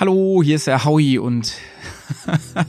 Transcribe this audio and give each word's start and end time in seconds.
Hallo, 0.00 0.42
hier 0.42 0.56
ist 0.56 0.66
der 0.66 0.86
Howie 0.86 1.18
und 1.18 1.52
das 2.46 2.64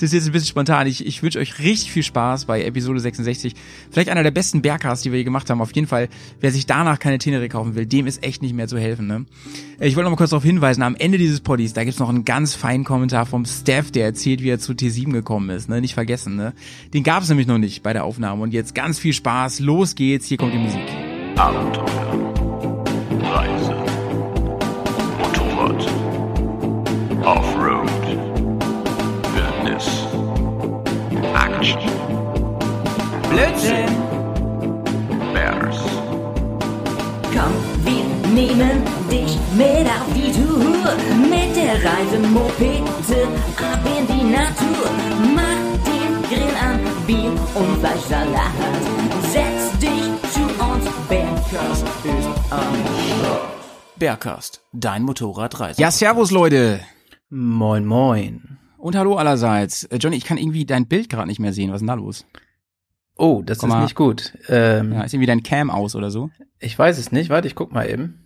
ist 0.00 0.14
jetzt 0.14 0.24
ein 0.24 0.32
bisschen 0.32 0.48
spontan. 0.48 0.86
Ich, 0.86 1.04
ich 1.04 1.22
wünsche 1.22 1.38
euch 1.38 1.58
richtig 1.58 1.92
viel 1.92 2.02
Spaß 2.02 2.46
bei 2.46 2.64
Episode 2.64 2.98
66. 2.98 3.54
Vielleicht 3.90 4.08
einer 4.08 4.22
der 4.22 4.30
besten 4.30 4.62
Bergcasts, 4.62 5.02
die 5.02 5.12
wir 5.12 5.18
je 5.18 5.24
gemacht 5.24 5.50
haben. 5.50 5.60
Auf 5.60 5.74
jeden 5.74 5.86
Fall, 5.86 6.08
wer 6.40 6.50
sich 6.50 6.64
danach 6.64 6.98
keine 6.98 7.18
Tenere 7.18 7.50
kaufen 7.50 7.74
will, 7.74 7.84
dem 7.84 8.06
ist 8.06 8.24
echt 8.24 8.40
nicht 8.40 8.54
mehr 8.54 8.68
zu 8.68 8.78
helfen. 8.78 9.06
Ne? 9.06 9.26
Ich 9.80 9.96
wollte 9.96 10.04
noch 10.04 10.12
mal 10.12 10.16
kurz 10.16 10.30
darauf 10.30 10.44
hinweisen, 10.44 10.80
am 10.80 10.94
Ende 10.94 11.18
dieses 11.18 11.40
Poddies, 11.40 11.74
da 11.74 11.84
gibt's 11.84 12.00
noch 12.00 12.08
einen 12.08 12.24
ganz 12.24 12.54
feinen 12.54 12.84
Kommentar 12.84 13.26
vom 13.26 13.44
Steph, 13.44 13.90
der 13.90 14.06
erzählt, 14.06 14.42
wie 14.42 14.48
er 14.48 14.58
zu 14.58 14.72
T7 14.72 15.12
gekommen 15.12 15.50
ist. 15.50 15.68
Ne? 15.68 15.78
Nicht 15.82 15.92
vergessen, 15.92 16.36
ne? 16.36 16.54
Den 16.94 17.02
gab's 17.02 17.28
nämlich 17.28 17.48
noch 17.48 17.58
nicht 17.58 17.82
bei 17.82 17.92
der 17.92 18.04
Aufnahme. 18.04 18.42
Und 18.42 18.54
jetzt 18.54 18.74
ganz 18.74 18.98
viel 18.98 19.12
Spaß. 19.12 19.60
Los 19.60 19.94
geht's, 19.94 20.26
hier 20.26 20.38
kommt 20.38 20.54
die 20.54 20.58
Musik. 20.58 20.80
Abenteuer, 21.36 22.32
Mit 41.72 41.82
der 41.82 41.90
Reisemopete 41.90 43.28
ab 43.56 43.80
in 43.86 44.06
die 44.06 44.24
Natur. 44.24 44.90
Mach 45.34 45.84
den 45.86 46.22
Grill 46.28 46.54
an, 46.60 46.80
Bier 47.06 47.30
und 47.54 47.78
Fleischsalat. 47.78 48.52
Setz 49.32 49.78
dich 49.78 50.32
zu 50.32 50.42
uns, 50.62 50.84
Bergkast 51.08 51.86
ist 52.04 52.52
am 52.52 52.74
Bergcast, 53.96 54.60
dein 54.72 55.02
Motorradreise. 55.04 55.80
Ja, 55.80 55.90
servus 55.90 56.30
Leute. 56.30 56.80
Moin, 57.30 57.86
moin. 57.86 58.58
Und 58.76 58.96
hallo 58.96 59.16
allerseits. 59.16 59.84
Äh, 59.84 59.96
Johnny, 59.96 60.16
ich 60.16 60.24
kann 60.24 60.38
irgendwie 60.38 60.66
dein 60.66 60.86
Bild 60.88 61.08
gerade 61.08 61.28
nicht 61.28 61.40
mehr 61.40 61.52
sehen. 61.52 61.70
Was 61.70 61.76
ist 61.76 61.80
denn 61.82 61.86
da 61.88 61.94
los? 61.94 62.26
Oh, 63.16 63.42
das 63.44 63.58
Komm 63.58 63.70
ist 63.70 63.76
mal. 63.76 63.82
nicht 63.84 63.94
gut. 63.96 64.36
Ähm, 64.48 64.92
Ja, 64.92 65.02
ist 65.02 65.14
irgendwie 65.14 65.26
dein 65.26 65.42
Cam 65.42 65.70
aus 65.70 65.94
oder 65.94 66.10
so? 66.10 66.28
Ich 66.58 66.78
weiß 66.78 66.98
es 66.98 67.12
nicht. 67.12 67.30
Warte, 67.30 67.46
ich 67.48 67.54
guck 67.54 67.72
mal 67.72 67.88
eben. 67.88 68.18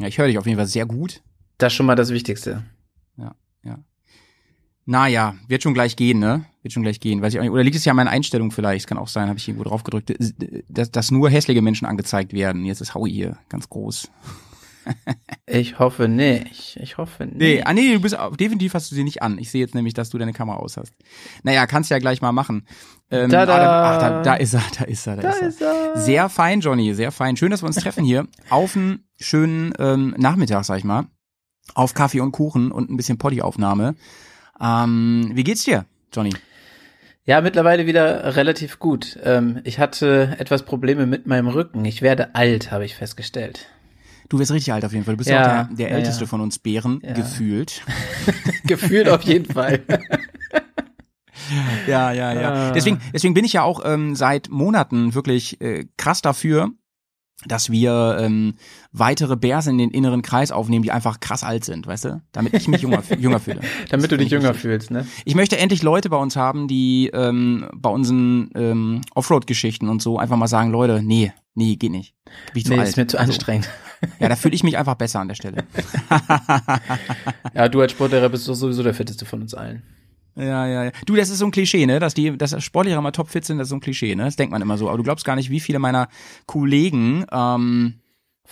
Ja, 0.00 0.06
ich 0.06 0.16
höre 0.18 0.28
dich 0.28 0.38
auf 0.38 0.46
jeden 0.46 0.56
Fall 0.56 0.66
sehr 0.66 0.86
gut. 0.86 1.22
Das 1.60 1.72
ist 1.72 1.76
schon 1.76 1.86
mal 1.86 1.94
das 1.94 2.10
Wichtigste. 2.10 2.64
Naja, 4.90 5.36
wird 5.46 5.62
schon 5.62 5.72
gleich 5.72 5.94
gehen, 5.94 6.18
ne? 6.18 6.46
Wird 6.62 6.72
schon 6.72 6.82
gleich 6.82 6.98
gehen. 6.98 7.22
Weiß 7.22 7.32
ich 7.32 7.38
auch 7.38 7.44
nicht. 7.44 7.52
Oder 7.52 7.62
liegt 7.62 7.76
es 7.76 7.84
ja 7.84 7.92
an 7.92 7.96
meinen 7.96 8.08
Einstellungen 8.08 8.50
vielleicht? 8.50 8.80
Es 8.80 8.86
kann 8.88 8.98
auch 8.98 9.06
sein, 9.06 9.28
habe 9.28 9.38
ich 9.38 9.46
irgendwo 9.46 9.62
drauf 9.62 9.84
gedrückt, 9.84 10.12
dass, 10.68 10.90
dass 10.90 11.12
nur 11.12 11.30
hässliche 11.30 11.62
Menschen 11.62 11.86
angezeigt 11.86 12.32
werden. 12.32 12.64
Jetzt 12.64 12.80
ist 12.80 12.96
Howie 12.96 13.12
hier 13.12 13.38
ganz 13.48 13.68
groß. 13.68 14.10
Ich 15.46 15.78
hoffe 15.78 16.08
nicht. 16.08 16.78
Ich 16.80 16.96
hoffe 16.96 17.26
nicht. 17.26 17.36
Nee, 17.36 17.62
ah, 17.62 17.74
nee, 17.74 17.92
du 17.92 18.00
bist 18.00 18.16
definitiv 18.38 18.72
hast 18.72 18.90
du 18.90 18.94
sie 18.94 19.04
nicht 19.04 19.20
an. 19.20 19.36
Ich 19.38 19.50
sehe 19.50 19.60
jetzt 19.60 19.74
nämlich, 19.74 19.94
dass 19.94 20.08
du 20.08 20.16
deine 20.16 20.32
Kamera 20.32 20.56
aus 20.56 20.76
hast. 20.76 20.94
Naja, 21.42 21.66
kannst 21.66 21.90
ja 21.90 21.98
gleich 21.98 22.22
mal 22.22 22.32
machen. 22.32 22.66
Ähm, 23.10 23.30
Tada! 23.30 23.54
ah, 23.54 23.58
da, 23.58 23.90
ach, 23.90 24.00
da, 24.00 24.22
da 24.22 24.34
ist 24.34 24.54
er, 24.54 24.62
da 24.78 24.84
ist 24.84 25.06
er, 25.06 25.16
da, 25.16 25.22
da 25.22 25.28
ist 25.30 25.42
er. 25.42 25.48
ist 25.48 25.60
er. 25.60 25.98
Sehr 25.98 26.28
fein, 26.28 26.60
Johnny, 26.60 26.94
sehr 26.94 27.12
fein. 27.12 27.36
Schön, 27.36 27.50
dass 27.50 27.62
wir 27.62 27.66
uns 27.66 27.76
treffen 27.76 28.04
hier 28.04 28.26
auf 28.48 28.74
einen 28.74 29.04
schönen 29.18 29.74
ähm, 29.78 30.14
Nachmittag, 30.16 30.64
sag 30.64 30.78
ich 30.78 30.84
mal. 30.84 31.08
Auf 31.74 31.94
Kaffee 31.94 32.20
und 32.20 32.32
Kuchen 32.32 32.72
und 32.72 32.90
ein 32.90 32.96
bisschen 32.96 33.18
Pottyaufnahme. 33.18 33.94
Ähm, 34.60 35.30
wie 35.34 35.44
geht's 35.44 35.64
dir, 35.64 35.86
Johnny? 36.12 36.34
Ja, 37.24 37.40
mittlerweile 37.40 37.86
wieder 37.86 38.36
relativ 38.36 38.78
gut. 38.78 39.18
Ähm, 39.22 39.60
ich 39.64 39.78
hatte 39.78 40.36
etwas 40.38 40.64
Probleme 40.64 41.06
mit 41.06 41.26
meinem 41.26 41.48
Rücken. 41.48 41.84
Ich 41.84 42.02
werde 42.02 42.34
alt, 42.34 42.72
habe 42.72 42.84
ich 42.84 42.96
festgestellt. 42.96 43.66
Du 44.28 44.38
wirst 44.38 44.52
richtig 44.52 44.72
alt 44.72 44.84
auf 44.84 44.92
jeden 44.92 45.04
Fall. 45.04 45.14
Du 45.14 45.18
bist 45.18 45.30
Ja, 45.30 45.40
auch 45.40 45.66
der, 45.68 45.76
der 45.76 45.90
ja, 45.90 45.96
älteste 45.96 46.22
ja. 46.24 46.28
von 46.28 46.40
uns 46.40 46.58
Bären, 46.58 47.00
gefühlt. 47.00 47.82
Gefühlt 48.64 49.08
auf 49.08 49.22
jeden 49.22 49.52
Fall. 49.52 49.80
Ja, 51.86 52.12
ja, 52.12 52.32
ja. 52.32 52.52
Ah. 52.52 52.70
Deswegen, 52.72 53.00
deswegen 53.12 53.34
bin 53.34 53.44
ich 53.44 53.54
ja 53.54 53.62
auch 53.62 53.80
ähm, 53.84 54.14
seit 54.14 54.50
Monaten 54.50 55.14
wirklich 55.14 55.60
äh, 55.60 55.86
krass 55.96 56.22
dafür, 56.22 56.70
dass 57.46 57.70
wir 57.70 58.18
ähm, 58.20 58.54
weitere 58.92 59.36
Bärs 59.36 59.66
in 59.66 59.78
den 59.78 59.90
inneren 59.90 60.20
Kreis 60.22 60.52
aufnehmen, 60.52 60.82
die 60.82 60.92
einfach 60.92 61.20
krass 61.20 61.42
alt 61.42 61.64
sind, 61.64 61.86
weißt 61.86 62.04
du? 62.04 62.22
Damit 62.32 62.52
ich 62.54 62.68
mich 62.68 62.82
jünger, 62.82 63.02
jünger 63.18 63.40
fühle. 63.40 63.60
Damit 63.88 64.12
du 64.12 64.18
dich 64.18 64.30
jünger 64.30 64.48
wichtig. 64.50 64.60
fühlst, 64.62 64.90
ne? 64.90 65.06
Ich 65.24 65.34
möchte 65.34 65.56
endlich 65.58 65.82
Leute 65.82 66.10
bei 66.10 66.16
uns 66.18 66.36
haben, 66.36 66.68
die 66.68 67.10
ähm, 67.14 67.66
bei 67.74 67.88
unseren 67.90 68.50
ähm, 68.54 69.00
Offroad-Geschichten 69.14 69.88
und 69.88 70.02
so 70.02 70.18
einfach 70.18 70.36
mal 70.36 70.48
sagen, 70.48 70.70
Leute, 70.70 71.02
nee, 71.02 71.32
nee, 71.54 71.76
geht 71.76 71.92
nicht. 71.92 72.14
Bin 72.24 72.34
ich 72.60 72.64
zu 72.64 72.72
Nee, 72.72 72.80
alt. 72.80 72.88
ist 72.88 72.96
mir 72.96 73.06
zu 73.06 73.18
Also, 73.18 73.32
anstrengend. 73.32 73.68
ja, 74.18 74.28
da 74.28 74.36
fühle 74.36 74.54
ich 74.54 74.62
mich 74.62 74.76
einfach 74.76 74.94
besser 74.96 75.20
an 75.20 75.28
der 75.28 75.34
Stelle. 75.34 75.64
Ja, 77.54 77.68
du 77.68 77.80
als 77.80 77.92
Sportlehrer 77.92 78.28
bist 78.28 78.48
doch 78.48 78.54
sowieso 78.54 78.82
der 78.82 78.94
fitteste 78.94 79.24
von 79.24 79.40
uns 79.42 79.54
allen. 79.54 79.82
Ja, 80.40 80.66
ja, 80.66 80.84
ja. 80.84 80.90
Du, 81.06 81.16
das 81.16 81.28
ist 81.28 81.38
so 81.38 81.44
ein 81.44 81.50
Klischee, 81.50 81.86
ne? 81.86 82.00
Dass 82.00 82.14
die, 82.14 82.36
dass 82.36 82.62
Sportlehrer 82.62 83.00
mal 83.02 83.10
topfit 83.10 83.44
sind, 83.44 83.58
das 83.58 83.66
ist 83.66 83.70
so 83.70 83.76
ein 83.76 83.80
Klischee, 83.80 84.14
ne? 84.14 84.24
Das 84.24 84.36
denkt 84.36 84.52
man 84.52 84.62
immer 84.62 84.78
so. 84.78 84.88
Aber 84.88 84.96
du 84.96 85.04
glaubst 85.04 85.24
gar 85.24 85.36
nicht, 85.36 85.50
wie 85.50 85.60
viele 85.60 85.78
meiner 85.78 86.08
Kollegen 86.46 87.26
ähm, 87.30 87.94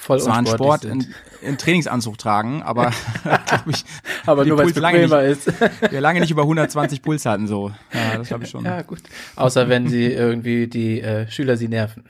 Voll 0.00 0.20
zwar 0.20 0.38
einen 0.38 0.46
Sport 0.46 0.84
in, 0.84 1.04
in 1.42 1.58
Trainingsanzug 1.58 2.18
tragen, 2.18 2.62
aber 2.62 2.92
glaube 3.46 3.70
ich, 3.70 3.84
Aber 4.26 4.44
nur 4.44 4.56
weil 4.56 4.68
es 4.68 4.74
bequemer 4.74 5.22
ist. 5.22 5.52
wir 5.90 6.00
lange 6.00 6.20
nicht 6.20 6.30
über 6.30 6.42
120 6.42 7.02
Puls 7.02 7.26
hatten 7.26 7.48
so. 7.48 7.72
Ja, 7.92 8.16
das 8.18 8.28
glaube 8.28 8.44
ich 8.44 8.50
schon. 8.50 8.64
Ja, 8.64 8.82
gut. 8.82 9.00
Außer 9.34 9.68
wenn 9.68 9.88
sie 9.88 10.06
irgendwie 10.06 10.68
die 10.68 11.00
äh, 11.00 11.28
Schüler 11.28 11.56
sie 11.56 11.66
nerven. 11.66 12.04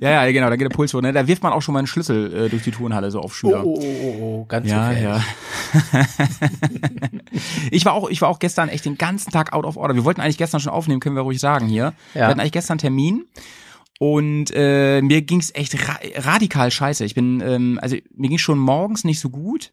Ja, 0.00 0.10
ja, 0.24 0.32
genau, 0.32 0.48
da 0.50 0.56
geht 0.56 0.64
der 0.70 0.74
Puls 0.74 0.92
hoch. 0.94 1.00
Ne? 1.02 1.12
Da 1.12 1.26
wirft 1.26 1.42
man 1.42 1.52
auch 1.52 1.62
schon 1.62 1.72
mal 1.74 1.80
einen 1.80 1.86
Schlüssel 1.86 2.46
äh, 2.46 2.48
durch 2.48 2.62
die 2.62 2.70
Turnhalle 2.70 3.10
so 3.10 3.20
auf 3.20 3.36
Schüler. 3.36 3.64
oh, 3.64 3.78
oh, 3.80 4.16
oh, 4.20 4.44
ganz 4.46 4.68
Ja, 4.68 4.90
gefährlich. 4.90 5.24
ja. 5.92 6.04
ich 7.70 7.84
war 7.84 7.92
auch, 7.94 8.08
ich 8.08 8.20
war 8.22 8.28
auch 8.28 8.38
gestern 8.38 8.68
echt 8.68 8.84
den 8.84 8.96
ganzen 8.98 9.30
Tag 9.30 9.52
out 9.52 9.64
of 9.64 9.76
order. 9.76 9.94
Wir 9.94 10.04
wollten 10.04 10.20
eigentlich 10.20 10.38
gestern 10.38 10.60
schon 10.60 10.72
aufnehmen, 10.72 11.00
können 11.00 11.16
wir 11.16 11.22
ruhig 11.22 11.40
sagen 11.40 11.66
hier. 11.66 11.92
Wir 12.12 12.22
Ja. 12.22 12.28
hatten 12.28 12.40
eigentlich 12.40 12.52
gestern 12.52 12.74
einen 12.74 12.80
Termin 12.80 13.24
und 13.98 14.50
äh, 14.54 15.00
mir 15.02 15.22
ging's 15.22 15.50
echt 15.54 15.74
ra 15.88 15.98
radikal 16.16 16.70
scheiße. 16.70 17.04
Ich 17.04 17.14
bin, 17.14 17.40
ähm, 17.40 17.78
also 17.82 17.96
mir 18.16 18.28
ging's 18.28 18.42
schon 18.42 18.58
morgens 18.58 19.04
nicht 19.04 19.20
so 19.20 19.30
gut. 19.30 19.72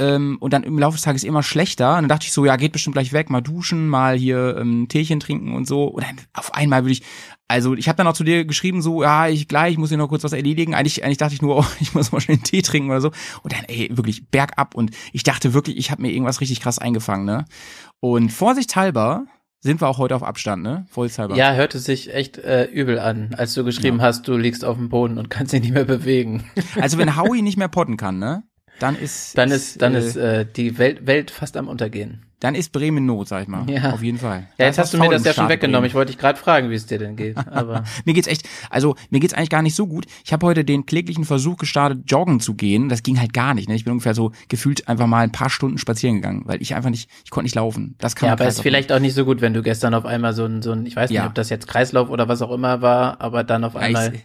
Ähm, 0.00 0.36
und 0.40 0.52
dann 0.52 0.62
im 0.62 0.78
Laufe 0.78 0.96
des 0.96 1.02
Tages 1.02 1.24
immer 1.24 1.42
schlechter. 1.42 1.96
Und 1.96 2.02
dann 2.02 2.08
dachte 2.08 2.26
ich 2.26 2.32
so, 2.32 2.44
ja, 2.44 2.56
geht 2.56 2.72
bestimmt 2.72 2.94
gleich 2.94 3.12
weg, 3.12 3.30
mal 3.30 3.40
duschen, 3.40 3.88
mal 3.88 4.16
hier 4.16 4.56
ähm, 4.56 4.86
Teechen 4.88 5.18
trinken 5.18 5.54
und 5.54 5.66
so. 5.66 5.84
Und 5.84 6.04
dann 6.04 6.16
auf 6.34 6.54
einmal 6.54 6.84
würde 6.84 6.92
ich, 6.92 7.02
also 7.48 7.74
ich 7.74 7.88
habe 7.88 7.96
dann 7.96 8.06
auch 8.06 8.12
zu 8.12 8.24
dir 8.24 8.44
geschrieben, 8.44 8.80
so, 8.80 9.02
ja, 9.02 9.26
ich 9.26 9.48
gleich, 9.48 9.72
ich 9.72 9.78
muss 9.78 9.88
hier 9.88 9.98
noch 9.98 10.08
kurz 10.08 10.22
was 10.22 10.32
erledigen. 10.32 10.74
Eigentlich, 10.74 11.02
eigentlich 11.02 11.18
dachte 11.18 11.34
ich 11.34 11.42
nur, 11.42 11.58
oh, 11.60 11.66
ich 11.80 11.94
muss 11.94 12.12
mal 12.12 12.20
schnell 12.20 12.36
einen 12.36 12.44
Tee 12.44 12.62
trinken 12.62 12.90
oder 12.90 13.00
so. 13.00 13.10
Und 13.42 13.52
dann, 13.52 13.64
ey, 13.64 13.88
wirklich 13.90 14.28
bergab. 14.30 14.74
Und 14.74 14.92
ich 15.12 15.24
dachte 15.24 15.52
wirklich, 15.52 15.76
ich 15.76 15.90
habe 15.90 16.02
mir 16.02 16.12
irgendwas 16.12 16.40
richtig 16.40 16.60
krass 16.60 16.78
eingefangen, 16.78 17.24
ne? 17.24 17.44
Und 18.00 18.30
vorsichtshalber 18.30 19.26
sind 19.60 19.80
wir 19.80 19.88
auch 19.88 19.98
heute 19.98 20.14
auf 20.14 20.22
Abstand, 20.22 20.62
ne? 20.62 20.86
Vorsichtshalber. 20.90 21.34
Ja, 21.34 21.54
hörte 21.54 21.80
sich 21.80 22.14
echt 22.14 22.38
äh, 22.38 22.64
übel 22.66 22.98
an, 22.98 23.34
als 23.36 23.54
du 23.54 23.64
geschrieben 23.64 24.00
hast, 24.00 24.28
du 24.28 24.36
liegst 24.36 24.64
auf 24.64 24.76
dem 24.76 24.88
Boden 24.88 25.18
und 25.18 25.30
kannst 25.30 25.52
dich 25.52 25.62
nicht 25.62 25.74
mehr 25.74 25.84
bewegen. 25.84 26.44
Also 26.80 26.98
wenn 26.98 27.16
Howie 27.16 27.42
nicht 27.42 27.56
mehr 27.56 27.68
potten 27.68 27.96
kann, 27.96 28.18
ne? 28.18 28.44
Dann 28.78 28.96
ist 28.96 29.36
Dann 29.36 29.50
ist, 29.50 29.82
dann 29.82 29.94
äh, 29.94 29.98
ist 29.98 30.16
äh, 30.16 30.46
die 30.56 30.78
Welt, 30.78 31.06
Welt 31.06 31.30
fast 31.30 31.56
am 31.56 31.68
Untergehen. 31.68 32.22
dann 32.40 32.54
ist 32.54 32.70
Bremen 32.70 33.04
Not, 33.04 33.26
sag 33.26 33.42
ich 33.42 33.48
mal. 33.48 33.68
Ja. 33.68 33.92
Auf 33.92 34.02
jeden 34.04 34.18
Fall. 34.18 34.46
Ja, 34.58 34.66
jetzt 34.66 34.78
hast 34.78 34.94
du 34.94 34.98
mir 34.98 35.10
das 35.10 35.24
ja 35.24 35.32
schon 35.32 35.48
weggenommen. 35.48 35.80
Bremen. 35.80 35.86
Ich 35.88 35.94
wollte 35.94 36.12
dich 36.12 36.18
gerade 36.20 36.38
fragen, 36.38 36.70
wie 36.70 36.74
es 36.76 36.86
dir 36.86 36.98
denn 36.98 37.16
geht. 37.16 37.36
Aber 37.50 37.82
Mir 38.04 38.14
geht's 38.14 38.28
echt, 38.28 38.48
also 38.70 38.94
mir 39.10 39.18
geht's 39.18 39.34
eigentlich 39.34 39.50
gar 39.50 39.62
nicht 39.62 39.74
so 39.74 39.88
gut. 39.88 40.06
Ich 40.24 40.32
habe 40.32 40.46
heute 40.46 40.64
den 40.64 40.86
kläglichen 40.86 41.24
Versuch 41.24 41.56
gestartet, 41.56 42.02
joggen 42.06 42.38
zu 42.38 42.54
gehen. 42.54 42.88
Das 42.88 43.02
ging 43.02 43.18
halt 43.18 43.32
gar 43.32 43.54
nicht. 43.54 43.68
Ne? 43.68 43.74
Ich 43.74 43.82
bin 43.84 43.90
ungefähr 43.92 44.14
so 44.14 44.30
gefühlt 44.48 44.86
einfach 44.86 45.08
mal 45.08 45.24
ein 45.24 45.32
paar 45.32 45.50
Stunden 45.50 45.78
spazieren 45.78 46.14
gegangen, 46.16 46.42
weil 46.44 46.62
ich 46.62 46.76
einfach 46.76 46.90
nicht, 46.90 47.10
ich 47.24 47.30
konnte 47.30 47.46
nicht 47.46 47.56
laufen. 47.56 47.96
Das 47.98 48.14
kann 48.14 48.28
ja, 48.28 48.34
aber 48.34 48.46
ist 48.46 48.60
vielleicht 48.62 48.92
auch 48.92 49.00
nicht 49.00 49.14
so 49.14 49.24
gut, 49.24 49.40
wenn 49.40 49.54
du 49.54 49.62
gestern 49.62 49.94
auf 49.94 50.06
einmal 50.06 50.32
so 50.32 50.44
ein, 50.44 50.62
so 50.62 50.70
ein, 50.70 50.86
ich 50.86 50.94
weiß 50.94 51.10
nicht, 51.10 51.16
Ja. 51.16 51.26
ob 51.26 51.34
das 51.34 51.50
jetzt 51.50 51.66
Kreislauf 51.66 52.08
oder 52.08 52.28
was 52.28 52.40
auch 52.42 52.52
immer 52.52 52.80
war, 52.82 53.20
aber 53.20 53.42
dann 53.42 53.64
auf 53.64 53.74
Ja, 53.74 53.80
einmal 53.80 54.14
ich- 54.14 54.24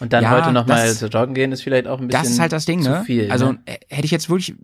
und 0.00 0.12
dann 0.12 0.24
Ja, 0.24 0.30
heute 0.30 0.52
noch 0.52 0.66
mal 0.66 0.86
das- 0.88 0.98
zu 0.98 1.06
joggen 1.06 1.34
gehen, 1.34 1.52
ist 1.52 1.62
vielleicht 1.62 1.86
auch 1.86 2.00
ein 2.00 2.08
bisschen 2.08 2.22
Das 2.22 2.30
ist 2.30 2.40
halt 2.40 2.52
das 2.52 2.64
Ding, 2.66 2.80
ne? 2.82 3.02
viel. 3.06 3.30
also 3.30 3.52
ne? 3.52 3.58
äh, 3.66 3.76
hätte 3.88 4.04
ich 4.04 4.10
jetzt 4.10 4.28
wirklich 4.28 4.54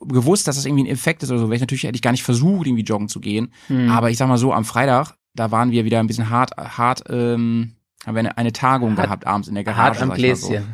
gewusst, 0.00 0.46
dass 0.48 0.56
das 0.56 0.64
irgendwie 0.66 0.84
ein 0.84 0.90
Effekt 0.92 1.22
ist 1.22 1.30
oder 1.30 1.38
so, 1.40 1.46
wäre 1.46 1.56
ich 1.56 1.60
natürlich 1.60 1.82
hätte 1.84 1.96
ich 1.96 2.02
gar 2.02 2.12
nicht 2.12 2.22
versucht, 2.22 2.66
irgendwie 2.66 2.84
joggen 2.84 3.08
zu 3.08 3.20
gehen. 3.20 3.52
Hm. 3.68 3.90
Aber 3.90 4.10
ich 4.10 4.16
sag 4.16 4.28
mal 4.28 4.38
so, 4.38 4.52
am 4.52 4.64
Freitag, 4.64 5.14
da 5.34 5.50
waren 5.50 5.70
wir 5.70 5.84
wieder 5.84 5.98
ein 6.00 6.06
bisschen 6.06 6.30
hart, 6.30 6.52
hart, 6.56 7.04
ähm, 7.10 7.74
haben 8.06 8.14
wir 8.14 8.20
eine, 8.20 8.38
eine 8.38 8.52
Tagung 8.52 8.96
Hart- 8.96 9.04
gehabt 9.06 9.26
abends 9.26 9.48
in 9.48 9.54
der 9.54 9.64
Garage. 9.64 10.00
hart 10.00 10.02
am. 10.10 10.14
Gläschen. 10.16 10.64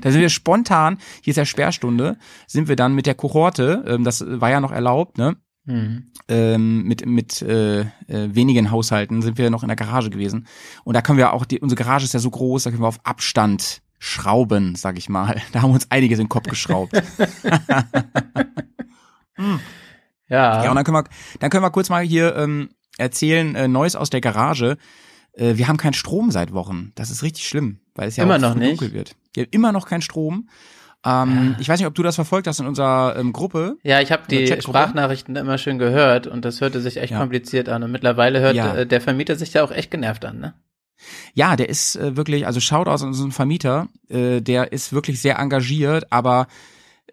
Da 0.03 0.11
sind 0.11 0.21
wir 0.21 0.29
spontan, 0.31 0.99
hier 1.23 1.31
ist 1.33 1.37
ja 1.37 1.45
Sperrstunde, 1.45 2.17
sind 2.47 2.69
wir 2.69 2.77
dann 2.77 2.95
mit 2.95 3.07
der 3.07 3.15
Kohorte, 3.15 3.85
ähm, 3.87 4.05
das 4.05 4.25
war 4.27 4.51
ja 4.51 4.61
noch 4.61 4.73
erlaubt, 4.73 5.19
ne? 5.19 5.37
Hm. 5.71 6.11
ähm, 6.29 6.83
mit 6.83 7.07
mit 7.07 7.43
äh, 7.43 7.81
äh, 7.83 7.87
wenigen 8.09 8.71
Haushalten 8.73 9.23
sind 9.23 9.39
wir 9.39 9.51
noch 9.51 9.63
in 9.63 9.69
der 9.69 9.77
Garage 9.77 10.11
gewesen 10.11 10.47
und 10.85 10.95
da 10.95 11.03
können 11.03 11.19
wir 11.19 11.33
auch 11.33 11.45
die, 11.45 11.61
unsere 11.61 11.79
Garage 11.81 12.05
ist 12.05 12.15
ja 12.15 12.19
so 12.21 12.31
groß, 12.31 12.65
da 12.65 12.71
können 12.71 12.83
wir 12.83 12.89
auf 12.89 12.99
Abstand 13.05 13.81
schrauben, 13.99 14.75
sag 14.75 14.99
ich 14.99 15.09
mal. 15.09 15.41
Da 15.53 15.63
haben 15.63 15.71
wir 15.71 15.75
uns 15.75 15.91
einiges 15.91 16.19
in 16.19 16.25
den 16.25 16.29
Kopf 16.29 16.49
geschraubt. 16.49 16.93
Ja, 20.29 20.63
Ja, 20.65 20.71
und 20.71 20.77
dann 20.77 20.85
können 20.85 20.97
wir 20.97 21.05
dann 21.41 21.51
können 21.51 21.65
wir 21.65 21.71
kurz 21.71 21.89
mal 21.89 22.05
hier 22.05 22.37
ähm, 22.37 22.71
erzählen 22.99 23.55
äh, 23.55 23.69
Neues 23.69 23.97
aus 23.97 24.11
der 24.11 24.21
Garage. 24.21 24.77
Äh, 25.33 25.57
wir 25.57 25.67
haben 25.69 25.77
keinen 25.77 25.95
Strom 25.95 26.31
seit 26.31 26.53
Wochen. 26.53 26.93
Das 26.95 27.11
ist 27.11 27.23
richtig 27.23 27.47
schlimm, 27.49 27.81
weil 27.95 28.09
es 28.09 28.17
ja 28.17 28.25
Immer 28.25 28.37
auch 28.37 28.41
noch 28.41 28.55
nicht? 28.55 28.81
dunkel 28.81 28.93
wird. 28.93 29.17
Wir 29.35 29.45
haben 29.45 29.51
immer 29.53 29.73
noch 29.73 29.87
keinen 29.87 30.03
Strom. 30.03 30.49
Ähm, 31.05 31.57
Ich 31.59 31.69
weiß 31.69 31.79
nicht, 31.81 31.87
ob 31.87 31.95
du 31.95 32.03
das 32.03 32.15
verfolgt 32.15 32.47
hast 32.47 32.61
in 32.61 32.67
unserer 32.67 33.17
ähm, 33.17 33.33
Gruppe. 33.33 33.77
Ja, 33.83 34.01
ich 34.01 34.13
habe 34.13 34.23
die? 34.31 34.61
Sprachnachrichten 34.61 35.35
immer 35.37 35.57
schön 35.59 35.79
gehört 35.79 36.27
und 36.27 36.45
das 36.45 36.61
hörte 36.61 36.81
sich 36.81 36.99
echt 36.99 37.13
Ja. 37.13 37.19
kompliziert 37.19 37.69
an. 37.69 37.83
Und 37.83 37.91
mittlerweile 37.93 38.41
hört 38.41 38.57
Ja. 38.57 38.75
äh, 38.75 38.87
der 38.87 39.01
Vermieter 39.01 39.37
sich 39.37 39.55
ja 39.55 39.65
auch 39.65 39.71
echt 39.71 39.91
genervt 39.91 40.25
an, 40.25 40.39
ne? 40.41 40.55
Ja, 41.33 41.57
der 41.57 41.71
ist 41.71 41.97
äh, 41.97 42.17
wirklich, 42.17 42.47
also 42.47 42.61
schaut 42.61 42.87
aus 42.87 43.03
unseren 43.03 43.33
Vermieter, 43.33 43.89
äh, 44.11 44.43
der 44.43 44.73
ist 44.73 44.93
wirklich 44.93 45.23
sehr 45.23 45.39
engagiert, 45.39 46.13
aber 46.13 46.47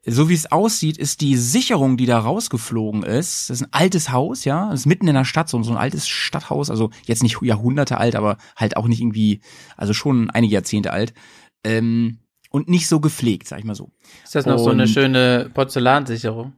so 0.06 0.28
wie 0.30 0.34
es 0.34 0.52
aussieht, 0.52 0.98
ist 0.98 1.22
die 1.22 1.36
Sicherung, 1.38 1.96
die 1.98 2.06
da 2.06 2.20
rausgeflogen 2.20 3.04
ist, 3.04 3.50
das 3.50 3.62
ist 3.62 3.68
ein 3.68 3.74
altes 3.74 4.12
Haus, 4.12 4.44
ja, 4.46 4.70
das 4.70 4.82
ist 4.82 4.86
mitten 4.86 5.08
in 5.08 5.16
der 5.16 5.26
Stadt, 5.26 5.48
so, 5.50 5.62
so 5.64 5.72
ein 5.72 5.78
altes 5.78 6.08
Stadthaus, 6.08 6.70
also 6.70 6.92
jetzt 7.06 7.24
nicht 7.24 7.42
Jahrhunderte 7.42 7.98
alt, 7.98 8.16
aber 8.16 8.38
halt 8.58 8.76
auch 8.78 8.88
nicht 8.88 9.00
irgendwie, 9.02 9.42
also 9.78 9.94
schon 9.94 10.30
einige 10.30 10.54
Jahrzehnte 10.54 10.92
alt, 10.92 11.14
ähm, 11.64 12.20
und 12.50 12.70
nicht 12.70 12.88
so 12.88 13.00
gepflegt, 13.00 13.48
sag 13.48 13.60
ich 13.60 13.66
mal 13.66 13.76
so. 13.76 13.92
Ist 14.24 14.36
das 14.36 14.46
noch 14.46 14.58
so 14.58 14.70
eine 14.70 14.84
Und- 14.84 14.90
schöne 14.90 15.50
Porzellansicherung? 15.54 16.54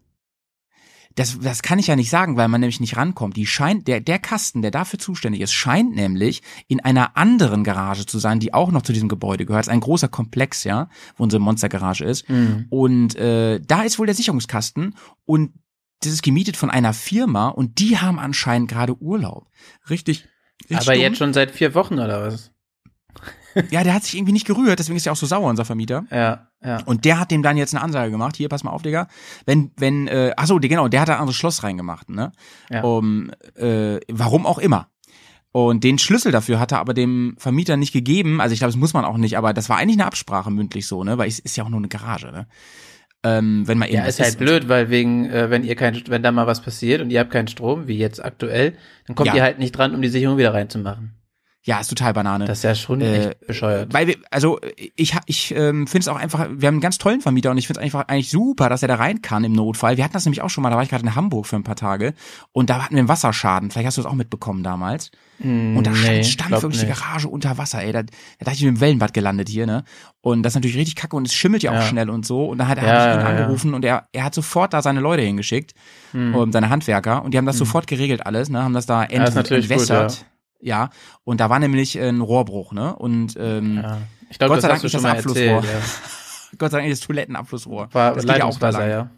Das, 1.15 1.37
das 1.39 1.63
kann 1.63 1.79
ich 1.79 1.87
ja 1.87 1.95
nicht 1.95 2.11
sagen, 2.11 2.37
weil 2.37 2.47
man 2.47 2.61
nämlich 2.61 2.79
nicht 2.79 2.95
rankommt. 2.95 3.35
Die 3.35 3.47
scheint, 3.47 3.87
der, 3.87 3.99
der 3.99 4.19
Kasten, 4.19 4.61
der 4.61 4.71
dafür 4.71 4.99
zuständig 4.99 5.41
ist, 5.41 5.51
scheint 5.51 5.93
nämlich 5.95 6.41
in 6.67 6.79
einer 6.79 7.17
anderen 7.17 7.63
Garage 7.63 8.05
zu 8.05 8.19
sein, 8.19 8.39
die 8.39 8.53
auch 8.53 8.71
noch 8.71 8.83
zu 8.83 8.93
diesem 8.93 9.09
Gebäude 9.09 9.45
gehört. 9.45 9.63
Es 9.63 9.67
ist 9.67 9.73
ein 9.73 9.79
großer 9.81 10.07
Komplex, 10.07 10.63
ja, 10.63 10.87
wo 11.17 11.23
unsere 11.23 11.41
Monstergarage 11.41 12.05
ist. 12.05 12.29
Mhm. 12.29 12.67
Und 12.69 13.15
äh, 13.15 13.59
da 13.59 13.81
ist 13.81 13.99
wohl 13.99 14.05
der 14.05 14.15
Sicherungskasten 14.15 14.95
und 15.25 15.51
das 16.01 16.13
ist 16.13 16.23
gemietet 16.23 16.55
von 16.55 16.69
einer 16.69 16.93
Firma 16.93 17.49
und 17.49 17.79
die 17.79 17.97
haben 17.97 18.19
anscheinend 18.19 18.69
gerade 18.69 18.95
Urlaub. 19.01 19.49
Richtig. 19.89 20.25
richtig 20.69 20.77
Aber 20.87 20.93
dumm. 20.93 21.01
jetzt 21.01 21.17
schon 21.17 21.33
seit 21.33 21.51
vier 21.51 21.73
Wochen 21.75 21.95
oder 21.95 22.21
was? 22.27 22.51
Ja, 23.71 23.83
der 23.83 23.93
hat 23.93 24.03
sich 24.03 24.15
irgendwie 24.15 24.33
nicht 24.33 24.47
gerührt, 24.47 24.79
deswegen 24.79 24.97
ist 24.97 25.05
er 25.05 25.13
auch 25.13 25.17
so 25.17 25.25
sauer, 25.25 25.49
unser 25.49 25.65
Vermieter. 25.65 26.05
Ja, 26.11 26.47
ja. 26.63 26.81
Und 26.85 27.05
der 27.05 27.19
hat 27.19 27.31
dem 27.31 27.43
dann 27.43 27.57
jetzt 27.57 27.73
eine 27.73 27.83
Ansage 27.83 28.11
gemacht. 28.11 28.35
Hier, 28.35 28.49
pass 28.49 28.63
mal 28.63 28.71
auf, 28.71 28.81
Digga. 28.81 29.07
Wenn, 29.45 29.71
wenn, 29.77 30.07
äh, 30.07 30.33
ach 30.37 30.47
so, 30.47 30.57
genau, 30.59 30.87
der 30.87 31.01
hat 31.01 31.09
da 31.09 31.13
ein 31.13 31.19
anderes 31.19 31.35
Schloss 31.35 31.63
reingemacht, 31.63 32.09
ne? 32.09 32.31
Ja. 32.69 32.83
Um, 32.83 33.31
äh, 33.55 33.99
warum 34.09 34.45
auch 34.45 34.57
immer. 34.59 34.87
Und 35.51 35.83
den 35.83 35.97
Schlüssel 35.97 36.31
dafür 36.31 36.59
hat 36.59 36.71
er 36.71 36.79
aber 36.79 36.93
dem 36.93 37.35
Vermieter 37.39 37.75
nicht 37.75 37.91
gegeben. 37.91 38.39
Also 38.39 38.53
ich 38.53 38.59
glaube, 38.59 38.71
das 38.71 38.79
muss 38.79 38.93
man 38.93 39.03
auch 39.03 39.17
nicht, 39.17 39.37
aber 39.37 39.53
das 39.53 39.67
war 39.67 39.77
eigentlich 39.77 39.97
eine 39.97 40.05
Absprache 40.05 40.51
mündlich 40.51 40.85
so, 40.85 41.03
ne? 41.03 41.17
Weil 41.17 41.27
es 41.27 41.39
ist 41.39 41.57
ja 41.57 41.63
auch 41.63 41.69
nur 41.69 41.79
eine 41.79 41.87
Garage, 41.87 42.31
ne? 42.31 42.47
Ähm, 43.23 43.67
wenn 43.67 43.77
man 43.77 43.89
Ja, 43.89 43.95
irgendwas 43.95 44.19
ist 44.19 44.25
halt 44.25 44.37
blöd, 44.37 44.69
weil 44.69 44.89
wegen, 44.89 45.29
äh, 45.29 45.49
wenn 45.49 45.63
ihr 45.65 45.75
kein, 45.75 46.01
wenn 46.07 46.23
da 46.23 46.31
mal 46.31 46.47
was 46.47 46.61
passiert 46.61 47.01
und 47.01 47.09
ihr 47.09 47.19
habt 47.19 47.31
keinen 47.31 47.49
Strom, 47.49 47.87
wie 47.87 47.97
jetzt 47.97 48.23
aktuell, 48.23 48.77
dann 49.07 49.15
kommt 49.15 49.27
Ja. 49.27 49.35
ihr 49.35 49.41
halt 49.41 49.59
nicht 49.59 49.71
dran, 49.73 49.93
um 49.93 50.01
die 50.01 50.07
Sicherung 50.07 50.37
wieder 50.37 50.53
reinzumachen. 50.53 51.18
Ja, 51.63 51.79
ist 51.81 51.89
total 51.89 52.13
Banane. 52.13 52.45
Das 52.45 52.59
ist 52.59 52.63
ja 52.63 52.73
schon 52.73 53.01
Äh, 53.01 53.27
echt 53.27 53.45
bescheuert. 53.47 53.93
Weil 53.93 54.07
wir, 54.07 54.15
also 54.31 54.59
ich, 54.95 55.13
ich 55.25 55.53
ähm, 55.53 55.87
finde 55.87 55.99
es 56.03 56.07
auch 56.07 56.15
einfach, 56.15 56.47
wir 56.49 56.67
haben 56.67 56.75
einen 56.75 56.79
ganz 56.81 56.97
tollen 56.97 57.19
Vermieter 57.19 57.51
und 57.51 57.57
ich 57.57 57.67
finde 57.67 57.81
es 57.81 57.83
einfach 57.83 58.07
eigentlich 58.07 58.29
super, 58.29 58.69
dass 58.69 58.81
er 58.81 58.87
da 58.87 58.95
rein 58.95 59.21
kann 59.21 59.43
im 59.43 59.51
Notfall. 59.51 59.97
Wir 59.97 60.05
hatten 60.05 60.13
das 60.13 60.23
nämlich 60.25 60.41
auch 60.41 60.49
schon 60.49 60.61
mal, 60.61 60.69
da 60.69 60.77
war 60.77 60.83
ich 60.83 60.89
gerade 60.89 61.03
in 61.03 61.15
Hamburg 61.15 61.47
für 61.47 61.57
ein 61.57 61.63
paar 61.63 61.75
Tage 61.75 62.13
und 62.53 62.69
da 62.69 62.81
hatten 62.81 62.95
wir 62.95 62.99
einen 62.99 63.09
Wasserschaden. 63.09 63.71
Vielleicht 63.71 63.87
hast 63.87 63.97
du 63.97 64.01
das 64.03 64.09
auch 64.11 64.15
mitbekommen 64.15 64.63
damals. 64.63 65.11
Und 65.41 65.83
da 65.85 65.93
stand, 65.95 66.25
stand 66.25 66.51
wirklich 66.51 66.81
die 66.81 66.85
nicht. 66.87 66.99
Garage 66.99 67.29
unter 67.29 67.57
Wasser, 67.57 67.81
ey. 67.81 67.93
Da, 67.93 68.03
da 68.03 68.09
dachte 68.39 68.51
ich, 68.51 68.59
ich 68.59 68.65
bin 68.65 68.75
im 68.75 68.81
Wellenbad 68.81 69.13
gelandet 69.13 69.47
hier, 69.47 69.65
ne? 69.65 69.85
Und 70.19 70.43
das 70.43 70.51
ist 70.51 70.55
natürlich 70.55 70.75
richtig 70.75 70.95
kacke 70.97 71.15
und 71.15 71.25
es 71.27 71.33
schimmelt 71.33 71.63
ja 71.63 71.71
auch 71.71 71.75
Ja. 71.75 71.81
schnell 71.83 72.09
und 72.09 72.25
so. 72.25 72.45
Und 72.45 72.57
dann 72.57 72.67
hat 72.67 72.77
er 72.77 72.83
Ja, 72.85 73.13
ihn 73.13 73.19
ja, 73.21 73.21
ja. 73.21 73.27
angerufen 73.37 73.73
und 73.73 73.85
er, 73.85 74.07
er 74.11 74.25
hat 74.25 74.33
sofort 74.33 74.73
da 74.73 74.81
seine 74.81 74.99
Leute 74.99 75.23
hingeschickt, 75.23 75.73
ähm, 76.13 76.51
seine 76.51 76.69
Handwerker, 76.69 77.23
und 77.23 77.33
die 77.33 77.37
haben 77.37 77.45
das 77.45 77.57
sofort 77.57 77.87
geregelt 77.87 78.25
alles, 78.25 78.49
ne? 78.49 78.61
Haben 78.63 78.73
das 78.73 78.85
da 78.85 79.03
ent, 79.03 79.13
Hm. 79.21 79.23
ist 79.27 79.35
natürlich 79.35 79.65
gut, 79.69 79.71
entwässert. 79.89 80.25
Ja. 80.61 80.89
und 81.23 81.39
da 81.39 81.49
war 81.49 81.59
nämlich 81.59 81.99
ein 81.99 82.21
Rohrbruch, 82.21 82.73
ne? 82.73 82.95
Und 82.95 83.35
ähm, 83.37 83.81
Ja. 83.83 83.97
Ich 84.31 84.37
glaube, 84.37 84.49
Gott 84.53 84.57
das 84.57 84.61
sei 84.63 84.67
Dank 84.69 84.83
ist 84.83 84.93
das 84.93 85.01
mal 85.01 85.15
erzählt. 85.15 85.57
Abflussrohr. 85.57 85.79
Ja. 85.79 85.85
Gott 86.57 86.71
sei 86.71 86.77
Dank 86.79 86.91
ist 86.91 87.01
das 87.01 87.07
Toilettenabflussrohr. 87.07 87.89
War 87.91 88.13
das 88.13 88.25
geht 88.25 88.37
ja 88.37 88.45
auch 88.45 88.57
da 88.59 88.69
Leitungswasser, 88.69 88.87
ja. 88.87 89.09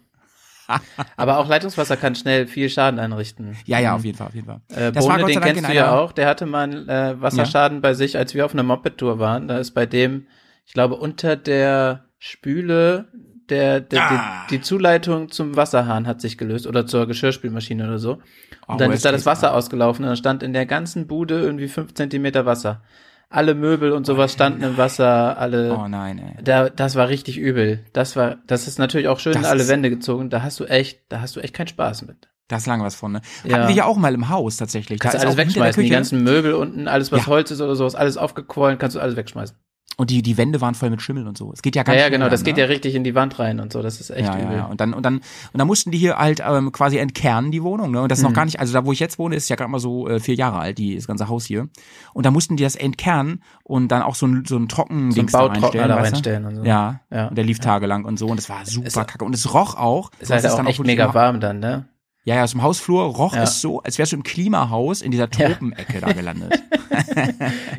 Aber 1.16 1.38
auch 1.38 1.48
Leitungswasser 1.48 1.96
kann 1.96 2.14
schnell 2.14 2.46
viel 2.46 2.68
Schaden 2.70 2.98
anrichten. 2.98 3.56
Ja, 3.66 3.78
ja, 3.78 3.94
auf 3.94 4.04
jeden 4.04 4.16
Fall, 4.16 4.28
auf 4.28 4.34
jeden 4.34 4.46
Fall. 4.46 4.60
Äh, 4.68 4.92
Das 4.92 5.06
war 5.06 5.18
Bohne, 5.18 5.24
Gott 5.24 5.34
sei 5.34 5.40
den 5.40 5.42
Dank 5.42 5.54
kennst 5.56 5.70
du 5.70 5.74
ja 5.74 5.98
auch. 5.98 6.12
Der 6.12 6.26
hatte 6.28 6.46
mal 6.46 6.62
einen 6.64 6.88
äh, 6.88 7.20
Wasserschaden 7.20 7.80
bei 7.80 7.94
sich, 7.94 8.16
als 8.16 8.34
wir 8.34 8.44
auf 8.44 8.52
einer 8.52 8.62
Moped-Tour 8.62 9.18
waren. 9.18 9.48
Da 9.48 9.58
ist 9.58 9.72
bei 9.72 9.86
dem, 9.86 10.26
ich 10.64 10.72
glaube, 10.72 10.94
unter 10.96 11.36
der 11.36 12.06
Spüle 12.18 13.08
der, 13.52 13.80
der 13.80 14.02
Ah. 14.02 14.46
die, 14.50 14.56
die 14.56 14.62
Zuleitung 14.62 15.30
zum 15.30 15.54
Wasserhahn 15.56 16.06
hat 16.06 16.20
sich 16.20 16.38
gelöst 16.38 16.66
oder 16.66 16.86
zur 16.86 17.06
Geschirrspülmaschine 17.06 17.84
oder 17.86 17.98
so. 17.98 18.18
Oh, 18.66 18.72
Und 18.72 18.80
dann 18.80 18.88
worst 18.90 18.96
ist 18.98 19.04
da 19.04 19.12
das 19.12 19.26
Wasser 19.26 19.54
ausgelaufen 19.54 20.04
und 20.04 20.08
dann 20.08 20.16
stand 20.16 20.42
in 20.42 20.52
der 20.52 20.66
ganzen 20.66 21.06
Bude 21.06 21.38
irgendwie 21.40 21.68
fünf 21.68 21.94
Zentimeter 21.94 22.46
Wasser. 22.46 22.82
Alle 23.28 23.54
Möbel 23.54 23.92
und 23.92 24.04
sowas 24.04 24.32
standen 24.32 24.62
im 24.62 24.76
Wasser, 24.76 25.38
alle. 25.38 25.74
Oh 25.74 25.88
nein, 25.88 26.18
ey. 26.18 26.44
Da, 26.44 26.68
das 26.68 26.96
war 26.96 27.08
richtig 27.08 27.38
übel. 27.38 27.80
Das 27.94 28.14
war, 28.14 28.36
das 28.46 28.66
ist 28.68 28.78
natürlich 28.78 29.08
auch 29.08 29.20
schön 29.20 29.32
in 29.34 29.40
Das 29.42 29.50
alle 29.50 29.62
ist- 29.62 29.68
Wände 29.68 29.88
gezogen. 29.88 30.28
Da 30.28 30.42
hast 30.42 30.60
du 30.60 30.64
echt, 30.64 31.00
da 31.08 31.20
hast 31.22 31.36
du 31.36 31.40
echt 31.40 31.54
keinen 31.54 31.68
Spaß 31.68 32.02
mit. 32.06 32.28
Da 32.48 32.56
ist 32.56 32.66
lange 32.66 32.84
was 32.84 32.94
von, 32.94 33.12
ne? 33.12 33.22
Ja. 33.44 33.56
Hatten 33.56 33.68
wir 33.68 33.74
ja 33.74 33.84
auch 33.86 33.96
mal 33.96 34.12
im 34.12 34.28
Haus 34.28 34.58
tatsächlich. 34.58 34.98
Kannst 35.00 35.16
da 35.16 35.20
alles 35.22 35.38
wegschmeißen, 35.38 35.82
die 35.82 35.88
ganzen 35.88 36.22
Möbel 36.22 36.52
unten, 36.52 36.88
alles 36.88 37.10
was 37.10 37.20
Ja. 37.20 37.26
Holz 37.28 37.50
ist 37.50 37.62
oder 37.62 37.74
sowas, 37.74 37.94
alles 37.94 38.18
aufgequollen, 38.18 38.76
kannst 38.78 38.96
du 38.96 39.00
alles 39.00 39.16
wegschmeißen. 39.16 39.56
Und 40.02 40.10
die, 40.10 40.20
die 40.20 40.36
Wände 40.36 40.60
waren 40.60 40.74
voll 40.74 40.90
mit 40.90 41.00
Schimmel 41.00 41.28
und 41.28 41.38
so. 41.38 41.52
Es 41.52 41.62
geht 41.62 41.76
ja 41.76 41.80
Ja, 41.80 41.84
ganz 41.84 41.94
ja, 41.96 42.00
schnell 42.06 42.18
genau, 42.18 42.28
das 42.28 42.42
geht 42.42 42.56
ne? 42.56 42.62
ja 42.62 42.66
richtig 42.66 42.96
in 42.96 43.04
die 43.04 43.14
Wand 43.14 43.38
rein 43.38 43.60
und 43.60 43.72
so, 43.72 43.82
das 43.82 44.00
ist 44.00 44.10
echt 44.10 44.26
ja, 44.28 44.36
ja, 44.36 44.44
übel. 44.44 44.56
ja. 44.56 44.64
Und 44.64 44.80
dann 44.80 44.94
und 44.94 45.06
dann 45.06 45.16
und 45.18 45.22
dann 45.58 45.66
mussten 45.68 45.92
die 45.92 45.98
hier 45.98 46.16
halt 46.16 46.42
ähm, 46.44 46.72
quasi 46.72 46.98
entkernen 46.98 47.52
die 47.52 47.62
Wohnung, 47.62 47.92
ne? 47.92 48.02
Und 48.02 48.10
das 48.10 48.18
ist 48.18 48.24
Mhm. 48.24 48.30
noch 48.30 48.34
gar 48.34 48.44
nicht, 48.46 48.58
also 48.58 48.72
da 48.72 48.84
wo 48.84 48.90
ich 48.92 48.98
jetzt 48.98 49.18
wohne, 49.20 49.36
ist 49.36 49.48
ja 49.48 49.54
gerade 49.56 49.70
mal 49.70 49.78
so 49.78 50.08
äh, 50.08 50.18
vier 50.18 50.34
Jahre 50.34 50.58
alt, 50.58 50.78
die 50.78 50.96
das 50.96 51.06
ganze 51.06 51.28
Haus 51.28 51.44
hier. 51.44 51.68
Und 52.14 52.26
da 52.26 52.32
mussten 52.32 52.56
die 52.56 52.64
das 52.64 52.74
entkernen 52.74 53.42
und 53.62 53.88
dann 53.92 54.02
auch 54.02 54.16
so 54.16 54.26
ein 54.26 54.44
so 54.44 54.56
ein 54.56 54.68
trocken 54.68 55.12
So 55.12 55.20
ein 55.20 55.26
Dings 55.26 55.32
da 55.32 55.46
reinstellen, 55.46 55.88
da 55.88 55.94
reinstellen 55.96 56.44
und 56.46 56.56
so. 56.56 56.64
Ja, 56.64 57.00
Ja. 57.10 57.28
Und 57.28 57.38
der 57.38 57.44
lief 57.44 57.60
tagelang 57.60 58.04
und 58.04 58.18
so 58.18 58.26
und 58.26 58.36
das 58.38 58.48
war 58.48 58.66
super 58.66 58.88
Ist- 58.88 58.94
kacke 58.96 59.24
und 59.24 59.34
es 59.34 59.54
roch 59.54 59.76
auch. 59.76 60.10
Ist 60.18 60.30
Du 60.30 60.34
hast 60.34 60.42
halt 60.42 60.52
es 60.54 60.58
auch 60.60 60.66
echt 60.66 60.84
mega 60.84 61.14
warm 61.14 61.38
dann, 61.38 61.60
ne? 61.60 61.84
Ja, 62.24 62.36
ja, 62.36 62.44
aus 62.44 62.52
dem 62.52 62.62
Hausflur 62.62 63.02
roch 63.04 63.34
Ja. 63.34 63.42
es 63.42 63.60
so, 63.60 63.80
als 63.82 63.98
wärst 63.98 64.12
du 64.12 64.16
im 64.16 64.22
Klimahaus 64.22 65.02
in 65.02 65.10
dieser 65.10 65.28
Ja. 65.36 65.48
Tropenecke 65.48 66.00
da 66.00 66.12
gelandet. 66.12 66.62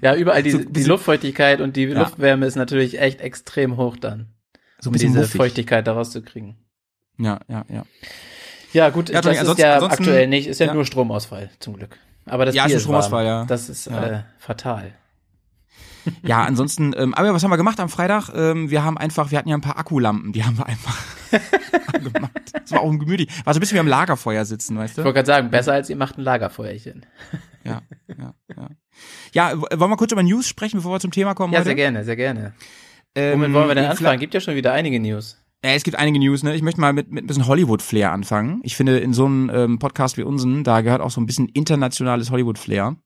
Ja, 0.01 0.15
überall 0.15 0.43
die, 0.43 0.51
So- 0.51 0.57
die 0.63 0.83
Luftfeuchtigkeit 0.83 1.61
und 1.61 1.75
die 1.75 1.83
Ja. 1.85 1.99
Luftwärme 1.99 2.45
ist 2.45 2.55
natürlich 2.55 2.99
echt 2.99 3.21
extrem 3.21 3.77
hoch 3.77 3.95
dann, 3.97 4.27
So 4.79 4.89
um 4.89 4.95
diese 4.95 5.07
muffig. 5.19 5.31
Feuchtigkeit 5.37 5.87
daraus 5.87 6.11
zu 6.11 6.21
kriegen. 6.21 6.57
Ja, 7.17 7.39
ja, 7.47 7.63
ja. 7.69 7.83
Ja, 8.73 8.89
gut, 8.89 9.09
Ja, 9.09 9.21
das 9.21 9.41
ist 9.41 9.59
ja 9.59 9.81
aktuell 9.81 10.27
nicht, 10.27 10.47
ist 10.47 10.59
ja, 10.59 10.65
ja. 10.67 10.73
nur 10.73 10.85
Stromausfall, 10.85 11.49
zum 11.59 11.75
Glück. 11.77 11.97
Aber 12.25 12.45
das 12.45 12.55
Ja, 12.55 12.65
Bier 12.65 12.77
ist 12.77 12.85
nur 12.85 12.95
warm. 12.95 13.03
Stromausfall, 13.03 13.25
ja. 13.25 13.45
Das 13.45 13.69
ist 13.69 13.85
Ja. 13.85 14.03
äh, 14.05 14.23
fatal. 14.39 14.93
Ja, 16.23 16.43
ansonsten, 16.43 16.93
ähm, 16.97 17.13
aber 17.13 17.33
was 17.33 17.43
haben 17.43 17.51
wir 17.51 17.57
gemacht 17.57 17.79
am 17.79 17.89
Freitag? 17.89 18.29
Ähm, 18.35 18.69
wir 18.69 18.83
haben 18.83 18.97
einfach, 18.97 19.31
wir 19.31 19.37
hatten 19.37 19.49
ja 19.49 19.55
ein 19.55 19.61
paar 19.61 19.77
Akkulampen, 19.77 20.33
die 20.33 20.43
haben 20.43 20.57
wir 20.57 20.65
einfach 20.65 20.97
angemacht. 21.93 22.31
Das 22.53 22.71
war 22.71 22.81
auch 22.81 22.91
gemütlich. 22.91 23.29
War 23.45 23.53
so 23.53 23.57
ein 23.57 23.61
bisschen 23.61 23.75
wie 23.75 23.79
am 23.79 23.87
Lagerfeuer 23.87 24.45
sitzen, 24.45 24.77
weißt 24.77 24.91
Ich 24.91 24.95
du? 24.97 25.03
wollte 25.03 25.15
gerade 25.15 25.27
sagen, 25.27 25.49
besser 25.49 25.73
als 25.73 25.89
ihr 25.89 25.95
macht 25.95 26.17
ein 26.17 26.21
Lagerfeuerchen. 26.21 27.05
Ja, 27.63 27.81
ja, 28.17 28.33
ja. 28.55 28.69
Ja, 29.33 29.61
wollen 29.61 29.91
wir 29.91 29.97
kurz 29.97 30.11
über 30.11 30.23
News 30.23 30.47
sprechen, 30.47 30.77
bevor 30.77 30.93
wir 30.93 30.99
zum 30.99 31.11
Thema 31.11 31.33
kommen 31.33 31.53
Ja, 31.53 31.59
heute? 31.59 31.67
sehr 31.69 31.75
gerne, 31.75 32.03
sehr 32.03 32.15
gerne. 32.15 32.53
Ähm, 33.15 33.39
Womit 33.39 33.53
wollen 33.53 33.67
wir 33.69 33.75
denn 33.75 33.85
anfangen? 33.85 34.19
Gibt 34.19 34.33
ja 34.33 34.39
schon 34.41 34.55
wieder 34.55 34.73
einige 34.73 34.99
News. 34.99 35.37
Ja, 35.63 35.71
es 35.71 35.83
gibt 35.83 35.97
einige 35.97 36.19
News, 36.19 36.43
ne? 36.43 36.55
Ich 36.55 36.61
möchte 36.61 36.81
mal 36.81 36.91
mit, 36.91 37.09
mit 37.11 37.23
ein 37.23 37.27
bisschen 37.27 37.47
Hollywood-Flair 37.47 38.11
anfangen. 38.11 38.59
Ich 38.63 38.75
finde, 38.75 38.99
in 38.99 39.13
so 39.13 39.25
einem 39.25 39.49
ähm, 39.53 39.79
Podcast 39.79 40.17
wie 40.17 40.23
unseren, 40.23 40.65
da 40.65 40.81
gehört 40.81 40.99
auch 40.99 41.11
so 41.11 41.21
ein 41.21 41.25
bisschen 41.25 41.47
internationales 41.47 42.31
Hollywood-Flair. 42.31 42.97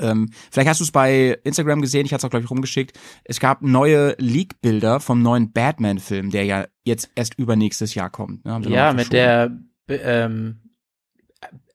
Ähm, 0.00 0.30
vielleicht 0.50 0.68
hast 0.68 0.80
du 0.80 0.84
es 0.84 0.92
bei 0.92 1.38
Instagram 1.44 1.80
gesehen, 1.80 2.06
ich 2.06 2.12
hatte 2.12 2.20
es 2.20 2.24
auch, 2.24 2.30
glaube 2.30 2.44
ich, 2.44 2.50
rumgeschickt. 2.50 2.98
Es 3.24 3.40
gab 3.40 3.62
neue 3.62 4.14
Leak-Bilder 4.18 5.00
vom 5.00 5.22
neuen 5.22 5.52
Batman-Film, 5.52 6.30
der 6.30 6.44
ja 6.44 6.66
jetzt 6.84 7.10
erst 7.14 7.34
übernächstes 7.38 7.94
Jahr 7.94 8.10
kommt. 8.10 8.44
Ne? 8.44 8.60
Ja, 8.68 8.92
mit 8.92 9.12
der 9.12 9.50
ähm, 9.88 10.60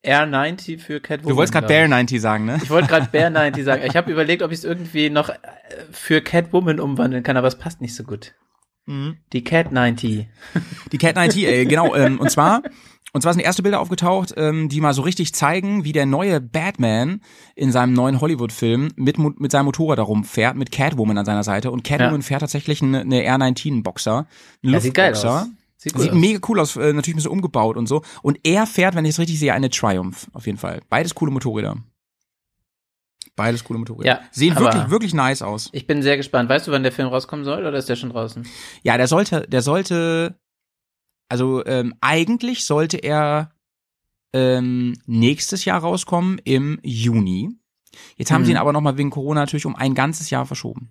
R90 0.05 0.79
für 0.79 0.99
Catwoman. 0.99 1.29
Du 1.29 1.37
wolltest 1.37 1.53
gerade 1.53 1.67
Bear 1.67 1.85
ich. 1.85 1.89
90 1.89 2.21
sagen, 2.21 2.45
ne? 2.45 2.59
Ich 2.61 2.69
wollte 2.69 2.87
gerade 2.87 3.07
Bear 3.11 3.29
90 3.29 3.63
sagen. 3.63 3.83
Ich 3.85 3.95
habe 3.95 4.11
überlegt, 4.11 4.41
ob 4.41 4.51
ich 4.51 4.59
es 4.59 4.63
irgendwie 4.63 5.09
noch 5.09 5.29
äh, 5.29 5.37
für 5.91 6.21
Catwoman 6.21 6.79
umwandeln 6.79 7.23
kann, 7.23 7.37
aber 7.37 7.47
es 7.47 7.57
passt 7.57 7.79
nicht 7.81 7.95
so 7.95 8.03
gut. 8.03 8.33
Mhm. 8.85 9.17
Die 9.31 9.43
Cat 9.43 9.71
90. 9.71 10.27
Die 10.91 10.97
Cat 10.97 11.15
90, 11.15 11.45
ey, 11.45 11.65
genau. 11.65 11.95
Ähm, 11.95 12.19
und 12.19 12.29
zwar, 12.29 12.63
und 13.13 13.21
zwar 13.21 13.33
sind 13.33 13.41
erste 13.43 13.61
Bilder 13.63 13.79
aufgetaucht, 13.79 14.33
ähm, 14.37 14.69
die 14.69 14.81
mal 14.81 14.93
so 14.93 15.03
richtig 15.03 15.33
zeigen, 15.33 15.83
wie 15.85 15.91
der 15.91 16.05
neue 16.05 16.41
Batman 16.41 17.21
in 17.55 17.71
seinem 17.71 17.93
neuen 17.93 18.19
Hollywood-Film 18.19 18.89
mit, 18.95 19.17
mit 19.17 19.51
seinem 19.51 19.65
Motorrad 19.65 19.99
darum 19.99 20.23
fährt, 20.23 20.57
mit 20.57 20.71
Catwoman 20.71 21.17
an 21.19 21.25
seiner 21.25 21.43
Seite. 21.43 21.71
Und 21.71 21.83
Catwoman 21.83 22.21
Ja. 22.21 22.25
fährt 22.25 22.41
tatsächlich 22.41 22.81
eine, 22.81 23.01
eine 23.01 23.21
R19-Boxer. 23.23 24.25
Ein 24.63 24.69
Ja, 24.69 24.79
sieht 24.79 24.93
geil 24.95 25.13
aus. 25.15 25.47
Sieht 25.77 25.97
Sieht 25.99 26.13
mega 26.13 26.39
cool 26.47 26.59
aus, 26.59 26.75
äh, 26.77 26.93
natürlich 26.93 27.09
ein 27.09 27.15
bisschen 27.17 27.31
umgebaut 27.31 27.75
und 27.77 27.87
so. 27.87 28.03
Und 28.21 28.39
er 28.43 28.65
fährt, 28.65 28.95
wenn 28.95 29.03
ich 29.05 29.11
es 29.11 29.19
richtig 29.19 29.37
sehe, 29.37 29.53
eine 29.53 29.69
Triumph, 29.69 30.27
auf 30.33 30.45
jeden 30.45 30.57
Fall. 30.57 30.81
Beides 30.89 31.13
coole 31.13 31.29
Motorräder. 31.31 31.75
Beides 33.35 33.63
coole 33.63 33.79
Motorräder. 33.79 34.07
Ja, 34.07 34.19
Sehen 34.31 34.57
wirklich, 34.59 34.89
wirklich 34.89 35.13
nice 35.13 35.41
aus. 35.41 35.69
Ich 35.71 35.87
bin 35.87 36.01
sehr 36.03 36.17
gespannt. 36.17 36.49
Weißt 36.49 36.67
du, 36.67 36.71
wann 36.71 36.83
der 36.83 36.91
Film 36.91 37.07
rauskommen 37.07 37.43
soll 37.45 37.65
oder 37.65 37.77
ist 37.77 37.89
der 37.89 37.95
schon 37.95 38.11
draußen? 38.11 38.45
Ja, 38.83 38.97
der 38.97 39.07
sollte, 39.07 39.41
der 39.47 39.61
sollte, 39.61 40.37
also 41.33 41.65
ähm, 41.65 41.95
eigentlich 41.99 42.63
sollte 42.63 42.97
er 42.97 43.49
ähm, 44.33 44.93
nächstes 45.07 45.65
Jahr 45.65 45.79
rauskommen 45.81 46.39
im 46.43 46.79
Juni. 46.83 47.49
Jetzt 48.17 48.31
haben 48.31 48.41
Mhm. 48.41 48.45
sie 48.45 48.51
ihn 48.51 48.57
aber 48.57 48.71
nochmal 48.71 48.97
wegen 48.97 49.09
Corona 49.09 49.41
natürlich 49.41 49.65
um 49.65 49.75
ein 49.75 49.95
ganzes 49.95 50.29
Jahr 50.29 50.45
verschoben. 50.45 50.89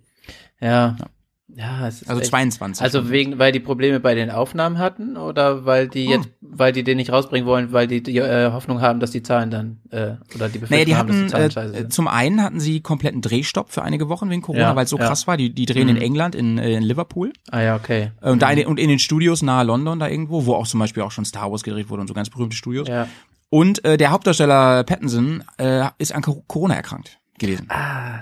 Ja. 0.59 0.97
Ja, 0.99 1.05
es 1.55 2.01
ist 2.01 2.09
Also 2.09 2.21
echt- 2.21 2.29
22. 2.31 2.83
Also 2.83 3.09
wegen, 3.11 3.37
weil 3.37 3.51
die 3.51 3.59
Probleme 3.59 3.99
bei 3.99 4.15
den 4.15 4.31
Aufnahmen 4.31 4.79
hatten 4.79 5.17
oder 5.17 5.65
weil 5.65 5.87
die 5.87 6.05
Hm. 6.05 6.11
jetzt, 6.11 6.29
weil 6.41 6.71
die 6.73 6.83
den 6.83 6.97
nicht 6.97 7.11
rausbringen 7.11 7.47
wollen, 7.47 7.71
weil 7.71 7.87
die 7.87 8.01
die 8.01 8.17
äh, 8.17 8.51
Hoffnung 8.51 8.81
haben, 8.81 8.99
dass 8.99 9.11
die 9.11 9.21
Zahlen 9.21 9.51
dann 9.51 9.79
äh, 9.91 10.15
oder 10.35 10.49
die 10.49 10.57
Befürchtung 10.59 10.69
Naja, 10.71 10.85
die 10.85 10.95
haben, 10.95 11.07
dass 11.07 11.15
die 11.15 11.21
hatten, 11.23 11.29
Zahlen 11.29 11.45
äh, 11.49 11.51
scheiße 11.51 11.73
sind. 11.75 11.93
zum 11.93 12.07
einen 12.07 12.41
hatten 12.41 12.59
sie 12.59 12.81
kompletten 12.81 13.21
Drehstopp 13.21 13.71
für 13.71 13.83
einige 13.83 14.09
Wochen 14.09 14.29
wegen 14.29 14.41
Corona, 14.41 14.61
Ja, 14.63 14.75
weil 14.75 14.85
es 14.85 14.89
so 14.89 14.97
ja. 14.97 15.05
krass 15.07 15.27
war. 15.27 15.37
Die, 15.37 15.53
die 15.53 15.65
drehen 15.65 15.89
in 15.89 15.95
Mhm. 15.97 16.01
England, 16.01 16.35
in, 16.35 16.57
äh, 16.57 16.73
in 16.73 16.83
Liverpool. 16.83 17.31
Ah 17.51 17.61
ja, 17.61 17.75
okay. 17.75 18.11
Und, 18.21 18.41
da 18.41 18.49
in, 18.49 18.65
und 18.65 18.79
in 18.79 18.89
den 18.89 18.99
Studios 18.99 19.41
nahe 19.43 19.63
London 19.63 19.99
da 19.99 20.07
irgendwo, 20.07 20.45
wo 20.45 20.55
auch 20.55 20.65
zum 20.67 20.79
Beispiel 20.79 21.03
auch 21.03 21.11
schon 21.11 21.25
Star 21.25 21.51
Wars 21.51 21.63
gedreht 21.63 21.89
wurde 21.89 22.01
und 22.01 22.07
so 22.07 22.13
ganz 22.15 22.29
berühmte 22.29 22.55
Studios. 22.55 22.87
Ja. 22.87 23.07
Und 23.49 23.85
äh, 23.85 23.97
der 23.97 24.09
Hauptdarsteller 24.09 24.83
Pattinson 24.83 25.43
äh, 25.59 25.85
ist 25.99 26.15
an 26.15 26.23
Co- 26.23 26.43
Corona 26.47 26.73
erkrankt 26.73 27.19
gewesen. 27.37 27.67
Ah. 27.69 28.21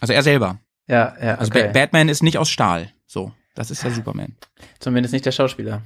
Also 0.00 0.12
er 0.12 0.22
selber. 0.22 0.58
Ja, 0.88 1.14
ja, 1.22 1.34
Also 1.36 1.50
okay. 1.50 1.66
Ba- 1.68 1.72
Batman 1.72 2.08
ist 2.08 2.22
nicht 2.22 2.38
aus 2.38 2.48
Stahl. 2.48 2.92
So, 3.06 3.32
das 3.54 3.70
ist 3.70 3.84
der 3.84 3.90
Superman. 3.92 4.36
Zumindest 4.80 5.12
nicht 5.12 5.26
der 5.26 5.32
Schauspieler. 5.32 5.82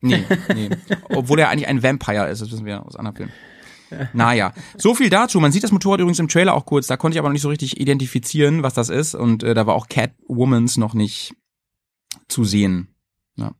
Nee, 0.00 0.24
nee. 0.54 0.70
Obwohl 1.10 1.38
er 1.38 1.48
eigentlich 1.50 1.68
ein 1.68 1.82
Vampire 1.82 2.28
ist, 2.28 2.40
das 2.42 2.50
wissen 2.50 2.66
wir 2.66 2.84
aus 2.84 2.96
anderen 2.96 3.16
Filmen. 3.16 3.32
Naja, 4.12 4.52
so 4.76 4.94
viel 4.94 5.10
dazu. 5.10 5.38
Man 5.40 5.52
sieht 5.52 5.62
das 5.62 5.70
Motorrad 5.70 6.00
übrigens 6.00 6.18
im 6.18 6.28
Trailer 6.28 6.54
auch 6.54 6.66
kurz. 6.66 6.86
Da 6.88 6.96
konnte 6.96 7.14
ich 7.14 7.18
aber 7.20 7.28
noch 7.28 7.34
nicht 7.34 7.42
so 7.42 7.48
richtig 7.48 7.80
identifizieren, 7.80 8.62
was 8.64 8.74
das 8.74 8.88
ist. 8.88 9.14
Und 9.14 9.42
äh, 9.44 9.54
da 9.54 9.66
war 9.66 9.74
auch 9.74 9.88
Catwomans 9.88 10.76
noch 10.76 10.92
nicht 10.94 11.34
zu 12.28 12.44
sehen. 12.44 12.88
Ja. 13.36 13.52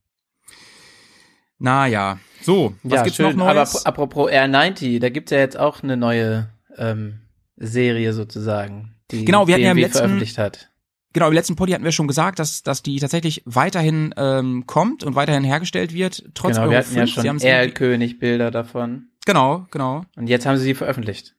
Naja, 1.58 2.18
so, 2.42 2.74
was 2.82 2.92
ja, 2.98 3.02
gibt's 3.04 3.16
schön. 3.16 3.36
noch 3.36 3.46
Aber 3.46 3.54
Neues? 3.54 3.76
ap- 3.86 3.88
apropos 3.88 4.30
R90, 4.30 5.00
da 5.00 5.08
gibt's 5.08 5.30
ja 5.30 5.38
jetzt 5.38 5.58
auch 5.58 5.82
eine 5.82 5.96
neue 5.96 6.50
ähm, 6.76 7.20
Serie 7.56 8.12
sozusagen, 8.12 8.95
die 9.10 9.24
Genau, 9.24 9.46
wir 9.46 9.54
hatten 9.54 9.64
ja 9.64 9.70
im 9.70 9.76
BMW 9.76 9.82
letzten- 9.86 9.98
veröffentlicht 9.98 10.38
hat. 10.38 10.70
Genau, 11.12 11.28
im 11.28 11.32
letzten 11.34 11.56
Poddy 11.56 11.72
hatten 11.72 11.84
wir 11.84 11.92
schon 11.92 12.08
gesagt, 12.08 12.38
dass, 12.38 12.62
dass 12.62 12.82
die 12.82 12.98
tatsächlich 12.98 13.42
weiterhin 13.46 14.12
ähm, 14.18 14.66
kommt 14.66 15.02
und 15.02 15.14
weiterhin 15.14 15.44
hergestellt 15.44 15.94
wird, 15.94 16.24
trotz 16.34 16.52
Genau, 16.56 16.62
Euro 16.62 16.70
wir 16.72 16.78
hatten 16.78 16.90
5. 16.92 17.16
ja 17.16 17.22
schon 17.24 17.40
Erlkönig-Bilder 17.40 18.50
davon. 18.50 19.08
Genau, 19.24 19.66
genau. 19.70 20.02
Und 20.16 20.26
jetzt 20.28 20.44
haben 20.46 20.58
sie 20.58 20.64
sie 20.64 20.74
veröffentlicht. 20.74 21.34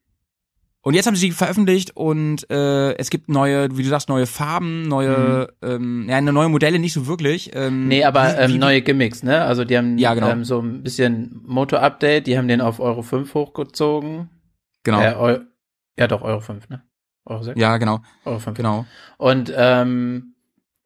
Und 0.81 0.93
jetzt 0.93 1.05
haben 1.05 1.15
sie 1.15 1.27
sie 1.27 1.31
veröffentlicht 1.31 1.95
und 1.97 2.49
äh, 2.49 2.95
es 2.97 3.09
gibt 3.09 3.27
neue, 3.29 3.77
wie 3.77 3.83
du 3.83 3.89
sagst, 3.89 4.07
neue 4.09 4.25
Farben, 4.25 4.83
neue, 4.87 5.49
ähm, 5.61 6.07
ja, 6.09 6.21
neue 6.21 6.47
Modelle 6.49 6.79
nicht 6.79 6.93
so 6.93 7.05
wirklich. 7.07 7.51
Ähm, 7.53 7.83
Mhm. 7.83 7.87
Nee, 7.89 8.03
aber 8.05 8.39
ähm, 8.39 8.57
neue 8.57 8.81
Gimmicks, 8.81 9.21
ne? 9.21 9.41
Also 9.43 9.65
die 9.65 9.77
haben 9.77 9.97
Ja, 9.97 10.13
genau. 10.13 10.29
ähm, 10.29 10.43
so 10.45 10.59
ein 10.61 10.83
bisschen 10.83 11.41
Motor-Update, 11.45 12.25
die 12.27 12.37
haben 12.37 12.47
den 12.47 12.61
auf 12.61 12.79
Euro 12.79 13.01
5 13.03 13.33
hochgezogen. 13.33 14.29
Genau. 14.83 15.01
Äh, 15.01 15.13
Eu 15.15 15.39
ja, 15.99 16.07
doch, 16.07 16.21
Euro 16.21 16.39
5, 16.39 16.69
ne? 16.69 16.83
Euro 17.27 17.43
6? 17.43 17.59
ja, 17.59 17.77
genau, 17.77 17.99
Euro 18.25 18.39
5. 18.39 18.57
genau. 18.57 18.85
Und, 19.17 19.53
ähm, 19.55 20.33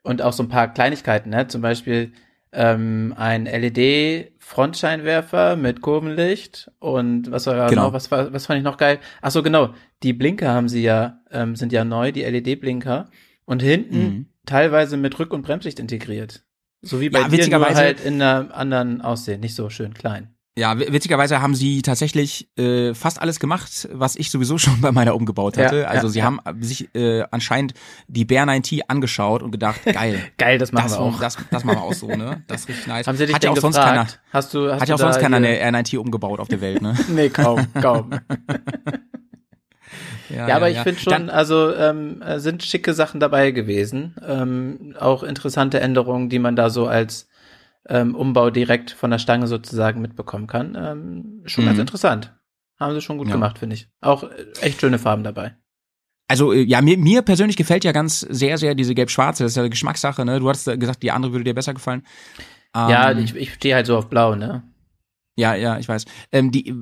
und 0.04 0.22
auch 0.22 0.34
so 0.34 0.44
ein 0.44 0.50
paar 0.50 0.74
Kleinigkeiten, 0.74 1.30
ne? 1.30 1.48
Zum 1.48 1.62
Beispiel 1.62 2.12
ähm, 2.52 3.14
ein 3.18 3.46
LED-Frontscheinwerfer 3.46 5.56
mit 5.56 5.82
Kurvenlicht 5.82 6.70
und 6.80 7.32
was 7.32 7.48
war 7.48 7.70
Genau. 7.70 7.86
noch, 7.86 7.94
was, 7.94 8.12
was 8.12 8.46
fand 8.46 8.58
ich 8.58 8.64
noch 8.64 8.78
geil? 8.78 9.00
Ach 9.22 9.32
so, 9.32 9.42
genau. 9.44 9.74
Die 10.04 10.14
Blinker 10.14 10.50
haben 10.52 10.68
sie 10.70 10.82
ja, 10.84 11.22
ähm, 11.32 11.56
sind 11.56 11.72
ja 11.72 11.84
neu, 11.86 12.12
die 12.12 12.24
LED-Blinker. 12.24 13.10
Und 13.46 13.62
hinten 13.62 14.00
Mhm. 14.04 14.26
teilweise 14.46 14.98
mit 14.98 15.20
Rück- 15.20 15.34
und 15.34 15.44
Bremslicht 15.44 15.80
integriert. 15.80 16.44
So 16.82 17.00
wie 17.00 17.10
bei 17.10 17.22
Ja, 17.22 17.28
dir, 17.28 17.48
nur 17.48 17.76
halt 17.76 18.02
in 18.02 18.22
einer 18.22 18.54
anderen 18.56 19.02
Aussehen, 19.02 19.40
nicht 19.42 19.56
so 19.56 19.70
schön 19.70 19.94
klein. 19.94 20.34
Ja, 20.58 20.78
witzigerweise 20.78 21.42
haben 21.42 21.56
sie 21.56 21.82
tatsächlich 21.82 22.50
äh, 22.58 22.94
fast 22.94 23.22
alles 23.22 23.40
gemacht, 23.40 23.88
was 23.94 24.18
ich 24.18 24.30
sowieso 24.30 24.58
schon 24.58 24.82
bei 24.82 24.92
meiner 24.92 25.16
umgebaut 25.16 25.58
hatte. 25.58 25.82
Ja, 25.82 25.88
also 25.88 26.08
ja, 26.08 26.12
sie 26.12 26.20
ja. 26.20 26.26
haben 26.26 26.40
sich 26.60 26.94
äh, 26.94 27.24
anscheinend 27.32 27.74
die 28.08 28.26
Bear 28.26 28.46
9T 28.46 28.82
angeschaut 28.88 29.44
und 29.44 29.52
gedacht, 29.52 29.82
geil. 29.86 30.20
Geil, 30.38 30.58
das 30.58 30.74
machen 30.74 30.90
das, 30.90 30.98
wir 30.98 31.00
auch. 31.00 31.20
Das, 31.20 31.38
das 31.50 31.64
machen 31.64 31.78
wir 31.78 31.84
auch 31.84 31.94
so, 31.94 32.08
ne? 32.08 32.44
Das 32.48 32.62
ist 32.62 32.70
richtig 32.70 32.88
nice. 32.88 33.08
haben 33.08 33.16
sie 33.16 33.28
dich 33.28 33.36
hat 33.36 33.44
ja 33.44 33.52
auch 33.52 33.58
sonst 33.58 33.78
gefragt? 33.78 33.96
keiner, 33.96 34.08
Hast 34.34 34.54
du, 34.54 34.72
hast 34.72 34.82
hat 34.82 34.90
ja 34.90 34.96
du 34.96 35.02
auch 35.02 35.08
sonst 35.08 35.22
keiner 35.22 35.38
eine 35.38 35.58
R9T 35.58 35.98
umgebaut 35.98 36.40
auf 36.40 36.50
der 36.50 36.60
Welt, 36.60 36.82
ne? 36.82 36.98
Nee, 37.10 37.30
kaum, 37.30 37.68
kaum. 37.82 38.12
Ja, 40.30 40.56
aber 40.56 40.70
ich 40.70 40.80
finde 40.80 41.00
schon, 41.00 41.12
Dann, 41.12 41.30
also 41.30 41.74
ähm, 41.76 42.22
äh, 42.22 42.40
sind 42.40 42.64
schicke 42.64 42.94
Sachen 42.94 43.20
dabei 43.20 43.52
gewesen. 43.52 44.16
Ähm, 44.26 44.96
auch 45.00 45.24
interessante 45.24 45.80
Änderungen, 45.80 46.30
die 46.30 46.40
man 46.40 46.56
da 46.56 46.70
so 46.70 46.88
als 46.88 47.28
ähm, 47.92 48.16
Umbau 48.16 48.50
direkt 48.50 48.92
von 48.92 49.12
der 49.12 49.20
Stange 49.20 49.48
sozusagen 49.48 50.02
mitbekommen 50.02 50.48
kann. 50.48 50.76
Ähm, 50.80 51.42
schon 51.46 51.66
Mhm. 51.66 51.70
ganz 51.70 51.80
interessant. 51.80 52.34
Haben 52.80 52.94
sie 52.96 53.02
schon 53.02 53.18
gut 53.18 53.28
Ja. 53.28 53.34
gemacht, 53.34 53.60
finde 53.60 53.76
ich. 53.76 53.90
Auch 54.00 54.24
äh, 54.24 54.46
echt 54.62 54.80
schöne 54.82 54.98
Farben 54.98 55.24
dabei. 55.24 55.56
Also 56.28 56.54
äh, 56.54 56.62
ja, 56.62 56.82
mir, 56.82 56.98
mir 56.98 57.22
persönlich 57.22 57.58
gefällt 57.58 57.84
ja 57.84 57.92
ganz 57.92 58.22
sehr, 58.22 58.58
sehr 58.58 58.74
diese 58.74 58.96
gelb-schwarze. 58.96 59.44
Das 59.44 59.52
ist 59.52 59.56
ja 59.58 59.64
eine 59.64 59.70
Geschmackssache, 59.70 60.24
ne? 60.24 60.40
Du 60.40 60.50
äh, 60.50 60.78
gesagt, 60.78 61.04
die 61.04 61.12
andere 61.12 61.34
würde 61.34 61.44
dir 61.44 61.54
besser 61.54 61.74
gefallen. 61.74 62.04
ja, 62.76 63.12
Ähm, 63.12 63.18
ich, 63.18 63.36
ich 63.36 63.54
stehe 63.56 63.76
halt 63.76 63.86
so 63.86 63.98
auf 63.98 64.10
Blau, 64.10 64.36
ne? 64.36 64.64
Ja, 65.36 65.56
ja, 65.56 65.78
ich 65.78 65.88
weiß. 65.90 66.06
Ähm, 66.32 66.52
die, 66.52 66.74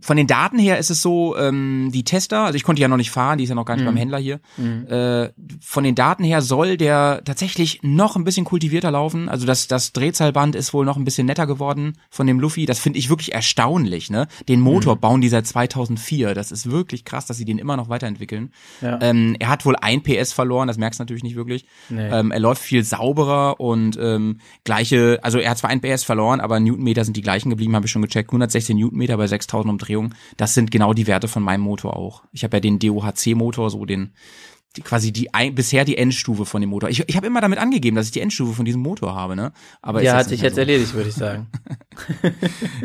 von 0.00 0.16
den 0.16 0.26
Daten 0.26 0.58
her 0.58 0.78
ist 0.78 0.90
es 0.90 1.00
so, 1.02 1.36
ähm, 1.36 1.90
die 1.92 2.04
Tester, 2.04 2.40
also 2.40 2.56
ich 2.56 2.62
konnte 2.64 2.80
ja 2.82 2.88
noch 2.88 2.96
nicht 2.96 3.10
fahren, 3.10 3.38
die 3.38 3.44
ist 3.44 3.50
ja 3.50 3.54
noch 3.56 3.64
gar 3.64 3.74
nicht 3.76 3.82
Mhm. 3.84 3.88
beim 3.88 3.96
Händler 3.96 4.18
hier. 4.18 4.40
Mhm. 4.56 4.86
Äh, 4.86 5.30
von 5.60 5.84
den 5.84 5.94
Daten 5.94 6.24
her 6.24 6.42
soll 6.42 6.76
der 6.76 7.22
tatsächlich 7.24 7.80
noch 7.82 8.16
ein 8.16 8.24
bisschen 8.24 8.44
kultivierter 8.44 8.90
laufen. 8.90 9.28
Also 9.28 9.46
das, 9.46 9.66
das 9.68 9.92
Drehzahlband 9.92 10.54
ist 10.56 10.72
wohl 10.72 10.84
noch 10.84 10.96
ein 10.96 11.04
bisschen 11.04 11.26
netter 11.26 11.46
geworden 11.46 11.94
von 12.10 12.26
dem 12.26 12.40
Luffy. 12.40 12.66
Das 12.66 12.78
finde 12.78 12.98
ich 12.98 13.08
wirklich 13.10 13.32
erstaunlich. 13.32 14.10
Ne? 14.10 14.28
Den 14.48 14.60
Motor 14.60 14.96
Mhm. 14.96 15.00
bauen 15.00 15.20
die 15.20 15.28
seit 15.28 15.46
2004. 15.46 16.34
Das 16.34 16.52
ist 16.52 16.70
wirklich 16.70 17.04
krass, 17.04 17.26
dass 17.26 17.36
sie 17.36 17.44
den 17.44 17.58
immer 17.58 17.76
noch 17.76 17.88
weiterentwickeln. 17.88 18.52
Ja. 18.80 18.98
Ähm, 19.02 19.36
er 19.38 19.48
hat 19.48 19.64
wohl 19.66 19.76
ein 19.76 20.02
PS 20.02 20.32
verloren, 20.32 20.68
das 20.68 20.78
merkst 20.78 21.00
du 21.00 21.02
natürlich 21.02 21.22
nicht 21.24 21.36
wirklich. 21.36 21.64
Nee. 21.88 22.08
Ähm, 22.08 22.30
er 22.30 22.40
läuft 22.40 22.62
viel 22.62 22.84
sauberer 22.84 23.58
und 23.60 23.98
ähm, 24.00 24.38
gleiche, 24.64 25.18
also 25.22 25.38
er 25.38 25.50
hat 25.50 25.58
zwar 25.58 25.70
ein 25.70 25.80
PS 25.80 26.04
verloren, 26.04 26.40
aber 26.40 26.60
Newtonmeter 26.60 27.04
sind 27.04 27.16
die 27.16 27.22
gleichen 27.22 27.50
geblieben, 27.50 27.74
habe 27.74 27.86
ich 27.86 27.92
schon 27.92 28.02
gecheckt. 28.02 28.30
116 28.30 28.76
Newtonmeter 28.76 29.16
bei 29.16 29.26
6000 29.26 29.70
Umdrehungen. 29.70 29.87
Das 30.36 30.54
sind 30.54 30.70
genau 30.70 30.92
die 30.94 31.06
Werte 31.06 31.28
von 31.28 31.42
meinem 31.42 31.62
Motor 31.62 31.96
auch. 31.96 32.24
Ich 32.32 32.44
habe 32.44 32.56
ja 32.56 32.60
den 32.60 32.78
DOHC-Motor, 32.78 33.70
so 33.70 33.84
den 33.84 34.12
die, 34.76 34.82
quasi 34.82 35.12
die 35.12 35.32
ein, 35.32 35.54
bisher 35.54 35.86
die 35.86 35.96
Endstufe 35.96 36.44
von 36.44 36.60
dem 36.60 36.68
Motor. 36.68 36.90
Ich, 36.90 37.02
ich 37.08 37.16
habe 37.16 37.26
immer 37.26 37.40
damit 37.40 37.58
angegeben, 37.58 37.96
dass 37.96 38.04
ich 38.06 38.12
die 38.12 38.20
Endstufe 38.20 38.52
von 38.52 38.66
diesem 38.66 38.82
Motor 38.82 39.14
habe, 39.14 39.34
ne? 39.34 39.52
Aber 39.80 40.02
ja, 40.02 40.14
hat 40.14 40.28
sich 40.28 40.42
jetzt 40.42 40.56
so. 40.56 40.60
erledigt, 40.60 40.92
würde 40.94 41.08
ich 41.08 41.14
sagen. 41.14 41.48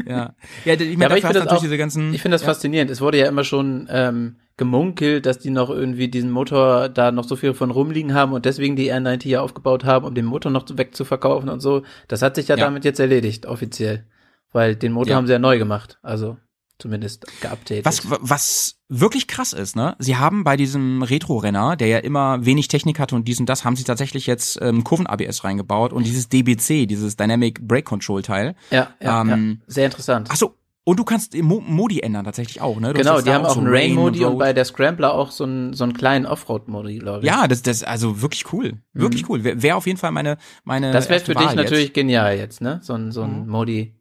Ja, 0.08 0.34
ja, 0.66 0.74
ich 0.74 0.98
meine, 0.98 1.12
Ja, 1.12 1.18
ich 1.18 1.24
finde 1.26 1.40
das 1.42 1.48
auch, 1.50 1.62
diese 1.62 1.78
ganzen. 1.78 2.14
ich 2.14 2.22
finde 2.22 2.36
das 2.36 2.42
ja. 2.42 2.48
faszinierend. 2.48 2.90
Es 2.92 3.02
wurde 3.02 3.18
ja 3.20 3.28
immer 3.28 3.44
schon 3.44 3.88
ähm, 3.90 4.38
gemunkelt, 4.58 5.26
dass 5.26 5.40
die 5.40 5.50
noch 5.50 5.70
irgendwie 5.70 6.08
diesen 6.08 6.32
Motor 6.32 6.90
da 6.90 7.12
noch 7.12 7.24
so 7.26 7.36
viel 7.36 7.54
von 7.54 7.72
rumliegen 7.72 8.14
haben 8.14 8.34
und 8.34 8.46
deswegen 8.46 8.76
die 8.76 8.92
R90 8.92 9.28
ja 9.28 9.42
aufgebaut 9.42 9.84
haben, 9.84 10.06
um 10.06 10.14
den 10.16 10.26
Motor 10.26 10.52
noch 10.52 10.66
wegzuverkaufen 10.72 11.50
und 11.50 11.60
so. 11.60 11.84
Das 12.08 12.22
hat 12.22 12.36
sich 12.36 12.48
ja, 12.48 12.56
Ja. 12.58 12.66
damit 12.66 12.86
jetzt 12.86 13.00
erledigt, 13.00 13.46
offiziell. 13.46 14.06
Weil 14.52 14.76
den 14.76 14.92
Motor 14.94 15.12
Ja. 15.12 15.16
haben 15.18 15.28
sie 15.28 15.34
ja 15.34 15.40
neu 15.40 15.58
gemacht. 15.58 16.00
Also 16.02 16.38
zumindest 16.84 17.26
geupdatet. 17.42 17.86
Was, 17.86 18.02
was 18.20 18.76
wirklich 18.90 19.28
krass 19.28 19.54
ist, 19.54 19.78
ne? 19.78 19.96
Sie 20.00 20.18
haben 20.18 20.44
bei 20.44 20.58
diesem 20.58 21.02
Retro-Renner, 21.02 21.78
der 21.78 21.88
ja 21.88 21.98
immer 22.00 22.46
wenig 22.46 22.68
Technik 22.68 23.00
hatte 23.00 23.16
und 23.16 23.26
dies 23.26 23.40
und 23.40 23.48
das, 23.48 23.64
haben 23.64 23.78
sie 23.78 23.86
tatsächlich 23.86 24.28
jetzt 24.28 24.60
ähm, 24.62 24.84
Kurven-ABS 24.84 25.46
reingebaut 25.46 25.94
und 25.94 26.06
dieses 26.06 26.28
DBC, 26.28 26.86
dieses 26.86 27.16
Dynamic 27.16 27.66
Brake 27.66 27.84
Control 27.84 28.22
Teil. 28.22 28.56
ja, 28.70 28.90
ja, 29.02 29.22
ähm, 29.22 29.60
ja, 29.62 29.66
sehr 29.74 29.86
interessant. 29.86 30.28
Ach 30.30 30.36
so, 30.36 30.58
und 30.84 31.00
du 31.00 31.06
kannst 31.06 31.34
Mo 31.42 31.62
Modi 31.66 32.02
ändern 32.02 32.26
tatsächlich 32.26 32.60
auch, 32.60 32.78
ne? 32.82 32.92
Du 32.92 33.00
genau, 33.00 33.16
jetzt 33.16 33.26
die 33.26 33.32
haben 33.32 33.46
auch 33.46 33.54
so 33.54 33.62
einen 33.62 33.70
Rain-Modi 33.74 34.26
und 34.26 34.32
Road. 34.34 34.40
bei 34.40 34.52
der 34.52 34.66
Scrambler 34.66 35.14
auch 35.14 35.32
so 35.32 35.46
einen, 35.46 35.72
so 35.74 35.86
einen 35.86 35.94
kleinen 35.94 36.26
Offroad-Modi, 36.26 37.00
glaube 37.00 37.20
ich. 37.20 37.26
ja, 37.26 37.48
das, 37.48 37.62
das, 37.62 37.84
also 37.86 38.22
wirklich 38.22 38.52
cool. 38.52 38.82
Wirklich 38.92 39.30
cool. 39.30 39.46
Wäre 39.46 39.62
wär 39.64 39.78
auf 39.78 39.88
jeden 39.88 39.98
Fall 39.98 40.12
meine, 40.12 40.38
meine. 40.66 40.90
Mhm. 40.90 40.92
Das 40.92 41.08
wäre 41.08 41.22
für 41.22 41.36
dich 41.36 41.46
Wahl 41.48 41.56
natürlich 41.56 41.86
Jetzt. 41.86 41.94
genial 41.94 42.36
jetzt, 42.38 42.60
ne? 42.60 42.82
So 42.84 42.94
ein, 42.96 43.14
so 43.14 43.22
ein 43.24 43.44
Mhm. 43.44 43.50
Modi. 43.50 43.96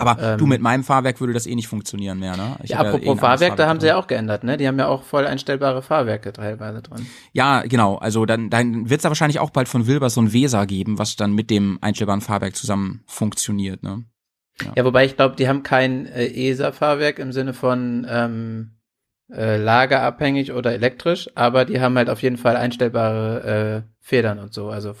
Aber 0.00 0.20
ähm, 0.20 0.38
du, 0.38 0.46
mit 0.46 0.60
meinem 0.60 0.84
Fahrwerk 0.84 1.20
würde 1.20 1.32
das 1.32 1.46
eh 1.46 1.54
nicht 1.54 1.68
funktionieren 1.68 2.18
mehr, 2.18 2.36
ne? 2.36 2.56
Ich 2.62 2.70
Ja, 2.70 2.78
apropos 2.78 3.02
anderes 3.02 3.20
Fahrwerk, 3.20 3.56
da 3.56 3.68
haben 3.68 3.80
sie 3.80 3.86
drin. 3.86 3.96
ja 3.96 4.02
auch 4.02 4.06
geändert, 4.06 4.44
ne? 4.44 4.56
Die 4.56 4.66
haben 4.66 4.78
ja 4.78 4.88
auch 4.88 5.02
voll 5.02 5.26
einstellbare 5.26 5.82
Fahrwerke 5.82 6.32
teilweise 6.32 6.82
drin. 6.82 7.06
Ja, 7.32 7.62
genau. 7.62 7.96
Also 7.96 8.26
dann, 8.26 8.50
dann 8.50 8.88
wird 8.88 8.98
es 8.98 9.02
da 9.02 9.10
wahrscheinlich 9.10 9.38
auch 9.38 9.50
bald 9.50 9.68
von 9.68 9.86
Wilbers 9.86 10.14
so 10.14 10.22
ein 10.22 10.32
Weser 10.32 10.66
geben, 10.66 10.98
was 10.98 11.16
dann 11.16 11.32
mit 11.32 11.50
dem 11.50 11.78
einstellbaren 11.80 12.20
Fahrwerk 12.20 12.56
zusammen 12.56 13.02
funktioniert, 13.06 13.82
ne? 13.82 14.04
Ja, 14.76 14.84
wobei 14.84 15.06
ich 15.06 15.16
glaube, 15.16 15.36
die 15.36 15.48
haben 15.48 15.62
kein 15.62 16.06
äh, 16.06 16.26
ESA-Fahrwerk 16.26 17.18
im 17.18 17.32
Sinne 17.32 17.54
von 17.54 18.06
ähm, 18.08 18.72
äh, 19.32 19.56
lagerabhängig 19.56 20.52
oder 20.52 20.72
elektrisch, 20.72 21.30
aber 21.34 21.64
die 21.64 21.80
haben 21.80 21.96
halt 21.96 22.10
auf 22.10 22.22
jeden 22.22 22.36
Fall 22.36 22.56
einstellbare 22.56 23.84
äh, 23.86 23.90
Federn 24.00 24.38
und 24.38 24.52
so. 24.52 24.68
Also 24.68 24.94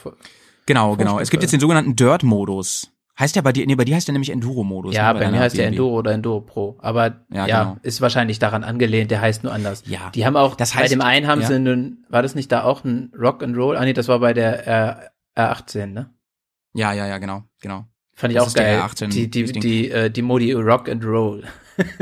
Genau, 0.66 0.94
genau. 0.94 1.18
Es 1.18 1.30
gibt 1.30 1.42
jetzt 1.42 1.52
den 1.52 1.60
sogenannten 1.60 1.96
Dirt-Modus. 1.96 2.92
Heißt 3.20 3.36
ja 3.36 3.42
bei 3.42 3.52
dir, 3.52 3.66
nee, 3.66 3.74
bei 3.74 3.84
dir 3.84 3.94
heißt 3.96 4.08
der 4.08 4.14
nämlich 4.14 4.30
Enduro-Modus. 4.30 4.94
ja, 4.94 5.08
ne, 5.12 5.18
bei 5.18 5.26
mir 5.26 5.32
deiner 5.32 5.40
heißt 5.44 5.56
der. 5.58 5.66
Enduro 5.68 5.98
oder 5.98 6.12
Enduro 6.12 6.40
Pro, 6.40 6.78
aber 6.80 7.20
ja, 7.32 7.46
Ja, 7.46 7.62
genau. 7.64 7.76
ist 7.82 8.00
wahrscheinlich 8.00 8.38
daran 8.38 8.64
angelehnt. 8.64 9.10
Der 9.10 9.20
heißt 9.20 9.44
nur 9.44 9.52
anders. 9.52 9.82
Ja. 9.86 10.10
Die 10.14 10.24
haben 10.26 10.36
auch 10.36 10.54
Das 10.56 10.72
bei 10.72 10.84
heißt- 10.84 10.88
dem 10.90 11.02
einen 11.02 11.26
haben 11.26 11.42
ja. 11.42 11.46
sie 11.48 11.54
einen, 11.56 12.04
war 12.08 12.22
das 12.22 12.34
nicht 12.34 12.50
da 12.50 12.64
auch 12.64 12.82
ein 12.84 13.12
Rock 13.16 13.42
and 13.42 13.56
Roll? 13.56 13.76
Ah 13.76 13.84
nee, 13.84 13.92
das 13.92 14.08
war 14.08 14.18
bei 14.20 14.32
der 14.32 14.66
R, 14.66 15.10
R18, 15.36 15.86
ne? 15.86 16.10
Ja, 16.74 16.92
ja, 16.92 17.06
ja, 17.06 17.18
genau, 17.18 17.44
genau. 17.60 17.84
Fand 18.14 18.32
ich 18.32 18.38
Das 18.38 18.48
auch 18.48 18.54
geil. 18.54 18.80
R18 18.80 19.08
die 19.08 19.30
die 19.30 19.44
die 19.52 19.90
äh, 19.90 20.10
die 20.10 20.22
Modi 20.22 20.52
Rock 20.52 20.88
and 20.88 21.04
Roll. 21.04 21.44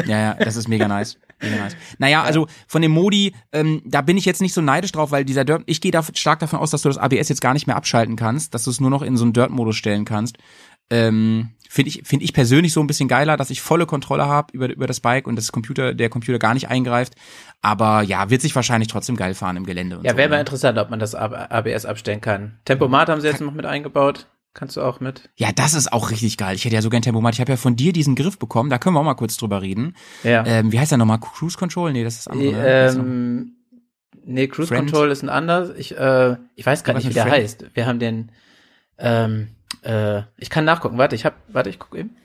Ja, 0.07 0.19
ja, 0.19 0.35
das 0.35 0.57
ist 0.57 0.67
mega 0.69 0.89
nice. 0.89 1.17
Mega 1.41 1.57
nice. 1.63 1.77
Naja, 1.99 2.23
also 2.25 2.49
von 2.67 2.83
dem 2.83 2.91
Modi, 2.91 3.33
ähm, 3.53 3.81
da 3.85 4.01
bin 4.03 4.17
ich 4.17 4.25
jetzt 4.25 4.41
nicht 4.43 4.53
so 4.53 4.61
neidisch 4.61 4.91
drauf, 4.91 5.13
weil 5.13 5.25
dieser 5.25 5.45
Dirt, 5.45 5.63
ich 5.67 5.81
gehe 5.81 5.93
da 5.93 6.03
stark 6.03 6.41
davon 6.41 6.59
aus, 6.59 6.73
dass 6.73 6.83
du 6.83 6.89
das 6.89 6.99
ABS 6.99 7.29
jetzt 7.29 7.41
gar 7.41 7.55
nicht 7.55 7.69
mehr 7.69 7.77
abschalten 7.77 8.17
kannst, 8.17 8.55
dass 8.55 8.65
du 8.65 8.71
es 8.71 8.81
nur 8.81 8.91
noch 8.91 9.03
in 9.03 9.17
so 9.17 9.23
einen 9.25 9.33
Dirt-Modus 9.33 9.77
stellen 9.77 10.05
kannst. 10.05 10.39
Ähm, 10.91 11.51
Finde 11.71 11.91
ich, 11.91 12.03
finde 12.07 12.25
ich 12.25 12.33
persönlich 12.33 12.73
so 12.73 12.81
ein 12.81 12.87
bisschen 12.87 13.09
geiler, 13.11 13.37
dass 13.37 13.51
ich 13.51 13.61
volle 13.61 13.85
Kontrolle 13.85 14.25
habe 14.27 14.49
über, 14.55 14.71
über 14.71 14.87
das 14.87 15.01
Bike 15.01 15.27
und 15.27 15.37
das 15.37 15.53
Computer, 15.53 15.93
der 15.93 16.09
Computer 16.09 16.39
gar 16.39 16.55
nicht 16.55 16.69
eingreift. 16.69 17.15
Aber 17.61 18.01
ja, 18.01 18.31
wird 18.31 18.41
sich 18.41 18.57
wahrscheinlich 18.57 18.89
trotzdem 18.89 19.17
geil 19.17 19.35
fahren 19.35 19.59
im 19.59 19.67
Gelände. 19.67 19.99
Und 19.99 20.05
Ja, 20.07 20.13
so, 20.13 20.17
wäre 20.17 20.31
mal 20.31 20.37
ne? 20.37 20.41
interessant, 20.41 20.79
ob 20.79 20.89
man 20.89 20.99
das 20.99 21.15
ABS 21.15 21.85
abstellen 21.85 22.23
kann. 22.23 22.59
Tempomat 22.65 23.11
haben 23.11 23.21
sie 23.21 23.27
jetzt 23.27 23.43
noch 23.43 23.53
mit 23.53 23.67
eingebaut. 23.67 24.27
Kannst 24.55 24.79
du 24.79 24.81
auch 24.83 25.01
mit? 25.01 25.29
Ja, 25.37 25.53
das 25.53 25.75
ist 25.75 25.93
auch 25.93 26.11
richtig 26.11 26.39
geil. 26.39 26.57
Ich 26.57 26.65
hätte 26.65 26.75
ja 26.75 26.81
so 26.81 26.89
gern 26.89 27.03
Tempomat. 27.03 27.35
Ich 27.35 27.41
habe 27.41 27.53
ja 27.53 27.57
von 27.59 27.77
dir 27.77 27.93
diesen 27.93 28.15
Griff 28.15 28.39
bekommen. 28.39 28.71
Da 28.71 28.79
können 28.79 28.95
wir 28.97 29.01
auch 29.01 29.05
mal 29.05 29.13
kurz 29.15 29.37
drüber 29.37 29.61
reden. 29.61 29.95
Ja. 30.25 30.47
Ähm, 30.47 30.73
wie 30.73 30.81
heißt 30.81 30.91
der 30.91 30.97
nochmal? 30.99 31.21
Cruise 31.21 31.59
Control? 31.59 31.93
Nee, 31.93 32.03
das 32.03 32.15
ist 32.15 32.27
das 32.29 32.33
andere. 32.33 32.53
ne? 32.53 32.63
Das 32.63 32.93
ist 32.93 32.99
noch- 32.99 33.05
ähm, 33.05 33.53
nee, 34.25 34.49
Cruise 34.49 34.69
Friend? 34.69 34.91
Control 34.91 35.11
ist 35.11 35.23
ein 35.23 35.29
anders. 35.29 35.69
Ich, 35.77 35.97
äh, 35.99 36.37
ich 36.57 36.65
weiß 36.65 36.83
gar 36.83 36.95
nicht, 36.95 37.07
wie 37.09 37.13
der 37.13 37.25
Friend? 37.27 37.37
heißt. 37.37 37.67
Wir 37.75 37.87
haben 37.87 37.99
den, 37.99 38.33
ähm, 38.97 39.49
äh, 39.83 40.23
ich 40.37 40.51
kann 40.51 40.65
nachgucken. 40.65 40.99
Warte, 40.99 41.15
ich 41.15 41.25
hab, 41.25 41.35
warte, 41.49 41.71
ich 41.71 41.79
gucke 41.79 41.99
eben. 41.99 42.17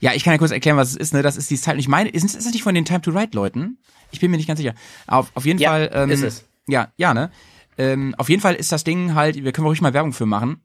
Ja, 0.00 0.12
ich 0.14 0.24
kann 0.24 0.32
ja 0.32 0.38
kurz 0.38 0.50
erklären, 0.50 0.76
was 0.76 0.90
es 0.90 0.96
ist. 0.96 1.14
Ne, 1.14 1.22
das 1.22 1.36
ist 1.36 1.50
die 1.50 1.56
Zeit. 1.56 1.78
Ich 1.78 1.88
meine, 1.88 2.08
ist, 2.08 2.24
ist 2.24 2.36
das 2.36 2.52
nicht 2.52 2.62
von 2.62 2.74
den 2.74 2.84
Time 2.84 3.02
to 3.02 3.10
Ride 3.12 3.34
Leuten? 3.34 3.78
Ich 4.10 4.20
bin 4.20 4.30
mir 4.30 4.36
nicht 4.36 4.48
ganz 4.48 4.58
sicher. 4.58 4.74
Auf, 5.06 5.30
auf 5.34 5.44
jeden 5.46 5.60
Ja, 5.60 5.70
Fall. 5.70 5.90
Ähm, 5.92 6.10
ist 6.10 6.22
es. 6.22 6.44
Ja, 6.66 6.92
ja, 6.96 7.14
ne. 7.14 7.30
Ähm, 7.78 8.14
auf 8.18 8.28
jeden 8.28 8.42
Fall 8.42 8.54
ist 8.54 8.72
das 8.72 8.84
Ding 8.84 9.14
halt. 9.14 9.42
Wir 9.42 9.52
können 9.52 9.66
ruhig 9.66 9.80
mal 9.80 9.94
Werbung 9.94 10.12
für 10.12 10.26
machen. 10.26 10.62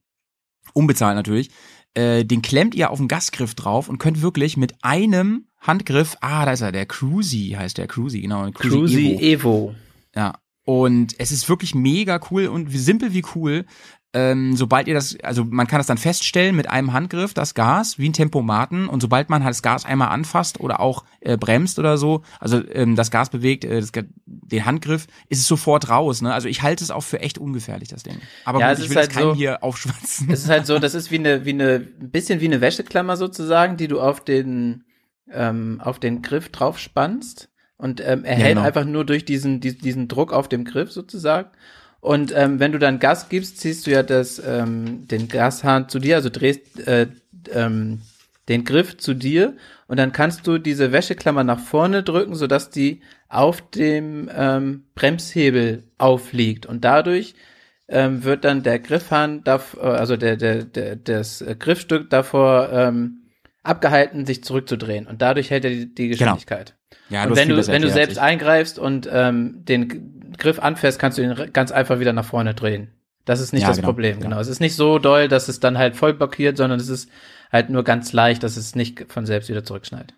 Unbezahlt 0.74 1.15
natürlich. 1.15 1.51
Äh, 1.94 2.25
den 2.25 2.41
klemmt 2.41 2.75
ihr 2.75 2.91
auf 2.91 3.00
den 3.00 3.08
Gasgriff 3.08 3.56
drauf 3.56 3.89
und 3.89 3.98
könnt 3.98 4.22
wirklich 4.22 4.58
mit 4.58 4.84
einem 4.84 5.48
Handgriff. 5.60 6.17
Ah, 6.22 6.46
da 6.46 6.53
ist 6.53 6.62
er. 6.62 6.72
Der 6.72 6.86
Cruisy 6.86 7.56
heißt 7.58 7.77
der 7.77 7.88
Cruisy 7.88 8.22
genau. 8.22 8.51
Cruisy 8.51 9.15
Evo. 9.15 9.20
Evo. 9.22 9.75
Ja. 10.15 10.34
Und 10.65 11.17
es 11.17 11.32
ist 11.32 11.48
wirklich 11.48 11.75
mega 11.75 12.20
cool 12.29 12.48
und 12.48 12.74
wie 12.74 12.77
simpel 12.77 13.13
wie 13.13 13.24
cool. 13.36 13.65
Ähm, 14.14 14.56
sobald 14.56 14.88
ihr 14.88 14.94
das, 14.94 15.18
also 15.22 15.44
man 15.44 15.68
kann 15.68 15.80
das 15.80 15.86
dann 15.88 15.98
feststellen 15.98 16.56
mit 16.56 16.70
einem 16.70 16.94
Handgriff, 16.94 17.34
das 17.34 17.54
Gas, 17.54 18.00
wie 18.00 18.08
ein 18.10 18.14
Tempomaten. 18.14 18.88
Und 18.88 19.02
sobald 19.02 19.30
man 19.30 19.44
halt 19.44 19.52
das 19.54 19.62
Gas 19.62 19.86
einmal 19.86 20.08
anfasst 20.10 20.60
oder 20.62 20.80
auch 20.80 21.04
äh, 21.20 21.38
bremst 21.38 21.78
oder 21.78 21.98
so, 21.98 22.24
also 22.40 22.62
ähm, 22.72 22.96
das 22.96 23.12
Gas 23.12 23.30
bewegt, 23.30 23.66
äh, 23.66 23.80
das, 23.82 23.92
den 24.26 24.66
Handgriff, 24.66 25.08
ist 25.30 25.40
es 25.42 25.48
sofort 25.48 25.90
raus. 25.90 26.22
Ne? 26.22 26.34
Also 26.34 26.48
ich 26.48 26.62
halte 26.64 26.84
es 26.84 26.90
auch 26.90 27.02
für 27.04 27.20
echt 27.20 27.38
ungefährlich, 27.38 27.90
das 27.90 28.04
Ding. 28.04 28.20
Aber 28.46 28.60
Ja, 28.62 28.70
gut, 28.70 28.78
es 28.80 28.84
ich 28.86 28.90
will 28.90 28.98
halt 28.98 29.12
keinen 29.12 29.24
so- 29.32 29.36
hier 29.36 29.62
aufschwatzen. 29.62 30.30
Es 30.32 30.44
ist 30.44 30.50
halt 30.50 30.66
so, 30.66 30.80
das 30.80 30.96
ist 30.96 31.12
wie 31.12 31.20
eine, 31.20 31.46
wie 31.46 31.50
eine, 31.52 31.86
ein 32.00 32.10
bisschen 32.10 32.40
wie 32.40 32.46
eine 32.46 32.62
Wäscheklammer 32.62 33.18
sozusagen, 33.18 33.76
die 33.78 33.90
du 33.90 34.00
auf 34.00 34.24
den, 34.24 34.86
ähm, 35.32 35.82
auf 35.84 36.00
den 36.00 36.22
Griff 36.22 36.50
drauf 36.50 36.80
spannst 36.80 37.50
und 37.78 38.00
ähm, 38.00 38.24
er 38.24 38.38
Ja, 38.38 38.46
hält 38.46 38.56
genau. 38.56 38.66
einfach 38.68 38.86
nur 38.86 39.06
durch 39.06 39.26
diesen, 39.26 39.60
diesen 39.60 40.08
Druck 40.08 40.32
auf 40.32 40.48
dem 40.48 40.64
Griff 40.64 40.92
sozusagen. 40.94 41.50
Und 42.08 42.34
ähm, 42.34 42.62
wenn 42.62 42.72
du 42.72 42.80
dann 42.80 43.00
Gas 43.00 43.28
gibst, 43.28 43.60
ziehst 43.60 43.86
du 43.86 43.92
ja 43.92 44.02
das, 44.02 44.40
ähm, 44.40 45.08
den 45.10 45.28
Gashahn 45.28 45.90
zu 45.90 46.00
dir, 46.00 46.16
also 46.16 46.30
drehst 46.30 46.80
äh, 46.88 47.08
ähm, 47.52 48.00
den 48.48 48.64
Griff 48.64 48.98
zu 48.98 49.14
dir. 49.14 49.58
Und 49.88 49.98
dann 49.98 50.14
kannst 50.14 50.48
du 50.48 50.58
diese 50.58 50.94
Wäscheklammer 50.94 51.44
nach 51.44 51.60
vorne 51.60 52.04
drücken, 52.04 52.34
sodass 52.34 52.70
die 52.70 53.02
auf 53.28 53.62
dem 53.72 54.32
ähm, 54.34 54.86
Bremshebel 54.96 55.84
aufliegt. 55.98 56.66
Und 56.66 56.86
dadurch 56.86 57.36
ähm, 57.90 58.24
wird 58.24 58.46
dann 58.46 58.64
der 58.64 58.80
Griffhahn, 58.80 59.44
äh, 59.46 59.60
also 59.82 60.16
der, 60.16 60.38
der, 60.38 60.64
der, 60.64 60.96
das 60.96 61.44
Griffstück 61.60 62.10
davor 62.10 62.70
ähm, 62.72 63.24
abgehalten, 63.64 64.26
sich 64.26 64.46
zurückzudrehen. 64.46 65.08
Und 65.08 65.22
dadurch 65.22 65.50
hält 65.50 65.66
er 65.66 65.72
die, 65.72 65.94
die 65.94 66.08
Geschwindigkeit. 66.08 66.76
ja, 67.10 67.26
und 67.26 67.36
wenn 67.36 67.50
du, 67.50 67.68
wenn 67.68 67.82
du 67.82 67.90
selbst 67.90 68.18
eingreifst 68.18 68.80
und 68.80 69.10
ähm, 69.12 69.66
den 69.66 70.16
Griff 70.38 70.60
anfährst, 70.60 71.00
kannst 71.00 71.17
du 71.17 71.24
ihn 71.24 71.53
ganz 71.53 71.72
einfach 71.72 72.00
wieder 72.00 72.13
nach 72.13 72.25
vorne 72.25 72.53
drehen. 72.53 72.89
Das 73.25 73.41
ist 73.41 73.51
nicht 73.51 73.63
Ja, 73.63 73.67
das 73.67 73.77
genau, 73.77 73.89
Problem, 73.89 74.17
ja. 74.17 74.24
genau. 74.24 74.39
Es 74.39 74.48
ist 74.48 74.62
nicht 74.62 74.75
so 74.75 75.00
doll, 75.00 75.27
dass 75.27 75.50
es 75.50 75.60
dann 75.60 75.77
halt 75.77 75.96
voll 75.96 76.13
blockiert, 76.13 76.58
sondern 76.58 76.79
es 76.79 76.88
ist 76.88 77.10
halt 77.51 77.70
nur 77.70 77.84
ganz 77.84 78.13
leicht, 78.13 78.44
dass 78.44 78.56
es 78.56 78.75
nicht 78.75 79.12
von 79.12 79.25
selbst 79.25 79.50
wieder 79.50 79.63
zurückschnallt. 79.63 80.13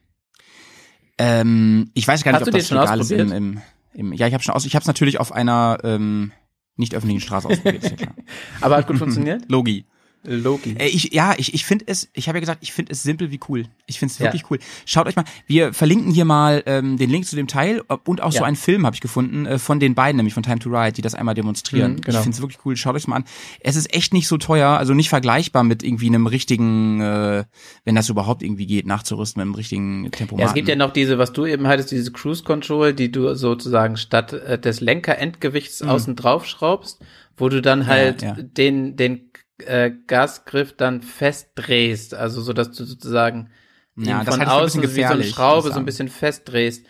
Ähm, 1.18 1.92
ich 1.96 2.08
weiß 2.08 2.24
gar 2.24 2.32
nicht, 2.32 2.42
Hast 2.42 2.48
ob 2.48 2.54
du 2.54 2.58
das 2.58 2.68
schon 2.68 2.80
legal 2.80 3.00
ist 3.00 3.12
im, 3.12 3.32
im, 3.32 3.62
im 3.94 4.14
Ja, 4.14 4.28
ich 4.28 4.34
habe 4.34 4.44
schon 4.44 4.54
aus. 4.54 4.66
Ich 4.66 4.76
habe 4.76 4.84
es 4.84 4.88
natürlich 4.88 5.20
auf 5.20 5.32
einer 5.32 5.80
ähm, 5.84 6.32
nicht 6.78 6.96
öffentlichen 6.96 7.22
Straße 7.22 7.48
ausprobiert. 7.48 7.96
Aber 8.62 8.78
hat 8.78 8.88
gut 8.88 8.98
funktioniert? 8.98 9.44
Logi. 9.50 9.86
Logi. 10.24 10.76
Äh, 10.78 10.88
ich, 10.88 11.14
ja, 11.14 11.34
ich, 11.38 11.54
ich 11.54 11.66
finde 11.66 11.86
es, 11.88 12.10
ich 12.14 12.28
habe 12.28 12.38
ja 12.38 12.42
gesagt, 12.42 12.60
ich 12.62 12.74
finde 12.74 12.92
es 12.92 13.04
simpel 13.04 13.32
wie 13.32 13.40
cool. 13.48 13.64
Ich 13.86 14.00
finde 14.00 14.12
es 14.12 14.20
Ja. 14.20 14.26
wirklich 14.26 14.50
cool. 14.52 14.60
Schaut 14.86 15.08
euch 15.08 15.16
mal, 15.16 15.24
wir 15.48 15.72
verlinken 15.74 16.12
hier 16.12 16.26
mal 16.26 16.62
ähm, 16.66 16.98
den 16.98 17.10
Link 17.10 17.26
zu 17.26 17.36
dem 17.38 17.48
Teil 17.48 17.82
und 18.06 18.22
auch 18.22 18.32
so 18.32 18.40
Ja. 18.40 18.44
einen 18.44 18.58
Film 18.58 18.86
habe 18.86 18.94
ich 18.96 19.02
gefunden 19.02 19.46
äh, 19.46 19.58
von 19.60 19.80
den 19.80 19.96
beiden, 19.96 20.18
nämlich 20.18 20.34
von 20.34 20.44
Time 20.44 20.60
to 20.60 20.70
Ride, 20.70 20.92
die 20.92 21.02
das 21.02 21.16
einmal 21.16 21.36
demonstrieren. 21.36 21.94
Mhm, 21.94 22.02
genau. 22.02 22.18
Ich 22.18 22.24
finde 22.24 22.36
es 22.36 22.42
wirklich 22.42 22.60
cool. 22.66 22.76
Schaut 22.76 22.96
euch 22.96 23.08
mal 23.08 23.16
an. 23.18 23.24
Es 23.62 23.76
ist 23.78 23.94
echt 23.94 24.14
nicht 24.14 24.28
so 24.28 24.38
teuer, 24.38 24.70
also 24.78 24.94
nicht 24.94 25.10
vergleichbar 25.10 25.64
mit 25.64 25.84
irgendwie 25.84 26.08
einem 26.08 26.28
richtigen, 26.28 27.00
äh, 27.02 27.46
wenn 27.86 27.96
das 27.96 28.10
überhaupt 28.10 28.44
irgendwie 28.44 28.66
geht, 28.68 28.86
nachzurüsten 28.86 29.40
mit 29.40 29.46
einem 29.48 29.56
richtigen 29.56 30.12
Tempomaten. 30.12 30.42
Ja, 30.42 30.48
es 30.48 30.54
gibt 30.54 30.68
ja 30.68 30.76
noch 30.76 30.92
diese, 30.92 31.18
was 31.18 31.32
du 31.32 31.46
eben 31.46 31.66
hattest, 31.68 31.92
diese 31.92 32.12
Cruise 32.12 32.44
Control, 32.44 32.94
die 32.94 33.12
du 33.12 33.34
sozusagen 33.36 33.96
statt 33.96 34.34
äh, 34.34 34.60
des 34.60 34.82
Lenkerendgewichts 34.82 35.82
außen 35.82 36.16
drauf 36.16 36.46
schraubst, 36.46 37.00
wo 37.38 37.48
du 37.50 37.62
dann 37.62 37.88
halt 37.88 38.22
Mhm. 38.22 38.28
ja. 38.28 38.34
den, 38.42 38.96
den 38.98 39.22
äh, 39.66 39.92
Gasgriff 40.08 40.76
dann 40.76 41.02
festdrehst, 41.02 42.14
also 42.14 42.42
so 42.42 42.54
dass 42.54 42.72
du 42.72 42.84
sozusagen 42.86 43.50
Ja, 43.98 44.22
ihn 44.22 44.26
von 44.26 44.42
ich 44.42 44.48
außen 44.48 44.82
wie 44.84 44.88
so 45.02 45.04
eine 45.08 45.22
ich 45.24 45.30
Schraube 45.32 45.72
so 45.72 45.80
ein 45.80 45.86
bisschen 45.86 46.08
festdrehst. 46.10 46.86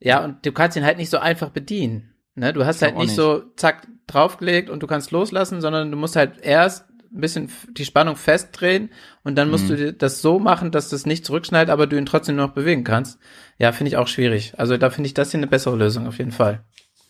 Ja, 0.00 0.24
und 0.24 0.44
du 0.44 0.52
kannst 0.52 0.76
ihn 0.76 0.84
halt 0.84 0.98
nicht 0.98 1.10
so 1.10 1.18
einfach 1.18 1.50
bedienen. 1.50 2.14
Ne? 2.34 2.52
Du 2.52 2.64
hast 2.66 2.82
halt 2.82 2.96
nicht 2.96 3.06
nicht. 3.08 3.16
so 3.16 3.42
zack 3.56 3.86
draufgelegt 4.06 4.68
und 4.70 4.82
du 4.82 4.86
kannst 4.86 5.10
loslassen, 5.10 5.60
sondern 5.60 5.90
du 5.90 5.96
musst 5.96 6.16
halt 6.16 6.40
erst 6.42 6.86
ein 7.14 7.20
bisschen 7.20 7.50
die 7.72 7.84
Spannung 7.84 8.16
festdrehen 8.16 8.90
und 9.22 9.36
dann 9.36 9.48
Mhm. 9.48 9.52
musst 9.52 9.68
du 9.68 9.76
dir 9.76 9.92
das 9.92 10.22
so 10.22 10.38
machen, 10.38 10.70
dass 10.72 10.88
das 10.88 11.04
nicht 11.06 11.24
zurückschneidet, 11.26 11.70
aber 11.70 11.86
du 11.86 11.96
ihn 11.98 12.06
trotzdem 12.06 12.36
noch 12.36 12.52
bewegen 12.52 12.84
kannst. 12.84 13.18
Ja, 13.58 13.70
finde 13.72 13.88
ich 13.88 13.96
auch 13.98 14.08
schwierig. 14.08 14.54
Also 14.58 14.76
da 14.78 14.88
finde 14.90 15.06
ich 15.08 15.14
das 15.14 15.30
hier 15.30 15.38
eine 15.38 15.46
bessere 15.46 15.76
Lösung 15.76 16.06
auf 16.06 16.18
jeden 16.18 16.32
Fall. 16.32 16.64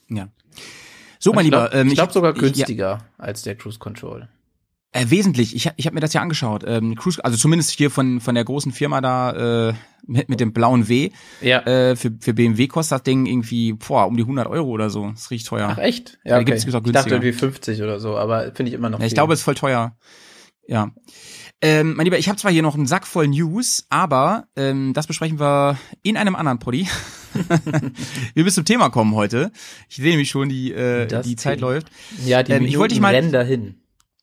Ja. 0.09 0.29
So, 1.20 1.33
mein 1.33 1.44
ich 1.46 1.53
Lieber, 1.53 1.68
glaube 1.70 1.77
ähm, 1.88 1.94
glaub 1.94 2.12
sogar 2.12 2.33
ich- 2.33 2.37
ja, 2.42 2.48
günstiger 2.48 2.98
als 3.16 3.42
der 3.42 3.55
Cruise 3.55 3.79
Control. 3.79 4.29
Äh, 4.94 5.07
wesentlich. 5.09 5.57
Ich, 5.57 5.66
hab- 5.66 5.74
ich 5.78 5.87
habe 5.87 5.94
mir 5.94 6.00
das 6.00 6.12
ja 6.12 6.20
angeschaut. 6.20 6.64
Ähm, 6.66 6.94
Cruise, 6.96 7.24
also 7.24 7.37
zumindest 7.38 7.70
hier 7.70 7.90
von 7.90 8.20
von 8.20 8.35
der 8.35 8.44
großen 8.44 8.72
Firma 8.72 9.00
da 9.00 9.68
äh, 9.70 9.74
mit, 10.07 10.28
mit 10.28 10.38
dem 10.40 10.52
blauen 10.52 10.88
W. 10.88 11.11
Ja. 11.40 11.61
Äh, 11.61 11.96
für, 11.96 12.12
für 12.20 12.35
BMW 12.35 12.66
kostet 12.68 12.96
das 12.98 13.02
Ding 13.05 13.24
irgendwie 13.24 13.72
boah, 13.72 14.07
um 14.07 14.16
die 14.16 14.22
100 14.24 14.46
Euro 14.48 14.68
oder 14.68 14.90
so. 14.90 15.11
Das 15.11 15.31
riecht 15.31 15.46
teuer. 15.46 15.68
Ach 15.72 15.78
echt? 15.78 16.18
Ja, 16.24 16.37
okay. 16.37 16.44
gibt's- 16.44 16.64
gibt's 16.64 16.74
auch 16.74 16.85
ich 16.85 16.92
dachte 16.92 17.09
günstiger. 17.11 17.16
irgendwie 17.16 17.33
50 17.33 17.83
oder 17.83 18.00
so, 18.00 18.16
aber 18.18 18.52
finde 18.55 18.68
ich 18.70 18.74
immer 18.74 18.90
noch 18.90 18.98
ja, 18.98 19.07
ich 19.07 19.11
viel. 19.12 19.16
glaube, 19.16 19.33
es 19.33 19.40
ist 19.40 19.44
voll 19.44 19.55
teuer. 19.55 19.96
Ja. 20.68 20.90
Ähm, 21.64 21.94
mein 21.96 22.05
Lieber, 22.05 22.18
ich 22.18 22.28
habe 22.28 22.37
zwar 22.38 22.50
hier 22.52 22.62
noch 22.62 22.74
einen 22.74 22.87
Sack 22.87 23.07
voll 23.07 23.28
News, 23.28 23.87
aber 23.88 24.46
ähm, 24.57 24.92
das 24.94 25.07
besprechen 25.07 25.38
wir 25.40 25.78
in 26.02 26.16
einem 26.16 26.35
anderen 26.35 26.59
Poddy. 26.59 26.88
wir 28.35 28.44
müssen 28.44 28.57
zum 28.57 28.64
Thema 28.64 28.90
kommen 28.90 29.14
heute. 29.14 29.52
Ich 29.88 29.96
sehe 29.96 30.11
nämlich 30.11 30.28
schon, 30.31 30.48
die, 30.48 30.72
äh, 30.72 31.07
Das 31.07 31.26
die 31.26 31.37
Zeit 31.37 31.59
Thema. 31.61 31.68
läuft. 31.72 31.88
ja, 32.26 32.42
die 32.42 32.52
ähm, 32.52 32.64
ich 32.66 32.78
wollte 32.78 32.94
dich 32.94 33.00
mal- 33.00 33.14
rennen 33.14 33.33
dahin. 33.33 33.76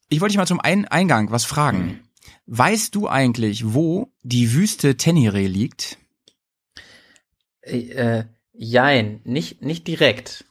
Ich 0.10 0.22
wollte 0.22 0.32
dich 0.32 0.38
mal 0.38 0.48
zum 0.48 0.60
Ein 0.60 0.86
Eingang 0.86 1.32
was 1.32 1.46
fragen. 1.46 2.02
Weißt 2.48 2.96
du 2.96 3.08
eigentlich, 3.08 3.74
wo 3.74 4.12
die 4.24 4.54
Wüste 4.54 4.98
Tenere 4.98 5.42
liegt? 5.42 5.98
Äh, 7.62 8.24
jein, 8.54 9.22
nicht, 9.24 9.62
nicht 9.62 9.88
direkt. 9.88 10.46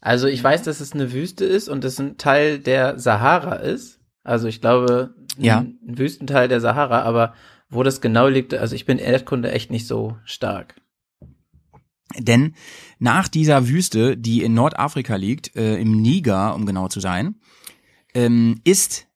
Also 0.00 0.28
ich 0.28 0.42
weiß, 0.42 0.62
dass 0.62 0.80
es 0.80 0.92
eine 0.92 1.12
Wüste 1.12 1.44
ist 1.44 1.68
und 1.68 1.84
es 1.84 1.98
ein 2.00 2.16
Teil 2.16 2.58
der 2.58 2.98
Sahara 2.98 3.56
ist. 3.56 4.00
Also 4.22 4.48
ich 4.48 4.60
glaube, 4.60 5.14
ein, 5.36 5.44
Ja. 5.44 5.58
ein 5.58 5.78
Wüstenteil 5.98 6.48
der 6.48 6.60
Sahara, 6.60 7.02
aber 7.02 7.34
wo 7.68 7.82
das 7.82 8.00
genau 8.00 8.28
liegt, 8.28 8.54
also 8.54 8.74
ich 8.74 8.86
bin 8.86 8.98
Erdkunde 8.98 9.50
echt 9.52 9.70
nicht 9.70 9.86
so 9.86 10.16
stark. 10.24 10.74
Denn 12.18 12.54
nach 12.98 13.28
dieser 13.28 13.68
Wüste, 13.68 14.16
die 14.16 14.42
in 14.42 14.54
Nordafrika 14.54 15.16
liegt, 15.16 15.54
äh, 15.56 15.76
im 15.76 16.00
Niger, 16.00 16.54
um 16.54 16.64
genau 16.64 16.88
zu 16.88 17.00
sein, 17.00 17.40
ähm, 18.16 18.60
ist 18.64 19.06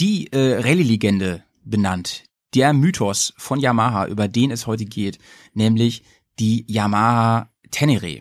die 0.00 0.32
äh, 0.32 0.60
Rallye-Legende 0.60 1.44
benannt. 1.64 2.24
Der 2.54 2.72
Mythos 2.72 3.34
von 3.36 3.60
Yamaha, 3.60 4.06
über 4.06 4.26
den 4.28 4.50
es 4.50 4.66
heute 4.66 4.86
geht, 4.86 5.18
nämlich 5.52 6.02
die 6.38 6.64
Yamaha 6.66 7.50
Tenere. 7.70 8.20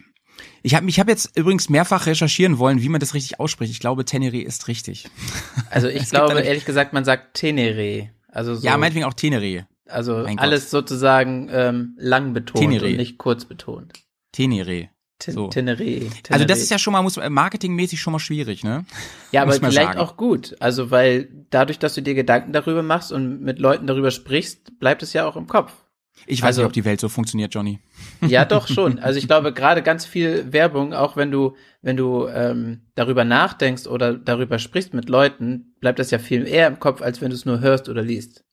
Ich 0.62 0.76
habe 0.76 0.90
ich 0.90 1.00
hab 1.00 1.08
jetzt 1.08 1.38
übrigens 1.38 1.70
mehrfach 1.70 2.06
recherchieren 2.06 2.58
wollen, 2.58 2.82
wie 2.82 2.90
man 2.90 3.00
das 3.00 3.14
richtig 3.14 3.40
ausspricht. 3.40 3.72
Ich 3.72 3.80
glaube, 3.80 4.04
Tenere 4.04 4.38
ist 4.42 4.68
richtig. 4.68 5.08
Also 5.70 5.90
ich 5.90 6.10
glaube, 6.10 6.40
ehrlich 6.40 6.66
gesagt, 6.66 6.94
man 6.94 7.04
sagt 7.06 7.36
Tenere. 7.36 8.10
Also 8.30 8.56
so, 8.56 8.66
Ja, 8.66 8.78
meinetwegen 8.78 9.06
auch 9.06 9.14
Tenere. 9.14 9.68
also 9.88 10.24
mein 10.24 10.38
Gott. 10.38 10.44
alles 10.44 10.72
sozusagen 10.72 11.50
ähm, 11.52 11.96
lang 11.98 12.34
betont 12.34 12.62
Tenere. 12.62 12.86
und 12.88 12.98
nicht 12.98 13.18
kurz 13.18 13.46
betont. 13.46 13.94
Tenere. 14.32 14.90
Ten 15.20 15.34
So. 15.34 15.48
Tenere. 15.48 16.10
Also 16.30 16.46
das 16.46 16.60
ist 16.60 16.70
ja 16.70 16.78
schon 16.78 16.94
mal 16.94 17.02
muss 17.02 17.18
marketingmäßig 17.18 18.00
schon 18.00 18.14
mal 18.14 18.20
schwierig, 18.20 18.64
ne? 18.64 18.86
Ja, 19.32 19.42
aber 19.42 19.54
vielleicht 19.54 19.76
sagen. 19.76 20.00
auch 20.00 20.16
gut. 20.16 20.56
Also, 20.60 20.92
weil 20.92 21.28
dadurch, 21.50 21.80
dass 21.80 21.96
du 21.96 22.02
dir 22.02 22.14
Gedanken 22.14 22.54
darüber 22.54 22.84
machst 22.84 23.12
und 23.12 23.42
mit 23.42 23.58
Leuten 23.60 23.88
darüber 23.88 24.12
sprichst, 24.12 24.80
bleibt 24.80 25.02
es 25.02 25.14
ja 25.14 25.26
auch 25.28 25.36
im 25.36 25.48
Kopf. 25.48 25.74
Ich 26.26 26.42
weiß 26.42 26.48
Also- 26.48 26.62
nicht, 26.62 26.68
ob 26.68 26.74
die 26.74 26.86
Welt 26.86 27.00
so 27.00 27.10
funktioniert, 27.10 27.54
Johnny. 27.54 27.80
Ja, 28.28 28.46
doch 28.46 28.68
schon. 28.68 29.00
Also 29.04 29.18
ich 29.20 29.28
glaube, 29.28 29.54
gerade 29.54 29.82
ganz 29.84 30.06
viel 30.06 30.52
Werbung, 30.54 30.94
auch 30.94 31.16
wenn 31.16 31.32
du, 31.32 31.56
wenn 31.82 31.98
du 31.98 32.28
ähm, 32.28 32.82
darüber 32.96 33.24
nachdenkst 33.24 33.88
oder 33.88 34.14
darüber 34.16 34.60
sprichst 34.60 34.94
mit 34.94 35.10
Leuten, 35.10 35.74
bleibt 35.80 35.98
das 36.00 36.12
ja 36.12 36.20
viel 36.20 36.48
eher 36.48 36.68
im 36.68 36.80
Kopf, 36.80 37.02
als 37.02 37.22
wenn 37.22 37.30
du 37.30 37.36
es 37.36 37.46
nur 37.46 37.60
hörst 37.60 37.90
oder 37.90 38.02
liest. 38.04 38.44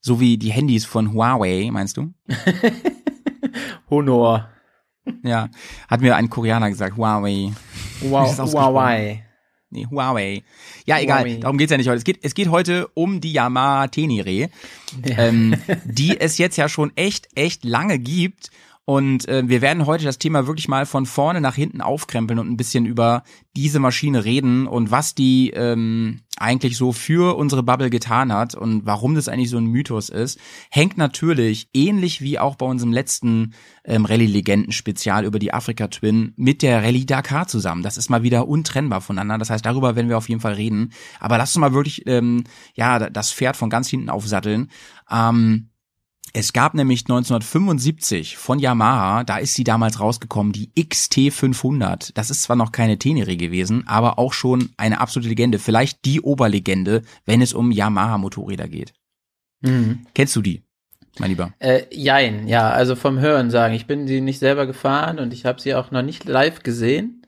So 0.00 0.20
wie 0.20 0.38
die 0.38 0.50
Handys 0.52 0.84
von 0.84 1.12
Huawei, 1.12 1.68
meinst 1.72 1.96
du? 1.96 2.12
Honor. 3.90 4.48
Ja, 5.22 5.48
hat 5.88 6.00
mir 6.00 6.16
ein 6.16 6.30
Koreaner 6.30 6.68
gesagt, 6.70 6.96
Huawei. 6.96 7.52
Ausgesprochen? 8.10 8.52
Huawei. 8.52 9.22
Nee, 9.70 9.86
Huawei. 9.90 10.42
Ja, 10.86 11.00
egal, 11.00 11.24
Huawei. 11.24 11.38
darum 11.38 11.58
geht's 11.58 11.70
ja 11.70 11.76
nicht 11.76 11.88
heute. 11.88 11.98
Es 11.98 12.04
geht, 12.04 12.20
es 12.22 12.34
geht 12.34 12.48
heute 12.48 12.88
um 12.94 13.20
die 13.20 13.32
Yamaha 13.32 13.88
Tenere, 13.88 14.48
ähm, 15.04 15.56
die 15.84 16.20
es 16.20 16.38
jetzt 16.38 16.56
ja 16.56 16.68
schon 16.68 16.92
echt, 16.96 17.28
echt 17.34 17.64
lange 17.64 17.98
gibt. 17.98 18.50
Und 18.86 19.28
äh, 19.28 19.42
wir 19.48 19.62
werden 19.62 19.84
heute 19.84 20.04
das 20.04 20.18
Thema 20.18 20.46
wirklich 20.46 20.68
mal 20.68 20.86
von 20.86 21.06
vorne 21.06 21.40
nach 21.40 21.56
hinten 21.56 21.80
aufkrempeln 21.80 22.38
und 22.38 22.48
ein 22.48 22.56
bisschen 22.56 22.86
über 22.86 23.24
diese 23.56 23.80
Maschine 23.80 24.24
reden 24.24 24.68
und 24.68 24.92
was 24.92 25.16
die 25.16 25.50
ähm, 25.50 26.20
eigentlich 26.36 26.76
so 26.76 26.92
für 26.92 27.36
unsere 27.36 27.64
Bubble 27.64 27.90
getan 27.90 28.32
hat 28.32 28.54
und 28.54 28.86
warum 28.86 29.16
das 29.16 29.26
eigentlich 29.26 29.50
so 29.50 29.56
ein 29.56 29.66
Mythos 29.66 30.08
ist. 30.08 30.38
Hängt 30.70 30.98
natürlich, 30.98 31.68
ähnlich 31.74 32.20
wie 32.20 32.38
auch 32.38 32.54
bei 32.54 32.64
unserem 32.64 32.92
letzten 32.92 33.54
ähm, 33.84 34.04
Rallye-Legenden-Spezial 34.04 35.24
über 35.24 35.40
die 35.40 35.52
Afrika 35.52 35.88
Twin, 35.88 36.32
mit 36.36 36.62
der 36.62 36.84
Rallye 36.84 37.06
Dakar 37.06 37.48
zusammen. 37.48 37.82
Das 37.82 37.96
ist 37.96 38.08
mal 38.08 38.22
wieder 38.22 38.46
untrennbar 38.46 39.00
voneinander. 39.00 39.38
Das 39.38 39.50
heißt, 39.50 39.66
darüber 39.66 39.96
werden 39.96 40.08
wir 40.08 40.16
auf 40.16 40.28
jeden 40.28 40.40
Fall 40.40 40.54
reden. 40.54 40.92
Aber 41.18 41.38
lass 41.38 41.56
uns 41.56 41.60
mal 41.60 41.74
wirklich 41.74 42.06
ähm, 42.06 42.44
ja 42.74 43.10
das 43.10 43.32
Pferd 43.32 43.56
von 43.56 43.68
ganz 43.68 43.88
hinten 43.88 44.10
aufsatteln. 44.10 44.70
Ähm, 45.10 45.70
es 46.38 46.52
gab 46.52 46.74
nämlich 46.74 47.00
1975 47.04 48.36
von 48.36 48.58
Yamaha, 48.58 49.24
da 49.24 49.38
ist 49.38 49.54
sie 49.54 49.64
damals 49.64 50.00
rausgekommen, 50.00 50.52
die 50.52 50.68
XT500. 50.76 52.10
Das 52.12 52.28
ist 52.28 52.42
zwar 52.42 52.56
noch 52.56 52.72
keine 52.72 52.98
Tenere 52.98 53.38
gewesen, 53.38 53.84
aber 53.86 54.18
auch 54.18 54.34
schon 54.34 54.68
eine 54.76 55.00
absolute 55.00 55.30
Legende. 55.30 55.58
Vielleicht 55.58 56.04
die 56.04 56.20
Oberlegende, 56.20 57.00
wenn 57.24 57.40
es 57.40 57.54
um 57.54 57.70
Yamaha-Motorräder 57.70 58.68
geht. 58.68 58.92
Mhm. 59.62 60.04
Kennst 60.14 60.36
du 60.36 60.42
die, 60.42 60.62
mein 61.18 61.30
Lieber? 61.30 61.54
Äh, 61.58 61.84
jein, 61.90 62.46
ja, 62.48 62.68
also 62.68 62.96
vom 62.96 63.18
Hören 63.18 63.50
sagen. 63.50 63.72
Ich 63.72 63.86
bin 63.86 64.06
sie 64.06 64.20
nicht 64.20 64.38
selber 64.38 64.66
gefahren 64.66 65.18
und 65.18 65.32
ich 65.32 65.46
habe 65.46 65.58
sie 65.58 65.74
auch 65.74 65.90
noch 65.90 66.02
nicht 66.02 66.26
live 66.26 66.62
gesehen. 66.62 67.22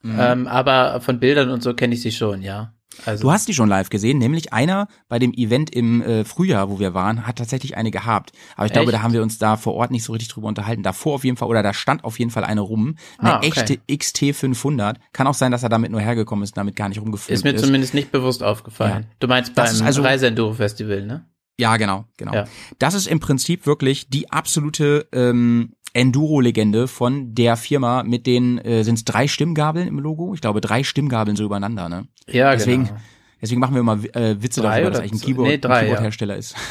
Mhm. 0.00 0.16
Ähm, 0.18 0.46
aber 0.46 1.02
von 1.02 1.20
Bildern 1.20 1.50
und 1.50 1.62
so 1.62 1.74
kenne 1.74 1.92
ich 1.92 2.00
sie 2.00 2.12
schon, 2.12 2.40
ja. 2.40 2.72
Also, 3.06 3.22
Du 3.22 3.30
hast 3.32 3.46
die 3.48 3.54
schon 3.54 3.68
live 3.68 3.88
gesehen, 3.88 4.18
nämlich 4.18 4.52
einer 4.52 4.88
bei 5.08 5.18
dem 5.18 5.32
Event 5.32 5.70
im 5.74 6.02
äh, 6.02 6.24
Frühjahr, 6.24 6.68
wo 6.70 6.78
wir 6.80 6.92
waren, 6.92 7.26
hat 7.26 7.36
tatsächlich 7.36 7.76
eine 7.76 7.90
gehabt. 7.90 8.32
Aber 8.56 8.66
ich 8.66 8.72
glaube, 8.72 8.86
Echt? 8.90 8.98
da 8.98 9.02
haben 9.02 9.12
wir 9.12 9.22
uns 9.22 9.38
da 9.38 9.56
vor 9.56 9.74
Ort 9.74 9.90
nicht 9.90 10.04
so 10.04 10.12
richtig 10.12 10.28
drüber 10.28 10.48
unterhalten. 10.48 10.82
Davor 10.82 11.14
auf 11.14 11.24
jeden 11.24 11.36
Fall, 11.36 11.48
oder 11.48 11.62
da 11.62 11.72
stand 11.72 12.04
auf 12.04 12.18
jeden 12.18 12.30
Fall 12.30 12.44
eine 12.44 12.60
rum. 12.60 12.96
Eine 13.18 13.34
Ah, 13.34 13.36
okay. 13.38 13.48
echte 13.48 13.78
XT500. 13.88 14.96
Kann 15.12 15.26
auch 15.26 15.34
sein, 15.34 15.52
dass 15.52 15.62
er 15.62 15.68
damit 15.68 15.90
nur 15.90 16.00
hergekommen 16.00 16.42
ist 16.42 16.50
und 16.50 16.56
damit 16.58 16.76
gar 16.76 16.88
nicht 16.88 17.00
rumgefilmt 17.00 17.34
ist 17.38 17.44
mir 17.44 17.52
ist. 17.52 17.64
zumindest 17.64 17.94
nicht 17.94 18.10
bewusst 18.12 18.42
aufgefallen. 18.42 19.06
Du 19.20 19.26
meinst 19.28 19.54
beim 19.54 19.66
also- 19.82 20.02
Reise-Enduro-Festival, 20.02 21.06
ne? 21.06 21.26
Ja, 21.58 21.76
genau, 21.76 22.06
genau. 22.16 22.32
Ja. 22.34 22.44
Das 22.78 22.94
ist 22.94 23.06
im 23.06 23.20
Prinzip 23.20 23.66
wirklich 23.66 24.08
die 24.08 24.30
absolute 24.32 25.06
ähm, 25.12 25.74
Enduro-Legende 25.92 26.88
von 26.88 27.34
der 27.34 27.56
Firma 27.56 28.02
mit 28.02 28.26
den, 28.26 28.58
äh, 28.58 28.82
sind 28.84 28.94
es 28.96 29.04
drei 29.04 29.26
Stimmgabeln 29.28 29.88
im 29.88 29.98
Logo? 29.98 30.34
Ich 30.34 30.40
glaube, 30.40 30.60
drei 30.60 30.82
Stimmgabeln 30.84 31.36
so 31.36 31.44
übereinander, 31.44 31.88
ne? 31.88 32.06
Ja, 32.28 32.52
Deswegen, 32.52 32.84
genau. 32.86 32.96
deswegen 33.42 33.60
machen 33.60 33.74
wir 33.74 33.80
immer 33.80 33.98
äh, 34.14 34.42
Witze 34.42 34.60
Drei 34.60 34.80
darüber, 34.82 34.90
dass 34.90 35.00
eigentlich 35.00 35.12
ein 35.12 35.18
z- 35.18 35.26
Keyboard, 35.26 35.48
nee, 35.48 35.58
drei, 35.58 35.96
ein 35.98 36.12
ja. 36.28 36.34
Ist. 36.34 36.54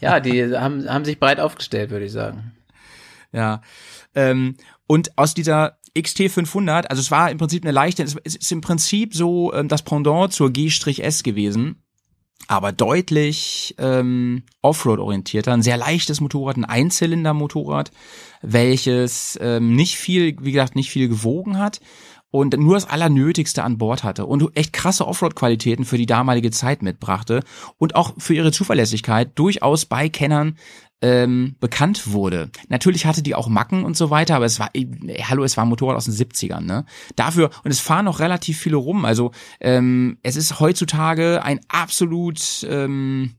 Ja, 0.00 0.18
die 0.18 0.44
haben, 0.56 0.88
haben 0.88 1.04
sich 1.04 1.20
breit 1.20 1.38
aufgestellt, 1.38 1.90
würde 1.90 2.06
ich 2.06 2.12
sagen. 2.12 2.52
Ja. 3.32 3.62
Ähm, 4.16 4.56
und 4.88 5.16
aus 5.16 5.32
dieser 5.34 5.78
XT500, 5.96 6.86
also 6.86 7.00
es 7.00 7.10
war 7.12 7.30
im 7.30 7.38
Prinzip 7.38 7.64
eine 7.64 7.70
leichte, 7.70 8.02
es 8.02 8.16
es 8.24 8.34
ist 8.34 8.50
im 8.50 8.60
Prinzip 8.60 9.14
so 9.14 9.54
ähm, 9.54 9.68
das 9.68 9.82
Pendant 9.82 10.32
zur 10.32 10.50
G-S 10.50 11.22
gewesen, 11.22 11.83
aber 12.46 12.72
deutlich 12.72 13.74
ähm, 13.78 14.42
Offroad-orientierter, 14.60 15.52
ein 15.52 15.62
sehr 15.62 15.76
leichtes 15.76 16.20
Motorrad, 16.20 16.56
ein 16.56 16.64
Einzylinder-Motorrad, 16.64 17.90
welches 18.42 19.38
ähm, 19.40 19.74
nicht 19.74 19.96
viel, 19.96 20.36
wie 20.40 20.52
gesagt, 20.52 20.76
nicht 20.76 20.90
viel 20.90 21.08
gewogen 21.08 21.58
hat 21.58 21.80
und 22.34 22.58
nur 22.58 22.74
das 22.74 22.90
Allernötigste 22.90 23.62
an 23.62 23.78
Bord 23.78 24.02
hatte 24.02 24.26
und 24.26 24.56
echt 24.56 24.72
krasse 24.72 25.06
Offroad-Qualitäten 25.06 25.84
für 25.84 25.98
die 25.98 26.06
damalige 26.06 26.50
Zeit 26.50 26.82
mitbrachte 26.82 27.44
und 27.78 27.94
auch 27.94 28.12
für 28.18 28.34
ihre 28.34 28.50
Zuverlässigkeit 28.50 29.30
durchaus 29.36 29.86
bei 29.86 30.08
Kennern 30.08 30.58
ähm, 31.02 31.56
bekannt 31.60 32.12
wurde. 32.12 32.50
Natürlich 32.68 33.06
hatte 33.06 33.22
die 33.22 33.34
auch 33.34 33.48
Macken 33.48 33.84
und 33.84 33.96
so 33.96 34.10
weiter, 34.10 34.36
aber 34.36 34.46
es 34.46 34.58
war, 34.58 34.70
äh, 34.74 34.86
hallo, 35.22 35.44
es 35.44 35.56
war 35.56 35.64
ein 35.64 35.68
Motorrad 35.68 35.96
aus 35.96 36.06
den 36.06 36.14
70ern, 36.14 36.60
ne? 36.60 36.86
Dafür, 37.16 37.50
und 37.62 37.70
es 37.70 37.80
fahren 37.80 38.06
noch 38.06 38.20
relativ 38.20 38.58
viele 38.58 38.76
rum, 38.76 39.04
also 39.04 39.32
ähm, 39.60 40.18
es 40.22 40.36
ist 40.36 40.60
heutzutage 40.60 41.42
ein 41.42 41.60
absolut 41.68 42.66
ähm, 42.68 43.34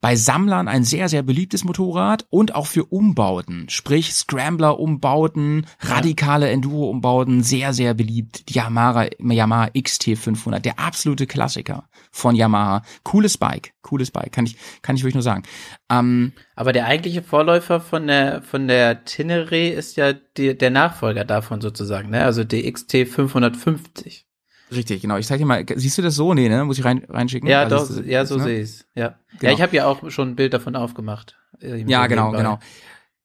bei 0.00 0.16
Sammlern 0.16 0.68
ein 0.68 0.84
sehr, 0.84 1.08
sehr 1.08 1.22
beliebtes 1.22 1.64
Motorrad 1.64 2.26
und 2.30 2.54
auch 2.54 2.66
für 2.66 2.84
Umbauten, 2.84 3.68
sprich 3.68 4.12
Scrambler-Umbauten, 4.12 5.66
radikale 5.80 6.48
Enduro-Umbauten, 6.50 7.42
sehr, 7.42 7.72
sehr 7.72 7.94
beliebt. 7.94 8.48
Die 8.48 8.54
Yamaha, 8.54 9.06
Yamaha 9.18 9.66
XT500, 9.74 10.60
der 10.60 10.78
absolute 10.78 11.26
Klassiker 11.26 11.88
von 12.10 12.34
Yamaha. 12.34 12.82
Cooles 13.02 13.38
Bike, 13.38 13.72
cooles 13.82 14.10
Bike, 14.10 14.32
kann 14.32 14.46
ich, 14.46 14.56
kann 14.82 14.96
ich 14.96 15.02
wirklich 15.02 15.14
nur 15.14 15.22
sagen. 15.22 15.42
Ähm, 15.90 16.32
Aber 16.54 16.72
der 16.72 16.86
eigentliche 16.86 17.22
Vorläufer 17.22 17.80
von 17.80 18.06
der, 18.06 18.42
von 18.42 18.68
der 18.68 19.04
Tenere 19.04 19.68
ist 19.68 19.96
ja 19.96 20.12
die, 20.12 20.56
der 20.56 20.70
Nachfolger 20.70 21.24
davon 21.24 21.60
sozusagen, 21.60 22.10
ne? 22.10 22.24
Also 22.24 22.44
die 22.44 22.70
XT 22.70 23.08
550. 23.08 24.25
richtig, 24.72 25.02
genau. 25.02 25.16
Ich 25.16 25.26
zeig 25.26 25.38
dir 25.38 25.46
mal, 25.46 25.64
siehst 25.74 25.98
du 25.98 26.02
das 26.02 26.14
so? 26.14 26.34
Nee, 26.34 26.48
ne? 26.48 26.64
Muss 26.64 26.78
ich 26.78 26.84
rein, 26.84 27.04
reinschicken? 27.08 27.48
Ja, 27.48 27.62
Also 27.62 27.76
doch, 27.76 27.96
das 27.96 28.06
ja, 28.06 28.24
so 28.26 28.36
ne? 28.36 28.44
sehe 28.44 28.60
ich's. 28.62 28.86
Ja. 28.94 29.18
Genau. 29.38 29.42
Ja, 29.42 29.52
ich 29.52 29.60
habe 29.62 29.76
ja 29.76 29.86
auch 29.86 30.10
schon 30.10 30.30
ein 30.30 30.36
Bild 30.36 30.52
davon 30.54 30.76
aufgemacht. 30.76 31.36
Äh, 31.60 31.84
Ja, 31.86 32.06
genau, 32.06 32.32
nebenbei. 32.32 32.38
genau. 32.38 32.58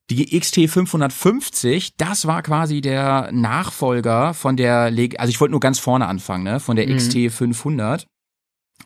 Die 0.10 0.38
XT 0.38 0.70
550, 0.70 1.96
das 1.96 2.26
war 2.28 2.42
quasi 2.42 2.82
der 2.82 3.30
Nachfolger 3.32 4.34
von 4.34 4.58
der, 4.58 4.92
Leg 4.92 5.18
also 5.20 5.30
ich 5.30 5.40
wollte 5.40 5.52
nur 5.52 5.62
ganz 5.62 5.80
vorne 5.80 6.06
anfangen, 6.08 6.44
ne, 6.44 6.60
von 6.60 6.76
der 6.76 6.88
Mhm. 6.88 6.98
XT 6.98 7.30
500. 7.32 8.08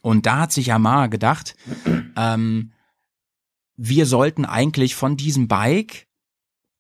Und 0.02 0.26
da 0.28 0.42
hat 0.42 0.52
sich 0.52 0.68
Yamaha 0.68 1.08
gedacht, 1.08 1.56
ähm, 2.18 2.72
wir 3.78 4.06
sollten 4.06 4.46
eigentlich 4.46 4.94
von 4.96 5.18
diesem 5.18 5.48
Bike 5.48 6.06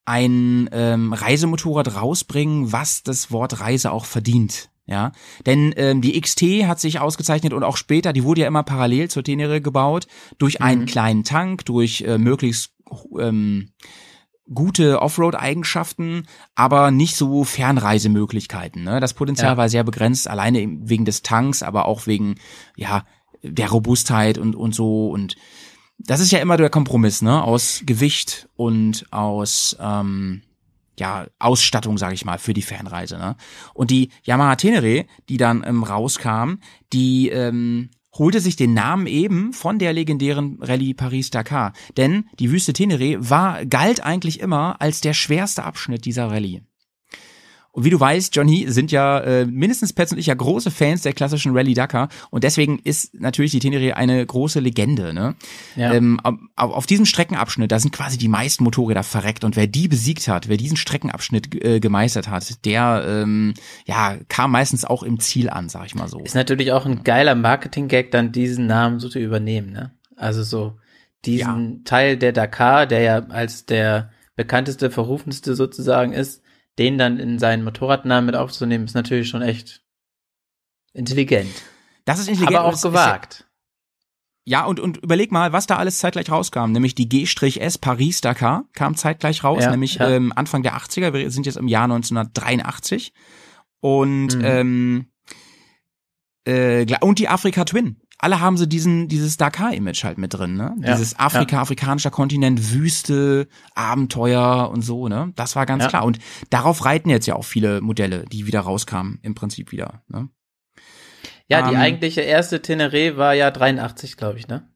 ein 0.06 0.70
ähm, 0.72 1.14
Reisemotorrad 1.14 1.96
rausbringen, 1.96 2.72
was 2.72 3.02
das 3.02 3.32
Wort 3.32 3.60
Reise 3.60 3.92
auch 3.92 4.06
verdient. 4.06 4.70
Ja, 4.88 5.14
denn 5.48 5.74
ähm, 5.78 6.02
die 6.02 6.20
XT 6.22 6.42
hat 6.68 6.80
sich 6.80 7.00
ausgezeichnet 7.00 7.54
und 7.54 7.64
auch 7.64 7.76
später, 7.76 8.14
die 8.14 8.24
wurde 8.24 8.42
ja 8.42 8.48
immer 8.48 8.62
parallel 8.64 9.10
zur 9.10 9.24
Tenere 9.24 9.60
gebaut, 9.60 10.06
durch 10.38 10.62
einen 10.62 10.82
Mhm. 10.82 10.86
kleinen 10.86 11.24
Tank, 11.24 11.66
durch 11.66 12.02
äh, 12.02 12.20
möglichst 12.20 12.72
ähm, 13.20 13.72
gute 14.54 15.02
Offroad-Eigenschaften, 15.02 16.28
aber 16.54 16.92
nicht 16.92 17.16
so 17.16 17.44
Fernreisemöglichkeiten. 17.44 18.84
Ne? 18.84 19.00
Das 19.00 19.16
Potenzial 19.16 19.54
Ja. 19.54 19.58
war 19.58 19.70
sehr 19.70 19.84
begrenzt, 19.84 20.28
alleine 20.28 20.68
wegen 20.82 21.06
des 21.06 21.24
Tanks, 21.24 21.64
aber 21.64 21.86
auch 21.86 22.06
wegen 22.06 22.36
ja 22.76 23.06
der 23.42 23.70
Robustheit 23.70 24.38
und 24.38 24.56
und 24.56 24.76
so 24.76 25.10
und 25.10 25.36
das 25.98 26.20
ist 26.20 26.32
ja 26.32 26.40
immer 26.40 26.58
der 26.58 26.70
Kompromiss, 26.70 27.22
ne? 27.22 27.42
Aus 27.44 27.82
Gewicht 27.86 28.50
und 28.56 29.06
aus 29.12 29.78
ähm, 29.80 30.42
ja, 31.00 31.28
Ausstattung, 31.40 31.98
sage 31.98 32.14
ich 32.14 32.26
mal, 32.26 32.38
für 32.38 32.54
die 32.54 32.62
Fernreise. 32.62 33.18
Ne? 33.18 33.36
Und 33.74 33.92
die 33.92 34.10
Yamaha 34.24 34.56
Tenere, 34.56 35.06
die 35.30 35.38
dann 35.38 35.64
ähm, 35.66 35.84
rauskam, 35.84 36.56
die 36.94 37.30
ähm, 37.30 37.90
holte 38.18 38.40
sich 38.40 38.56
den 38.56 38.74
Namen 38.74 39.08
eben 39.08 39.54
von 39.54 39.80
der 39.80 39.94
legendären 39.94 40.58
Rallye 40.62 40.94
Paris-Dakar. 40.94 41.74
Denn 41.98 42.30
die 42.40 42.52
Wüste 42.52 42.74
Tenere 42.74 43.30
war, 43.30 43.66
galt 43.66 44.04
eigentlich 44.04 44.40
immer 44.40 44.82
als 44.82 45.02
der 45.02 45.14
schwerste 45.14 45.64
Abschnitt 45.64 46.06
dieser 46.06 46.32
Rallye. 46.32 46.62
Und 47.76 47.84
wie 47.84 47.90
du 47.90 48.00
weißt, 48.00 48.34
Johnny, 48.34 48.66
sind 48.70 48.90
ja 48.94 49.20
äh, 49.20 49.46
mindestens 49.46 49.92
Pets 49.92 50.14
und 50.14 50.18
ich 50.18 50.28
ja 50.28 50.34
große 50.34 50.72
Fans 50.72 51.02
der 51.02 51.12
klassischen 51.12 51.52
Rallye 51.52 51.74
Dakar 51.74 52.08
und 52.30 52.46
deswegen 52.46 52.80
ist 52.80 53.14
natürlich 53.20 53.52
die 53.52 53.60
Tenere 53.60 53.98
eine 53.98 54.26
große 54.26 54.62
Legende. 54.62 55.14
Ne? 55.14 55.36
Ja. 55.76 55.94
Ähm, 55.94 56.22
auf, 56.24 56.40
auf 56.56 56.86
diesem 56.86 57.06
Streckenabschnitt, 57.06 57.70
da 57.70 57.80
sind 57.80 57.92
quasi 57.92 58.18
die 58.18 58.30
meisten 58.30 58.64
Motorräder 58.64 59.04
verreckt 59.04 59.44
und 59.44 59.58
wer 59.58 59.68
die 59.68 59.90
besiegt 59.90 60.26
hat, 60.30 60.48
wer 60.48 60.56
diesen 60.56 60.78
Streckenabschnitt 60.78 61.66
äh, 61.66 61.82
gemeistert 61.82 62.30
hat, 62.30 62.64
der 62.64 63.04
ähm, 63.06 63.54
ja 63.86 64.16
kam 64.30 64.52
meistens 64.52 64.86
auch 64.86 65.04
im 65.04 65.20
Ziel 65.20 65.50
an, 65.50 65.68
sag 65.68 65.88
ich 65.88 65.96
mal 65.96 66.08
so. 66.08 66.20
Ist 66.20 66.34
natürlich 66.34 66.72
auch 66.72 66.86
ein 66.86 67.04
geiler 67.04 67.36
Marketing-Gag, 67.36 68.10
dann 68.10 68.32
diesen 68.32 68.68
Namen 68.68 69.02
so 69.02 69.10
zu 69.10 69.20
übernehmen, 69.20 69.74
ne? 69.74 69.92
Also 70.16 70.44
so 70.44 70.78
diesen 71.26 71.84
Teil 71.84 72.16
der 72.16 72.32
Dakar, 72.32 72.86
der 72.86 73.02
ja 73.02 73.26
als 73.28 73.66
der 73.66 74.12
bekannteste, 74.38 74.90
verrufenste 74.92 75.56
sozusagen 75.56 76.14
ist, 76.14 76.42
den 76.80 76.98
dann 76.98 77.20
in 77.20 77.40
seinen 77.40 77.64
Motorradnamen 77.64 78.26
mit 78.26 78.36
aufzunehmen, 78.36 78.86
ist 78.86 78.96
natürlich 78.96 79.30
schon 79.30 79.42
echt 79.42 79.82
intelligent. 80.94 81.52
Das 82.06 82.20
ist 82.20 82.28
intelligent. 82.28 82.58
aber 82.60 82.68
auch 82.74 82.82
gewagt. 82.82 83.46
Ja, 84.48 84.66
und, 84.66 84.80
und 84.80 84.98
überleg 84.98 85.32
mal, 85.32 85.54
was 85.54 85.66
da 85.66 85.78
alles 85.78 85.98
zeitgleich 85.98 86.30
rauskam. 86.30 86.72
Nämlich 86.72 86.94
die 86.94 87.10
G-S 87.10 87.80
Paris-Dakar 87.80 88.66
kam 88.74 88.96
zeitgleich 88.96 89.44
raus, 89.44 89.64
Ja, 89.64 89.72
nämlich 89.72 89.96
ja. 89.96 90.08
Ähm, 90.10 90.32
Anfang 90.36 90.62
der 90.62 90.78
80er. 90.78 91.14
Wir 91.14 91.32
sind 91.32 91.48
jetzt 91.48 91.56
im 91.58 91.68
Jahr 91.68 91.86
1983. 91.86 93.12
Und, 93.80 94.36
Mhm. 94.36 94.42
ähm, 94.44 95.06
äh, 96.46 96.86
und 97.02 97.18
die 97.18 97.28
Afrika 97.28 97.66
Twin. 97.66 98.00
Alle 98.18 98.40
haben 98.40 98.58
sie 98.58 98.68
diesen, 98.68 99.08
dieses 99.10 99.38
Dakar-Image 99.38 100.04
halt 100.06 100.18
mit 100.18 100.34
drin, 100.34 100.56
ne? 100.56 100.74
Ja, 100.82 100.94
Dieses 100.94 101.20
Afrika, 101.20 101.62
afrikanischer 101.62 102.12
Kontinent, 102.12 102.72
Wüste, 102.72 103.48
Abenteuer 103.74 104.70
und 104.72 104.82
so, 104.82 105.08
ne? 105.10 105.34
Das 105.36 105.56
war 105.56 105.66
ganz 105.66 105.84
Ja. 105.84 105.90
klar. 105.90 106.06
Und 106.06 106.20
darauf 106.50 106.86
reiten 106.86 107.10
jetzt 107.10 107.26
ja 107.28 107.36
auch 107.36 107.44
viele 107.46 107.82
Modelle, 107.82 108.26
die 108.26 108.48
wieder 108.48 108.62
rauskamen, 108.62 109.20
im 109.22 109.36
Prinzip 109.36 109.72
wieder, 109.72 110.02
ne? 110.08 110.30
Ja, 111.48 111.68
die 111.70 111.76
Ähm, 111.76 111.82
eigentliche 111.82 112.22
erste 112.22 112.58
Teneré 112.58 113.18
war 113.18 113.34
ja 113.34 113.52
83, 113.52 114.18
glaube 114.18 114.40
ich, 114.40 114.48
ne? 114.48 114.68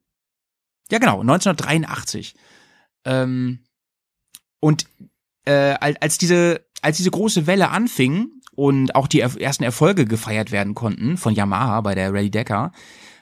Ja, 0.92 1.00
genau, 1.00 1.22
1983. 1.22 2.36
Ähm, 3.06 3.64
und 4.60 4.86
äh, 5.46 5.76
als, 5.80 6.18
diese 6.18 6.66
als 6.82 6.98
diese 6.98 7.12
große 7.12 7.48
Welle 7.48 7.70
anfing 7.70 8.30
und 8.56 8.96
auch 8.96 9.08
die 9.08 9.22
er 9.22 9.40
ersten 9.40 9.64
Erfolge 9.64 10.06
gefeiert 10.06 10.52
werden 10.52 10.76
konnten 10.76 11.18
von 11.18 11.34
Yamaha 11.34 11.82
bei 11.82 11.96
der 11.96 12.14
Rally 12.14 12.30
Dakar, 12.32 12.72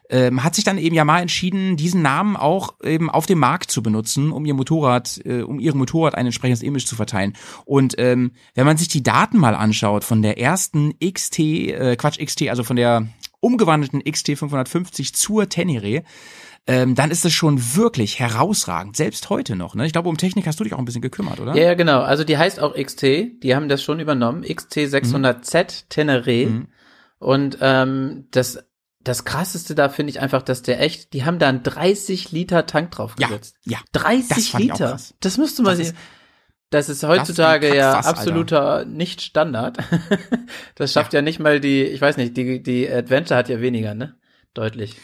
ähm, 0.10 0.44
hat 0.44 0.56
sich 0.56 0.64
dann 0.64 0.78
eben 0.78 0.96
Yamaha 0.96 1.22
entschieden, 1.22 1.78
diesen 1.78 2.02
Namen 2.02 2.36
auch 2.36 2.76
eben 2.84 3.10
auf 3.10 3.26
dem 3.26 3.40
Markt 3.40 3.72
zu 3.72 3.84
benutzen, 3.84 4.32
um 4.32 4.46
ihr 4.46 4.54
Motorrad, 4.54 5.20
äh, 5.26 5.42
um 5.42 5.60
ihrem 5.60 5.78
Motorrad 5.78 6.16
ein 6.16 6.26
entsprechendes 6.26 6.64
Image 6.64 6.86
zu 6.86 6.96
verteilen. 6.96 7.34
Und 7.66 7.96
ähm, 7.98 8.32
wenn 8.56 8.66
man 8.66 8.78
sich 8.78 8.88
die 8.88 9.04
Daten 9.04 9.38
mal 9.38 9.56
anschaut 9.56 10.04
von 10.04 10.22
der 10.22 10.40
ersten 10.40 10.94
XT, 11.00 11.40
äh, 11.40 11.96
Quatsch 11.98 12.24
XT, 12.24 12.50
also 12.50 12.64
von 12.64 12.76
der 12.76 13.08
umgewandelten 13.40 14.04
XT 14.04 14.38
550 14.38 15.14
zur 15.14 15.50
Tenere, 15.50 16.04
ähm, 16.70 16.96
dann 16.96 17.12
ist 17.12 17.24
es 17.24 17.34
schon 17.34 17.76
wirklich 17.76 18.20
herausragend, 18.20 18.98
selbst 18.98 19.30
heute 19.30 19.56
noch. 19.56 19.74
Ne? 19.74 19.86
Ich 19.86 19.94
glaube, 19.94 20.10
um 20.10 20.18
Technik 20.18 20.48
hast 20.48 20.60
du 20.60 20.66
dich 20.66 20.74
auch 20.74 20.80
ein 20.80 20.86
bisschen 20.86 21.02
gekümmert, 21.02 21.40
oder? 21.40 21.56
Ja, 21.56 21.64
ja, 21.64 21.74
genau. 21.76 22.02
Also 22.02 22.26
die 22.26 22.38
heißt 22.38 22.60
auch 22.60 22.76
XT. 22.76 23.02
Die 23.42 23.56
haben 23.56 23.70
das 23.70 23.82
schon 23.82 24.02
übernommen. 24.02 24.44
XT 24.44 24.80
600Z 24.80 25.86
Teneré. 25.90 26.48
Mhm. 26.48 26.68
Und 27.20 27.58
ähm, 27.62 28.28
das 28.32 28.60
das 29.08 29.26
krasseste 29.26 29.76
da 29.76 29.90
finde 29.90 30.12
ich 30.12 30.20
einfach, 30.20 30.42
dass 30.42 30.62
der 30.62 30.82
echt, 30.82 31.14
die 31.14 31.24
haben 31.26 31.40
da 31.40 31.50
einen 31.50 31.64
30 31.64 32.32
Liter 32.32 32.66
Tank 32.66 32.92
drauf 32.92 33.16
Ja, 33.20 33.30
ja. 33.66 33.80
30 33.94 34.28
Das 34.30 34.48
fand 34.50 34.64
ich 34.66 34.72
auch 34.72 34.78
Liter. 34.80 34.90
krass. 34.92 35.14
Das 35.20 35.38
müsste 35.38 35.62
man 35.64 35.78
Das 35.78 35.88
sehen. 35.88 35.98
Das 36.70 36.90
ist 36.90 37.04
heutzutage 37.04 37.68
ein 37.68 37.76
ja 37.78 37.94
Kackfass, 37.94 38.08
Alter. 38.08 38.20
absoluter 38.20 38.86
nicht 38.86 39.22
Standard. 39.22 39.78
das 40.76 40.92
schafft 40.92 41.14
ja. 41.14 41.22
nicht 41.22 41.40
mal 41.40 41.60
die, 41.62 41.84
ich 41.84 42.02
weiß 42.02 42.18
nicht, 42.18 42.36
die 42.36 42.62
die 42.62 42.90
Adventure 42.92 43.38
hat 43.38 43.48
ja 43.50 43.62
weniger, 43.62 43.94
ne? 43.94 44.16
Deutlich. 44.54 44.96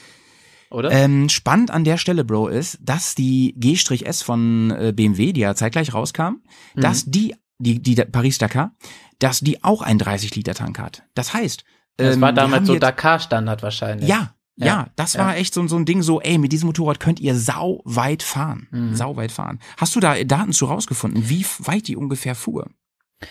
Oder? 0.70 0.92
Ähm, 0.92 1.30
spannend 1.30 1.72
an 1.72 1.84
der 1.86 1.98
Stelle, 1.98 2.26
Bro, 2.26 2.48
ist, 2.50 2.80
dass 2.82 3.16
die 3.16 3.54
G-S 3.58 4.24
von 4.24 4.72
äh, 4.72 4.92
BMW, 4.94 5.32
die 5.32 5.42
ja 5.42 5.56
zeitgleich 5.56 5.94
rauskam, 5.94 6.42
Mhm. 6.76 6.82
dass 6.82 7.06
die, 7.06 7.36
die, 7.60 7.80
die 7.82 7.96
Paris-Dakar, 7.96 8.76
dass 9.20 9.40
die 9.40 9.64
auch 9.64 9.82
einen 9.84 10.00
30-Liter-Tank 10.02 10.80
hat. 10.80 11.04
Das 11.14 11.34
heißt, 11.34 11.64
das 11.98 12.16
ähm, 12.16 12.22
war 12.22 12.34
damals 12.34 12.68
so 12.68 12.78
Dakar-Standard 12.78 13.62
wahrscheinlich. 13.64 14.08
Ja, 14.10 14.34
ja, 14.56 14.66
Ja, 14.66 14.88
das 14.96 15.14
ja. 15.14 15.22
war 15.26 15.36
echt 15.38 15.54
so, 15.54 15.66
so 15.68 15.76
ein 15.76 15.86
Ding 15.86 16.02
so, 16.02 16.22
ey, 16.22 16.38
mit 16.38 16.52
diesem 16.52 16.68
Motorrad 16.68 17.00
könnt 17.00 17.20
ihr 17.20 17.36
sau 17.36 17.82
weit 17.86 18.22
fahren. 18.24 18.68
Mhm. 18.72 18.96
Sau 18.96 19.16
weit 19.16 19.32
fahren. 19.32 19.60
Hast 19.78 19.96
du 19.96 20.00
da 20.00 20.22
Daten 20.24 20.52
zu 20.54 20.66
rausgefunden, 20.66 21.30
wie 21.30 21.46
weit 21.60 21.88
die 21.88 21.96
ungefähr 21.96 22.36
fuhr? 22.36 22.70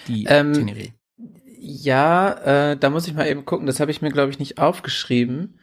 Die 0.08 0.24
Ähm, 0.24 0.52
Teneré. 0.52 0.92
Ja, 1.60 2.70
äh, 2.72 2.76
da 2.76 2.90
muss 2.90 3.06
ich 3.06 3.14
mal 3.14 3.26
eben 3.28 3.44
gucken. 3.44 3.66
Das 3.66 3.78
habe 3.80 3.90
ich 3.90 4.02
mir, 4.02 4.10
glaube 4.10 4.30
ich, 4.30 4.38
nicht 4.38 4.58
aufgeschrieben. 4.58 5.58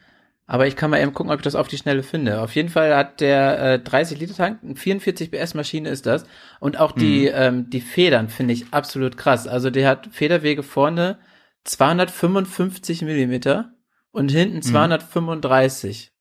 Aber 0.46 0.66
ich 0.66 0.74
kann 0.74 0.90
mal 0.90 1.00
eben 1.00 1.12
gucken, 1.14 1.30
ob 1.32 1.38
ich 1.38 1.44
das 1.44 1.54
auf 1.54 1.68
die 1.68 1.76
Schnelle 1.76 2.02
finde. 2.02 2.40
Auf 2.40 2.54
jeden 2.56 2.70
Fall 2.70 2.96
hat 2.96 3.20
der 3.20 3.74
äh, 3.74 3.74
30-Liter-Tank, 3.88 4.58
eine 4.64 4.74
44 4.74 5.30
PS-Maschine 5.30 5.88
ist 5.90 6.06
das. 6.06 6.24
Und 6.58 6.76
auch 6.80 6.90
die, 6.92 7.26
Mhm. 7.26 7.34
ähm, 7.34 7.70
die 7.70 7.80
Federn 7.80 8.28
finde 8.28 8.54
ich 8.54 8.72
absolut 8.72 9.16
krass. 9.16 9.46
Also 9.46 9.70
der 9.70 9.88
hat 9.88 10.08
Federwege 10.10 10.62
vorne 10.64 11.18
255 11.64 13.02
Millimeter 13.02 13.70
und 14.12 14.32
Mhm. 14.32 14.36
hinten 14.36 14.62
235. 14.62 16.12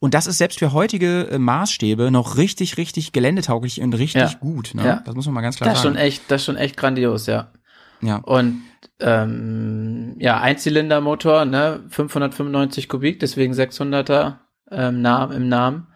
Und 0.00 0.14
das 0.14 0.26
ist 0.26 0.38
selbst 0.38 0.58
für 0.58 0.72
heutige 0.72 1.28
äh, 1.28 1.38
Maßstäbe 1.38 2.10
noch 2.10 2.36
richtig, 2.36 2.76
richtig 2.76 3.12
geländetauglich 3.12 3.80
und 3.80 3.94
richtig 3.94 4.32
Ja. 4.32 4.38
gut. 4.40 4.72
Ne? 4.74 4.84
Ja. 4.84 5.02
Das 5.04 5.14
muss 5.14 5.26
man 5.26 5.34
mal 5.34 5.42
ganz 5.42 5.56
klar 5.56 5.68
Das 5.70 5.78
ist 5.78 5.82
sagen. 5.84 5.94
schon 5.94 6.02
echt, 6.04 6.22
das 6.30 6.40
ist 6.42 6.46
schon 6.46 6.56
echt 6.56 6.76
grandios, 6.76 7.26
ja. 7.26 7.52
ja. 8.00 8.16
Und 8.16 8.62
ähm, 8.98 10.16
ja, 10.18 10.40
Einzylindermotor, 10.40 11.44
ne, 11.44 11.80
595 11.88 12.88
Kubik, 12.88 13.20
deswegen 13.20 13.52
600er 13.54 14.38
ähm, 14.70 15.02
Namen 15.02 15.32
im 15.36 15.48
Namen. 15.48 15.86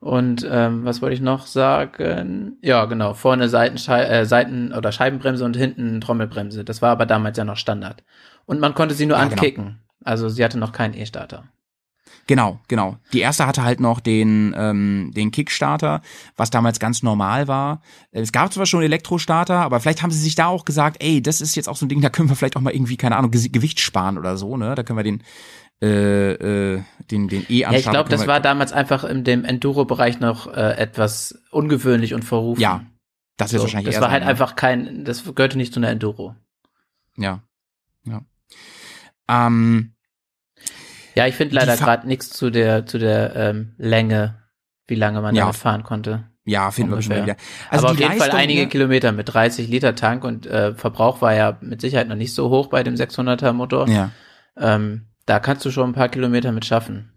Und 0.00 0.46
ähm, 0.48 0.84
was 0.84 1.02
wollte 1.02 1.14
ich 1.14 1.20
noch 1.20 1.46
sagen? 1.46 2.56
Ja, 2.62 2.84
genau, 2.84 3.14
vorne 3.14 3.48
Seitenschei 3.48 4.04
äh, 4.04 4.26
Seiten- 4.26 4.72
oder 4.72 4.92
Scheibenbremse 4.92 5.44
und 5.44 5.56
hinten 5.56 6.00
Trommelbremse. 6.00 6.64
Das 6.64 6.82
war 6.82 6.90
aber 6.90 7.04
damals 7.06 7.36
ja 7.36 7.44
noch 7.44 7.56
Standard. 7.56 8.04
Und 8.46 8.60
man 8.60 8.74
konnte 8.74 8.94
sie 8.94 9.06
nur 9.06 9.16
Ja, 9.16 9.24
genau. 9.24 9.34
ankicken. 9.34 9.80
Also 10.04 10.28
sie 10.28 10.44
hatte 10.44 10.58
noch 10.58 10.72
keinen 10.72 10.94
E-Starter. 10.94 11.44
Genau, 12.26 12.60
genau. 12.68 12.96
Die 13.12 13.20
erste 13.20 13.46
hatte 13.46 13.64
halt 13.64 13.80
noch 13.80 14.00
den, 14.00 14.54
ähm, 14.56 15.12
den 15.16 15.30
Kickstarter, 15.30 16.02
was 16.36 16.50
damals 16.50 16.78
ganz 16.78 17.02
normal 17.02 17.48
war. 17.48 17.80
Es 18.12 18.32
gab 18.32 18.52
zwar 18.52 18.66
schon 18.66 18.82
Elektrostarter, 18.82 19.56
aber 19.56 19.80
vielleicht 19.80 20.02
haben 20.02 20.10
sie 20.10 20.20
sich 20.20 20.34
da 20.34 20.46
auch 20.46 20.64
gesagt, 20.64 20.98
ey, 21.02 21.22
das 21.22 21.40
ist 21.40 21.54
jetzt 21.56 21.68
auch 21.68 21.76
so 21.76 21.86
ein 21.86 21.88
Ding, 21.88 22.02
da 22.02 22.10
können 22.10 22.28
wir 22.28 22.36
vielleicht 22.36 22.56
auch 22.56 22.60
mal 22.60 22.74
irgendwie, 22.74 22.96
keine 22.98 23.16
Ahnung, 23.16 23.30
Ge- 23.30 23.48
Gewicht 23.48 23.80
sparen 23.80 24.18
oder 24.18 24.36
so, 24.36 24.56
ne? 24.56 24.74
Da 24.74 24.82
können 24.82 24.98
wir 24.98 25.04
den, 25.04 25.22
äh, 25.80 26.32
äh, 26.74 26.82
den, 27.10 27.28
den 27.28 27.44
E 27.48 27.60
Ja, 27.60 27.72
ich 27.72 27.88
glaube, 27.88 28.10
das 28.10 28.26
war 28.26 28.40
damals 28.40 28.72
einfach 28.72 29.04
in 29.04 29.24
dem 29.24 29.44
Enduro-Bereich 29.44 30.20
noch 30.20 30.46
äh, 30.52 30.72
etwas 30.76 31.40
ungewöhnlich 31.50 32.14
und 32.14 32.24
verrufen. 32.24 32.60
Ja, 32.60 32.84
das 33.36 33.52
wird 33.52 33.60
so, 33.60 33.64
wahrscheinlich 33.66 33.94
das 33.94 34.02
war 34.02 34.10
halt 34.10 34.24
einfach 34.24 34.56
kein, 34.56 35.04
das 35.04 35.22
gehörte 35.34 35.56
nicht 35.56 35.72
zu 35.72 35.80
einer 35.80 35.88
Enduro. 35.90 36.34
Ja, 37.16 37.42
ja. 38.04 38.22
Ähm, 39.28 39.94
Ja, 41.14 41.26
ich 41.26 41.34
finde 41.34 41.54
leider 41.54 41.76
gerade 41.76 42.06
nichts 42.06 42.30
zu 42.30 42.50
der 42.50 42.86
zu 42.86 42.98
der 42.98 43.34
ähm, 43.36 43.74
Länge, 43.76 44.42
wie 44.86 44.94
lange 44.94 45.20
man 45.20 45.34
Ja. 45.34 45.42
damit 45.44 45.56
fahren 45.56 45.82
konnte. 45.84 46.24
ja, 46.44 46.70
finden 46.70 46.90
wir 46.92 46.96
Ungefähr. 46.96 47.22
wieder. 47.24 47.36
Also 47.70 47.86
Aber 47.86 47.92
auf 47.94 48.00
jeden 48.00 48.18
Fall 48.18 48.30
einige 48.30 48.62
ne? 48.62 48.68
Kilometer 48.68 49.12
mit 49.12 49.32
30 49.32 49.68
Liter 49.68 49.94
Tank 49.94 50.24
und 50.24 50.46
äh, 50.46 50.74
Verbrauch 50.74 51.20
war 51.20 51.34
ja 51.34 51.58
mit 51.60 51.80
Sicherheit 51.80 52.08
noch 52.08 52.16
nicht 52.16 52.34
so 52.34 52.48
hoch 52.50 52.68
bei 52.68 52.82
dem 52.82 52.94
600er 52.94 53.52
Motor. 53.52 53.86
Ja. 53.88 54.10
Ähm, 54.56 55.08
da 55.28 55.40
kannst 55.40 55.64
du 55.64 55.70
schon 55.70 55.90
ein 55.90 55.94
paar 55.94 56.08
Kilometer 56.08 56.52
mit 56.52 56.64
schaffen. 56.64 57.12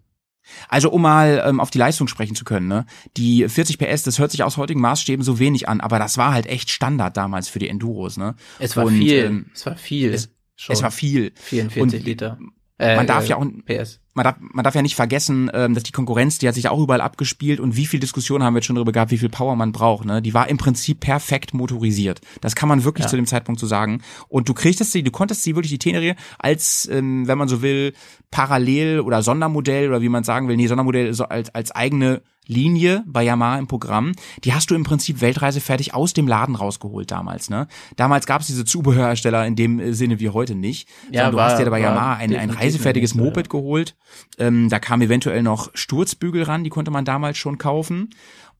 Also 0.67 0.91
um 0.91 1.03
mal 1.03 1.43
ähm, 1.45 1.59
auf 1.59 1.69
die 1.69 1.77
Leistung 1.77 2.07
sprechen 2.07 2.35
zu 2.35 2.43
können, 2.43 2.67
ne? 2.67 2.85
Die 3.15 3.47
40 3.47 3.77
PS, 3.77 4.03
das 4.03 4.19
hört 4.19 4.31
sich 4.31 4.43
aus 4.43 4.57
heutigen 4.57 4.81
Maßstäben 4.81 5.23
so 5.23 5.39
wenig 5.39 5.69
an, 5.69 5.79
aber 5.81 5.99
das 5.99 6.17
war 6.17 6.33
halt 6.33 6.47
echt 6.47 6.69
Standard 6.71 7.15
damals 7.15 7.47
für 7.47 7.59
die 7.59 7.69
Enduros, 7.69 8.17
ne? 8.17 8.35
Es 8.59 8.75
war 8.75 8.85
Und, 8.85 8.97
viel. 8.97 9.13
ähm, 9.25 9.45
es 9.53 9.65
war 9.65 9.77
viel. 9.77 10.13
es-. 10.13 10.29
Es 10.67 10.83
war 10.83 10.91
viel. 10.91 11.31
44 11.35 11.81
und 11.81 12.05
Liter. 12.05 12.37
Äh, 12.77 12.95
man 12.97 13.07
darf 13.07 13.25
äh, 13.25 13.29
ja 13.29 13.37
auch 13.37 13.45
PS. 13.65 14.00
Man 14.13 14.23
darf, 14.25 14.35
man 14.39 14.63
darf 14.63 14.75
ja 14.75 14.81
nicht 14.81 14.95
vergessen, 14.95 15.49
ähm, 15.53 15.73
dass 15.73 15.83
die 15.83 15.91
Konkurrenz, 15.91 16.37
die 16.37 16.47
hat 16.47 16.55
sich 16.55 16.67
auch 16.67 16.79
überall 16.79 17.01
abgespielt 17.01 17.59
und 17.59 17.75
wie 17.77 17.85
viel 17.85 17.99
Diskussion 17.99 18.43
haben 18.43 18.53
wir 18.53 18.57
jetzt 18.59 18.65
schon 18.65 18.75
darüber 18.75 18.91
gehabt, 18.91 19.11
wie 19.11 19.17
viel 19.17 19.29
Power 19.29 19.55
man 19.55 19.71
braucht. 19.71 20.05
Ne? 20.05 20.21
Die 20.21 20.33
war 20.33 20.49
im 20.49 20.57
Prinzip 20.57 20.99
perfekt 20.99 21.53
motorisiert. 21.53 22.19
Das 22.41 22.55
kann 22.55 22.67
man 22.69 22.83
wirklich 22.83 23.05
Ja. 23.05 23.09
zu 23.09 23.15
dem 23.15 23.25
Zeitpunkt 23.25 23.59
so 23.61 23.67
sagen. 23.67 24.01
Und 24.27 24.49
du 24.49 24.53
kriegtest 24.53 24.91
sie, 24.91 25.03
du 25.03 25.11
konntest 25.11 25.43
sie 25.43 25.55
wirklich 25.55 25.71
die 25.71 25.79
Tenerie 25.79 26.15
als, 26.39 26.87
ähm, 26.91 27.27
wenn 27.27 27.37
man 27.37 27.47
so 27.47 27.61
will, 27.61 27.93
Parallel- 28.31 29.01
oder 29.01 29.21
Sondermodell 29.23 29.89
oder 29.89 30.01
wie 30.01 30.09
man 30.09 30.23
sagen 30.23 30.47
will, 30.47 30.55
nee, 30.57 30.67
Sondermodell 30.67 31.13
so 31.13 31.25
als, 31.25 31.53
als 31.53 31.71
eigene 31.71 32.21
Linie 32.47 33.03
bei 33.05 33.23
Yamaha 33.23 33.59
im 33.59 33.67
Programm, 33.67 34.13
die 34.43 34.53
hast 34.53 34.71
du 34.71 34.75
im 34.75 34.83
Prinzip 34.83 35.21
weltreisefertig 35.21 35.93
aus 35.93 36.13
dem 36.13 36.27
Laden 36.27 36.55
rausgeholt 36.55 37.11
damals. 37.11 37.49
Ne? 37.49 37.67
Damals 37.97 38.25
gab 38.25 38.41
es 38.41 38.47
diese 38.47 38.65
Zubehörhersteller 38.65 39.45
in 39.45 39.55
dem 39.55 39.79
äh, 39.79 39.93
Sinne 39.93 40.19
wie 40.19 40.29
heute 40.29 40.55
nicht. 40.55 40.87
Ja, 41.11 41.25
sondern 41.25 41.31
du 41.31 41.37
war- 41.37 41.49
hast 41.51 41.59
dir 41.59 41.65
bei 41.65 41.71
war 41.71 41.79
Yamaha 41.79 42.13
ein, 42.15 42.35
ein 42.35 42.49
reisefertiges 42.49 43.11
so, 43.11 43.19
ja. 43.19 43.25
Moped 43.25 43.49
geholt. 43.49 43.95
Ähm, 44.37 44.69
da 44.69 44.79
kam 44.79 45.01
eventuell 45.01 45.43
noch 45.43 45.69
Sturzbügel 45.73 46.43
ran, 46.43 46.63
die 46.63 46.69
konnte 46.69 46.91
man 46.91 47.05
damals 47.05 47.37
schon 47.37 47.57
kaufen. 47.57 48.09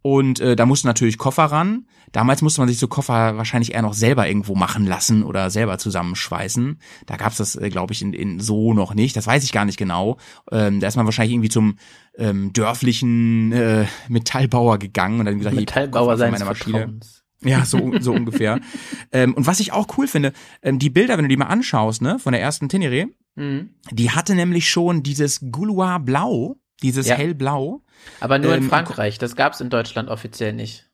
Und 0.01 0.39
äh, 0.39 0.55
da 0.55 0.65
mussten 0.65 0.87
natürlich 0.87 1.17
Koffer 1.17 1.45
ran. 1.45 1.85
Damals 2.11 2.41
musste 2.41 2.59
man 2.59 2.67
sich 2.67 2.79
so 2.79 2.87
Koffer 2.87 3.37
wahrscheinlich 3.37 3.73
eher 3.73 3.83
noch 3.83 3.93
selber 3.93 4.27
irgendwo 4.27 4.55
machen 4.55 4.85
lassen 4.85 5.23
oder 5.23 5.49
selber 5.49 5.77
zusammenschweißen. 5.77 6.79
Da 7.05 7.17
gab's 7.17 7.37
das, 7.37 7.55
äh, 7.55 7.69
glaube 7.69 7.93
ich, 7.93 8.01
in, 8.01 8.13
in 8.13 8.39
so 8.39 8.73
noch 8.73 8.93
nicht. 8.95 9.15
Das 9.15 9.27
weiß 9.27 9.43
ich 9.43 9.51
gar 9.51 9.65
nicht 9.65 9.77
genau. 9.77 10.17
Ähm, 10.51 10.79
da 10.79 10.87
ist 10.87 10.95
man 10.95 11.05
wahrscheinlich 11.05 11.33
irgendwie 11.33 11.49
zum 11.49 11.77
ähm, 12.17 12.51
dörflichen 12.51 13.51
äh, 13.51 13.85
Metallbauer 14.09 14.79
gegangen 14.79 15.19
und 15.19 15.25
dann 15.27 15.37
gesagt, 15.37 15.55
Metallbauer 15.55 16.01
Koffer 16.01 16.13
für 16.13 16.17
seines 16.17 16.39
meine 16.39 16.49
Maschine. 16.49 16.77
Vertrauens. 16.79 17.23
Ja, 17.43 17.65
so, 17.65 17.91
so 17.99 18.13
ungefähr. 18.13 18.59
Ähm, 19.13 19.33
und 19.33 19.45
was 19.45 19.59
ich 19.59 19.73
auch 19.73 19.87
cool 19.97 20.07
finde, 20.07 20.31
ähm, 20.61 20.79
die 20.79 20.89
Bilder, 20.89 21.17
wenn 21.17 21.25
du 21.25 21.29
die 21.29 21.35
mal 21.35 21.47
anschaust, 21.47 22.01
ne, 22.01 22.17
von 22.17 22.31
der 22.31 22.41
ersten 22.41 22.69
Tenere, 22.69 23.09
Mhm. 23.35 23.69
die 23.91 24.11
hatte 24.11 24.35
nämlich 24.35 24.69
schon 24.69 25.03
dieses 25.03 25.39
Gouloir 25.51 25.99
Blau, 25.99 26.57
dieses 26.83 27.07
Ja. 27.07 27.15
hellblau. 27.15 27.81
Aber 28.19 28.39
nur 28.39 28.53
in 28.55 28.63
Ähm, 28.63 28.69
Frankreich. 28.69 29.17
Das 29.19 29.35
gab's 29.35 29.61
in 29.61 29.69
Deutschland 29.69 30.09
offiziell 30.09 30.53
nicht. 30.53 30.87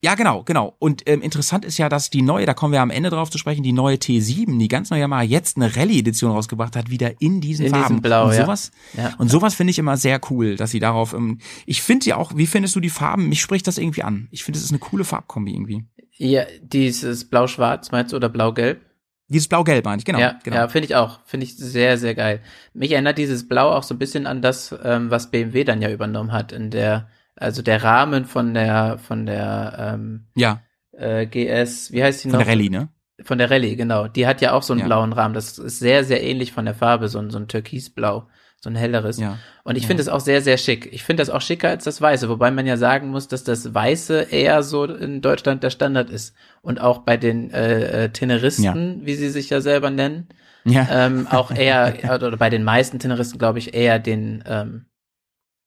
Ja, 0.00 0.14
genau, 0.14 0.44
genau. 0.44 0.76
Und 0.78 1.02
ähm, 1.08 1.22
interessant 1.22 1.64
ist 1.64 1.76
ja, 1.76 1.88
dass 1.88 2.08
die 2.08 2.22
neue, 2.22 2.46
da 2.46 2.54
kommen 2.54 2.72
wir 2.72 2.80
am 2.82 2.90
Ende 2.90 3.10
drauf 3.10 3.30
zu 3.30 3.38
sprechen, 3.38 3.64
die 3.64 3.72
neue 3.72 3.96
T7, 3.96 4.56
die 4.56 4.68
ganz 4.68 4.90
neue 4.90 5.00
Yamaha 5.00 5.22
jetzt 5.22 5.56
eine 5.56 5.74
Rallye-Edition 5.74 6.30
rausgebracht 6.30 6.76
hat, 6.76 6.88
wieder 6.88 7.20
in 7.20 7.40
diesen 7.40 7.66
In 7.66 7.72
Farben. 7.72 7.88
diesem 7.96 8.02
Blau, 8.02 8.26
und 8.26 8.34
ja. 8.34 8.42
sowas, 8.44 8.70
Ja. 8.96 9.14
Und 9.18 9.28
sowas 9.28 9.54
finde 9.56 9.72
ich 9.72 9.78
immer 9.80 9.96
sehr 9.96 10.20
cool, 10.30 10.54
dass 10.54 10.70
sie 10.70 10.78
darauf, 10.78 11.14
ähm, 11.14 11.38
ich 11.66 11.82
finde 11.82 12.04
sie 12.04 12.12
auch, 12.14 12.30
wie 12.36 12.46
findest 12.46 12.76
du 12.76 12.80
die 12.80 12.90
Farben? 12.90 13.28
Mich 13.28 13.40
spricht 13.40 13.66
das 13.66 13.76
irgendwie 13.76 14.04
an. 14.04 14.28
Ich 14.30 14.44
finde, 14.44 14.58
es 14.58 14.64
ist 14.64 14.70
eine 14.70 14.78
coole 14.78 15.02
Farbkombi 15.02 15.52
irgendwie. 15.52 15.84
Ja, 16.16 16.44
dieses 16.62 17.28
Blau-Schwarz, 17.28 17.90
meinst 17.90 18.12
du, 18.12 18.16
oder 18.18 18.28
Blau-Gelb? 18.28 18.80
Dieses 19.28 19.48
Blau-Gelb 19.48 19.84
meine 19.84 19.98
ich, 19.98 20.04
genau. 20.06 20.18
ja, 20.18 20.38
genau. 20.42 20.56
ja 20.56 20.68
finde 20.68 20.86
ich 20.86 20.96
auch. 20.96 21.20
Finde 21.26 21.44
ich 21.44 21.56
sehr, 21.56 21.98
sehr 21.98 22.14
geil. 22.14 22.40
Mich 22.72 22.92
erinnert 22.92 23.18
dieses 23.18 23.46
Blau 23.46 23.70
auch 23.70 23.82
so 23.82 23.94
ein 23.94 23.98
bisschen 23.98 24.26
an 24.26 24.40
das, 24.42 24.74
ähm, 24.82 25.10
was 25.10 25.30
BMW 25.30 25.64
dann 25.64 25.82
ja 25.82 25.90
übernommen 25.90 26.32
hat 26.32 26.52
in 26.52 26.70
der, 26.70 27.08
also 27.36 27.60
der 27.62 27.84
Rahmen 27.84 28.24
von 28.24 28.54
der, 28.54 28.98
von 28.98 29.26
der 29.26 29.94
ähm, 29.94 30.26
ja 30.34 30.62
äh, 30.92 31.26
GS, 31.26 31.92
wie 31.92 32.02
heißt 32.02 32.24
die 32.24 32.30
von 32.30 32.38
noch? 32.38 32.44
der 32.44 32.52
Rallye, 32.52 32.70
ne? 32.70 32.88
Von 33.22 33.38
der 33.38 33.50
Rallye, 33.50 33.76
genau. 33.76 34.08
Die 34.08 34.26
hat 34.26 34.40
ja 34.40 34.52
auch 34.52 34.62
so 34.62 34.72
einen 34.72 34.80
Ja. 34.80 34.86
blauen 34.86 35.12
Rahmen. 35.12 35.34
Das 35.34 35.58
ist 35.58 35.78
sehr, 35.78 36.04
sehr 36.04 36.22
ähnlich 36.22 36.52
von 36.52 36.64
der 36.64 36.74
Farbe, 36.74 37.08
so 37.08 37.18
ein, 37.18 37.30
so 37.30 37.38
ein 37.38 37.48
Türkisblau, 37.48 38.28
so 38.60 38.70
ein 38.70 38.76
helleres. 38.76 39.18
Ja. 39.18 39.38
Und 39.64 39.76
ich 39.76 39.84
Ja. 39.84 39.86
finde 39.88 40.02
es 40.02 40.08
auch 40.08 40.20
sehr, 40.20 40.42
sehr 40.42 40.58
schick. 40.58 40.92
Ich 40.92 41.04
finde 41.04 41.20
das 41.20 41.30
auch 41.30 41.40
schicker 41.40 41.68
als 41.68 41.84
das 41.84 42.00
Weiße, 42.00 42.28
wobei 42.28 42.50
man 42.50 42.66
ja 42.66 42.76
sagen 42.76 43.08
muss, 43.08 43.28
dass 43.28 43.44
das 43.44 43.72
Weiße 43.72 44.22
eher 44.30 44.62
so 44.62 44.84
in 44.84 45.20
Deutschland 45.20 45.62
der 45.62 45.70
Standard 45.70 46.10
ist. 46.10 46.34
Und 46.62 46.80
auch 46.80 46.98
bei 46.98 47.16
den 47.16 47.50
äh, 47.52 48.04
äh, 48.04 48.08
Teneristen, 48.10 49.06
wie 49.06 49.14
sie 49.14 49.30
sich 49.30 49.48
ja 49.50 49.60
selber 49.60 49.90
nennen, 49.90 50.28
Ja. 50.64 50.88
ähm, 50.90 51.26
auch 51.28 51.50
eher, 51.54 51.94
oder 52.12 52.36
bei 52.36 52.50
den 52.50 52.64
meisten 52.64 52.98
Teneristen, 52.98 53.38
glaube 53.38 53.58
ich, 53.60 53.74
eher 53.74 53.98
den, 54.00 54.42
ähm, 54.46 54.86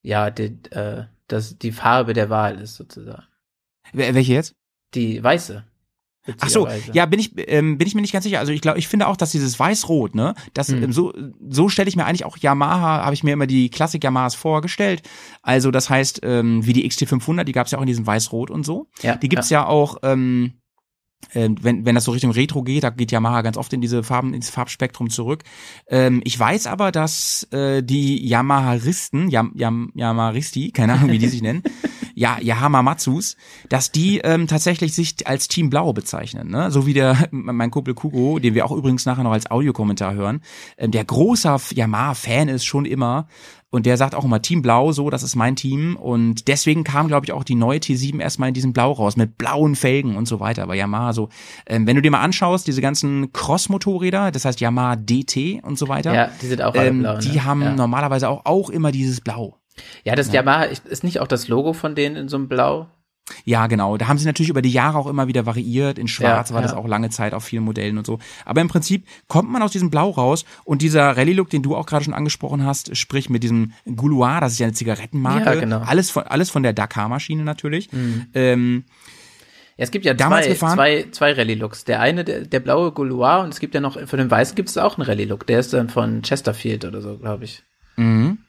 ja, 0.04 0.30
die, 0.30 0.58
äh, 0.72 1.06
das, 1.28 1.58
die 1.58 1.72
Farbe 1.72 2.12
der 2.14 2.30
Wahl 2.30 2.60
ist 2.60 2.76
sozusagen. 2.76 3.24
Wel- 3.94 4.14
Welche 4.14 4.34
jetzt? 4.34 4.54
Die 4.96 5.24
weiße. 5.24 5.64
Ach 6.40 6.50
so, 6.50 6.68
ja, 6.94 7.06
bin 7.08 7.20
ich 7.20 7.32
ähm, 7.36 7.78
bin 7.78 7.88
ich 7.88 7.96
mir 7.96 8.02
nicht 8.02 8.14
ganz 8.14 8.24
sicher. 8.24 8.40
Also 8.40 8.52
ich 8.52 8.62
glaube, 8.62 8.78
ich 8.78 8.88
finde 8.88 9.08
auch, 9.08 9.18
dass 9.18 9.32
dieses 9.32 9.60
Weiß-Rot, 9.60 10.14
ne, 10.14 10.36
das 10.54 10.68
Hm. 10.70 10.84
ähm, 10.84 10.94
so 10.94 11.14
so 11.50 11.68
stelle 11.68 11.90
ich 11.90 11.96
mir 11.96 12.06
eigentlich 12.06 12.26
auch 12.26 12.38
Yamaha, 12.38 13.04
habe 13.04 13.14
ich 13.16 13.24
mir 13.24 13.34
immer 13.34 13.48
die 13.48 13.70
Klassik 13.70 14.04
Yamahas 14.04 14.36
vorgestellt. 14.36 15.02
Also 15.42 15.72
das 15.72 15.90
heißt, 15.90 16.20
ähm, 16.24 16.66
wie 16.66 16.74
die 16.74 16.88
XT500, 16.90 17.44
die 17.46 17.54
gab 17.54 17.66
es 17.66 17.72
ja 17.72 17.80
auch 17.80 17.84
in 17.84 17.88
diesem 17.88 18.06
Weiß-Rot 18.06 18.52
und 18.52 18.66
so. 18.66 18.88
ja, 19.02 19.16
Die 19.16 19.30
gibt's 19.30 19.50
ja, 19.50 19.66
auch, 19.66 19.98
ähm, 20.04 20.54
ähm, 21.34 21.56
wenn, 21.62 21.86
wenn 21.86 21.96
das 21.96 22.06
so 22.06 22.12
Richtung 22.12 22.32
Retro 22.32 22.64
geht, 22.64 22.84
da 22.84 22.90
geht 22.90 23.12
Yamaha 23.12 23.42
ganz 23.42 23.56
oft 23.58 23.72
in 23.74 23.82
diese 23.82 24.04
Farben, 24.04 24.34
ins 24.34 24.50
Farbspektrum 24.50 25.10
zurück. 25.10 25.44
Ähm, 25.88 26.22
ich 26.24 26.38
weiß 26.38 26.68
aber, 26.68 26.92
dass 26.92 27.44
äh, 27.52 27.84
die 27.84 28.28
Yamaharisten, 28.28 29.30
Yam, 29.30 29.52
Yam, 29.56 29.92
Yamaharisti, 29.96 30.72
keine 30.72 30.94
Ahnung, 30.94 31.12
wie 31.12 31.20
die 31.20 31.28
sich 31.28 31.42
nennen, 31.44 31.64
ja, 32.13 32.38
Yahamamatsus, 32.41 33.36
dass 33.69 33.91
die 33.91 34.19
ähm, 34.19 34.47
tatsächlich 34.47 34.93
sich 34.93 35.28
als 35.28 35.47
Team 35.47 35.69
Blau 35.69 35.93
bezeichnen, 35.93 36.50
ne? 36.50 36.71
So 36.71 36.86
wie 36.86 36.93
der 36.93 37.28
mein 37.32 37.71
Kumpel 37.71 37.93
Kugo, 37.93 38.39
den 38.39 38.54
wir 38.54 38.65
auch 38.65 38.71
übrigens 38.71 39.06
nachher 39.06 39.24
noch 39.24 39.32
als 39.32 39.50
Audiokommentar 39.50 40.13
hören, 40.13 40.41
ähm, 40.78 40.91
der 40.91 41.06
großer 41.06 41.60
Yamaha-Fan 41.74 42.50
ist 42.50 42.65
schon 42.65 42.86
immer 42.86 43.28
und 43.71 43.86
der 43.86 43.95
sagt 43.95 44.15
auch 44.15 44.26
immer 44.26 44.41
Team 44.41 44.62
Blau, 44.62 44.91
so, 44.91 45.10
das 45.10 45.24
ist 45.24 45.36
mein 45.36 45.56
Team. 45.56 45.95
Und 45.95 46.50
deswegen 46.50 46.84
kam, 46.84 47.08
glaube 47.08 47.26
ich, 47.26 47.32
auch 47.32 47.45
die 47.45 47.56
neue 47.56 47.80
T7 47.80 48.19
erstmal 48.19 48.50
in 48.50 48.54
diesem 48.54 48.74
Blau 48.74 48.91
raus, 48.91 49.15
mit 49.15 49.38
blauen 49.38 49.76
Felgen 49.76 50.17
und 50.17 50.28
so 50.28 50.41
weiter. 50.41 50.67
Weil 50.67 50.78
Yamaha 50.78 51.13
so, 51.13 51.30
ähm, 51.65 51.88
wenn 51.88 51.95
du 51.95 52.02
dir 52.02 52.12
mal 52.12 52.19
anschaust, 52.19 52.67
diese 52.67 52.82
ganzen 52.82 53.32
Cross-Motorräder, 53.32 54.32
das 54.32 54.43
heißt 54.43 54.60
Yamaha 54.60 54.97
DT 54.97 55.63
und 55.63 55.78
so 55.78 55.88
weiter, 55.88 56.13
ja, 56.13 56.30
die 56.41 56.47
sind 56.47 56.62
auch 56.62 56.76
alle 56.76 56.89
ähm, 56.89 57.00
blau. 57.00 57.17
die 57.17 57.32
ne? 57.32 57.45
haben 57.45 57.62
ja. 57.62 57.74
normalerweise 57.74 58.28
auch, 58.28 58.41
auch 58.43 58.69
immer 58.69 58.91
dieses 58.91 59.21
Blau. 59.21 59.61
Ja, 60.04 60.16
das 60.16 60.32
Yamaha 60.32 60.64
ist 60.64 60.86
ist 60.88 61.04
nicht 61.04 61.20
auch 61.20 61.28
das 61.28 61.48
Logo 61.48 61.74
von 61.74 61.96
denen 61.96 62.16
in 62.16 62.28
so 62.30 62.38
einem 62.38 62.48
Blau? 62.48 62.88
Ja, 63.46 63.68
genau. 63.68 63.96
Da 63.98 64.08
haben 64.08 64.18
sie 64.18 64.26
natürlich 64.26 64.50
über 64.50 64.62
die 64.62 64.72
Jahre 64.72 64.98
auch 64.98 65.08
immer 65.08 65.28
wieder 65.28 65.46
variiert. 65.46 65.98
In 65.98 66.08
Schwarz 66.10 66.50
Ja, 66.50 66.56
war 66.56 66.62
das 66.62 66.72
ja. 66.72 66.78
auch 66.78 66.88
lange 66.88 67.10
Zeit 67.12 67.34
auf 67.34 67.46
vielen 67.46 67.64
Modellen 67.64 67.98
und 67.98 68.06
so. 68.06 68.20
Aber 68.46 68.60
im 68.60 68.68
Prinzip 68.68 69.06
kommt 69.28 69.50
man 69.50 69.62
aus 69.62 69.72
diesem 69.72 69.90
Blau 69.90 70.10
raus 70.10 70.44
und 70.66 70.82
dieser 70.82 71.16
Rallye-Look, 71.16 71.50
den 71.50 71.62
du 71.64 71.76
auch 71.76 71.86
gerade 71.86 72.04
schon 72.04 72.14
angesprochen 72.14 72.66
hast, 72.66 72.98
sprich 72.98 73.30
mit 73.30 73.44
diesem 73.44 73.72
Gouloir, 73.96 74.42
das 74.42 74.54
ist 74.54 74.60
ja 74.60 74.66
eine 74.66 74.74
Zigarettenmarke. 74.74 75.46
Ja, 75.46 75.56
genau. 75.56 75.80
Alles 75.80 76.10
von, 76.12 76.24
alles 76.24 76.50
von 76.50 76.64
der 76.64 76.74
Dakar-Maschine 76.74 77.44
natürlich. 77.44 77.90
Ähm, 78.34 78.84
Ja, 79.78 79.84
es 79.86 79.92
gibt 79.92 80.04
ja 80.04 80.14
Damals 80.14 80.48
zwei, 80.48 80.52
gefahren? 80.52 80.76
zwei, 80.76 81.06
zwei 81.12 81.32
Rallye-Looks. 81.34 81.86
Der 81.86 82.02
eine, 82.02 82.26
der, 82.26 82.42
der 82.42 82.60
blaue 82.60 82.92
Gouloir 82.92 83.42
und 83.44 83.54
es 83.54 83.60
gibt 83.62 83.74
ja 83.76 83.82
noch, 83.82 83.98
für 84.00 84.18
den 84.18 84.30
weißen 84.30 84.56
gibt 84.56 84.68
es 84.70 84.78
auch 84.78 84.98
einen 84.98 85.06
Rallye-Look. 85.08 85.48
Der 85.48 85.60
ist 85.60 85.72
dann 85.74 85.90
von 85.90 86.22
Chesterfield 86.24 86.84
oder 86.84 87.02
so, 87.02 87.18
glaube 87.18 87.46
ich. 87.46 87.64
mhm. 87.96 88.40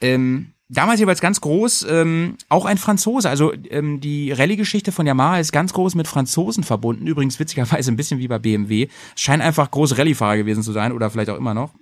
Ähm, 0.00 0.52
damals 0.68 1.00
jeweils 1.00 1.20
ganz 1.20 1.40
groß, 1.40 1.86
ähm, 1.88 2.36
auch 2.48 2.64
ein 2.64 2.78
Franzose. 2.78 3.28
Also 3.28 3.52
ähm, 3.70 4.00
die 4.00 4.32
Rallye-Geschichte 4.32 4.92
von 4.92 5.06
Yamaha 5.06 5.38
ist 5.38 5.52
ganz 5.52 5.72
groß 5.72 5.94
mit 5.94 6.08
Franzosen 6.08 6.64
verbunden. 6.64 7.06
Übrigens 7.06 7.38
witzigerweise 7.38 7.90
ein 7.90 7.96
bisschen 7.96 8.20
wie 8.20 8.28
bei 8.28 8.38
BMW. 8.38 8.88
Scheinen 9.16 9.42
einfach 9.42 9.70
große 9.70 9.98
Rallye-Fahrer 9.98 10.36
gewesen 10.36 10.62
zu 10.62 10.72
sein 10.72 10.92
oder 10.92 11.10
vielleicht 11.10 11.30
auch 11.30 11.38
immer 11.38 11.54
noch. 11.54 11.74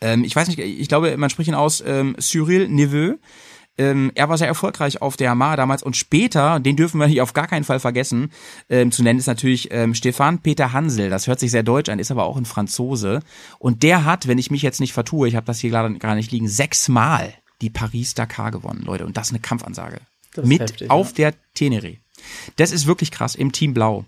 Ähm, 0.00 0.24
ich 0.24 0.34
weiß 0.34 0.48
nicht, 0.48 0.58
ich 0.58 0.88
glaube, 0.88 1.16
man 1.16 1.30
spricht 1.30 1.48
ihn 1.48 1.54
aus 1.54 1.82
ähm, 1.86 2.16
Cyril 2.18 2.68
Neveu. 2.68 3.16
Ähm, 3.80 4.12
er 4.14 4.28
war 4.28 4.36
sehr 4.36 4.46
erfolgreich 4.46 5.00
auf 5.00 5.16
der 5.16 5.28
Yamaha 5.28 5.56
damals 5.56 5.82
und 5.82 5.96
später, 5.96 6.60
den 6.60 6.76
dürfen 6.76 7.00
wir 7.00 7.06
hier 7.06 7.22
auf 7.22 7.32
gar 7.32 7.46
keinen 7.46 7.64
Fall 7.64 7.80
vergessen, 7.80 8.30
ähm, 8.68 8.92
zu 8.92 9.02
nennen 9.02 9.18
ist 9.18 9.26
natürlich 9.26 9.72
ähm, 9.72 9.94
Stefan 9.94 10.40
Peter 10.40 10.74
Hansel. 10.74 11.08
Das 11.08 11.26
hört 11.26 11.40
sich 11.40 11.50
sehr 11.50 11.62
deutsch 11.62 11.88
an, 11.88 11.98
ist 11.98 12.10
aber 12.10 12.24
auch 12.24 12.36
ein 12.36 12.44
Franzose. 12.44 13.20
Und 13.58 13.82
der 13.82 14.04
hat, 14.04 14.28
wenn 14.28 14.36
ich 14.36 14.50
mich 14.50 14.60
jetzt 14.60 14.80
nicht 14.80 14.92
vertue, 14.92 15.28
ich 15.28 15.34
habe 15.34 15.46
das 15.46 15.60
hier 15.60 15.70
gerade 15.70 15.94
gar 15.94 16.14
nicht 16.14 16.30
liegen, 16.30 16.46
sechsmal 16.46 17.32
die 17.62 17.70
Paris-Dakar 17.70 18.50
gewonnen, 18.50 18.82
Leute. 18.84 19.06
Und 19.06 19.16
das 19.16 19.28
ist 19.28 19.32
eine 19.32 19.40
Kampfansage. 19.40 20.00
Das 20.34 20.44
Mit 20.44 20.60
heftig, 20.60 20.90
auf 20.90 21.14
der 21.14 21.32
Teneré. 21.56 21.96
Das 22.56 22.72
ist 22.72 22.86
wirklich 22.86 23.10
krass 23.10 23.34
im 23.34 23.52
Team 23.52 23.74
Blau. 23.74 24.04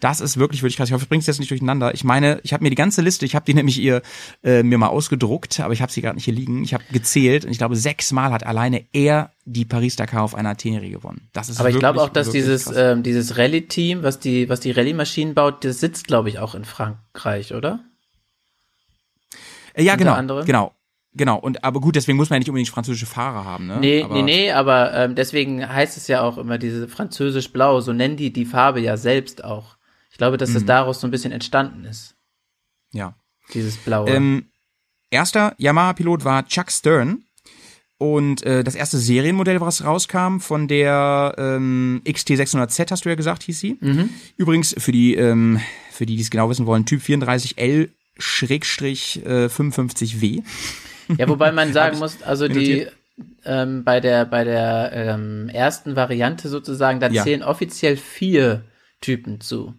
Das 0.00 0.20
ist 0.20 0.36
wirklich, 0.36 0.62
wirklich 0.62 0.76
krass. 0.76 0.88
Ich 0.88 0.92
hoffe, 0.92 1.04
ich 1.04 1.08
bring's 1.08 1.26
jetzt 1.26 1.38
nicht 1.38 1.50
durcheinander. 1.50 1.94
Ich 1.94 2.04
meine, 2.04 2.40
ich 2.42 2.52
habe 2.52 2.62
mir 2.62 2.70
die 2.70 2.76
ganze 2.76 3.02
Liste, 3.02 3.24
ich 3.24 3.34
habe 3.34 3.44
die 3.44 3.54
nämlich 3.54 3.78
ihr 3.78 4.02
äh, 4.42 4.62
mir 4.62 4.78
mal 4.78 4.88
ausgedruckt, 4.88 5.60
aber 5.60 5.72
ich 5.72 5.82
habe 5.82 5.92
sie 5.92 6.02
gerade 6.02 6.16
nicht 6.16 6.24
hier 6.24 6.34
liegen. 6.34 6.62
Ich 6.62 6.74
habe 6.74 6.84
gezählt 6.92 7.44
und 7.44 7.50
ich 7.50 7.58
glaube, 7.58 7.76
sechsmal 7.76 8.32
hat 8.32 8.44
alleine 8.44 8.84
er 8.92 9.30
die 9.44 9.64
Paris-Dakar 9.64 10.22
auf 10.22 10.34
einer 10.34 10.54
Teneré 10.54 10.90
gewonnen. 10.90 11.28
Das 11.32 11.48
ist 11.48 11.60
aber 11.60 11.70
ich 11.70 11.78
glaube 11.78 12.02
auch, 12.02 12.08
dass 12.08 12.30
dieses, 12.30 12.66
krass. 12.66 12.76
ähm, 12.76 13.02
dieses 13.02 13.36
Rallye-Team, 13.36 14.02
was 14.02 14.18
die, 14.18 14.48
was 14.48 14.60
die 14.60 14.70
Rallye-Maschinen 14.70 15.34
baut, 15.34 15.64
das 15.64 15.80
sitzt, 15.80 16.06
glaube 16.06 16.28
ich, 16.28 16.38
auch 16.38 16.54
in 16.54 16.64
Frankreich, 16.64 17.54
oder? 17.54 17.80
Äh, 19.74 19.82
ja, 19.82 19.92
unter 19.92 20.04
genau, 20.04 20.16
anderem? 20.16 20.46
genau. 20.46 20.72
Genau, 21.16 21.38
und 21.38 21.62
aber 21.62 21.80
gut, 21.80 21.94
deswegen 21.96 22.16
muss 22.16 22.28
man 22.30 22.36
ja 22.36 22.38
nicht 22.40 22.48
unbedingt 22.48 22.68
französische 22.70 23.06
Fahrer 23.06 23.44
haben, 23.44 23.66
ne? 23.68 23.78
Nee, 23.80 24.02
aber, 24.02 24.14
nee, 24.14 24.22
nee, 24.22 24.50
aber 24.52 24.92
ähm, 24.94 25.14
deswegen 25.14 25.66
heißt 25.68 25.96
es 25.96 26.08
ja 26.08 26.22
auch 26.22 26.38
immer 26.38 26.58
diese 26.58 26.88
französisch-blau, 26.88 27.80
so 27.80 27.92
nennen 27.92 28.16
die 28.16 28.32
die 28.32 28.44
Farbe 28.44 28.80
ja 28.80 28.96
selbst 28.96 29.44
auch. 29.44 29.76
Ich 30.10 30.18
glaube, 30.18 30.36
dass 30.38 30.50
Mhm. 30.50 30.54
das 30.54 30.64
daraus 30.64 31.00
so 31.00 31.06
ein 31.06 31.10
bisschen 31.12 31.30
entstanden 31.32 31.84
ist, 31.84 32.16
Ja. 32.92 33.14
dieses 33.52 33.76
Blaue. 33.76 34.08
Ähm, 34.10 34.46
erster 35.10 35.54
Yamaha-Pilot 35.58 36.24
war 36.24 36.46
Chuck 36.46 36.70
Stern. 36.72 37.22
Und 37.96 38.42
äh, 38.42 38.64
das 38.64 38.74
erste 38.74 38.98
Serienmodell, 38.98 39.60
was 39.60 39.84
rauskam, 39.84 40.38
von 40.40 40.66
der 40.66 41.32
ähm, 41.38 42.02
XT600Z, 42.04 42.90
hast 42.90 43.04
du 43.04 43.08
ja 43.08 43.14
gesagt, 43.14 43.44
hieß 43.44 43.58
sie. 43.60 43.78
Mhm. 43.80 44.10
Übrigens, 44.36 44.74
für 44.76 44.90
die, 44.90 45.14
ähm, 45.14 45.60
für 45.92 46.04
die, 46.04 46.16
die 46.16 46.22
es 46.22 46.30
genau 46.30 46.50
wissen 46.50 46.66
wollen, 46.66 46.86
Typ 46.86 47.00
34L 47.00 47.90
Schrägstrich 48.18 49.24
äh, 49.24 49.46
55W. 49.46 50.42
Ja, 51.18 51.28
wobei 51.28 51.52
man 51.52 51.72
sagen 51.72 51.98
muss, 51.98 52.22
also 52.22 52.48
die 52.48 52.86
ähm, 53.44 53.84
bei 53.84 54.00
der 54.00 54.24
bei 54.24 54.44
der 54.44 54.90
ähm, 54.92 55.48
ersten 55.48 55.96
Variante 55.96 56.48
sozusagen, 56.48 57.00
da 57.00 57.08
Ja. 57.08 57.22
zählen 57.22 57.42
offiziell 57.42 57.96
vier 57.96 58.64
Typen 59.00 59.40
zu. 59.40 59.74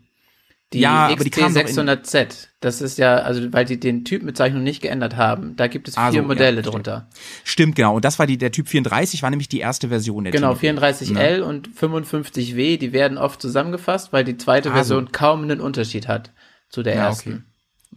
Die 0.73 0.79
Ja, 0.79 1.07
aber 1.07 1.23
die 1.23 1.29
kamen 1.29 1.53
doch 1.53 1.61
in- 1.61 1.67
XT600Z, 1.67 2.47
das 2.59 2.81
ist 2.81 2.97
ja, 2.97 3.17
also 3.17 3.53
weil 3.53 3.65
die 3.65 3.79
den 3.79 4.03
Typenbezeichnung 4.03 4.63
nicht 4.63 4.81
geändert 4.81 5.15
haben, 5.15 5.55
da 5.55 5.67
gibt 5.67 5.87
es 5.87 5.95
Ah, 5.97 6.05
vier 6.11 6.21
so, 6.21 6.21
ja, 6.23 6.27
Modelle 6.27 6.55
verstehe. 6.63 6.71
drunter. 6.71 7.09
Stimmt, 7.43 7.75
genau. 7.75 7.95
Und 7.95 8.03
das 8.03 8.17
war 8.19 8.25
die, 8.27 8.37
der 8.37 8.51
Typ 8.51 8.67
34, 8.67 9.21
war 9.21 9.29
nämlich 9.29 9.47
die 9.47 9.59
erste 9.59 9.89
Version 9.89 10.23
der 10.23 10.31
Genau, 10.33 10.53
Teneré. 10.53 10.77
34L 10.79 11.41
und 11.41 11.69
55W, 11.69 12.77
die 12.77 12.93
werden 12.93 13.17
oft 13.17 13.41
zusammengefasst, 13.41 14.11
weil 14.11 14.23
die 14.23 14.37
zweite 14.37 14.69
Ah, 14.71 14.73
Version 14.73 15.11
kaum 15.11 15.43
einen 15.43 15.61
Unterschied 15.61 16.07
hat 16.07 16.31
zu 16.69 16.83
der 16.83 16.95
Ja, 16.95 17.05
ersten. 17.07 17.29
okay. 17.31 17.41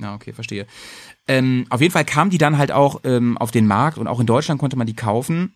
Ja, 0.01 0.15
okay, 0.15 0.33
verstehe. 0.33 0.67
Ähm, 1.29 1.67
auf 1.69 1.81
jeden 1.81 1.93
Fall 1.93 2.05
kam 2.05 2.31
die 2.31 2.39
dann 2.39 2.59
halt 2.59 2.73
auch 2.73 3.03
ähm, 3.05 3.37
auf 3.39 3.51
den 3.51 3.67
Markt 3.67 3.99
und 3.99 4.09
auch 4.09 4.19
in 4.19 4.27
Deutschland 4.27 4.59
konnte 4.59 4.77
man 4.77 4.87
die 4.87 4.97
kaufen 4.97 5.55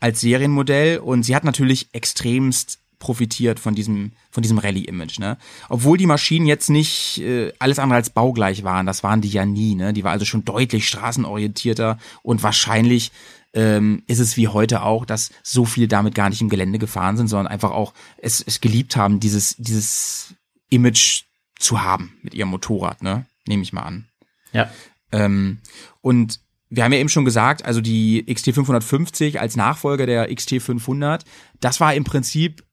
als 0.00 0.20
Serienmodell 0.20 0.98
und 0.98 1.24
sie 1.24 1.34
hat 1.34 1.44
natürlich 1.44 1.88
extremst 1.92 2.78
profitiert 2.98 3.60
von 3.60 3.74
diesem 3.74 4.12
von 4.30 4.42
diesem 4.42 4.58
Rallye-Image, 4.58 5.18
ne? 5.18 5.36
Obwohl 5.68 5.98
die 5.98 6.06
Maschinen 6.06 6.46
jetzt 6.46 6.70
nicht 6.70 7.18
äh, 7.18 7.52
alles 7.58 7.78
andere 7.78 7.96
als 7.96 8.10
baugleich 8.10 8.64
waren, 8.64 8.86
das 8.86 9.02
waren 9.02 9.20
die 9.20 9.28
ja 9.28 9.44
nie, 9.44 9.74
ne? 9.74 9.92
Die 9.92 10.04
war 10.04 10.12
also 10.12 10.24
schon 10.24 10.44
deutlich 10.44 10.88
straßenorientierter 10.88 11.98
und 12.22 12.42
wahrscheinlich 12.42 13.12
ähm, 13.52 14.02
ist 14.06 14.20
es 14.20 14.36
wie 14.36 14.48
heute 14.48 14.82
auch, 14.82 15.04
dass 15.04 15.30
so 15.42 15.64
viele 15.64 15.86
damit 15.86 16.14
gar 16.14 16.30
nicht 16.30 16.40
im 16.40 16.48
Gelände 16.48 16.78
gefahren 16.78 17.16
sind, 17.16 17.28
sondern 17.28 17.46
einfach 17.46 17.72
auch 17.72 17.92
es, 18.16 18.40
es 18.40 18.60
geliebt 18.60 18.96
haben, 18.96 19.20
dieses 19.20 19.56
dieses 19.56 20.34
Image 20.70 21.24
zu 21.58 21.82
haben 21.82 22.14
mit 22.22 22.34
ihrem 22.34 22.48
Motorrad, 22.48 23.02
ne? 23.02 23.26
Nehme 23.46 23.62
ich 23.62 23.72
mal 23.72 23.82
an. 23.82 24.06
Ja. 24.54 24.70
Ähm, 25.12 25.58
und 26.00 26.40
wir 26.70 26.82
haben 26.84 26.92
ja 26.92 26.98
eben 26.98 27.08
schon 27.10 27.24
gesagt, 27.26 27.64
also 27.64 27.80
die 27.80 28.24
XT550 28.26 29.36
als 29.38 29.56
Nachfolger 29.56 30.06
der 30.06 30.30
XT500, 30.30 31.20
das 31.60 31.80
war 31.80 31.94
im 31.94 32.04
Prinzip 32.04 32.64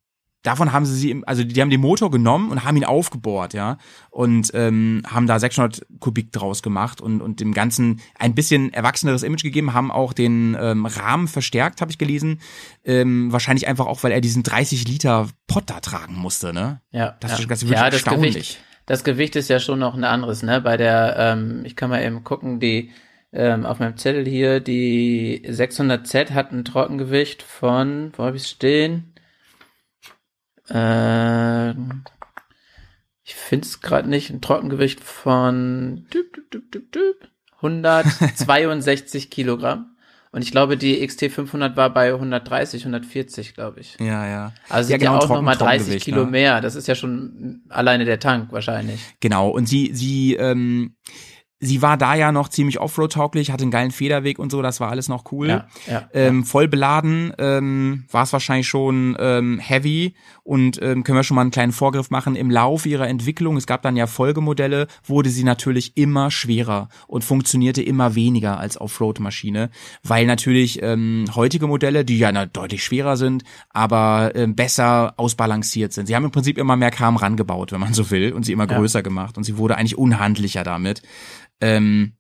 davon 0.44 0.72
haben 0.72 0.88
sie 0.88 0.96
sie, 0.96 1.22
also 1.28 1.44
die 1.44 1.62
haben 1.62 1.70
den 1.70 1.82
Motor 1.82 2.10
genommen 2.10 2.50
und 2.50 2.64
haben 2.66 2.76
ihn 2.76 2.84
aufgebohrt, 2.84 3.54
ja, 3.54 3.78
und 4.10 4.50
ähm, 4.56 5.04
haben 5.06 5.28
da 5.28 5.38
600 5.40 5.86
Kubik 6.00 6.32
draus 6.32 6.64
gemacht 6.64 7.00
und 7.00 7.22
und 7.22 7.40
dem 7.40 7.54
Ganzen 7.54 8.02
ein 8.18 8.34
bisschen 8.34 8.74
erwachseneres 8.74 9.22
Image 9.22 9.44
gegeben, 9.44 9.74
haben 9.76 9.92
auch 9.92 10.14
den 10.14 10.58
ähm, 10.60 10.88
Rahmen 10.88 11.28
verstärkt, 11.28 11.80
habe 11.80 11.92
ich 11.92 12.00
gelesen, 12.00 12.42
ähm, 12.84 13.32
wahrscheinlich 13.32 13.68
einfach 13.68 13.86
auch, 13.86 14.02
weil 14.02 14.12
er 14.14 14.20
diesen 14.22 14.42
30 14.42 14.88
Liter 14.88 15.28
Pott 15.46 15.66
da 15.70 15.80
tragen 15.80 16.16
musste, 16.16 16.54
ne? 16.54 16.82
Ja, 16.92 17.16
Das 17.20 17.34
ja. 17.34 17.38
ist- 17.38 17.52
das 17.52 17.62
ist 17.62 17.70
wirklich 17.70 17.80
ja, 17.80 17.88
erstaunlich. 17.90 18.34
Gewicht, 18.34 18.60
das 18.92 19.06
Gewicht 19.06 19.38
ist 19.38 19.48
ja 19.48 19.62
schon 19.62 19.80
noch 19.80 19.96
ein 19.96 20.04
anderes, 20.04 20.44
ne? 20.44 20.60
Bei 20.60 20.76
der, 20.76 21.16
ähm, 21.18 21.64
ich 21.64 21.78
kann 21.78 21.89
mal 21.89 22.04
eben 22.04 22.26
gucken, 22.26 22.60
die 22.60 22.92
ähm, 23.32 23.66
auf 23.66 23.80
meinem 23.80 23.96
Zettel 23.96 24.26
hier, 24.26 24.60
die 24.60 25.44
600Z 25.48 26.32
hat 26.34 26.52
ein 26.52 26.66
Trockengewicht 26.66 27.42
von, 27.42 28.12
wo 28.18 28.26
habe 28.26 28.36
ich 28.36 28.46
stehen? 28.48 29.14
Äh, 30.70 31.72
ich 33.24 33.34
finde 33.36 33.66
es 33.66 33.80
gerade 33.80 34.10
nicht, 34.10 34.30
ein 34.30 34.42
Trockengewicht 34.42 35.00
von 35.00 36.06
düb, 36.14 36.34
düb, 36.34 36.52
düb, 36.52 36.72
düb, 36.74 36.92
düb, 36.92 37.30
162 37.62 39.30
Kilogramm. 39.30 39.96
Und 40.34 40.44
ich 40.44 40.52
glaube, 40.52 40.78
die 40.78 41.06
XT500 41.06 41.76
war 41.76 41.90
bei 41.90 42.14
130, 42.14 42.84
140, 42.84 43.54
glaube 43.54 43.82
ich. 43.82 43.98
Ja, 44.00 44.26
ja. 44.26 44.54
Also 44.70 44.92
ja, 44.92 44.98
sind 44.98 45.04
ja, 45.04 45.18
auch 45.18 45.28
nochmal 45.28 45.58
30 45.58 45.60
Trockengewicht, 45.60 46.06
Kilo 46.06 46.24
ne? 46.24 46.32
mehr. 46.32 46.62
Das 46.62 46.76
ist 46.76 46.88
ja 46.88 46.96
schon 46.96 47.64
alleine 47.68 48.06
der 48.06 48.20
Tank 48.20 48.52
wahrscheinlich. 48.54 49.02
Genau, 49.20 49.50
und 49.50 49.68
sie, 49.68 49.92
sie, 49.94 50.36
ähm, 50.36 50.96
sie 51.62 51.82
war 51.82 51.95
da 51.95 52.16
ja 52.16 52.32
noch 52.32 52.49
ziemlich 52.49 52.80
Offroad-tauglich, 52.80 53.51
hatte 53.51 53.62
einen 53.62 53.72
geilen 53.72 53.91
Federweg 53.91 54.39
und 54.39 54.51
so, 54.51 54.62
das 54.62 54.80
war 54.80 54.89
alles 54.89 55.07
noch 55.07 55.32
cool. 55.32 55.47
Ja, 55.47 55.68
ja. 55.88 56.09
Ähm, 56.14 56.43
voll 56.43 56.68
beladen 56.68 57.32
ähm, 57.38 58.05
war 58.12 58.24
es 58.24 58.34
wahrscheinlich 58.34 58.68
schon 58.68 59.16
ähm, 59.20 59.59
heavy 59.59 60.16
und 60.43 60.82
ähm, 60.82 61.03
können 61.03 61.18
wir 61.20 61.24
schon 61.24 61.36
mal 61.36 61.41
einen 61.41 61.51
kleinen 61.51 61.72
Vorgriff 61.72 62.09
machen. 62.09 62.36
Im 62.36 62.49
Lauf 62.49 62.86
ihrer 62.86 63.07
Entwicklung, 63.07 63.57
es 63.57 63.68
gab 63.68 63.84
dann 63.84 63.95
ja 63.95 64.07
Folgemodelle, 64.07 64.88
wurde 65.05 65.30
sie 65.30 65.43
natürlich 65.43 65.95
immer 65.95 66.32
schwerer 66.32 66.89
und 67.07 67.24
funktionierte 67.24 67.82
immer 67.84 68.16
weniger 68.16 68.59
als 68.59 68.82
Offroad-Maschine, 68.82 69.70
weil 70.03 70.26
natürlich 70.26 70.82
ähm, 70.82 71.26
heutige 71.36 71.68
Modelle, 71.68 72.03
die 72.03 72.18
ja 72.18 72.32
na, 72.32 72.47
deutlich 72.47 72.84
schwerer 72.84 73.18
sind, 73.18 73.43
aber 73.70 74.32
ähm, 74.34 74.55
besser 74.55 75.14
ausbalanciert 75.18 75.93
sind. 75.93 76.07
Sie 76.07 76.16
haben 76.16 76.26
im 76.26 76.32
Prinzip 76.32 76.57
immer 76.57 76.76
mehr 76.76 76.91
Kram 76.91 77.18
rangebaut, 77.18 77.72
wenn 77.72 77.80
man 77.80 77.93
so 77.93 78.09
will, 78.09 78.34
und 78.34 78.43
sie 78.45 78.51
immer 78.51 78.68
Ja. 78.68 78.78
größer 78.78 79.03
gemacht 79.03 79.38
und 79.38 79.43
sie 79.43 79.57
wurde 79.57 79.78
eigentlich 79.78 79.97
unhandlicher 79.97 80.64
damit. 80.64 81.03
Ähm, 81.62 82.14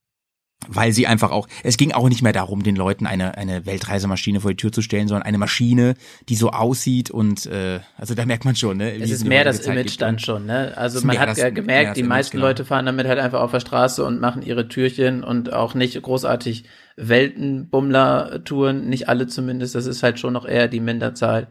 weil 0.67 0.91
sie 0.91 1.07
einfach 1.07 1.31
auch, 1.31 1.47
es 1.63 1.75
ging 1.75 1.91
auch 1.91 2.07
nicht 2.07 2.21
mehr 2.21 2.33
darum, 2.33 2.61
den 2.61 2.75
Leuten 2.75 3.07
eine, 3.07 3.35
eine 3.35 3.65
Weltreisemaschine 3.65 4.41
vor 4.41 4.51
die 4.51 4.57
Tür 4.57 4.71
zu 4.71 4.83
stellen, 4.83 5.07
sondern 5.07 5.23
eine 5.25 5.39
Maschine, 5.39 5.95
die 6.29 6.35
so 6.35 6.51
aussieht 6.51 7.09
und 7.09 7.47
äh, 7.47 7.79
also 7.97 8.13
da 8.13 8.27
merkt 8.27 8.45
man 8.45 8.55
schon, 8.55 8.77
ne? 8.77 8.91
Es 8.93 9.09
ist 9.09 9.25
mehr 9.25 9.43
das 9.43 9.63
Zeit 9.63 9.75
Image 9.75 9.99
dann 9.99 10.19
schon, 10.19 10.45
ne? 10.45 10.73
Also 10.77 11.03
man 11.03 11.17
hat 11.17 11.29
das- 11.29 11.53
gemerkt, 11.55 11.97
die 11.97 12.01
Image, 12.01 12.09
meisten 12.09 12.37
genau. 12.37 12.45
Leute 12.49 12.63
fahren 12.63 12.85
damit 12.85 13.07
halt 13.07 13.17
einfach 13.17 13.41
auf 13.41 13.49
der 13.49 13.59
Straße 13.59 14.05
und 14.05 14.21
machen 14.21 14.43
ihre 14.43 14.67
Türchen 14.67 15.23
und 15.23 15.51
auch 15.51 15.73
nicht 15.73 15.99
großartig 15.99 16.65
Weltenbummler-Touren, 16.95 18.87
nicht 18.87 19.09
alle 19.09 19.27
zumindest, 19.27 19.75
das 19.75 19.85
ist 19.85 20.03
halt 20.03 20.19
schon 20.19 20.33
noch 20.33 20.45
eher 20.47 20.67
die 20.67 20.79
Minderzahl. 20.79 21.47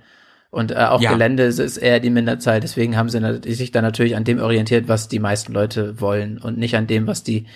Und 0.51 0.73
äh, 0.73 0.77
auch 0.77 1.01
Ja. 1.01 1.13
Gelände 1.13 1.45
ist- 1.45 1.59
ist 1.61 1.77
eher 1.77 2.01
die 2.01 2.11
Minderzahl, 2.11 2.61
deswegen 2.61 2.97
haben 2.97 3.09
sie 3.09 3.21
sich 3.55 3.71
dann 3.71 3.85
natürlich 3.85 4.17
an 4.17 4.25
dem 4.25 4.41
orientiert, 4.41 4.89
was 4.89 5.09
die 5.09 5.21
meisten 5.21 5.53
Leute 5.53 6.01
wollen 6.01 6.39
und 6.39 6.59
nicht 6.59 6.77
an 6.77 6.87
dem, 6.87 7.07
was 7.07 7.23
die 7.23 7.47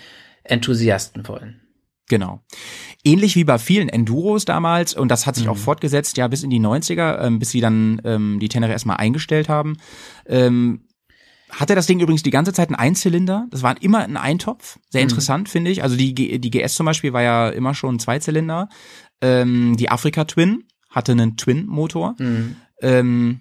Enthusiasten 0.45 1.27
wollen. 1.27 1.61
Genau. 2.07 2.41
Ähnlich 3.03 3.35
wie 3.35 3.43
bei 3.43 3.57
vielen 3.57 3.89
Enduros 3.89 4.45
damals, 4.45 4.93
und 4.93 5.09
das 5.09 5.25
hat 5.25 5.35
sich 5.35 5.45
Mhm. 5.45 5.51
auch 5.51 5.57
fortgesetzt, 5.57 6.17
ja, 6.17 6.27
bis 6.27 6.43
in 6.43 6.51
die 6.51 6.59
90er, 6.59 7.19
ähm, 7.21 7.39
bis 7.39 7.49
sie 7.49 7.61
dann 7.61 7.99
ähm, 8.05 8.39
die 8.39 8.47
Tenere 8.49 8.71
erstmal 8.71 8.97
eingestellt 8.97 9.49
haben. 9.49 9.77
Ähm, 10.27 10.87
hatte 11.49 11.73
das 11.75 11.87
Ding 11.87 11.99
übrigens 11.99 12.21
die 12.23 12.31
ganze 12.31 12.53
Zeit 12.53 12.69
einen 12.69 12.75
Einzylinder. 12.75 13.47
Das 13.49 13.63
war 13.63 13.81
immer 13.81 13.99
ein 14.03 14.17
Eintopf. 14.17 14.77
Sehr 14.89 15.01
Mhm. 15.01 15.09
interessant, 15.09 15.49
finde 15.49 15.71
ich. 15.71 15.81
Also 15.83 15.95
die, 15.95 16.13
G- 16.13 16.37
die 16.37 16.51
GS 16.51 16.75
zum 16.75 16.85
Beispiel 16.85 17.13
war 17.13 17.21
ja 17.23 17.49
immer 17.49 17.73
schon 17.73 17.95
ein 17.95 17.99
Zweizylinder. 17.99 18.69
Ähm, 19.21 19.75
die 19.77 19.89
Afrika 19.89 20.25
Twin 20.25 20.63
hatte 20.89 21.11
einen 21.13 21.37
Twin-Motor. 21.37 22.15
Mhm. 22.19 22.55
ähm, 22.81 23.39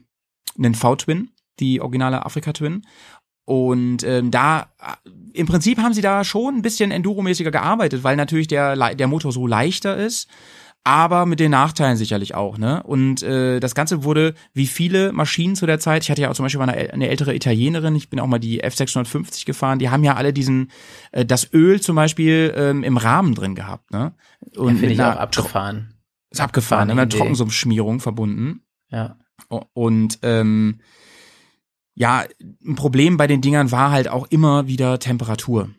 einen 0.57 0.75
V-Twin, 0.77 1.31
die 1.59 1.81
originale 1.81 2.25
Afrika 2.25 2.53
Twin. 2.53 2.83
Und 3.45 4.03
ähm, 4.05 4.31
da 4.31 4.69
äh, 4.81 5.11
im 5.35 5.47
Prinzip 5.47 5.79
haben 5.79 5.95
sie 5.95 6.01
da 6.03 6.25
schon 6.25 6.57
ein 6.57 6.63
bisschen 6.63 6.91
Enduro-mäßiger 6.91 7.51
gearbeitet, 7.51 8.05
weil 8.05 8.17
natürlich 8.17 8.47
der, 8.49 8.95
der 8.95 9.07
Motor 9.07 9.33
so 9.33 9.47
leichter 9.47 9.97
ist, 9.97 10.29
aber 10.85 11.25
mit 11.25 11.41
den 11.41 11.51
Nachteilen 11.51 11.97
sicherlich 11.97 12.35
auch, 12.35 12.59
ne? 12.59 12.83
Und 12.83 13.23
äh, 13.23 13.59
das 13.59 13.75
Ganze 13.75 14.05
wurde, 14.05 14.35
wie 14.53 14.67
viele 14.67 15.13
Maschinen 15.13 15.57
zu 15.57 15.65
der 15.65 15.81
Zeit, 15.81 16.03
ich 16.05 16.11
hatte 16.11 16.21
ja 16.21 16.31
auch 16.31 16.35
zum 16.35 16.45
Beispiel 16.45 16.59
mal 16.59 16.69
eine, 16.69 16.93
eine 16.93 17.09
ältere 17.09 17.35
Italienerin, 17.35 17.97
ich 17.97 18.11
bin 18.11 18.21
auch 18.21 18.27
mal 18.27 18.39
die 18.39 18.63
F650 18.63 19.47
gefahren, 19.47 19.79
die 19.79 19.89
haben 19.89 20.05
ja 20.05 20.15
alle 20.15 20.35
diesen, 20.35 20.71
äh, 21.13 21.25
das 21.25 21.53
Öl 21.55 21.81
zum 21.81 21.97
Beispiel 21.97 22.53
ähm, 22.55 22.85
im 22.85 22.99
Rahmen 22.99 23.35
drin 23.35 23.55
gehabt, 23.55 23.91
ne? 23.93 24.13
Und 24.57 24.67
Und 24.67 24.79
finde 24.79 24.93
ich 24.95 25.03
auch 25.03 25.17
abgefahren. 25.17 25.95
ist 26.31 26.41
abgefahren, 26.41 26.89
ne? 26.89 26.95
mit 26.95 27.01
einer 27.01 27.09
Idee. 27.09 27.17
Trockensumpfschmierung 27.19 28.01
verbunden. 28.01 28.61
Ja. 28.91 29.17
Und 29.73 30.19
ähm, 30.23 30.81
ja, 31.95 32.25
ein 32.67 32.75
Problem 32.75 33.17
bei 33.17 33.27
den 33.27 33.41
Dingern 33.41 33.71
war 33.71 33.91
halt 33.91 34.09
auch 34.09 34.27
immer 34.31 34.67
wieder 34.67 34.99
Temperatur. 34.99 35.71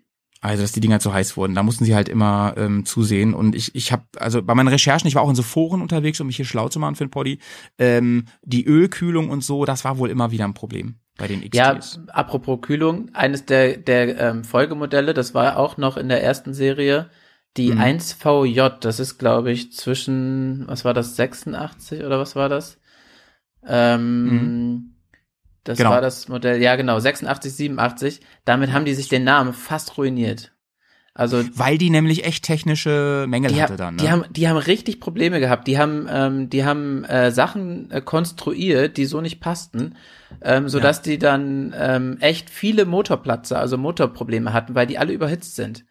Also, 0.41 0.61
dass 0.61 0.73
die 0.73 0.79
Dinger 0.79 0.99
zu 0.99 1.11
heiß 1.11 1.37
wurden. 1.37 1.55
Da 1.55 1.63
mussten 1.63 1.85
sie 1.85 1.95
halt 1.95 2.07
immer 2.07 2.53
ähm, 2.55 2.85
zusehen. 2.85 3.33
Und 3.33 3.55
ich, 3.55 3.73
ich 3.73 3.91
habe, 3.91 4.03
also 4.17 4.43
bei 4.43 4.53
meinen 4.53 4.67
Recherchen, 4.67 5.07
ich 5.07 5.15
war 5.15 5.23
auch 5.23 5.29
in 5.29 5.35
so 5.35 5.41
Foren 5.41 5.81
unterwegs, 5.81 6.21
um 6.21 6.27
mich 6.27 6.35
hier 6.35 6.45
schlau 6.45 6.69
zu 6.69 6.79
machen 6.79 6.95
für 6.95 7.05
den 7.05 7.09
Poddy. 7.09 7.39
Ähm, 7.79 8.25
die 8.43 8.63
Ölkühlung 8.65 9.29
und 9.31 9.43
so, 9.43 9.65
das 9.65 9.83
war 9.85 9.97
wohl 9.97 10.11
immer 10.11 10.29
wieder 10.29 10.45
ein 10.45 10.53
Problem 10.53 10.99
bei 11.17 11.27
den 11.27 11.41
Ja, 11.51 11.73
XTs. 11.73 11.99
apropos 12.09 12.61
Kühlung, 12.61 13.09
eines 13.15 13.45
der, 13.45 13.77
der 13.77 14.19
ähm, 14.19 14.43
Folgemodelle, 14.43 15.15
das 15.15 15.33
war 15.33 15.57
auch 15.57 15.77
noch 15.77 15.97
in 15.97 16.09
der 16.09 16.21
ersten 16.23 16.53
Serie, 16.53 17.09
die 17.57 17.71
Mhm. 17.71 17.79
1VJ, 17.79 18.69
das 18.81 18.99
ist, 18.99 19.17
glaube 19.17 19.51
ich, 19.51 19.71
zwischen, 19.73 20.67
was 20.67 20.85
war 20.85 20.93
das, 20.93 21.15
86 21.15 22.03
oder 22.03 22.19
was 22.19 22.35
war 22.35 22.49
das? 22.49 22.77
Ähm, 23.65 24.94
Das 25.65 25.77
Genau. 25.79 25.89
war 25.89 25.99
das 26.01 26.29
Modell, 26.29 26.61
ja 26.61 26.75
genau, 26.77 26.97
86, 26.99 27.51
87. 27.53 28.21
Damit 28.45 28.71
haben 28.71 28.85
die 28.85 28.93
sich 28.93 29.09
den 29.09 29.23
Namen 29.25 29.51
fast 29.53 29.97
ruiniert. 29.97 30.53
Also 31.17 31.43
Weil 31.53 31.77
die 31.77 31.89
nämlich 31.89 32.25
echt 32.25 32.43
technische 32.43 33.25
Mängel 33.29 33.51
die, 33.51 33.61
hatte 33.61 33.73
ha- 33.73 33.77
dann. 33.77 33.95
Ne? 33.95 34.01
die 34.01 34.09
haben 34.11 34.25
die 34.31 34.47
haben 34.49 34.57
richtig 34.57 34.99
Probleme 34.99 35.39
gehabt. 35.39 35.65
Die 35.67 35.77
haben 35.77 36.07
ähm, 36.11 36.49
die 36.49 36.65
haben 36.65 37.05
äh, 37.05 37.31
Sachen 37.31 37.89
äh, 37.91 38.01
konstruiert, 38.01 38.97
die 38.97 39.05
so 39.05 39.21
nicht 39.21 39.39
passten, 39.39 39.95
ähm, 40.41 40.67
so 40.67 40.79
dass 40.81 41.01
die 41.01 41.17
dann 41.17 41.73
ähm, 41.77 42.17
echt 42.19 42.49
viele 42.49 42.85
Motorplatzer, 42.85 43.57
also 43.59 43.77
Motorprobleme 43.77 44.51
hatten, 44.51 44.75
weil 44.75 44.87
die 44.87 44.97
alle 44.97 45.13
überhitzt 45.13 45.55
sind. 45.55 45.85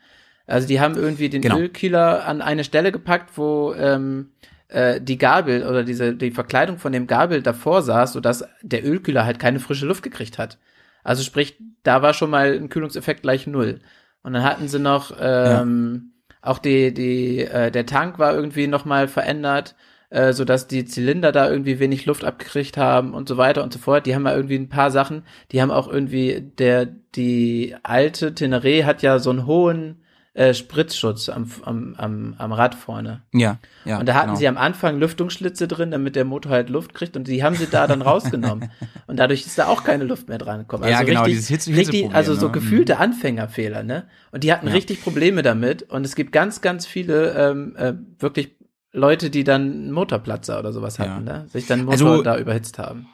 Also 0.47 0.69
die 0.69 0.79
haben 0.79 0.95
irgendwie 0.95 1.31
den 1.31 1.41
Genau. 1.41 1.57
Ölkühler 1.59 2.27
an 2.27 2.43
eine 2.43 2.63
Stelle 2.63 2.93
gepackt, 2.93 3.31
wo 3.39 3.73
ähm, 3.73 4.29
äh, 4.69 5.01
die 5.01 5.19
Gabel 5.19 5.67
oder 5.67 5.85
diese 5.85 6.15
die 6.15 6.31
Verkleidung 6.31 6.79
von 6.79 6.93
dem 6.93 7.07
Gabel 7.07 7.43
davor 7.43 7.83
saß, 7.83 8.13
so 8.15 8.21
dass 8.21 8.45
der 8.63 8.85
Ölkühler 8.85 9.25
halt 9.25 9.39
keine 9.39 9.61
frische 9.61 9.87
Luft 9.87 10.03
gekriegt 10.03 10.39
hat. 10.39 10.59
Also 11.03 11.23
sprich, 11.23 11.59
da 11.83 12.03
war 12.03 12.15
schon 12.15 12.31
mal 12.31 12.55
ein 12.55 12.71
Kühlungseffekt 12.71 13.23
gleich 13.23 13.47
null. 13.47 13.81
Und 14.23 14.33
dann 14.33 14.43
hatten 14.43 14.69
sie 14.69 14.79
noch 14.79 15.15
ähm, 15.21 16.13
auch 16.41 16.59
die 16.59 16.95
die 16.95 17.41
äh, 17.41 17.71
der 17.71 17.87
Tank 17.87 18.19
war 18.19 18.35
irgendwie 18.35 18.67
noch 18.67 18.85
mal 18.85 19.07
verändert, 19.09 19.75
äh, 20.11 20.33
so 20.33 20.45
dass 20.45 20.67
die 20.67 20.87
Zylinder 20.87 21.33
da 21.33 21.51
irgendwie 21.51 21.79
wenig 21.79 22.07
Luft 22.07 22.25
abgekriegt 22.25 22.77
haben 22.77 23.15
und 23.15 23.29
so 23.29 23.37
weiter 23.37 23.63
und 23.63 23.73
so 23.73 23.79
fort. 23.79 24.07
Die 24.07 24.15
haben 24.15 24.27
ja 24.27 24.35
irgendwie 24.35 24.57
ein 24.57 24.69
paar 24.71 24.91
Sachen. 24.91 25.25
Die 25.53 25.61
haben 25.61 25.71
auch 25.71 25.89
irgendwie 25.89 26.41
der 26.59 26.87
die 26.87 27.77
alte 27.83 28.31
Teneré 28.31 28.85
hat 28.85 29.03
ja 29.03 29.19
so 29.19 29.31
einen 29.31 29.47
hohen 29.47 30.04
äh, 30.35 30.53
Spritzschutz 30.53 31.29
am, 31.29 31.49
am, 31.65 31.95
am, 31.97 32.35
am 32.39 32.53
Rad 32.53 32.75
vorne. 32.75 33.23
ja, 33.33 33.59
ja. 33.85 33.99
Und 34.01 34.07
da 34.09 34.15
hatten 34.15 34.27
genau. 34.31 34.39
sie 34.39 34.49
am 34.49 34.57
Anfang 34.59 34.99
Lüftungsschlitze 34.99 35.69
drin, 35.69 35.93
damit 35.93 36.17
der 36.17 36.25
Motor 36.25 36.51
halt 36.53 36.71
Luft 36.71 36.93
kriegt 36.93 37.17
und 37.17 37.29
die 37.29 37.43
haben 37.45 37.55
sie 37.55 37.67
da 37.69 37.87
dann 37.87 38.03
rausgenommen. 38.11 38.71
Und 39.07 39.17
dadurch 39.19 39.47
ist 39.47 39.57
da 39.59 39.67
auch 39.69 39.85
keine 39.85 40.03
Luft 40.05 40.29
mehr 40.29 40.39
dran 40.39 40.59
gekommen. 40.61 40.85
Ja, 40.89 40.97
Also 40.99 41.07
genau, 41.07 41.21
richtig, 41.23 41.35
dieses 41.39 41.49
Hitze- 41.51 41.71
richtig, 41.71 41.87
Hitzeproblem, 41.87 42.17
also 42.17 42.35
so 42.35 42.47
ne? 42.47 42.53
gefühlte 42.53 42.99
Anfängerfehler, 42.99 43.83
ne? 43.85 44.09
Und 44.33 44.43
die 44.45 44.53
hatten 44.53 44.67
Ja. 44.67 44.73
richtig 44.73 45.03
Probleme 45.05 45.43
damit. 45.43 45.85
Und 45.85 46.05
es 46.05 46.17
gibt 46.17 46.33
ganz, 46.33 46.61
ganz 46.61 46.85
viele 46.85 47.31
ähm, 47.35 47.77
äh, 47.77 47.95
wirklich 48.19 48.57
Leute, 48.93 49.31
die 49.31 49.45
dann 49.45 49.63
einen 49.63 49.93
Motorplatzer 49.93 50.59
oder 50.59 50.73
sowas 50.73 50.99
Ja. 50.99 51.07
hatten, 51.11 51.25
ne? 51.25 51.47
Sich 51.49 51.67
dann 51.69 51.81
einen 51.81 51.87
Motor 51.89 52.11
Also- 52.11 52.23
da 52.23 52.39
überhitzt 52.39 52.79
haben. 52.79 53.07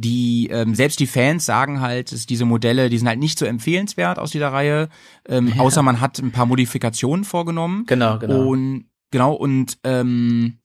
Die 0.00 0.48
ähm, 0.50 0.74
selbst 0.74 1.00
die 1.00 1.06
Fans 1.06 1.44
sagen 1.44 1.80
halt, 1.80 2.12
dass 2.12 2.26
diese 2.26 2.44
Modelle, 2.44 2.88
die 2.88 2.98
sind 2.98 3.08
halt 3.08 3.18
nicht 3.18 3.38
so 3.38 3.44
empfehlenswert 3.46 4.18
aus 4.18 4.30
dieser 4.30 4.52
Reihe, 4.52 4.88
ähm, 5.28 5.48
Ja. 5.48 5.60
außer 5.62 5.82
man 5.82 6.00
hat 6.00 6.18
ein 6.18 6.32
paar 6.32 6.46
Modifikationen 6.46 7.24
vorgenommen. 7.24 7.84
Genau, 7.86 8.18
genau. 8.18 8.46
Und 8.48 8.84
genau 9.10 9.32
und 9.34 9.78
ähm, 9.84 10.58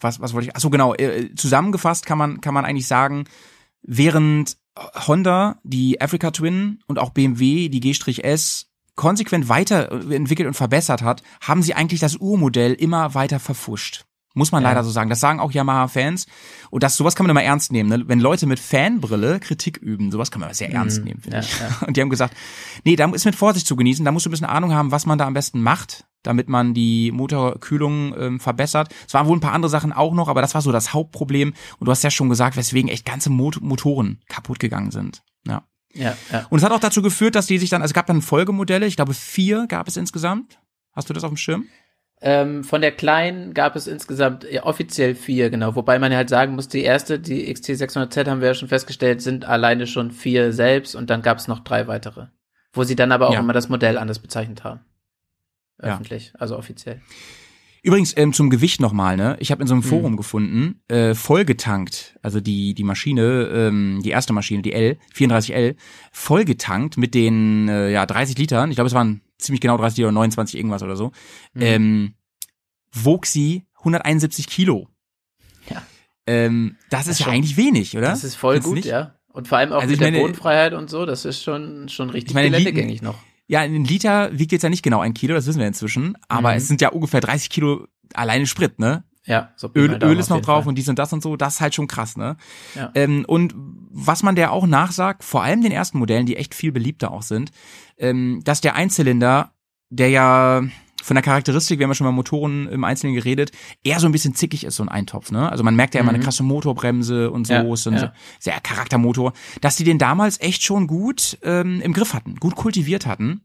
was 0.00 0.20
was 0.20 0.32
wollte 0.34 0.48
ich? 0.48 0.56
Ach 0.56 0.60
so 0.60 0.70
genau. 0.70 0.94
Äh, 0.94 1.34
zusammengefasst 1.36 2.06
kann 2.06 2.18
man 2.18 2.40
kann 2.40 2.54
man 2.54 2.64
eigentlich 2.64 2.86
sagen, 2.88 3.24
während 3.82 4.56
Honda 5.06 5.58
die 5.62 6.00
Africa 6.00 6.30
Twin 6.32 6.80
und 6.86 6.98
auch 6.98 7.10
BMW 7.10 7.68
die 7.68 7.80
G-S 7.80 8.66
konsequent 8.94 9.48
weiterentwickelt 9.48 10.46
und 10.46 10.54
verbessert 10.54 11.02
hat, 11.02 11.22
haben 11.40 11.62
sie 11.62 11.74
eigentlich 11.74 12.00
das 12.00 12.16
Urmodell 12.16 12.72
immer 12.72 13.14
weiter 13.14 13.38
verfuscht. 13.38 14.04
Muss 14.36 14.52
man 14.52 14.62
Ja. 14.62 14.68
leider 14.68 14.84
so 14.84 14.90
sagen. 14.90 15.08
Das 15.08 15.18
sagen 15.18 15.40
auch 15.40 15.50
Yamaha-Fans. 15.50 16.26
Und 16.68 16.82
das, 16.82 16.96
sowas 16.96 17.16
kann 17.16 17.24
man 17.24 17.30
immer 17.30 17.42
ernst 17.42 17.72
nehmen. 17.72 17.88
Ne? 17.88 18.06
Wenn 18.06 18.20
Leute 18.20 18.46
mit 18.46 18.60
Fanbrille 18.60 19.40
Kritik 19.40 19.78
üben, 19.78 20.12
sowas 20.12 20.30
kann 20.30 20.40
man 20.42 20.52
sehr 20.52 20.70
ernst 20.70 21.02
nehmen, 21.04 21.22
finde 21.22 21.38
ja, 21.38 21.42
ich. 21.42 21.58
ja. 21.58 21.68
Und 21.86 21.96
die 21.96 22.02
haben 22.02 22.10
gesagt, 22.10 22.36
nee, 22.84 22.96
da 22.96 23.10
ist 23.12 23.24
mit 23.24 23.34
Vorsicht 23.34 23.66
zu 23.66 23.76
genießen. 23.76 24.04
Da 24.04 24.12
musst 24.12 24.26
du 24.26 24.30
ein 24.30 24.32
bisschen 24.32 24.46
Ahnung 24.46 24.74
haben, 24.74 24.90
was 24.92 25.06
man 25.06 25.16
da 25.16 25.26
am 25.26 25.32
besten 25.32 25.62
macht, 25.62 26.04
damit 26.22 26.50
man 26.50 26.74
die 26.74 27.12
Motorkühlung 27.12 28.14
ähm, 28.18 28.38
verbessert. 28.40 28.92
Es 29.08 29.14
waren 29.14 29.26
wohl 29.26 29.38
ein 29.38 29.40
paar 29.40 29.54
andere 29.54 29.70
Sachen 29.70 29.94
auch 29.94 30.12
noch, 30.12 30.28
aber 30.28 30.42
das 30.42 30.54
war 30.54 30.60
so 30.60 30.70
das 30.70 30.92
Hauptproblem. 30.92 31.54
Und 31.78 31.86
du 31.86 31.90
hast 31.90 32.04
ja 32.04 32.10
schon 32.10 32.28
gesagt, 32.28 32.58
weswegen 32.58 32.90
echt 32.90 33.06
ganze 33.06 33.30
Mot 33.30 33.62
Motoren 33.62 34.20
kaputt 34.28 34.58
gegangen 34.58 34.90
sind. 34.90 35.22
Ja. 35.46 35.62
Ja, 35.94 36.14
ja. 36.30 36.46
Und 36.50 36.58
es 36.58 36.64
hat 36.64 36.72
auch 36.72 36.80
dazu 36.80 37.00
geführt, 37.00 37.36
dass 37.36 37.46
die 37.46 37.56
sich 37.56 37.70
dann, 37.70 37.80
also 37.80 37.92
es 37.92 37.94
gab 37.94 38.04
dann 38.06 38.20
Folgemodelle, 38.20 38.84
ich 38.86 38.96
glaube 38.96 39.14
vier 39.14 39.66
gab 39.66 39.88
es 39.88 39.96
insgesamt. 39.96 40.58
Hast 40.92 41.08
du 41.08 41.14
das 41.14 41.24
auf 41.24 41.30
dem 41.30 41.38
Schirm? 41.38 41.64
Ähm, 42.28 42.64
von 42.64 42.80
der 42.80 42.90
kleinen 42.90 43.54
gab 43.54 43.76
es 43.76 43.86
insgesamt 43.86 44.44
ja, 44.50 44.64
offiziell 44.64 45.14
vier, 45.14 45.48
genau. 45.48 45.76
Wobei 45.76 46.00
man 46.00 46.10
ja 46.10 46.18
halt 46.18 46.28
sagen 46.28 46.56
muss, 46.56 46.66
die 46.66 46.82
erste, 46.82 47.20
die 47.20 47.54
XT600Z 47.54 48.28
haben 48.28 48.40
wir 48.40 48.48
ja 48.48 48.54
schon 48.54 48.66
festgestellt, 48.66 49.22
sind 49.22 49.44
alleine 49.44 49.86
schon 49.86 50.10
vier 50.10 50.52
selbst 50.52 50.96
und 50.96 51.08
dann 51.08 51.22
gab 51.22 51.38
es 51.38 51.46
noch 51.46 51.60
drei 51.60 51.86
weitere. 51.86 52.26
Wo 52.72 52.82
sie 52.82 52.96
dann 52.96 53.12
aber 53.12 53.28
auch 53.28 53.34
Ja. 53.34 53.38
immer 53.40 53.52
das 53.52 53.68
Modell 53.68 53.96
anders 53.96 54.18
bezeichnet 54.18 54.64
haben. 54.64 54.80
Ja. 55.80 55.94
Öffentlich, 55.94 56.32
also 56.36 56.56
offiziell. 56.58 57.00
Übrigens 57.84 58.12
ähm, 58.16 58.32
zum 58.32 58.50
Gewicht 58.50 58.80
nochmal, 58.80 59.16
ne? 59.16 59.36
Ich 59.38 59.52
habe 59.52 59.62
in 59.62 59.68
so 59.68 59.74
einem 59.74 59.84
Forum 59.84 60.16
gefunden, 60.16 60.80
äh, 60.88 61.14
vollgetankt, 61.14 62.18
also 62.22 62.40
die 62.40 62.74
die 62.74 62.82
Maschine, 62.82 63.48
ähm, 63.52 64.00
die 64.02 64.10
erste 64.10 64.32
Maschine, 64.32 64.62
die 64.62 64.72
L 64.72 64.98
34L, 65.14 65.76
vollgetankt 66.10 66.96
mit 66.96 67.14
den 67.14 67.68
äh, 67.68 67.92
ja 67.92 68.04
30 68.04 68.36
Litern. 68.36 68.70
Ich 68.70 68.74
glaube, 68.76 68.88
es 68.88 68.94
waren 68.94 69.20
ziemlich 69.38 69.60
genau 69.60 69.76
30 69.76 69.98
Liter, 69.98 70.12
29 70.12 70.56
irgendwas 70.56 70.82
oder 70.82 70.96
so. 70.96 71.12
Ähm, 71.54 72.14
wog 72.92 73.26
sie 73.26 73.66
171 73.78 74.46
Kilo. 74.48 74.88
Ja. 75.70 75.82
Ähm, 76.26 76.76
das, 76.90 77.04
Das 77.06 77.08
ist 77.14 77.18
ja 77.20 77.24
schon- 77.26 77.34
eigentlich 77.34 77.56
wenig, 77.56 77.96
oder? 77.96 78.08
Das 78.08 78.24
ist 78.24 78.34
voll 78.36 78.54
Findest 78.54 78.68
gut, 78.68 78.76
nicht? 78.76 78.86
ja. 78.86 79.14
Und 79.32 79.48
vor 79.48 79.58
allem 79.58 79.72
auch 79.72 79.80
Also 79.82 79.90
mit 79.90 80.00
meine- 80.00 80.12
der 80.16 80.22
Bodenfreiheit 80.22 80.72
und 80.72 80.88
so, 80.88 81.04
das 81.06 81.24
ist 81.24 81.42
schon, 81.42 81.88
schon 81.88 82.08
richtig 82.10 82.30
Ich 82.30 82.34
meine, 82.34 82.50
geländegängig 82.50 83.02
noch. 83.02 83.18
Ja, 83.48 83.60
ein 83.60 83.84
Liter 83.84 84.36
wiegt 84.36 84.50
jetzt 84.52 84.62
ja 84.62 84.70
nicht 84.70 84.82
genau 84.82 85.00
ein 85.00 85.14
Kilo, 85.14 85.34
das 85.34 85.46
wissen 85.46 85.60
wir 85.60 85.66
inzwischen, 85.68 86.16
aber 86.28 86.50
Mhm. 86.52 86.56
es 86.56 86.68
sind 86.68 86.80
ja 86.80 86.88
ungefähr 86.88 87.20
30 87.20 87.50
Kilo 87.50 87.86
alleine 88.14 88.46
Sprit, 88.46 88.78
ne? 88.78 89.04
Ja, 89.26 89.50
so 89.56 89.70
Öl, 89.74 89.98
Daumen 89.98 90.14
Öl 90.14 90.18
ist 90.18 90.30
noch 90.30 90.40
drauf 90.40 90.64
Fall. 90.64 90.70
und 90.70 90.76
dies 90.76 90.88
und 90.88 90.98
das 90.98 91.12
und 91.12 91.22
so, 91.22 91.36
das 91.36 91.54
ist 91.54 91.60
halt 91.60 91.74
schon 91.74 91.88
krass, 91.88 92.16
ne? 92.16 92.36
Ja. 92.74 92.90
Ähm, 92.94 93.24
und 93.26 93.54
was 93.56 94.22
man 94.22 94.36
der 94.36 94.52
auch 94.52 94.66
nachsagt, 94.66 95.24
vor 95.24 95.42
allem 95.42 95.62
den 95.62 95.72
ersten 95.72 95.98
Modellen, 95.98 96.26
die 96.26 96.36
echt 96.36 96.54
viel 96.54 96.72
beliebter 96.72 97.10
auch 97.10 97.22
sind, 97.22 97.50
ähm, 97.98 98.40
dass 98.44 98.60
der 98.60 98.76
Einzylinder, 98.76 99.52
der 99.90 100.10
ja 100.10 100.62
von 101.02 101.14
der 101.14 101.22
Charakteristik, 101.22 101.78
wir 101.78 101.84
haben 101.84 101.90
ja 101.90 101.94
schon 101.94 102.06
mal 102.06 102.12
Motoren 102.12 102.68
im 102.68 102.82
Einzelnen 102.82 103.14
geredet, 103.14 103.52
eher 103.84 104.00
so 104.00 104.06
ein 104.06 104.12
bisschen 104.12 104.34
zickig 104.34 104.64
ist, 104.64 104.76
so 104.76 104.82
ein 104.82 104.88
Eintopf, 104.88 105.30
ne? 105.30 105.50
Also 105.50 105.62
man 105.62 105.76
merkt 105.76 105.94
ja 105.94 106.00
immer 106.00 106.10
eine 106.10 106.20
krasse 106.20 106.42
Motorbremse 106.42 107.30
und 107.30 107.46
so, 107.46 107.54
Mhm. 107.54 107.66
Ja, 107.66 107.74
ist 107.74 107.82
so 107.82 107.90
ein 107.90 107.96
ja. 107.96 108.12
sehr 108.40 108.60
Charaktermotor, 108.60 109.32
dass 109.60 109.76
die 109.76 109.84
den 109.84 109.98
damals 109.98 110.40
echt 110.40 110.62
schon 110.62 110.86
gut 110.86 111.38
ähm, 111.42 111.80
im 111.80 111.92
Griff 111.92 112.12
hatten, 112.12 112.36
gut 112.36 112.56
kultiviert 112.56 113.06
hatten 113.06 113.42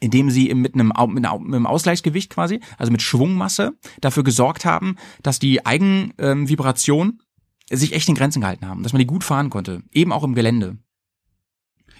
indem 0.00 0.30
sie 0.30 0.52
mit 0.54 0.74
einem, 0.74 0.92
mit 1.08 1.24
einem 1.26 1.66
Ausgleichsgewicht 1.66 2.30
quasi, 2.30 2.60
also 2.78 2.90
mit 2.90 3.02
Schwungmasse, 3.02 3.76
dafür 4.00 4.24
gesorgt 4.24 4.64
haben, 4.64 4.96
dass 5.22 5.38
die 5.38 5.64
Eigenvibration 5.64 7.20
ähm, 7.70 7.76
sich 7.76 7.92
echt 7.92 8.08
in 8.08 8.14
Grenzen 8.14 8.40
gehalten 8.40 8.66
haben, 8.66 8.82
dass 8.82 8.92
man 8.92 9.00
die 9.00 9.06
gut 9.06 9.24
fahren 9.24 9.50
konnte, 9.50 9.82
eben 9.92 10.12
auch 10.12 10.24
im 10.24 10.34
Gelände, 10.34 10.78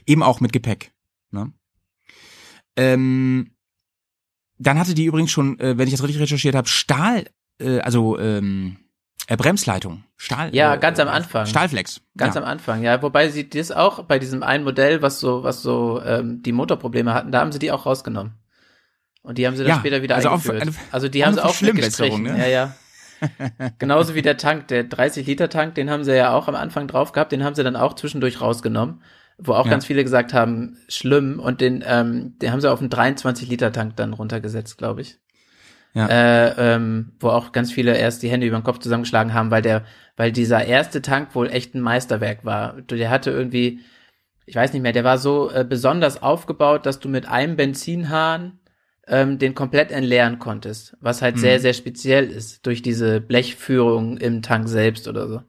eben 0.06 0.22
auch 0.22 0.40
mit 0.40 0.52
Gepäck. 0.52 0.92
Ne? 1.30 1.52
Ähm, 2.76 3.52
dann 4.58 4.78
hatte 4.78 4.94
die 4.94 5.04
übrigens 5.04 5.30
schon, 5.30 5.58
äh, 5.60 5.76
wenn 5.78 5.88
ich 5.88 5.94
das 5.94 6.02
richtig 6.02 6.20
recherchiert 6.20 6.54
habe, 6.54 6.68
Stahl, 6.68 7.28
äh, 7.58 7.80
also 7.80 8.18
ähm, 8.18 8.78
äh, 9.28 9.36
Bremsleitung, 9.36 10.04
Stahl. 10.16 10.54
Ja, 10.54 10.74
äh, 10.74 10.78
ganz 10.78 10.98
am 10.98 11.08
Anfang. 11.08 11.46
Stahlflex. 11.46 12.00
Ganz 12.16 12.34
ja. 12.34 12.42
am 12.42 12.46
Anfang, 12.48 12.82
ja. 12.82 13.00
Wobei 13.02 13.28
sie 13.28 13.48
das 13.48 13.70
auch 13.70 14.04
bei 14.04 14.18
diesem 14.18 14.42
einen 14.42 14.64
Modell, 14.64 15.00
was 15.02 15.20
so, 15.20 15.42
was 15.44 15.62
so 15.62 16.02
ähm, 16.04 16.42
die 16.42 16.52
Motorprobleme 16.52 17.14
hatten, 17.14 17.30
da 17.32 17.40
haben 17.40 17.52
sie 17.52 17.58
die 17.58 17.70
auch 17.72 17.86
rausgenommen. 17.86 18.34
Und 19.22 19.38
die 19.38 19.46
haben 19.46 19.54
sie 19.56 19.62
dann 19.62 19.70
Ja, 19.70 19.78
später 19.78 20.02
wieder 20.02 20.16
also 20.16 20.30
eingeführt. 20.30 20.62
eine- 20.62 20.72
also 20.90 21.08
die 21.08 21.24
haben 21.24 21.34
sie 21.34 21.44
auch 21.44 21.60
weggestrichen. 21.62 22.22
ne? 22.24 22.38
Ja, 22.38 22.46
ja. 22.48 22.74
Genauso 23.78 24.16
wie 24.16 24.22
der 24.22 24.36
Tank, 24.36 24.66
der 24.66 24.88
30-Liter-Tank, 24.88 25.76
den 25.76 25.90
haben 25.90 26.02
sie 26.02 26.16
ja 26.16 26.32
auch 26.32 26.48
am 26.48 26.56
Anfang 26.56 26.88
drauf 26.88 27.12
gehabt, 27.12 27.30
den 27.30 27.44
haben 27.44 27.54
sie 27.54 27.62
dann 27.62 27.76
auch 27.76 27.94
zwischendurch 27.94 28.40
rausgenommen, 28.40 29.02
wo 29.38 29.52
auch 29.54 29.66
Ja. 29.66 29.70
ganz 29.70 29.86
viele 29.86 30.02
gesagt 30.02 30.34
haben, 30.34 30.76
schlimm. 30.88 31.38
Und 31.38 31.60
den, 31.60 31.84
ähm, 31.86 32.36
den 32.40 32.50
haben 32.50 32.60
sie 32.60 32.68
auf 32.68 32.80
einen 32.80 32.90
23-Liter-Tank 32.90 33.94
dann 33.94 34.12
runtergesetzt, 34.12 34.76
glaube 34.76 35.02
ich. 35.02 35.18
Ja. 35.94 36.06
Äh, 36.06 36.74
ähm, 36.74 37.12
wo 37.20 37.28
auch 37.28 37.52
ganz 37.52 37.70
viele 37.70 37.96
erst 37.96 38.22
die 38.22 38.30
Hände 38.30 38.46
über 38.46 38.58
den 38.58 38.64
Kopf 38.64 38.78
zusammengeschlagen 38.78 39.34
haben, 39.34 39.50
weil 39.50 39.60
der, 39.62 39.84
weil 40.16 40.32
dieser 40.32 40.64
erste 40.64 41.02
Tank 41.02 41.34
wohl 41.34 41.50
echt 41.50 41.74
ein 41.74 41.82
Meisterwerk 41.82 42.44
war. 42.46 42.80
Der 42.82 43.10
hatte 43.10 43.30
irgendwie, 43.30 43.80
ich 44.46 44.56
weiß 44.56 44.72
nicht 44.72 44.82
mehr, 44.82 44.92
der 44.92 45.04
war 45.04 45.18
so 45.18 45.50
äh, 45.50 45.66
besonders 45.68 46.22
aufgebaut, 46.22 46.86
dass 46.86 46.98
du 46.98 47.10
mit 47.10 47.28
einem 47.28 47.56
Benzinhahn 47.56 48.58
ähm, 49.06 49.38
den 49.38 49.54
komplett 49.54 49.90
entleeren 49.90 50.38
konntest, 50.38 50.96
was 51.00 51.20
halt 51.20 51.38
sehr, 51.38 51.60
sehr 51.60 51.74
speziell 51.74 52.30
ist 52.30 52.64
durch 52.66 52.80
diese 52.80 53.20
Blechführung 53.20 54.16
im 54.16 54.40
Tank 54.42 54.68
selbst 54.68 55.08
oder 55.08 55.28
so. 55.28 55.42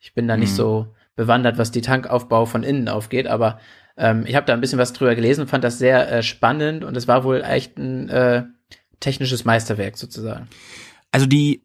Ich 0.00 0.14
bin 0.14 0.26
da 0.26 0.36
nicht 0.36 0.52
Mhm. 0.52 0.56
so 0.56 0.86
bewandert, 1.14 1.56
was 1.58 1.70
die 1.70 1.82
Tankaufbau 1.82 2.46
von 2.46 2.64
innen 2.64 2.88
aufgeht, 2.88 3.26
aber 3.28 3.60
ähm, 3.96 4.24
ich 4.26 4.34
habe 4.34 4.46
da 4.46 4.54
ein 4.54 4.60
bisschen 4.60 4.78
was 4.78 4.92
drüber 4.92 5.14
gelesen 5.14 5.42
und 5.42 5.48
fand 5.48 5.62
das 5.62 5.78
sehr 5.78 6.10
äh, 6.10 6.22
spannend 6.22 6.82
und 6.82 6.96
es 6.96 7.06
war 7.06 7.22
wohl 7.22 7.42
echt 7.42 7.78
ein 7.78 8.08
äh, 8.08 8.44
technisches 9.00 9.44
Meisterwerk 9.44 9.96
sozusagen. 9.98 10.48
Also 11.10 11.26
die 11.26 11.62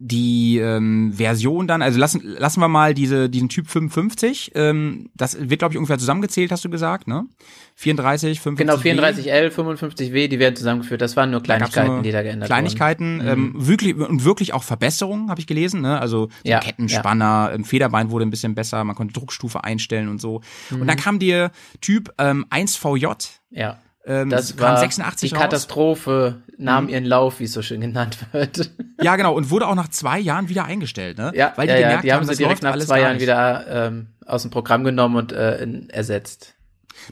die 0.00 0.58
ähm, 0.58 1.12
Version 1.12 1.66
dann, 1.66 1.82
also 1.82 1.98
lassen 1.98 2.22
lassen 2.22 2.60
wir 2.60 2.68
mal 2.68 2.94
diese 2.94 3.28
diesen 3.28 3.48
Typ 3.48 3.66
55, 3.68 4.52
ähm, 4.54 5.10
das 5.16 5.36
wird 5.50 5.58
glaube 5.58 5.74
ich 5.74 5.78
ungefähr 5.78 5.98
zusammengezählt, 5.98 6.52
hast 6.52 6.64
du 6.64 6.70
gesagt, 6.70 7.08
ne? 7.08 7.26
34, 7.74 8.38
55. 8.40 8.92
Genau, 8.92 9.02
34L, 9.02 9.48
55W, 9.50 10.28
die 10.28 10.38
werden 10.38 10.54
zusammengeführt. 10.54 11.00
Das 11.00 11.16
waren 11.16 11.32
nur 11.32 11.40
Da 11.40 11.44
Kleinigkeiten, 11.46 11.94
nur 11.94 12.02
die 12.02 12.12
da 12.12 12.22
geändert 12.22 12.46
Kleinigkeiten, 12.46 13.18
wurden. 13.18 13.28
ähm, 13.28 13.52
wirklich 13.56 13.96
und 13.96 14.22
wirklich 14.24 14.52
auch 14.54 14.62
Verbesserungen, 14.62 15.30
habe 15.30 15.40
ich 15.40 15.48
gelesen, 15.48 15.80
ne? 15.80 16.00
Also 16.00 16.28
so 16.28 16.48
Ja, 16.48 16.60
Kettenspanner, 16.60 17.50
ähm, 17.52 17.64
Federbein 17.64 18.10
wurde 18.10 18.24
ein 18.24 18.30
bisschen 18.30 18.54
besser, 18.54 18.84
man 18.84 18.94
konnte 18.94 19.14
Druckstufe 19.14 19.64
einstellen 19.64 20.08
und 20.08 20.20
so. 20.20 20.42
Und 20.70 20.78
Mhm. 20.82 20.86
dann 20.86 20.96
kam 20.96 21.18
der 21.18 21.50
Typ 21.80 22.12
ähm, 22.18 22.46
1VJ, 22.50 23.40
Ja, 23.50 23.80
ähm, 24.08 24.30
das 24.30 24.58
war 24.58 24.76
86 24.78 25.30
die 25.30 25.34
raus. 25.36 25.38
Mhm. 25.40 25.42
Katastrophe, 25.44 26.42
nahm 26.56 26.88
ihren 26.88 27.04
Lauf, 27.04 27.38
wie 27.40 27.44
es 27.44 27.52
so 27.52 27.62
schön 27.62 27.80
genannt 27.80 28.18
wird. 28.32 28.70
Ja, 29.00 29.16
genau, 29.16 29.34
und 29.34 29.50
wurde 29.50 29.68
auch 29.68 29.74
nach 29.76 29.88
zwei 29.88 30.18
Jahren 30.18 30.48
wieder 30.48 30.64
eingestellt, 30.64 31.18
ne? 31.18 31.30
Ja, 31.34 31.52
Weil 31.56 31.66
die 31.68 31.74
ja, 31.74 31.78
gemerkt 31.80 32.04
die 32.04 32.12
haben 32.12 32.20
haben, 32.26 32.28
sie 32.34 32.36
direkt 32.42 32.62
nach 32.62 32.76
zwei 32.78 33.00
Jahren 33.00 33.20
wieder 33.20 33.66
ähm, 33.86 34.08
aus 34.26 34.42
dem 34.42 34.50
Programm 34.50 34.82
genommen 34.84 35.16
und 35.16 35.32
äh, 35.32 35.62
in, 35.62 35.88
ersetzt. 35.90 36.54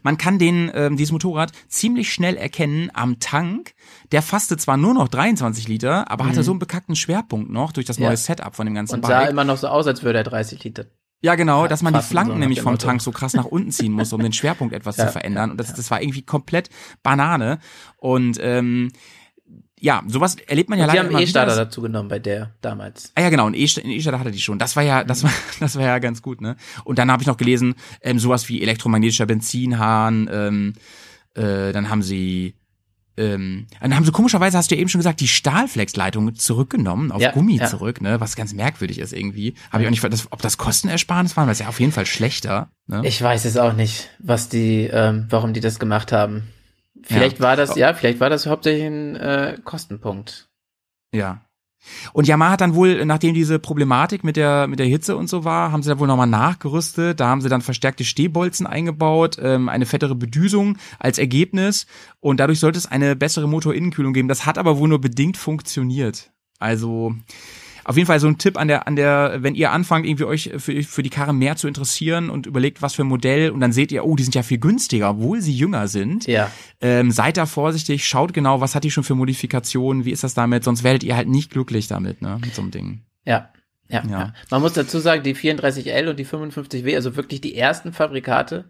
Man 0.03 0.19
kann 0.19 0.41
den, 0.41 0.71
ähm, 0.75 0.97
dieses 0.97 1.13
Motorrad 1.13 1.53
ziemlich 1.69 2.13
schnell 2.13 2.37
erkennen 2.37 2.91
am 2.93 3.21
Tank. 3.21 3.73
Der 4.11 4.21
fasste 4.21 4.57
zwar 4.57 4.77
nur 4.77 4.93
noch 4.95 5.07
23 5.09 5.69
Liter, 5.69 6.11
aber 6.11 6.27
hatte 6.27 6.43
so 6.43 6.51
einen 6.51 6.59
bekackten 6.59 6.97
Schwerpunkt 6.97 7.51
noch 7.51 7.71
durch 7.73 7.87
das 7.87 7.99
Mhm. 7.99 8.03
Ja. 8.03 8.09
neue 8.11 8.17
Setup 8.17 8.55
von 8.57 8.67
dem 8.67 8.75
ganzen 8.75 8.97
Und 8.97 9.07
sah 9.07 9.21
Bike. 9.21 9.31
immer 9.31 9.45
noch 9.45 9.57
so 9.59 9.69
aus, 9.69 9.87
als 9.87 10.03
würde 10.03 10.19
er 10.19 10.25
30 10.25 10.63
Liter. 10.65 10.87
Ja, 11.23 11.35
genau, 11.35 11.67
dass 11.67 11.83
man 11.83 11.95
die 11.95 12.01
so 12.01 12.07
Flanken 12.07 12.33
nach 12.35 12.39
nämlich 12.39 12.61
vom. 12.61 12.79
Tank 12.79 13.01
so 13.01 13.11
krass 13.11 13.35
nach 13.35 13.47
unten 13.47 13.71
ziehen 13.71 13.93
muss, 13.93 14.12
um 14.12 14.23
den 14.23 14.33
Schwerpunkt 14.35 14.75
etwas 14.75 14.97
Ja, 14.97 15.07
zu 15.07 15.12
verändern. 15.12 15.51
Und 15.51 15.59
das, 15.59 15.75
das 15.75 15.91
war 15.91 16.03
irgendwie 16.03 16.23
komplett 16.23 16.69
Banane. 17.03 17.59
Und 17.97 18.39
ähm, 18.41 18.91
ja, 19.79 20.03
sowas 20.07 20.37
erlebt 20.47 20.71
man 20.71 20.79
ja 20.79 20.85
Und 20.85 20.93
die 20.93 20.97
leider 20.97 21.09
haben 21.09 21.11
immer 21.11 21.19
wieder. 21.21 21.29
E-Starter 21.29 21.57
dazu 21.57 21.83
genommen 21.83 22.09
bei 22.09 22.19
der 22.19 22.55
damals. 22.61 23.12
Ah 23.14 23.23
ja, 23.23 23.31
genau, 23.31 23.47
ein 23.47 23.55
E-Starter 23.55 24.19
hatte 24.19 24.31
die 24.31 24.41
schon. 24.41 24.59
Das 24.59 24.77
war 24.77 24.83
ja, 24.83 25.05
das 25.05 25.23
war, 25.23 25.31
das 25.61 25.77
war 25.77 25.83
ja 25.83 25.99
ganz 25.99 26.23
gut, 26.23 26.41
ne? 26.41 26.57
Und 26.85 26.99
dann 26.99 27.11
habe 27.11 27.23
ich 27.23 27.27
noch 27.27 27.37
gelesen, 27.37 27.75
ähm, 28.01 28.19
sowas 28.19 28.49
wie 28.49 28.62
elektromagnetischer 28.62 29.27
Benzinhahn, 29.27 30.29
ähm, 30.33 30.73
äh, 31.35 31.73
dann 31.73 31.91
haben 31.91 32.03
sie 32.03 32.55
ähm, 33.17 33.67
dann 33.81 33.95
haben 33.97 34.05
sie 34.05 34.12
komischerweise, 34.12 34.59
hast 34.59 34.71
du 34.71 34.75
ja 34.75 34.81
eben 34.81 34.89
schon 34.89 34.99
gesagt, 34.99 35.21
die 35.21 35.29
Stahlflexleitung 35.29 36.35
zurückgenommen, 36.35 37.12
auf 37.12 37.21
Ja, 37.21 37.33
Gummi 37.33 37.57
ja. 37.57 37.67
zurück, 37.67 38.01
ne? 38.01 38.21
Was 38.21 38.37
ganz 38.37 38.53
merkwürdig 38.53 38.99
ist 38.99 39.12
irgendwie. 39.12 39.55
Habe 39.71 39.83
ich 39.83 39.87
auch 39.87 39.91
nicht, 39.91 40.05
das, 40.05 40.31
ob 40.33 40.43
das 40.43 40.59
Kostenersparnis 40.59 41.37
waren, 41.37 41.47
weil 41.47 41.53
es 41.53 41.61
ja 41.61 41.69
auf 41.69 41.81
jeden 41.81 41.93
Fall 41.93 42.07
schlechter. 42.07 42.71
Ne? 42.87 43.03
Ich 43.05 43.21
weiß 43.21 43.45
es 43.45 43.57
auch 43.57 43.73
nicht, 43.73 44.11
was 44.19 44.49
die, 44.49 44.91
ähm, 44.93 45.27
warum 45.31 45.53
die 45.53 45.61
das 45.61 45.79
gemacht 45.79 46.12
haben. 46.12 46.49
Vielleicht 47.03 47.41
war 47.41 47.57
das, 47.57 47.77
ja, 47.77 47.95
vielleicht 47.95 48.21
war 48.21 48.31
das 48.31 48.47
hauptsächlich 48.47 48.85
ein 48.85 49.17
äh, 49.17 49.59
Kostenpunkt. 49.64 50.49
Ja. 51.12 51.46
Und 52.12 52.26
Yamaha 52.26 52.53
hat 52.53 52.61
dann 52.61 52.74
wohl, 52.74 53.05
nachdem 53.05 53.34
diese 53.34 53.59
Problematik 53.59 54.24
mit 54.24 54.37
der, 54.37 54.66
mit 54.66 54.78
der 54.78 54.87
Hitze 54.87 55.16
und 55.16 55.28
so 55.28 55.45
war, 55.45 55.72
haben 55.72 55.82
sie 55.82 55.91
da 55.91 55.99
wohl 55.99 56.09
nochmal 56.09 56.26
nachgerüstet. 56.26 57.20
Da 57.20 57.28
haben 57.28 57.41
sie 57.41 57.49
dann 57.49 57.62
verstärkte 57.62 58.05
Stehbolzen 58.05 58.66
eingebaut, 58.66 59.39
ähm, 59.41 59.68
eine 59.68 59.87
fettere 59.87 60.14
Bedüsung 60.14 60.78
als 60.99 61.18
Ergebnis. 61.18 61.87
Und 62.20 62.41
dadurch 62.41 62.61
sollte 62.61 62.78
es 62.78 62.87
eine 62.87 63.16
bessere 63.16 63.49
Motorinnenkühlung 63.49 64.12
geben. 64.12 64.28
Das 64.28 64.47
hat 64.47 64.59
aber 64.59 64.78
wohl 64.78 64.89
nur 64.89 65.01
bedingt 65.01 65.37
funktioniert. 65.37 66.30
Also, 66.59 67.14
Auf 67.89 67.97
jeden 67.97 68.09
Fall 68.09 68.18
so 68.18 68.26
ein 68.26 68.37
Tipp 68.37 68.59
an 68.59 68.66
der, 68.66 68.89
an 68.89 68.97
der, 68.97 69.37
wenn 69.45 69.55
ihr 69.55 69.70
anfangt, 69.70 70.07
irgendwie 70.07 70.24
euch 70.24 70.51
für, 70.59 70.82
für 70.82 71.03
die 71.05 71.09
Karre 71.11 71.32
mehr 71.32 71.55
zu 71.55 71.68
interessieren 71.68 72.30
und 72.30 72.47
überlegt, 72.47 72.82
was 72.82 72.95
für 72.95 73.03
ein 73.03 73.07
Modell 73.07 73.51
und 73.51 73.61
dann 73.61 73.70
seht 73.70 73.93
ihr, 73.93 74.05
oh, 74.05 74.16
die 74.16 74.24
sind 74.24 74.34
ja 74.34 74.43
viel 74.43 74.59
günstiger, 74.59 75.11
obwohl 75.11 75.41
sie 75.41 75.53
jünger 75.55 75.87
sind. 75.87 76.26
Ja. 76.26 76.51
Ähm, 76.80 77.12
seid 77.12 77.37
da 77.37 77.47
vorsichtig, 77.47 78.05
schaut 78.05 78.32
genau, 78.34 78.61
was 78.61 78.74
hat 78.74 78.82
die 78.82 78.91
schon 78.91 79.05
für 79.05 79.14
Modifikationen, 79.14 80.05
wie 80.05 80.11
ist 80.11 80.24
das 80.24 80.34
damit, 80.34 80.64
sonst 80.64 80.82
werdet 80.82 81.05
ihr 81.05 81.14
halt 81.16 81.28
nicht 81.28 81.51
glücklich 81.53 81.87
damit, 81.87 82.22
ne, 82.22 82.39
mit 82.45 82.57
so 82.57 82.62
einem 82.62 82.72
Ding. 82.72 83.03
Ja. 83.24 83.51
Ja, 83.89 84.03
Ja. 84.03 84.11
ja. 84.11 84.32
Man 84.51 84.62
muss 84.62 84.72
dazu 84.72 84.99
sagen, 84.99 85.22
die 85.22 85.37
34L 85.37 86.09
und 86.11 86.18
die 86.18 86.26
55W, 86.26 86.97
also 86.97 87.14
wirklich 87.14 87.41
die 87.41 87.55
ersten 87.55 87.93
Fabrikate, 87.93 88.64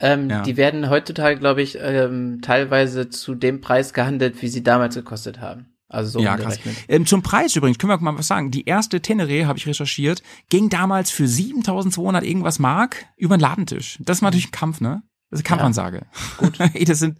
ähm, 0.00 0.30
Ja. 0.30 0.42
die 0.42 0.56
werden 0.56 0.88
heutzutage, 0.88 1.38
glaube 1.38 1.60
ich, 1.60 1.76
ähm, 1.78 2.40
teilweise 2.40 3.10
zu 3.10 3.34
dem 3.34 3.60
Preis 3.60 3.92
gehandelt, 3.92 4.40
wie 4.40 4.48
sie 4.48 4.62
damals 4.62 4.94
gekostet 4.94 5.40
haben. 5.42 5.66
Also 5.88 6.18
so 6.18 6.24
ja, 6.24 6.36
krass. 6.36 6.58
Ähm, 6.88 7.06
zum 7.06 7.22
Preis 7.22 7.54
übrigens, 7.56 7.78
können 7.78 7.90
wir 7.90 7.98
mal 7.98 8.18
was 8.18 8.26
sagen. 8.26 8.50
Die 8.50 8.64
erste 8.64 9.00
Tenere, 9.00 9.46
habe 9.46 9.58
ich 9.58 9.66
recherchiert, 9.66 10.22
ging 10.48 10.70
damals 10.70 11.10
für 11.10 11.28
7200 11.28 12.24
irgendwas 12.24 12.58
Mark 12.58 13.06
über 13.16 13.36
den 13.36 13.40
Ladentisch. 13.40 13.98
Das 14.00 14.18
ist 14.18 14.22
natürlich 14.22 14.48
ein 14.48 14.52
Kampf, 14.52 14.80
ne? 14.80 15.02
Das 15.30 15.40
ist 15.40 15.46
eine 15.46 15.48
Kampfansage. 15.48 16.06
Gut. 16.38 16.58
Ey, 16.74 16.84
das 16.84 16.98
sind 16.98 17.18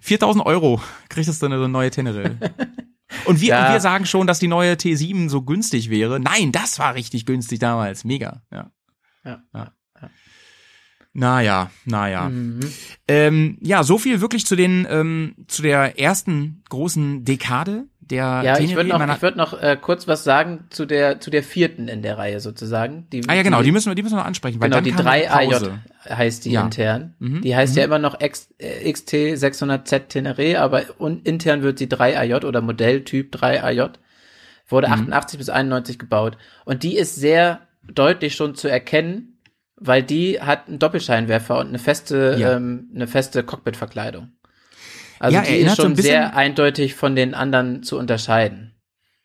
4000 0.00 0.44
Euro, 0.44 0.80
kriegst 1.08 1.42
du 1.42 1.46
eine 1.46 1.68
neue 1.68 1.90
Tenere. 1.90 2.38
Und 3.26 3.40
wir, 3.40 3.48
Ja. 3.48 3.66
und 3.66 3.72
wir 3.74 3.80
sagen 3.80 4.06
schon, 4.06 4.26
dass 4.26 4.38
die 4.38 4.48
neue 4.48 4.74
T7 4.74 5.28
so 5.28 5.42
günstig 5.42 5.90
wäre. 5.90 6.20
Nein, 6.20 6.52
das 6.52 6.78
war 6.78 6.94
richtig 6.94 7.26
günstig 7.26 7.58
damals. 7.58 8.04
Mega, 8.04 8.42
ja. 8.50 8.70
Ja. 9.24 9.42
ja. 9.52 9.72
Naja, 11.12 11.70
naja. 11.86 12.28
Mhm. 12.28 12.60
Ähm, 13.08 13.58
ja, 13.60 13.82
so 13.82 13.98
viel 13.98 14.20
wirklich 14.20 14.46
zu 14.46 14.54
den, 14.54 14.86
ähm, 14.88 15.34
zu 15.48 15.62
der 15.62 15.98
ersten 15.98 16.62
großen 16.68 17.24
Dekade 17.24 17.84
der 18.00 18.42
Ja, 18.44 18.58
ich 18.58 18.70
Tenere 18.70 18.76
würde 18.88 18.88
noch, 19.06 19.16
ich 19.16 19.22
würd 19.22 19.36
noch 19.36 19.60
äh, 19.60 19.76
kurz 19.80 20.08
was 20.08 20.24
sagen 20.24 20.64
zu 20.70 20.84
der, 20.86 21.20
zu 21.20 21.30
der 21.30 21.42
vierten 21.44 21.86
in 21.88 22.02
der 22.02 22.18
Reihe 22.18 22.40
sozusagen. 22.40 23.06
Die, 23.12 23.22
Ah 23.28 23.34
ja, 23.34 23.42
genau, 23.42 23.62
die 23.62 23.70
müssen 23.72 23.88
wir, 23.90 23.94
die 23.94 24.02
müssen 24.02 24.14
wir 24.14 24.20
noch 24.20 24.26
ansprechen, 24.26 24.60
weil 24.60 24.68
genau, 24.70 24.80
die 24.82 24.90
kam 24.90 25.06
eine 25.06 25.24
3AJ 25.26 25.50
Pause. 25.52 25.78
heißt 26.08 26.44
die 26.44 26.50
Ja. 26.52 26.62
intern. 26.64 27.14
Mhm, 27.20 27.40
Die 27.42 27.54
heißt 27.54 27.76
ja 27.76 27.84
immer 27.84 27.98
noch 28.00 28.20
X, 28.20 28.48
äh, 28.58 28.90
XT 28.92 29.34
600Z 29.36 30.08
Tenere, 30.08 30.60
aber 30.60 30.82
un, 30.98 31.22
intern 31.22 31.62
wird 31.62 31.78
sie 31.78 31.86
3AJ 31.88 32.44
oder 32.44 32.60
Modelltyp 32.60 33.32
3AJ. 33.34 33.90
Wurde 34.68 34.86
Mhm. 34.88 34.94
88 34.94 35.38
bis 35.38 35.48
91 35.48 35.98
gebaut. 35.98 36.36
Und 36.64 36.82
die 36.84 36.96
ist 36.96 37.14
sehr 37.16 37.60
deutlich 37.92 38.34
schon 38.36 38.54
zu 38.56 38.68
erkennen, 38.68 39.29
weil 39.80 40.02
die 40.02 40.40
hat 40.40 40.68
einen 40.68 40.78
Doppelscheinwerfer 40.78 41.58
und 41.58 41.68
eine 41.68 41.78
feste, 41.78 42.36
Ja. 42.38 42.56
ähm, 42.56 42.90
eine 42.94 43.06
feste 43.06 43.42
Cockpitverkleidung. 43.42 44.32
Also 45.18 45.36
Ja, 45.36 45.42
die 45.42 45.56
ist 45.56 45.64
so 45.76 45.82
ein 45.82 45.86
schon 45.88 45.94
bisschen- 45.96 46.10
sehr 46.12 46.36
eindeutig 46.36 46.94
von 46.94 47.16
den 47.16 47.34
anderen 47.34 47.82
zu 47.82 47.98
unterscheiden. 47.98 48.74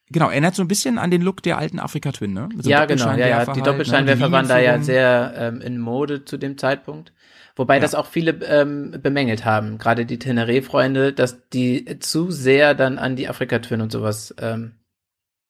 Genau, 0.09 0.29
erinnert 0.29 0.53
so 0.55 0.61
ein 0.61 0.67
bisschen 0.67 0.97
an 0.97 1.09
den 1.09 1.21
Look 1.21 1.41
der 1.41 1.57
alten 1.57 1.79
Afrika 1.79 2.11
Twin, 2.11 2.33
ne? 2.33 2.49
So 2.57 2.69
ja, 2.69 2.85
genau, 2.85 3.11
ja, 3.11 3.27
ja. 3.27 3.45
Die 3.45 3.51
halt, 3.51 3.65
Doppelscheinwerfer 3.67 4.27
ne? 4.27 4.31
waren 4.31 4.47
da 4.47 4.59
ja 4.59 4.79
sehr 4.79 5.33
ähm, 5.37 5.61
in 5.61 5.79
Mode 5.79 6.25
zu 6.25 6.37
dem 6.37 6.57
Zeitpunkt. 6.57 7.11
Wobei 7.55 7.75
Ja. 7.75 7.79
das 7.81 7.95
auch 7.95 8.05
viele 8.05 8.31
ähm, 8.45 8.95
bemängelt 9.01 9.45
haben, 9.45 9.77
gerade 9.77 10.05
die 10.05 10.19
Teneré-Freunde, 10.19 11.13
dass 11.13 11.47
die 11.49 11.99
zu 11.99 12.29
sehr 12.29 12.75
dann 12.75 12.97
an 12.99 13.15
die 13.15 13.27
Afrika 13.29 13.59
Twin 13.59 13.81
und 13.81 13.91
sowas 13.91 14.35
ähm, 14.39 14.73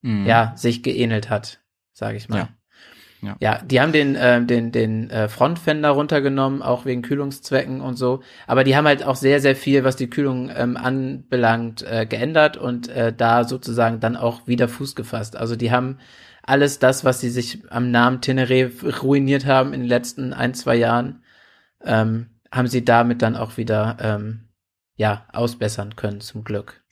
Mhm. 0.02 0.24
ja 0.26 0.52
sich 0.56 0.82
geähnelt 0.82 1.28
hat, 1.28 1.60
sage 1.92 2.16
ich 2.16 2.28
mal. 2.28 2.38
Ja. 2.38 2.48
Ja. 3.22 3.36
Ja, 3.40 3.60
die 3.64 3.80
haben 3.80 3.92
den 3.92 4.16
ähm, 4.18 4.46
den 4.46 4.72
den 4.72 5.10
äh, 5.10 5.28
Frontfender 5.28 5.90
runtergenommen, 5.90 6.62
auch 6.62 6.84
wegen 6.84 7.02
Kühlungszwecken 7.02 7.80
und 7.80 7.96
so. 7.96 8.20
Aber 8.46 8.62
die 8.62 8.76
haben 8.76 8.86
halt 8.86 9.04
auch 9.04 9.16
sehr 9.16 9.40
sehr 9.40 9.56
viel, 9.56 9.84
was 9.84 9.96
die 9.96 10.10
Kühlung 10.10 10.50
ähm, 10.54 10.76
anbelangt, 10.76 11.82
äh, 11.82 12.06
geändert 12.06 12.56
und 12.56 12.88
äh, 12.88 13.12
da 13.12 13.44
sozusagen 13.44 14.00
dann 14.00 14.16
auch 14.16 14.46
wieder 14.46 14.68
Fuß 14.68 14.94
gefasst. 14.94 15.36
Also 15.36 15.56
die 15.56 15.70
haben 15.70 15.98
alles 16.42 16.78
das, 16.78 17.04
was 17.04 17.20
sie 17.20 17.30
sich 17.30 17.62
am 17.70 17.90
Namen 17.90 18.20
Teneré 18.20 18.70
ruiniert 19.02 19.46
haben 19.46 19.72
in 19.72 19.80
den 19.80 19.88
letzten 19.88 20.32
ein 20.32 20.54
zwei 20.54 20.76
Jahren, 20.76 21.22
ähm, 21.84 22.26
haben 22.52 22.68
sie 22.68 22.84
damit 22.84 23.22
dann 23.22 23.36
auch 23.36 23.56
wieder 23.56 23.96
ähm, 24.00 24.48
ja 24.96 25.26
ausbessern 25.32 25.96
können 25.96 26.20
zum 26.20 26.44
Glück. 26.44 26.82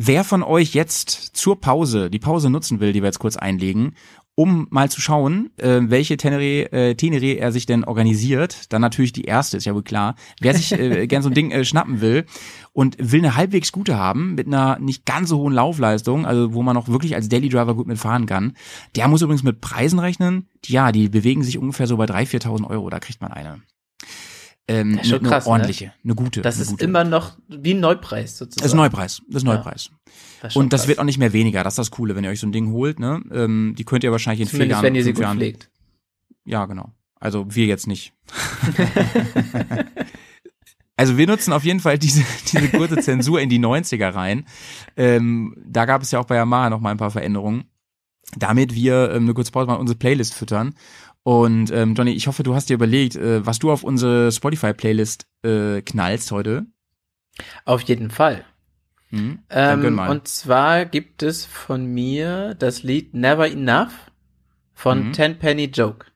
Wer 0.00 0.22
von 0.22 0.44
euch 0.44 0.74
jetzt 0.74 1.10
zur 1.10 1.60
Pause, 1.60 2.08
die 2.08 2.20
Pause 2.20 2.50
nutzen 2.50 2.78
will, 2.78 2.92
die 2.92 3.02
wir 3.02 3.08
jetzt 3.08 3.18
kurz 3.18 3.36
einlegen, 3.36 3.96
um 4.38 4.68
mal 4.70 4.88
zu 4.88 5.00
schauen, 5.00 5.50
äh, 5.56 5.80
welche 5.82 6.16
Tenere, 6.16 6.70
äh, 6.70 6.94
Tenere 6.94 7.38
er 7.38 7.50
sich 7.50 7.66
denn 7.66 7.82
organisiert, 7.82 8.72
dann 8.72 8.80
natürlich 8.80 9.12
die 9.12 9.24
erste, 9.24 9.56
ist 9.56 9.64
ja 9.64 9.74
wohl 9.74 9.82
klar. 9.82 10.14
Wer 10.40 10.54
sich 10.54 10.70
äh, 10.78 11.06
gern 11.08 11.22
so 11.22 11.28
ein 11.28 11.34
Ding 11.34 11.50
äh, 11.50 11.64
schnappen 11.64 12.00
will 12.00 12.24
und 12.72 12.96
will 13.00 13.18
eine 13.18 13.34
halbwegs 13.34 13.72
gute 13.72 13.98
haben, 13.98 14.36
mit 14.36 14.46
einer 14.46 14.78
nicht 14.78 15.04
ganz 15.04 15.30
so 15.30 15.38
hohen 15.38 15.54
Laufleistung, 15.54 16.24
also 16.24 16.54
wo 16.54 16.62
man 16.62 16.76
noch 16.76 16.86
wirklich 16.86 17.16
als 17.16 17.28
Daily 17.28 17.48
Driver 17.48 17.74
gut 17.74 17.88
mitfahren 17.88 18.26
kann, 18.26 18.52
der 18.94 19.08
muss 19.08 19.22
übrigens 19.22 19.42
mit 19.42 19.60
Preisen 19.60 19.98
rechnen. 19.98 20.46
Die, 20.66 20.72
ja, 20.72 20.92
die 20.92 21.08
bewegen 21.08 21.42
sich 21.42 21.58
ungefähr 21.58 21.88
so 21.88 21.96
bei 21.96 22.04
3.000, 22.04 22.44
4.000 22.44 22.70
Euro, 22.70 22.90
da 22.90 23.00
kriegt 23.00 23.20
man 23.20 23.32
eine. 23.32 23.60
Ähm, 24.70 24.96
Das 24.96 25.06
ist 25.06 25.10
schon 25.10 25.20
eine 25.20 25.28
krass, 25.28 25.46
ne? 25.46 25.50
ordentliche, 25.52 25.92
eine 26.04 26.14
gute. 26.14 26.42
Das 26.42 26.56
eine 26.56 26.62
ist 26.64 26.70
gute. 26.70 26.84
immer 26.84 27.02
noch 27.04 27.38
wie 27.48 27.72
ein 27.74 27.80
Neupreis 27.80 28.36
sozusagen. 28.36 28.62
Das 28.62 28.72
ist 28.72 28.76
Neupreis, 28.76 29.22
das 29.28 29.42
ist 29.42 29.46
Ja. 29.48 29.54
Neupreis. 29.54 29.90
Das 30.42 30.52
ist 30.52 30.56
Und 30.56 30.72
das 30.72 30.82
krass. 30.82 30.88
wird 30.88 30.98
auch 30.98 31.04
nicht 31.04 31.18
mehr 31.18 31.32
weniger. 31.32 31.64
Das 31.64 31.72
ist 31.74 31.78
das 31.78 31.90
Coole, 31.90 32.14
wenn 32.14 32.24
ihr 32.24 32.30
euch 32.30 32.40
so 32.40 32.46
ein 32.46 32.52
Ding 32.52 32.70
holt. 32.70 33.00
Ne? 33.00 33.22
Ähm, 33.32 33.74
die 33.78 33.84
könnt 33.84 34.04
ihr 34.04 34.12
wahrscheinlich 34.12 34.42
in 34.42 34.46
vier 34.46 34.58
Zumindest 34.58 34.76
Jahren, 34.76 34.84
wenn 34.84 34.94
ihr 34.94 35.04
sie 35.04 35.12
gut 35.14 35.22
Jahren. 35.22 35.38
pflegt. 35.38 35.70
Ja, 36.44 36.66
genau. 36.66 36.92
Also 37.18 37.46
wir 37.54 37.66
jetzt 37.66 37.86
nicht. 37.86 38.12
also 40.96 41.16
wir 41.16 41.26
nutzen 41.26 41.52
auf 41.52 41.64
jeden 41.64 41.80
Fall 41.80 41.98
diese, 41.98 42.24
diese 42.52 42.68
kurze 42.68 42.98
Zensur 42.98 43.40
in 43.40 43.48
die 43.48 43.58
90er 43.58 44.14
rein. 44.14 44.46
Ähm, 44.96 45.54
da 45.66 45.84
gab 45.84 46.02
es 46.02 46.10
ja 46.10 46.18
auch 46.18 46.26
bei 46.26 46.36
Yamaha 46.36 46.70
noch 46.70 46.80
mal 46.80 46.90
ein 46.90 46.96
paar 46.96 47.10
Veränderungen. 47.10 47.64
Damit 48.36 48.74
wir 48.74 49.10
ähm, 49.12 49.22
eine 49.22 49.32
kurze 49.34 49.52
Pause 49.52 49.68
machen, 49.68 49.80
unsere 49.80 49.98
Playlist 49.98 50.34
füttern. 50.34 50.74
Und 51.28 51.70
ähm, 51.72 51.92
Johnny, 51.94 52.12
ich 52.12 52.26
hoffe, 52.26 52.42
du 52.42 52.54
hast 52.54 52.70
dir 52.70 52.74
überlegt, 52.74 53.14
äh, 53.14 53.44
was 53.44 53.58
du 53.58 53.70
auf 53.70 53.84
unsere 53.84 54.32
Spotify-Playlist 54.32 55.26
äh, 55.42 55.82
knallst 55.82 56.30
heute. 56.30 56.64
Auf 57.66 57.82
jeden 57.82 58.10
Fall. 58.10 58.46
Hm? 59.10 59.40
Gönn 59.50 59.82
Ähm, 59.82 59.98
und 59.98 60.26
zwar 60.26 60.86
gibt 60.86 61.22
es 61.22 61.44
von 61.44 61.84
mir 61.84 62.54
das 62.54 62.82
Lied 62.82 63.12
Never 63.12 63.46
Enough 63.46 63.92
von 64.72 65.08
Mhm. 65.08 65.12
Tenpenny 65.12 65.64
Joke. 65.66 66.06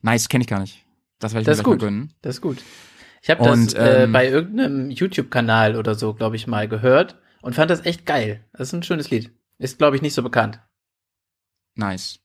nice, 0.00 0.30
kenne 0.30 0.44
ich 0.44 0.48
gar 0.48 0.60
nicht. 0.60 0.86
Das 1.18 1.34
werde 1.34 1.42
ich 1.42 1.46
Das 1.46 1.58
mir 1.58 1.60
ist 1.60 1.64
gut. 1.64 1.80
gönnen. 1.80 2.14
Das 2.22 2.36
ist 2.36 2.40
gut. 2.40 2.62
Ich 3.20 3.28
habe 3.28 3.44
das 3.44 3.74
äh, 3.74 4.04
ähm, 4.04 4.12
bei 4.12 4.26
irgendeinem 4.28 4.90
YouTube-Kanal 4.90 5.76
oder 5.76 5.94
so, 5.94 6.14
glaube 6.14 6.36
ich, 6.36 6.46
mal 6.46 6.68
gehört 6.68 7.18
und 7.42 7.54
fand 7.54 7.70
das 7.70 7.84
echt 7.84 8.06
geil. 8.06 8.42
Das 8.54 8.68
ist 8.68 8.72
ein 8.72 8.82
schönes 8.82 9.10
Lied. 9.10 9.30
Ist, 9.58 9.76
glaube 9.76 9.96
ich, 9.96 10.00
nicht 10.00 10.14
so 10.14 10.22
bekannt. 10.22 10.58
Nice. 11.74 12.18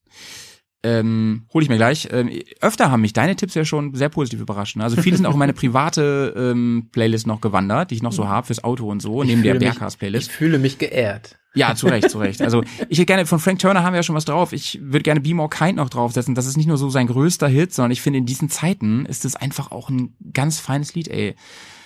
Ähm, 0.83 1.47
hol 1.53 1.63
ich 1.63 1.69
mir 1.69 1.77
gleich. 1.77 2.07
Ähm, 2.11 2.29
öfter 2.61 2.91
haben 2.91 3.01
mich 3.01 3.13
deine 3.13 3.35
Tipps 3.35 3.55
ja 3.55 3.65
schon 3.65 3.95
sehr 3.95 4.09
positiv 4.09 4.39
überrascht. 4.39 4.75
ne? 4.75 4.83
Also 4.83 5.01
viele 5.01 5.17
sind 5.17 5.25
auch 5.25 5.33
in 5.33 5.39
meine 5.39 5.53
private 5.53 6.33
ähm, 6.37 6.89
Playlist 6.91 7.25
noch 7.25 7.41
gewandert, 7.41 7.91
die 7.91 7.95
ich 7.95 8.03
noch 8.03 8.11
so 8.11 8.27
habe 8.27 8.47
fürs 8.47 8.63
Auto 8.63 8.89
und 8.89 9.01
so, 9.01 9.23
neben 9.23 9.43
der 9.43 9.55
Berghaus-Playlist. 9.55 10.29
Ich 10.29 10.35
fühle 10.35 10.59
mich 10.59 10.77
geehrt. 10.77 11.37
Ja, 11.55 11.73
zu 11.73 11.87
Recht, 11.87 12.11
zu 12.11 12.19
Recht. 12.19 12.41
Also 12.41 12.63
ich 12.89 12.99
hätte 12.99 13.07
gerne, 13.07 13.25
von 13.25 13.39
Frank 13.39 13.59
Turner 13.59 13.83
haben 13.83 13.93
wir 13.93 13.97
ja 13.97 14.03
schon 14.03 14.15
was 14.15 14.25
drauf. 14.25 14.53
Ich 14.53 14.79
würde 14.81 15.01
gerne 15.01 15.19
Be 15.19 15.33
More 15.33 15.49
Kind 15.49 15.77
noch 15.77 15.89
draufsetzen. 15.89 16.35
Das 16.35 16.45
ist 16.45 16.57
nicht 16.57 16.67
nur 16.67 16.77
so 16.77 16.89
sein 16.89 17.07
größter 17.07 17.47
Hit, 17.47 17.73
sondern 17.73 17.91
ich 17.91 18.01
finde, 18.01 18.19
in 18.19 18.25
diesen 18.25 18.49
Zeiten 18.49 19.05
ist 19.07 19.25
es 19.25 19.35
einfach 19.35 19.71
auch 19.71 19.89
ein 19.89 20.15
ganz 20.33 20.59
feines 20.59 20.93
Lied, 20.93 21.07
ey. 21.07 21.35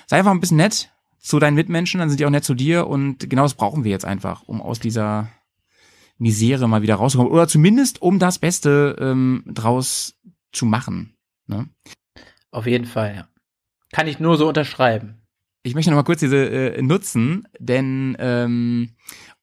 Sei 0.08 0.18
einfach 0.18 0.32
ein 0.32 0.42
bisschen 0.42 0.58
nett 0.58 0.92
zu 1.20 1.40
deinen 1.40 1.56
Mitmenschen, 1.56 2.00
dann 2.00 2.10
sind 2.10 2.20
die 2.20 2.26
auch 2.26 2.32
nett 2.32 2.44
zu 2.44 2.56
dir 2.56 2.88
und 2.88 3.30
genau 3.30 3.44
das 3.44 3.54
brauchen 3.54 3.84
wir 3.84 3.92
jetzt 3.92 4.06
einfach, 4.06 4.44
um 4.48 4.62
aus 4.62 4.80
dieser 4.80 5.30
Misere 6.22 6.70
mal 6.70 6.84
wieder 6.84 6.96
rauszukommen. 6.96 7.32
Oder 7.32 7.48
zumindest, 7.48 8.02
um 8.02 8.20
das 8.20 8.38
Beste 8.38 8.96
ähm, 9.00 9.44
draus 9.48 10.16
zu 10.52 10.66
machen. 10.66 11.16
Ne? 11.48 11.68
Auf 12.52 12.68
jeden 12.68 12.86
Fall, 12.86 13.16
ja. 13.16 13.28
Kann 13.92 14.08
ich 14.08 14.20
nur 14.20 14.38
so 14.38 14.48
unterschreiben. 14.48 15.16
Ich 15.64 15.74
möchte 15.74 15.90
noch 15.90 15.98
mal 15.98 16.04
kurz 16.04 16.20
diese 16.20 16.38
äh, 16.38 16.82
nutzen, 16.82 17.48
denn 17.60 18.16
ähm, 18.20 18.92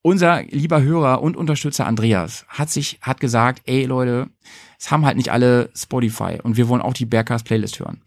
unser 0.03 0.43
lieber 0.45 0.81
Hörer 0.81 1.21
und 1.21 1.37
Unterstützer 1.37 1.87
Andreas 1.87 2.47
hat 2.49 2.71
sich 2.71 2.99
hat 3.03 3.21
gesagt, 3.21 3.63
ey 3.67 3.85
Leute, 3.85 4.31
es 4.79 4.91
haben 4.91 5.05
halt 5.05 5.17
nicht 5.17 5.31
alle 5.31 5.71
Spotify 5.75 6.39
und 6.43 6.57
wir 6.57 6.69
wollen 6.69 6.81
auch 6.81 6.95
die 6.95 7.07
Bergcast 7.07 7.45
Playlist 7.45 7.81
hören. 7.81 8.01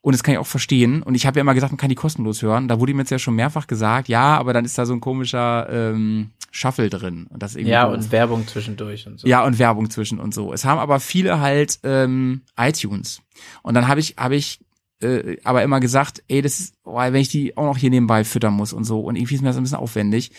Und 0.00 0.14
das 0.14 0.22
kann 0.22 0.34
ich 0.34 0.38
auch 0.38 0.46
verstehen. 0.46 1.02
Und 1.02 1.14
ich 1.14 1.26
habe 1.26 1.38
ja 1.38 1.40
immer 1.40 1.54
gesagt, 1.54 1.72
man 1.72 1.78
kann 1.78 1.88
die 1.88 1.96
kostenlos 1.96 2.40
hören. 2.40 2.68
Da 2.68 2.78
wurde 2.78 2.94
mir 2.94 3.02
jetzt 3.02 3.10
ja 3.10 3.18
schon 3.18 3.34
mehrfach 3.34 3.66
gesagt, 3.66 4.08
ja, 4.08 4.38
aber 4.38 4.52
dann 4.52 4.64
ist 4.64 4.78
da 4.78 4.86
so 4.86 4.92
ein 4.92 5.00
komischer 5.00 5.68
ähm, 5.68 6.30
Shuffle 6.56 6.88
drin. 6.88 7.26
Und 7.28 7.42
das 7.42 7.54
irgendwie 7.54 7.72
Ja, 7.72 7.84
und 7.84 8.10
Werbung 8.10 8.46
zwischendurch 8.46 9.06
und 9.06 9.20
so. 9.20 9.26
Ja, 9.26 9.44
und 9.44 9.58
Werbung 9.58 9.90
zwischen 9.90 10.18
und 10.18 10.32
so. 10.32 10.52
Es 10.52 10.64
haben 10.64 10.78
aber 10.78 11.00
viele 11.00 11.40
halt 11.40 11.78
ähm, 11.82 12.42
iTunes. 12.58 13.20
Und 13.62 13.74
dann 13.74 13.88
habe 13.88 14.00
ich, 14.00 14.14
habe 14.16 14.36
ich 14.36 14.60
äh, 15.02 15.36
aber 15.44 15.62
immer 15.62 15.80
gesagt, 15.80 16.22
ey, 16.28 16.40
das 16.40 16.58
ist, 16.58 16.74
oh, 16.84 16.96
wenn 16.96 17.14
ich 17.16 17.28
die 17.28 17.56
auch 17.56 17.64
noch 17.64 17.76
hier 17.76 17.90
nebenbei 17.90 18.24
füttern 18.24 18.54
muss 18.54 18.72
und 18.72 18.84
so. 18.84 19.00
Und 19.00 19.16
irgendwie 19.16 19.34
ist 19.34 19.42
mir 19.42 19.48
das 19.48 19.58
ein 19.58 19.64
bisschen 19.64 19.78
aufwendig. 19.78 20.32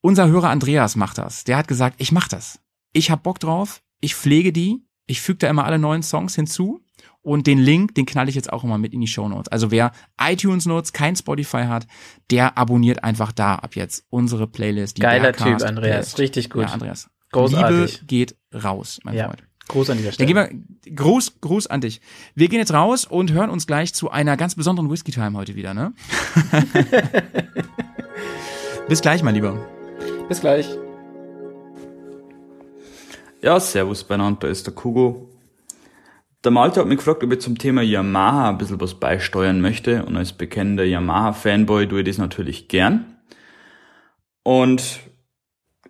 Unser 0.00 0.28
Hörer 0.28 0.50
Andreas 0.50 0.94
macht 0.94 1.18
das. 1.18 1.42
Der 1.42 1.56
hat 1.56 1.66
gesagt, 1.66 1.96
ich 1.98 2.12
mach 2.12 2.28
das. 2.28 2.60
Ich 2.92 3.10
hab 3.10 3.24
Bock 3.24 3.40
drauf, 3.40 3.82
ich 4.00 4.14
pflege 4.14 4.52
die, 4.52 4.84
ich 5.06 5.20
füge 5.20 5.38
da 5.38 5.50
immer 5.50 5.64
alle 5.64 5.80
neuen 5.80 6.04
Songs 6.04 6.36
hinzu. 6.36 6.80
Und 7.26 7.48
den 7.48 7.58
Link, 7.58 7.92
den 7.96 8.06
knall 8.06 8.28
ich 8.28 8.36
jetzt 8.36 8.52
auch 8.52 8.62
immer 8.62 8.78
mit 8.78 8.94
in 8.94 9.00
die 9.00 9.08
Show 9.08 9.28
Notes. 9.28 9.48
Also 9.50 9.72
wer 9.72 9.90
iTunes 10.20 10.64
nutzt, 10.64 10.94
kein 10.94 11.16
Spotify 11.16 11.64
hat, 11.64 11.88
der 12.30 12.56
abonniert 12.56 13.02
einfach 13.02 13.32
da 13.32 13.56
ab 13.56 13.74
jetzt 13.74 14.04
unsere 14.10 14.46
Playlist. 14.46 14.96
Die 14.96 15.00
Geiler 15.02 15.32
Bergcast 15.32 15.58
Typ, 15.58 15.68
Andreas. 15.68 15.90
Playlist. 15.90 16.18
Richtig 16.20 16.50
gut. 16.50 16.62
Ja, 16.62 16.68
Andreas. 16.68 17.10
Großartig. 17.32 17.94
Liebe 17.94 18.06
geht 18.06 18.36
raus, 18.54 19.00
mein 19.02 19.16
Ja. 19.16 19.26
Freund. 19.26 19.42
Gruß 19.66 19.90
an 19.90 19.96
dieser 19.96 20.10
Dann 20.10 20.28
Stelle. 20.28 20.46
gehen 20.46 20.66
wir 20.86 20.94
groß, 20.94 21.40
groß 21.40 21.66
an 21.66 21.80
dich. 21.80 22.00
Wir 22.36 22.46
gehen 22.46 22.60
jetzt 22.60 22.72
raus 22.72 23.04
und 23.04 23.32
hören 23.32 23.50
uns 23.50 23.66
gleich 23.66 23.92
zu 23.92 24.08
einer 24.08 24.36
ganz 24.36 24.54
besonderen 24.54 24.88
Whisky 24.88 25.10
Time 25.10 25.36
heute 25.36 25.56
wieder, 25.56 25.74
ne? 25.74 25.94
Bis 28.88 29.00
gleich, 29.00 29.24
mein 29.24 29.34
Lieber. 29.34 29.58
Bis 30.28 30.40
gleich. 30.40 30.68
Ja, 33.42 33.58
servus 33.58 34.04
beieinander, 34.04 34.38
da 34.42 34.48
ist 34.48 34.64
der 34.66 34.74
Kugo. 34.74 35.28
Der 36.44 36.50
Malte 36.52 36.80
hat 36.80 36.86
mich 36.86 36.98
gefragt, 36.98 37.24
ob 37.24 37.32
ich 37.32 37.40
zum 37.40 37.58
Thema 37.58 37.82
Yamaha 37.82 38.50
ein 38.50 38.58
bisschen 38.58 38.80
was 38.80 38.94
beisteuern 38.94 39.60
möchte 39.60 40.04
und 40.04 40.16
als 40.16 40.32
bekennender 40.32 40.84
Yamaha-Fanboy 40.84 41.88
tue 41.88 42.00
ich 42.00 42.06
das 42.06 42.18
natürlich 42.18 42.68
gern. 42.68 43.16
Und 44.42 45.00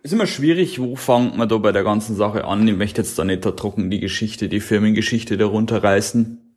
ist 0.01 0.13
immer 0.13 0.25
schwierig, 0.25 0.79
wo 0.79 0.95
fängt 0.95 1.37
man 1.37 1.49
da 1.49 1.57
bei 1.57 1.71
der 1.71 1.83
ganzen 1.83 2.15
Sache 2.15 2.45
an? 2.45 2.67
Ich 2.67 2.75
möchte 2.75 3.01
jetzt 3.01 3.19
da 3.19 3.23
nicht 3.23 3.45
da 3.45 3.51
trocken 3.51 3.91
die 3.91 3.99
Geschichte, 3.99 4.49
die 4.49 4.59
Firmengeschichte 4.59 5.37
darunter 5.37 5.83
reißen. 5.83 6.55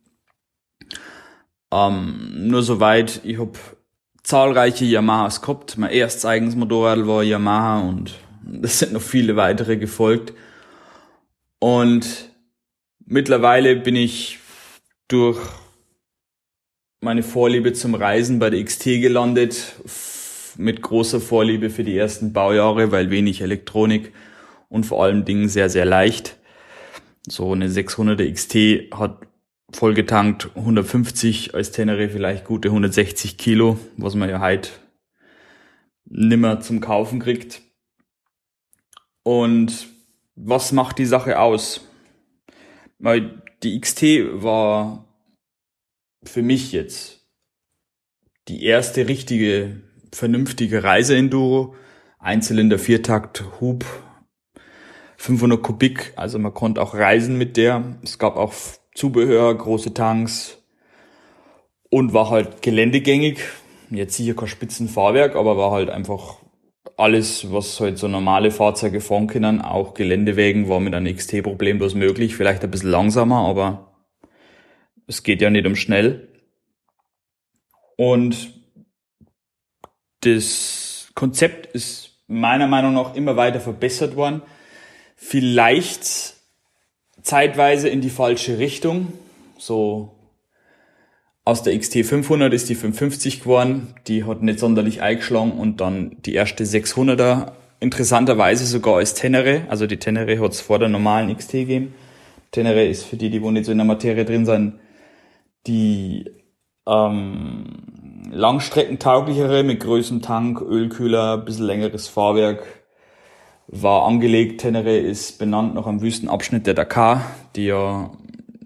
Ähm, 1.71 2.47
nur 2.47 2.63
soweit, 2.63 3.21
ich 3.23 3.39
hab 3.39 3.57
zahlreiche 4.23 4.85
Yamahas 4.85 5.41
gehabt. 5.41 5.77
Mein 5.77 5.91
erstes 5.91 6.25
eigenes 6.25 6.55
Motorrad 6.55 7.05
war 7.07 7.23
Yamaha 7.23 7.81
und 7.81 8.13
es 8.61 8.79
sind 8.79 8.93
noch 8.93 9.01
viele 9.01 9.35
weitere 9.35 9.77
gefolgt. 9.77 10.33
Und 11.59 12.30
mittlerweile 13.05 13.75
bin 13.75 13.95
ich 13.95 14.39
durch 15.07 15.39
meine 17.01 17.23
Vorliebe 17.23 17.73
zum 17.73 17.95
Reisen 17.95 18.39
bei 18.39 18.49
der 18.49 18.63
XT 18.63 18.83
gelandet, 19.01 19.75
mit 20.57 20.81
großer 20.81 21.19
Vorliebe 21.19 21.69
für 21.69 21.83
die 21.83 21.97
ersten 21.97 22.33
Baujahre, 22.33 22.91
weil 22.91 23.09
wenig 23.09 23.41
Elektronik 23.41 24.13
und 24.69 24.85
vor 24.85 25.03
allem 25.03 25.25
Dingen 25.25 25.49
sehr, 25.49 25.69
sehr 25.69 25.85
leicht. 25.85 26.37
So 27.27 27.51
eine 27.53 27.67
600er 27.67 28.31
XT 28.31 28.97
hat 28.97 29.27
vollgetankt 29.71 30.49
150 30.55 31.55
als 31.55 31.71
Tenere 31.71 32.09
vielleicht 32.09 32.45
gute 32.45 32.69
160 32.69 33.37
Kilo, 33.37 33.79
was 33.97 34.15
man 34.15 34.29
ja 34.29 34.39
heute 34.39 34.69
nimmer 36.05 36.59
zum 36.59 36.81
Kaufen 36.81 37.19
kriegt. 37.19 37.61
Und 39.23 39.87
was 40.35 40.71
macht 40.71 40.97
die 40.97 41.05
Sache 41.05 41.39
aus? 41.39 41.87
Weil 43.01 43.41
die 43.63 43.79
XT 43.79 44.03
war 44.43 45.05
für 46.23 46.43
mich 46.43 46.71
jetzt 46.71 47.25
die 48.47 48.63
erste 48.63 49.07
richtige, 49.07 49.81
vernünftige 50.13 50.83
Reiseenduro. 50.83 51.75
Einzylinder 52.19 52.77
Viertakt, 52.77 53.43
Hub, 53.59 53.83
500 55.17 55.63
Kubik, 55.63 56.13
also 56.15 56.37
man 56.37 56.53
konnte 56.53 56.79
auch 56.79 56.93
reisen 56.93 57.39
mit 57.39 57.57
der. 57.57 57.97
Es 58.03 58.19
gab 58.19 58.37
auch 58.37 58.53
Zubehör, 58.93 59.55
große 59.55 59.95
Tanks 59.95 60.59
und 61.89 62.13
war 62.13 62.29
halt 62.29 62.61
geländegängig. 62.61 63.39
Jetzt 63.89 64.15
sicher 64.15 64.35
kein 64.35 64.47
Spitzenfahrwerk, 64.47 65.35
aber 65.35 65.57
war 65.57 65.71
halt 65.71 65.89
einfach 65.89 66.37
alles, 67.01 67.51
was 67.51 67.79
halt 67.79 67.97
so 67.97 68.07
normale 68.07 68.51
Fahrzeuge 68.51 69.01
fahren 69.01 69.27
können, 69.27 69.61
auch 69.61 69.93
Geländewegen, 69.93 70.69
war 70.69 70.79
mit 70.79 70.93
einem 70.93 71.13
XT 71.15 71.43
problemlos 71.43 71.95
möglich. 71.95 72.35
Vielleicht 72.35 72.63
ein 72.63 72.71
bisschen 72.71 72.91
langsamer, 72.91 73.39
aber 73.39 73.91
es 75.07 75.23
geht 75.23 75.41
ja 75.41 75.49
nicht 75.49 75.65
um 75.65 75.75
schnell. 75.75 76.29
Und 77.97 78.53
das 80.21 81.11
Konzept 81.15 81.65
ist 81.73 82.23
meiner 82.27 82.67
Meinung 82.67 82.93
nach 82.93 83.15
immer 83.15 83.35
weiter 83.35 83.59
verbessert 83.59 84.15
worden. 84.15 84.43
Vielleicht 85.15 86.35
zeitweise 87.21 87.89
in 87.89 88.01
die 88.01 88.09
falsche 88.09 88.59
Richtung. 88.59 89.11
So 89.57 90.15
aus 91.43 91.63
der 91.63 91.77
XT 91.77 92.05
500 92.05 92.53
ist 92.53 92.69
die 92.69 92.75
550 92.75 93.41
geworden. 93.41 93.95
Die 94.07 94.23
hat 94.25 94.43
nicht 94.43 94.59
sonderlich 94.59 95.01
eingeschlagen 95.01 95.53
und 95.53 95.81
dann 95.81 96.17
die 96.25 96.35
erste 96.35 96.63
600er 96.63 97.53
interessanterweise 97.79 98.65
sogar 98.65 98.97
als 98.97 99.15
Tenere. 99.15 99.63
Also 99.69 99.87
die 99.87 99.97
Tenere 99.97 100.39
hat 100.39 100.51
es 100.51 100.61
vor 100.61 100.79
der 100.79 100.89
normalen 100.89 101.35
XT 101.35 101.51
gegeben. 101.53 101.95
Tenere 102.51 102.85
ist 102.85 103.05
für 103.05 103.17
die, 103.17 103.29
die 103.29 103.41
wo 103.41 103.49
nicht 103.49 103.65
so 103.65 103.71
in 103.71 103.79
der 103.79 103.85
Materie 103.85 104.25
drin 104.25 104.45
sind, 104.45 104.79
die 105.67 106.29
ähm, 106.87 108.27
langstreckentauglichere 108.31 109.63
mit 109.63 109.79
größerem 109.79 110.21
Tank, 110.21 110.61
Ölkühler, 110.61 111.37
bisschen 111.37 111.65
längeres 111.65 112.07
Fahrwerk 112.07 112.63
war 113.67 114.05
angelegt. 114.05 114.61
Tenere 114.61 114.97
ist 114.97 115.39
benannt 115.39 115.73
nach 115.75 115.87
einem 115.87 116.01
Wüstenabschnitt 116.01 116.67
der 116.67 116.73
Dakar, 116.73 117.25
die 117.55 117.65
ja 117.65 118.11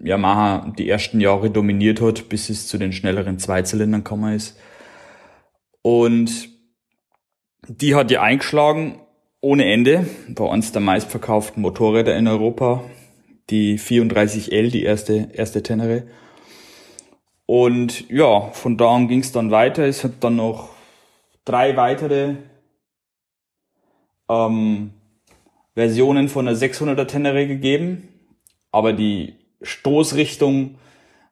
Yamaha 0.06 0.72
die 0.78 0.88
ersten 0.88 1.20
Jahre 1.20 1.50
dominiert 1.50 2.00
hat, 2.00 2.28
bis 2.28 2.48
es 2.48 2.66
zu 2.66 2.78
den 2.78 2.92
schnelleren 2.92 3.38
Zweizylindern 3.38 4.04
gekommen 4.04 4.34
ist. 4.34 4.58
Und 5.82 6.48
die 7.68 7.94
hat 7.94 8.10
ja 8.10 8.22
eingeschlagen 8.22 9.00
ohne 9.40 9.70
Ende, 9.70 10.06
war 10.28 10.52
eines 10.52 10.72
der 10.72 10.80
meistverkauften 10.80 11.62
Motorräder 11.62 12.16
in 12.16 12.26
Europa. 12.26 12.84
Die 13.50 13.78
34L, 13.78 14.70
die 14.70 14.82
erste, 14.82 15.28
erste 15.32 15.62
Tenere. 15.62 16.08
Und 17.46 18.08
ja, 18.10 18.50
von 18.52 18.76
da 18.76 18.96
an 18.96 19.06
ging 19.06 19.20
es 19.20 19.30
dann 19.30 19.52
weiter. 19.52 19.84
Es 19.84 20.02
hat 20.02 20.14
dann 20.20 20.36
noch 20.36 20.70
drei 21.44 21.76
weitere 21.76 22.34
ähm, 24.28 24.90
Versionen 25.74 26.28
von 26.28 26.46
der 26.46 26.56
600er 26.56 27.06
Tenere 27.06 27.46
gegeben, 27.46 28.08
aber 28.72 28.92
die 28.92 29.34
Stoßrichtung 29.62 30.78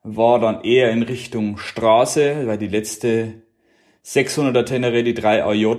war 0.03 0.39
dann 0.39 0.63
eher 0.63 0.91
in 0.91 1.03
Richtung 1.03 1.57
Straße, 1.57 2.47
weil 2.47 2.59
die 2.59 2.69
letzte 2.69 3.43
600er 4.05 4.65
Tenere, 4.65 5.03
die 5.03 5.15
3 5.15 5.45
AJ, 5.45 5.77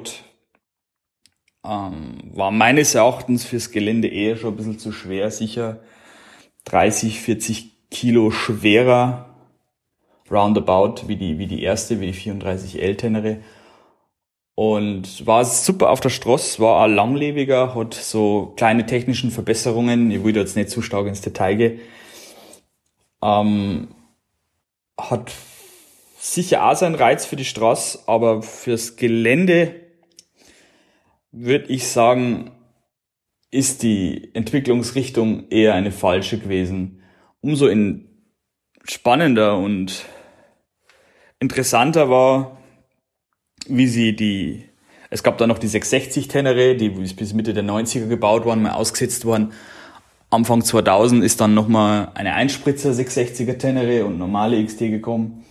ähm, 1.63 2.31
war 2.33 2.51
meines 2.51 2.95
Erachtens 2.95 3.45
fürs 3.45 3.71
Gelände 3.71 4.07
eher 4.07 4.35
schon 4.35 4.53
ein 4.53 4.57
bisschen 4.57 4.79
zu 4.79 4.91
schwer, 4.91 5.31
sicher 5.31 5.79
30, 6.65 7.21
40 7.21 7.89
Kilo 7.91 8.31
schwerer 8.31 9.29
roundabout 10.29 11.07
wie 11.07 11.15
die, 11.15 11.37
wie 11.37 11.47
die 11.47 11.61
erste, 11.61 11.99
wie 11.99 12.11
die 12.11 12.17
34L 12.17 12.97
Tenere. 12.97 13.37
Und 14.55 15.27
war 15.27 15.43
super 15.43 15.89
auf 15.89 15.99
der 15.99 16.09
Straße, 16.09 16.59
war 16.59 16.83
auch 16.83 16.87
langlebiger, 16.87 17.75
hat 17.75 17.93
so 17.93 18.53
kleine 18.55 18.85
technischen 18.85 19.29
Verbesserungen, 19.29 20.09
ich 20.11 20.23
will 20.23 20.33
da 20.33 20.39
jetzt 20.39 20.55
nicht 20.55 20.69
zu 20.69 20.81
stark 20.81 21.07
ins 21.07 21.21
Detail 21.21 21.55
gehen, 21.55 21.79
ähm, 23.25 23.87
hat 24.99 25.31
sicher 26.19 26.65
auch 26.69 26.75
seinen 26.75 26.95
Reiz 26.95 27.25
für 27.25 27.35
die 27.35 27.45
Straße, 27.45 27.99
aber 28.07 28.41
fürs 28.41 28.95
Gelände 28.95 29.81
würde 31.31 31.67
ich 31.67 31.87
sagen, 31.87 32.51
ist 33.51 33.83
die 33.83 34.31
Entwicklungsrichtung 34.33 35.49
eher 35.49 35.73
eine 35.73 35.91
falsche 35.91 36.39
gewesen. 36.39 37.01
Umso 37.41 37.67
in 37.67 38.09
spannender 38.83 39.57
und 39.57 40.05
interessanter 41.39 42.09
war, 42.09 42.57
wie 43.67 43.87
sie 43.87 44.15
die, 44.15 44.69
es 45.09 45.23
gab 45.23 45.37
da 45.37 45.47
noch 45.47 45.59
die 45.59 45.67
660 45.67 46.27
Tenere, 46.27 46.75
die 46.75 46.89
bis 46.89 47.33
Mitte 47.33 47.53
der 47.53 47.63
90er 47.63 48.07
gebaut 48.07 48.45
worden, 48.45 48.63
mal 48.63 48.73
ausgesetzt 48.73 49.25
worden. 49.25 49.53
Anfang 50.35 50.63
2000 50.63 51.23
ist 51.23 51.41
dann 51.41 51.53
nochmal 51.53 52.09
eine 52.13 52.33
Einspritzer 52.33 52.91
660er 52.91 53.57
Tenere 53.57 54.05
und 54.05 54.17
normale 54.17 54.63
XT 54.63 54.79
gekommen. 54.79 55.43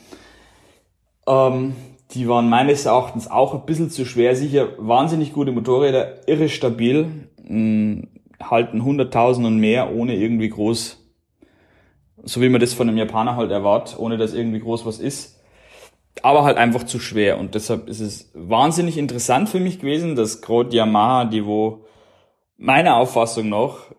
Ähm, 1.27 1.75
die 2.13 2.29
waren 2.29 2.49
meines 2.49 2.87
Erachtens 2.87 3.29
auch 3.29 3.55
ein 3.55 3.67
bisschen 3.67 3.91
zu 3.91 4.05
schwer, 4.05 4.37
sicher 4.37 4.69
wahnsinnig 4.79 5.33
gute 5.33 5.53
Motorräder, 5.53 6.29
irre 6.29 6.49
stabil, 6.49 7.29
mh, 7.43 8.03
halten 8.43 8.83
100.000 8.83 9.47
und 9.47 9.59
mehr, 9.59 9.95
ohne 9.95 10.15
irgendwie 10.15 10.51
groß, 10.51 11.01
so 12.23 12.41
wie 12.41 12.49
man 12.49 12.61
das 12.61 12.75
von 12.75 12.89
einem 12.89 12.99
Japaner 12.99 13.37
halt 13.37 13.51
erwartet, 13.51 13.99
ohne 13.99 14.17
dass 14.17 14.35
irgendwie 14.35 14.61
groß 14.61 14.87
was 14.87 14.99
ist 14.99 15.35
aber 16.23 16.45
halt 16.45 16.57
einfach 16.57 16.85
zu 16.85 16.99
schwer. 16.99 17.39
Und 17.39 17.55
deshalb 17.55 17.89
ist 17.89 18.01
es 18.01 18.31
wahnsinnig 18.35 18.99
interessant 18.99 19.49
für 19.49 19.61
mich 19.61 19.79
gewesen, 19.79 20.17
dass 20.17 20.43
gerade 20.43 20.75
Yamaha, 20.75 21.25
die 21.25 21.45
wo 21.45 21.84
meiner 22.57 22.97
Auffassung 22.97 23.49
nach 23.49 23.93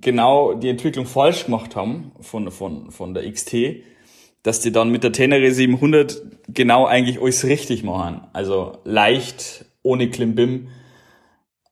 genau 0.00 0.54
die 0.54 0.68
Entwicklung 0.68 1.06
falsch 1.06 1.46
gemacht 1.46 1.76
haben 1.76 2.12
von, 2.20 2.50
von, 2.50 2.90
von 2.90 3.14
der 3.14 3.30
XT, 3.30 3.82
dass 4.42 4.60
die 4.60 4.72
dann 4.72 4.90
mit 4.90 5.02
der 5.02 5.12
Tenere 5.12 5.50
700 5.50 6.22
genau 6.48 6.86
eigentlich 6.86 7.20
alles 7.20 7.44
richtig 7.44 7.82
machen. 7.82 8.22
Also 8.32 8.78
leicht, 8.84 9.64
ohne 9.82 10.10
Klimbim, 10.10 10.68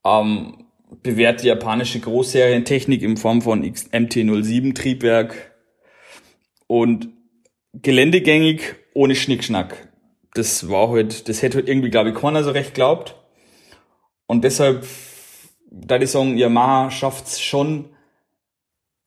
ähm, 0.04 0.66
bewährte 1.02 1.46
japanische 1.46 2.00
Großserientechnik 2.00 3.02
in 3.02 3.16
Form 3.16 3.42
von 3.42 3.62
MT-07 3.62 4.74
Triebwerk 4.74 5.52
und 6.66 7.08
geländegängig 7.74 8.74
ohne 8.94 9.14
Schnickschnack. 9.14 9.88
Das 10.34 10.68
war 10.68 10.90
halt, 10.90 11.28
das 11.28 11.42
hätte 11.42 11.58
halt 11.58 11.68
irgendwie, 11.68 11.90
glaube 11.90 12.10
ich, 12.10 12.16
keiner 12.16 12.42
so 12.42 12.50
recht 12.50 12.74
glaubt. 12.74 13.16
Und 14.26 14.42
deshalb 14.44 14.86
da 15.70 15.96
ich 15.96 16.10
sagen, 16.10 16.36
Yamaha 16.36 16.90
schafft's 16.90 17.40
schon, 17.40 17.86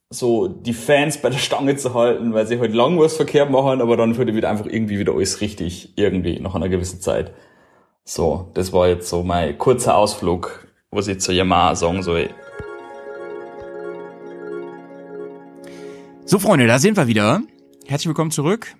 so 0.09 0.47
die 0.47 0.73
Fans 0.73 1.17
bei 1.21 1.29
der 1.29 1.37
Stange 1.37 1.75
zu 1.75 1.93
halten, 1.93 2.33
weil 2.33 2.47
sie 2.47 2.59
halt 2.59 2.73
lang 2.73 2.97
was 2.99 3.15
verkehrt 3.15 3.51
machen, 3.51 3.81
aber 3.81 3.97
dann 3.97 4.15
wird 4.15 4.33
wieder 4.33 4.49
einfach 4.49 4.65
irgendwie 4.65 4.99
wieder 4.99 5.13
alles 5.13 5.41
richtig, 5.41 5.97
irgendwie 5.97 6.39
nach 6.39 6.55
einer 6.55 6.69
gewissen 6.69 7.01
Zeit. 7.01 7.33
So, 8.05 8.49
das 8.53 8.71
war 8.71 8.87
jetzt 8.87 9.09
so 9.09 9.23
mein 9.23 9.57
kurzer 9.57 9.97
Ausflug, 9.97 10.67
was 10.91 11.07
ich 11.09 11.19
zu 11.19 11.33
Yamaha 11.33 11.75
sagen 11.75 12.03
soll. 12.03 12.29
So, 16.23 16.39
Freunde, 16.39 16.67
da 16.67 16.79
sind 16.79 16.95
wir 16.97 17.07
wieder. 17.07 17.41
Herzlich 17.85 18.07
willkommen 18.07 18.31
zurück. 18.31 18.75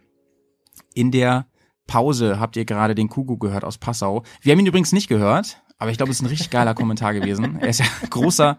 In 0.93 1.11
der 1.11 1.47
Pause 1.87 2.39
habt 2.39 2.55
ihr 2.55 2.65
gerade 2.65 2.95
den 2.95 3.09
Kugu 3.09 3.37
gehört 3.37 3.63
aus 3.63 3.77
Passau. 3.77 4.23
Wir 4.41 4.51
haben 4.51 4.59
ihn 4.59 4.65
übrigens 4.65 4.91
nicht 4.91 5.07
gehört, 5.07 5.61
aber 5.77 5.91
ich 5.91 5.97
glaube, 5.97 6.11
es 6.11 6.17
ist 6.17 6.23
ein 6.23 6.29
richtig 6.29 6.49
geiler 6.49 6.73
Kommentar 6.73 7.13
gewesen. 7.13 7.59
Er 7.59 7.69
ist 7.69 7.79
ja 7.79 7.85
großer, 8.09 8.57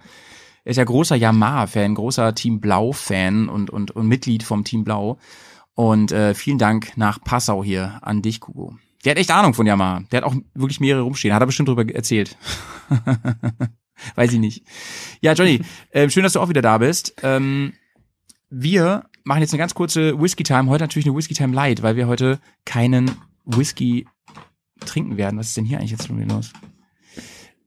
er 0.65 0.71
ist 0.71 0.77
ja 0.77 0.85
großer 0.85 1.17
Yamaha-Fan, 1.17 1.95
großer 1.95 2.35
Team 2.35 2.61
Blau-Fan 2.61 3.49
und, 3.49 3.71
und, 3.71 3.91
und 3.91 4.07
Mitglied 4.07 4.43
vom 4.43 4.65
Team 4.65 4.85
Blau. 4.85 5.19
Und 5.75 6.13
äh, 6.13 6.35
vielen 6.35 6.59
Dank 6.59 6.97
nach 6.97 7.23
Passau 7.23 7.63
hier 7.63 7.99
an 8.03 8.23
dich, 8.23 8.41
Kugu. 8.41 8.73
Der 9.05 9.13
hat 9.13 9.19
echt 9.19 9.31
Ahnung 9.31 9.55
von 9.55 9.67
Yamaha. 9.67 10.03
Der 10.11 10.19
hat 10.19 10.25
auch 10.25 10.35
wirklich 10.55 10.81
mehrere 10.81 11.03
rumstehen. 11.03 11.33
Hat 11.35 11.43
er 11.43 11.47
bestimmt 11.47 11.69
drüber 11.69 11.89
erzählt. 11.95 12.37
Weiß 14.15 14.33
ich 14.33 14.39
nicht. 14.39 14.65
Ja, 15.21 15.33
Johnny, 15.33 15.61
äh, 15.91 16.09
schön, 16.11 16.23
dass 16.23 16.33
du 16.33 16.41
auch 16.41 16.49
wieder 16.49 16.63
da 16.63 16.79
bist. 16.79 17.15
Ähm, 17.23 17.75
wir 18.51 19.05
machen 19.25 19.41
jetzt 19.41 19.53
eine 19.53 19.59
ganz 19.59 19.75
kurze 19.75 20.21
Whisky 20.21 20.43
Time. 20.43 20.69
Heute 20.69 20.85
natürlich 20.85 21.07
eine 21.07 21.17
Whisky 21.17 21.35
Time 21.35 21.55
Light, 21.55 21.83
weil 21.83 21.97
wir 21.97 22.07
heute 22.07 22.41
keinen 22.65 23.11
Whisky 23.45 24.07
trinken 24.85 25.17
werden. 25.17 25.39
Was 25.39 25.49
ist 25.49 25.57
denn 25.57 25.65
hier 25.65 25.79
eigentlich 25.79 25.93
jetzt 25.93 26.07
schon 26.07 26.19
wieder 26.19 26.35
los? 26.35 26.53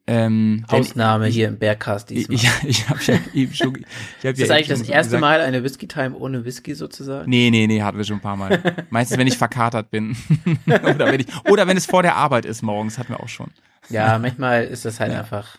Ähm, 0.08 0.66
Ausnahme 0.68 1.28
hier 1.28 1.48
im 1.48 1.60
Bergcast 1.60 2.12
ich, 2.12 2.28
diesmal. 2.28 2.52
ich, 2.64 2.70
ich 2.82 2.90
habe 2.90 3.00
ja 3.06 3.20
eben 3.34 3.54
schon. 3.54 3.78
Ich 4.20 4.26
hab 4.26 4.34
ist 4.34 4.40
ja 4.40 4.48
das 4.48 4.50
eigentlich 4.50 4.68
das 4.68 4.82
erste 4.82 5.18
gesagt- 5.18 5.22
Mal 5.22 5.40
eine 5.42 5.64
Whisky-Time 5.64 6.16
ohne 6.18 6.44
Whisky 6.44 6.74
sozusagen? 6.74 7.30
Nee, 7.30 7.50
nee, 7.52 7.68
nee, 7.68 7.82
hatten 7.82 7.98
wir 7.98 8.04
schon 8.04 8.18
ein 8.18 8.22
paar 8.22 8.36
Mal. 8.36 8.86
Meistens, 8.90 9.18
wenn 9.18 9.28
ich 9.28 9.38
verkatert 9.38 9.92
bin. 9.92 10.16
oder, 10.66 11.12
wenn 11.12 11.20
ich, 11.20 11.28
oder 11.50 11.68
wenn 11.68 11.78
es 11.78 11.86
vor 11.86 12.02
der 12.02 12.16
Arbeit 12.16 12.46
ist 12.46 12.62
morgens, 12.62 12.98
hatten 12.98 13.14
wir 13.14 13.20
auch 13.22 13.30
schon. 13.30 13.52
Ja, 13.90 14.18
manchmal 14.20 14.64
ist 14.66 14.86
das 14.86 15.00
halt 15.00 15.12
einfach. 15.14 15.58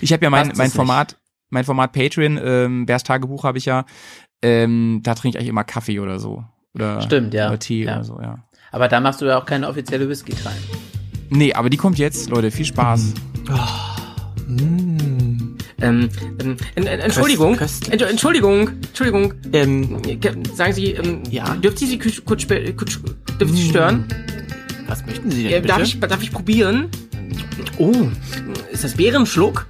Ich 0.00 0.12
habe 0.12 0.24
ja 0.24 0.30
mein, 0.30 0.52
mein 0.56 0.70
Format, 0.70 1.16
mein 1.50 1.64
Format 1.64 1.92
Patreon, 1.92 2.38
ähm, 2.42 2.86
Bärs 2.86 3.02
Tagebuch 3.04 3.44
habe 3.44 3.58
ich 3.58 3.66
ja. 3.66 3.84
Ähm, 4.42 5.00
da 5.02 5.14
trinke 5.14 5.36
ich 5.36 5.40
eigentlich 5.40 5.50
immer 5.50 5.64
Kaffee 5.64 6.00
oder 6.00 6.18
so. 6.18 6.44
Oder, 6.74 7.00
Stimmt, 7.02 7.32
ja. 7.34 7.48
Oder 7.48 7.58
Tee 7.58 7.84
Ja. 7.84 7.94
oder 7.94 8.04
so, 8.04 8.20
ja. 8.20 8.38
Aber 8.70 8.88
da 8.88 9.00
machst 9.00 9.20
du 9.20 9.26
ja 9.26 9.38
auch 9.38 9.46
keine 9.46 9.68
offizielle 9.68 10.08
Whisky-Time. 10.08 10.54
Nee, 11.30 11.52
aber 11.52 11.70
die 11.70 11.76
kommt 11.76 11.98
jetzt, 11.98 12.30
Leute. 12.30 12.50
Viel 12.50 12.64
Spaß. 12.66 13.14
Ähm, 14.48 15.56
ähm, 15.80 16.08
en- 16.74 16.86
en- 16.86 17.00
Entschuldigung. 17.00 17.56
Entsch- 17.58 18.04
Entschuldigung, 18.04 18.68
Entschuldigung. 18.88 19.34
Ähm, 19.52 20.00
Sagen 20.54 20.72
Sie, 20.72 20.92
ähm, 20.92 21.22
Ja? 21.30 21.54
dürfen 21.56 21.76
Sie 21.78 21.86
Sie 21.86 21.98
kurz, 21.98 22.24
kurz, 22.24 22.42
spe- 22.42 22.72
kurz 22.74 22.98
dürfen 23.40 23.54
Sie 23.56 23.68
stören? 23.68 24.04
was 24.88 25.04
möchten 25.04 25.30
Sie 25.30 25.46
Äh, 25.52 25.60
darf, 25.62 25.82
ich, 25.82 25.98
darf 26.00 26.22
ich 26.22 26.30
probieren? 26.32 26.88
Oh, 27.78 27.92
ist 28.72 28.84
das 28.84 28.94
Bärenschluck? 28.94 29.66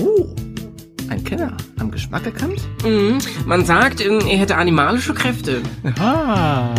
Oh, 0.00 0.26
ein 1.08 1.22
Kenner. 1.24 1.56
Am 1.78 1.90
Geschmack 1.90 2.26
erkannt? 2.26 2.60
Mhm. 2.84 3.18
Man 3.46 3.64
sagt, 3.64 4.04
ähm, 4.04 4.20
er 4.28 4.38
hätte 4.38 4.56
animalische 4.56 5.14
Kräfte. 5.14 5.62
Ah. 5.98 6.74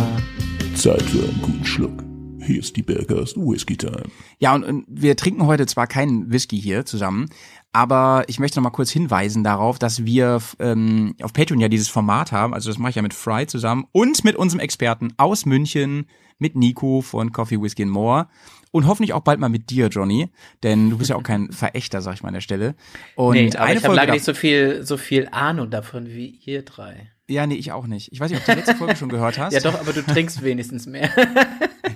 Zeit 0.74 1.02
für 1.02 1.18
einen 1.24 1.38
guten 1.42 1.64
Schluck. 1.64 2.04
Hier 2.48 2.60
ist 2.60 2.76
die 2.76 2.82
Bergers 2.82 3.36
Whisky 3.36 3.76
Time. 3.76 4.04
Ja, 4.38 4.54
und, 4.54 4.64
und 4.64 4.86
wir 4.88 5.16
trinken 5.16 5.44
heute 5.44 5.66
zwar 5.66 5.86
keinen 5.86 6.32
Whisky 6.32 6.58
hier 6.58 6.86
zusammen, 6.86 7.28
aber 7.74 8.24
ich 8.26 8.40
möchte 8.40 8.58
noch 8.58 8.64
mal 8.64 8.70
kurz 8.70 8.90
hinweisen 8.90 9.44
darauf, 9.44 9.78
dass 9.78 10.06
wir 10.06 10.40
ähm, 10.58 11.14
auf 11.20 11.34
Patreon 11.34 11.60
ja 11.60 11.68
dieses 11.68 11.88
Format 11.88 12.32
haben. 12.32 12.54
Also 12.54 12.70
das 12.70 12.78
mache 12.78 12.88
ich 12.88 12.96
ja 12.96 13.02
mit 13.02 13.12
Fry 13.12 13.46
zusammen 13.46 13.84
und 13.92 14.24
mit 14.24 14.34
unserem 14.34 14.60
Experten 14.60 15.12
aus 15.18 15.44
München, 15.44 16.06
mit 16.38 16.56
Nico 16.56 17.02
von 17.02 17.32
Coffee, 17.32 17.60
Whisky 17.60 17.82
and 17.82 17.92
More. 17.92 18.28
Und 18.70 18.86
hoffentlich 18.86 19.12
auch 19.12 19.20
bald 19.20 19.40
mal 19.40 19.50
mit 19.50 19.68
dir, 19.68 19.88
Johnny. 19.88 20.30
Denn 20.62 20.88
du 20.88 20.96
bist 20.96 21.10
ja 21.10 21.16
auch 21.16 21.22
kein 21.22 21.52
Verächter, 21.52 22.00
sag 22.00 22.14
ich 22.14 22.22
mal 22.22 22.28
an 22.28 22.34
der 22.34 22.40
Stelle. 22.40 22.76
Und 23.14 23.34
nee, 23.34 23.50
aber 23.54 23.64
eine 23.66 23.78
ich 23.80 23.84
habe 23.84 23.94
da- 23.94 24.06
nicht 24.10 24.24
so 24.24 24.32
viel, 24.32 24.84
so 24.84 24.96
viel 24.96 25.28
Ahnung 25.32 25.68
davon 25.68 26.06
wie 26.06 26.28
ihr 26.46 26.62
drei. 26.62 27.10
Ja, 27.30 27.46
nee, 27.46 27.56
ich 27.56 27.72
auch 27.72 27.86
nicht. 27.86 28.10
Ich 28.10 28.20
weiß 28.20 28.30
nicht, 28.30 28.40
ob 28.40 28.46
du 28.46 28.52
die 28.52 28.58
letzte 28.58 28.74
Folge 28.74 28.96
schon 28.96 29.10
gehört 29.10 29.38
hast. 29.38 29.52
Ja 29.52 29.60
doch, 29.60 29.78
aber 29.78 29.92
du 29.92 30.02
trinkst 30.02 30.42
wenigstens 30.42 30.86
mehr. 30.86 31.10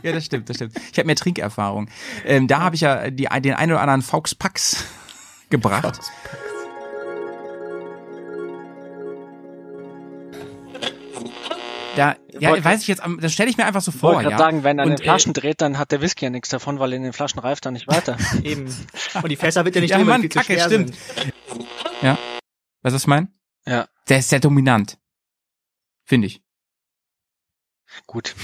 Ja, 0.03 0.11
das 0.11 0.25
stimmt, 0.25 0.49
das 0.49 0.57
stimmt. 0.57 0.73
Ich 0.91 0.99
habe 0.99 1.07
mehr 1.07 1.15
Trinkerfahrung. 1.15 1.89
Ähm, 2.25 2.49
da 2.49 2.61
habe 2.61 2.75
ich 2.75 2.81
ja 2.81 3.09
die, 3.11 3.29
den 3.41 3.55
einen 3.55 3.71
oder 3.73 3.81
anderen 3.83 4.03
Faux 4.03 4.35
Pax 4.35 4.85
gebracht. 5.51 6.01
Da, 11.95 12.17
ja, 12.39 12.51
wollte- 12.51 12.65
weiß 12.65 12.81
ich 12.81 12.89
jetzt, 12.89 13.03
das 13.21 13.33
stelle 13.35 13.51
ich 13.51 13.59
mir 13.59 13.67
einfach 13.67 13.83
so 13.83 13.91
Ich 13.93 13.97
vor, 14.01 14.15
wollte 14.15 14.23
gerade 14.31 14.33
ja. 14.33 14.39
sagen, 14.39 14.65
wenn 14.65 14.79
er 14.79 14.85
in 14.85 14.91
den 14.91 14.99
Flaschen 14.99 15.35
dreht, 15.35 15.61
dann 15.61 15.77
hat 15.79 15.93
der 15.93 16.01
Whisky 16.01 16.25
ja 16.25 16.31
nichts 16.31 16.49
davon, 16.49 16.79
weil 16.79 16.95
in 16.95 17.03
den 17.03 17.13
Flaschen 17.13 17.39
reift 17.39 17.67
er 17.67 17.71
nicht 17.73 17.87
weiter. 17.87 18.17
Eben. 18.43 18.75
Und 19.23 19.29
die 19.29 19.37
Fässer 19.37 19.65
wird 19.67 19.75
ja 19.75 19.83
nicht 19.83 19.91
Ja, 19.91 19.99
drüber, 19.99 20.13
Mann, 20.13 20.23
die 20.23 20.29
viel 20.29 20.31
zu 20.33 20.39
Kacke, 20.39 20.55
schwer 20.55 20.67
stimmt. 20.67 20.95
sind. 20.95 21.33
Ja. 22.01 22.13
Weißt 22.13 22.93
du, 22.93 22.95
was 22.95 23.03
ich 23.03 23.07
mein? 23.07 23.29
Ja. 23.67 23.87
Der 24.09 24.19
ist 24.19 24.31
sehr 24.31 24.41
dominant. 24.41 24.99
Finde 26.05 26.27
ich. 26.27 26.43
Gut. 28.07 28.35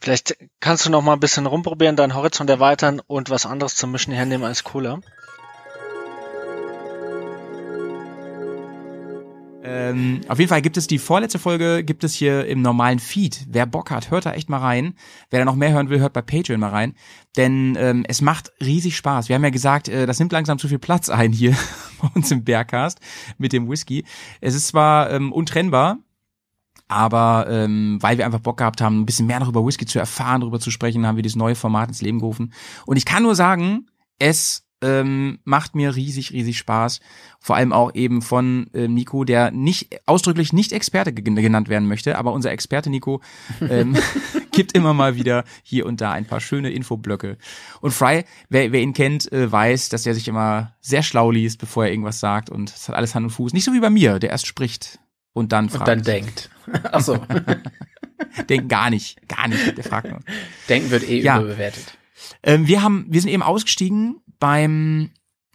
Vielleicht 0.00 0.36
kannst 0.60 0.86
du 0.86 0.90
noch 0.90 1.02
mal 1.02 1.14
ein 1.14 1.20
bisschen 1.20 1.46
rumprobieren, 1.46 1.96
deinen 1.96 2.14
Horizont 2.14 2.50
erweitern 2.50 3.00
und 3.06 3.30
was 3.30 3.46
anderes 3.46 3.74
zum 3.74 3.92
Mischen 3.92 4.12
hernehmen 4.12 4.46
als 4.46 4.64
Cola. 4.64 5.00
Ähm, 9.68 10.22
auf 10.28 10.38
jeden 10.38 10.48
Fall 10.48 10.62
gibt 10.62 10.76
es 10.76 10.86
die 10.86 10.98
vorletzte 10.98 11.38
Folge, 11.38 11.84
gibt 11.84 12.02
es 12.02 12.14
hier 12.14 12.46
im 12.46 12.62
normalen 12.62 12.98
Feed. 12.98 13.44
Wer 13.48 13.66
Bock 13.66 13.90
hat, 13.90 14.10
hört 14.10 14.24
da 14.24 14.32
echt 14.32 14.48
mal 14.48 14.58
rein. 14.58 14.94
Wer 15.30 15.40
da 15.40 15.44
noch 15.44 15.56
mehr 15.56 15.72
hören 15.72 15.90
will, 15.90 16.00
hört 16.00 16.12
bei 16.12 16.22
Patreon 16.22 16.60
mal 16.60 16.70
rein. 16.70 16.94
Denn 17.36 17.76
ähm, 17.78 18.04
es 18.08 18.20
macht 18.22 18.52
riesig 18.62 18.96
Spaß. 18.96 19.28
Wir 19.28 19.34
haben 19.34 19.44
ja 19.44 19.50
gesagt, 19.50 19.88
äh, 19.88 20.06
das 20.06 20.18
nimmt 20.20 20.32
langsam 20.32 20.58
zu 20.58 20.68
viel 20.68 20.78
Platz 20.78 21.10
ein 21.10 21.32
hier 21.32 21.56
bei 22.00 22.08
uns 22.14 22.30
im 22.30 22.44
Bergcast 22.44 23.00
mit 23.36 23.52
dem 23.52 23.68
Whisky. 23.68 24.04
Es 24.40 24.54
ist 24.54 24.68
zwar 24.68 25.10
ähm, 25.10 25.32
untrennbar, 25.32 25.98
aber 26.88 27.46
ähm, 27.48 27.98
weil 28.00 28.18
wir 28.18 28.26
einfach 28.26 28.40
Bock 28.40 28.56
gehabt 28.58 28.80
haben, 28.80 29.00
ein 29.00 29.06
bisschen 29.06 29.26
mehr 29.26 29.40
noch 29.40 29.48
über 29.48 29.64
Whisky 29.64 29.86
zu 29.86 29.98
erfahren, 29.98 30.40
darüber 30.40 30.58
zu 30.58 30.70
sprechen, 30.70 31.06
haben 31.06 31.16
wir 31.16 31.22
dieses 31.22 31.36
neue 31.36 31.54
Format 31.54 31.88
ins 31.88 32.02
Leben 32.02 32.18
gerufen. 32.18 32.52
Und 32.86 32.96
ich 32.96 33.04
kann 33.04 33.22
nur 33.22 33.34
sagen, 33.34 33.86
es 34.18 34.64
ähm, 34.80 35.40
macht 35.44 35.74
mir 35.74 35.96
riesig, 35.96 36.32
riesig 36.32 36.58
Spaß. 36.58 37.00
Vor 37.40 37.56
allem 37.56 37.72
auch 37.72 37.94
eben 37.94 38.22
von 38.22 38.70
ähm, 38.74 38.94
Nico, 38.94 39.24
der 39.24 39.50
nicht 39.50 40.00
ausdrücklich 40.06 40.52
nicht 40.52 40.72
Experte 40.72 41.12
ge- 41.12 41.24
genannt 41.42 41.68
werden 41.68 41.88
möchte, 41.88 42.16
aber 42.16 42.32
unser 42.32 42.52
Experte 42.52 42.88
Nico 42.90 43.20
ähm, 43.60 43.96
gibt 44.52 44.72
immer 44.72 44.94
mal 44.94 45.16
wieder 45.16 45.44
hier 45.62 45.84
und 45.86 46.00
da 46.00 46.12
ein 46.12 46.26
paar 46.26 46.40
schöne 46.40 46.70
Infoblöcke. 46.70 47.38
Und 47.80 47.92
Fry, 47.92 48.24
wer, 48.48 48.72
wer 48.72 48.80
ihn 48.80 48.92
kennt, 48.92 49.30
äh, 49.32 49.50
weiß, 49.50 49.88
dass 49.88 50.06
er 50.06 50.14
sich 50.14 50.28
immer 50.28 50.74
sehr 50.80 51.02
schlau 51.02 51.30
liest, 51.30 51.58
bevor 51.58 51.84
er 51.84 51.90
irgendwas 51.90 52.20
sagt 52.20 52.48
und 52.48 52.70
es 52.70 52.88
hat 52.88 52.94
alles 52.96 53.14
Hand 53.14 53.24
und 53.24 53.30
Fuß. 53.30 53.52
Nicht 53.52 53.64
so 53.64 53.72
wie 53.72 53.80
bei 53.80 53.90
mir, 53.90 54.18
der 54.18 54.30
erst 54.30 54.46
spricht 54.46 55.00
und 55.38 55.52
dann 55.52 55.68
fragt. 55.70 55.82
Und 55.82 55.88
dann 55.88 56.02
denkt. 56.02 56.50
Ach 56.92 57.00
so. 57.00 57.18
Denkt 58.48 58.68
gar 58.68 58.90
nicht, 58.90 59.26
gar 59.28 59.48
nicht, 59.48 59.76
der 59.76 59.84
fragt 59.84 60.10
nur. 60.10 60.20
Denken 60.68 60.90
wird 60.90 61.08
eh 61.08 61.20
Ja. 61.20 61.38
überbewertet. 61.38 61.96
Ähm, 62.42 62.66
wir 62.66 62.82
haben, 62.82 63.06
wir 63.08 63.20
sind 63.20 63.30
eben 63.30 63.42
ausgestiegen 63.42 64.16
beim 64.40 65.10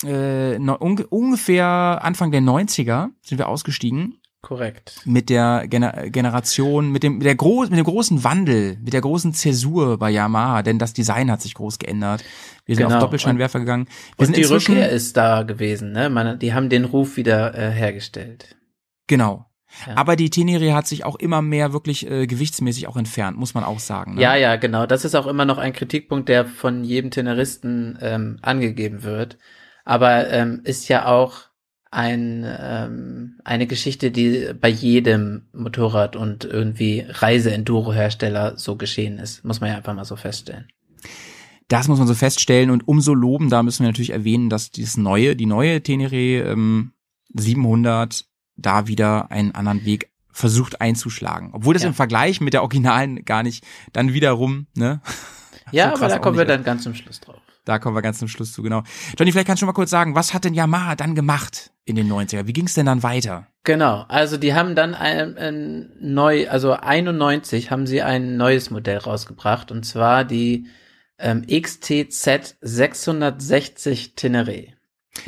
äh, 0.06 0.56
unge 0.58 1.06
ungefähr 1.08 2.00
Anfang 2.02 2.32
der 2.32 2.42
90er 2.42 3.10
sind 3.22 3.38
wir 3.38 3.48
ausgestiegen 3.50 4.18
Korrekt. 4.42 5.02
mit 5.06 5.30
der 5.30 5.68
Gener 5.68 6.10
Generation, 6.10 6.90
mit 6.92 7.04
dem, 7.04 7.18
mit 7.18 7.26
der 7.26 7.36
groß, 7.36 7.70
mit 7.70 7.78
dem 7.80 7.86
großen 7.86 8.24
Wandel, 8.24 8.78
mit 8.84 8.94
der 8.94 9.02
großen 9.02 9.34
Zäsur 9.34 9.98
bei 9.98 10.10
Yamaha, 10.10 10.62
denn 10.64 10.80
das 10.80 10.94
Design 10.94 11.32
hat 11.32 11.42
sich 11.42 11.54
groß 11.54 11.80
geändert. 11.80 12.24
Wir 12.66 12.76
sind 12.76 12.86
Genau. 12.86 12.96
auf 12.98 13.02
Doppelscheinwerfer 13.04 13.60
gegangen. 13.60 13.88
Wir 14.18 14.28
Und 14.28 14.36
die 14.38 14.44
Rückkehr 14.44 14.90
ist 14.90 15.16
da 15.18 15.44
gewesen, 15.44 15.92
ne? 15.94 16.10
Man, 16.10 16.40
die 16.40 16.54
haben 16.54 16.70
den 16.70 16.86
Ruf 16.86 17.16
wieder 17.18 17.54
äh, 17.58 17.72
hergestellt. 17.72 18.56
genau. 19.08 19.46
Ja. 19.88 19.98
Aber 19.98 20.16
die 20.16 20.30
Tenere 20.30 20.74
hat 20.74 20.88
sich 20.88 21.04
auch 21.04 21.16
immer 21.16 21.42
mehr 21.42 21.74
wirklich 21.74 22.10
äh, 22.10 22.28
gewichtsmäßig 22.28 22.88
auch 22.88 22.98
entfernt, 22.98 23.38
muss 23.38 23.54
man 23.54 23.64
auch 23.64 23.80
sagen. 23.80 24.16
Ne? 24.16 24.22
Ja, 24.22 24.36
ja, 24.36 24.56
genau. 24.56 24.86
Das 24.86 25.06
ist 25.06 25.16
auch 25.16 25.28
immer 25.28 25.46
noch 25.46 25.58
ein 25.58 25.74
Kritikpunkt, 25.74 26.30
der 26.30 26.46
von 26.46 26.84
jedem 26.84 27.12
Tenoristen 27.12 27.98
ähm, 28.02 28.38
angegeben 28.42 29.04
wird. 29.04 29.38
Aber 29.86 30.30
ähm, 30.30 30.62
ist 30.64 30.88
ja 30.88 31.08
auch 31.08 31.50
ein, 31.92 32.46
ähm, 32.60 33.40
eine 33.44 33.68
Geschichte, 33.68 34.12
die 34.12 34.52
bei 34.60 34.70
jedem 34.70 35.48
Motorrad 35.54 36.16
und 36.16 36.46
irgendwie 36.46 37.06
Reise-Enduro-Hersteller 37.08 38.58
so 38.58 38.78
geschehen 38.78 39.20
ist. 39.20 39.44
Muss 39.44 39.62
man 39.62 39.70
ja 39.70 39.78
einfach 39.78 39.94
mal 39.94 40.06
so 40.06 40.16
feststellen. 40.16 40.68
Das 41.68 41.88
muss 41.88 42.00
man 42.00 42.08
so 42.08 42.14
feststellen 42.14 42.70
und 42.70 42.88
umso 42.88 43.14
loben, 43.14 43.50
da 43.50 43.64
müssen 43.64 43.84
wir 43.84 43.90
natürlich 43.90 44.12
erwähnen, 44.12 44.50
dass 44.50 44.72
dieses 44.72 44.98
neue, 44.98 45.36
die 45.36 45.46
neue 45.46 45.82
Tenere 45.82 46.16
ähm, 46.16 46.92
700 47.34 48.26
da 48.56 48.88
wieder 48.88 49.32
einen 49.32 49.54
anderen 49.56 49.86
Weg 49.86 50.10
versucht 50.32 50.82
einzuschlagen. 50.82 51.52
Obwohl 51.54 51.74
das 51.74 51.84
Ja. 51.84 51.90
im 51.90 51.96
Vergleich 51.96 52.42
mit 52.42 52.54
der 52.54 52.62
Originalen 52.62 53.24
gar 53.24 53.44
nicht 53.44 53.64
dann 53.94 54.14
wiederum, 54.14 54.68
ne? 54.76 55.02
Ja, 55.72 55.90
So 55.96 56.04
aber 56.04 56.08
da 56.10 56.20
kommen 56.20 56.38
wir 56.38 56.46
dann 56.46 56.64
ganz 56.64 56.84
zum 56.84 56.96
Schluss 56.96 57.20
drauf. 57.20 57.38
Da 57.66 57.80
kommen 57.80 57.96
wir 57.96 58.02
ganz 58.02 58.20
zum 58.20 58.28
Schluss 58.28 58.52
zu, 58.52 58.62
genau. 58.62 58.84
Johnny, 59.18 59.32
vielleicht 59.32 59.48
kannst 59.48 59.62
du 59.62 59.66
schon 59.66 59.68
mal 59.68 59.74
kurz 59.74 59.90
sagen, 59.90 60.16
was 60.16 60.34
hat 60.34 60.44
denn 60.44 60.54
Yamaha 60.54 60.96
dann 60.98 61.16
gemacht 61.16 61.72
in 61.86 61.96
den 61.96 62.12
90er? 62.12 62.46
Wie 62.46 62.52
ging 62.52 62.66
es 62.66 62.74
denn 62.74 62.88
dann 62.88 63.04
weiter? 63.04 63.48
Genau, 63.64 64.02
also 64.10 64.36
die 64.38 64.54
haben 64.54 64.76
dann 64.76 64.96
ein, 64.96 65.38
ein 65.38 65.92
neu, 66.02 66.50
also 66.50 66.74
91 66.74 67.72
haben 67.72 67.88
sie 67.88 68.02
ein 68.02 68.36
neues 68.36 68.70
Modell 68.70 68.98
rausgebracht 68.98 69.72
und 69.72 69.86
zwar 69.86 70.26
die 70.26 70.68
ähm, 71.20 71.46
XTZ 71.48 72.58
660 72.60 74.16
Tenere. 74.16 74.66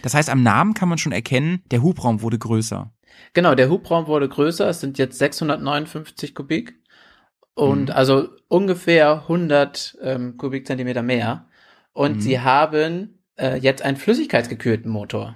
Das 0.01 0.13
heißt, 0.13 0.29
am 0.29 0.43
Namen 0.43 0.73
kann 0.73 0.89
man 0.89 0.97
schon 0.97 1.11
erkennen, 1.13 1.61
der 1.71 1.81
Hubraum 1.83 2.21
wurde 2.21 2.39
größer. 2.39 2.91
Genau, 3.33 3.55
der 3.55 3.69
Hubraum 3.69 4.07
wurde 4.07 4.29
größer, 4.29 4.67
es 4.69 4.79
sind 4.79 4.97
jetzt 4.97 5.17
659 5.17 6.33
Kubik 6.35 6.75
und 7.53 7.89
Mhm. 7.89 7.95
also 7.95 8.29
ungefähr 8.47 9.27
100 9.27 9.97
ähm, 10.01 10.37
Kubikzentimeter 10.37 11.01
mehr. 11.03 11.47
Und 11.93 12.17
Mhm. 12.17 12.21
sie 12.21 12.39
haben 12.39 13.19
äh, 13.37 13.57
jetzt 13.57 13.81
einen 13.81 13.97
flüssigkeitsgekühlten 13.97 14.89
Motor. 14.89 15.35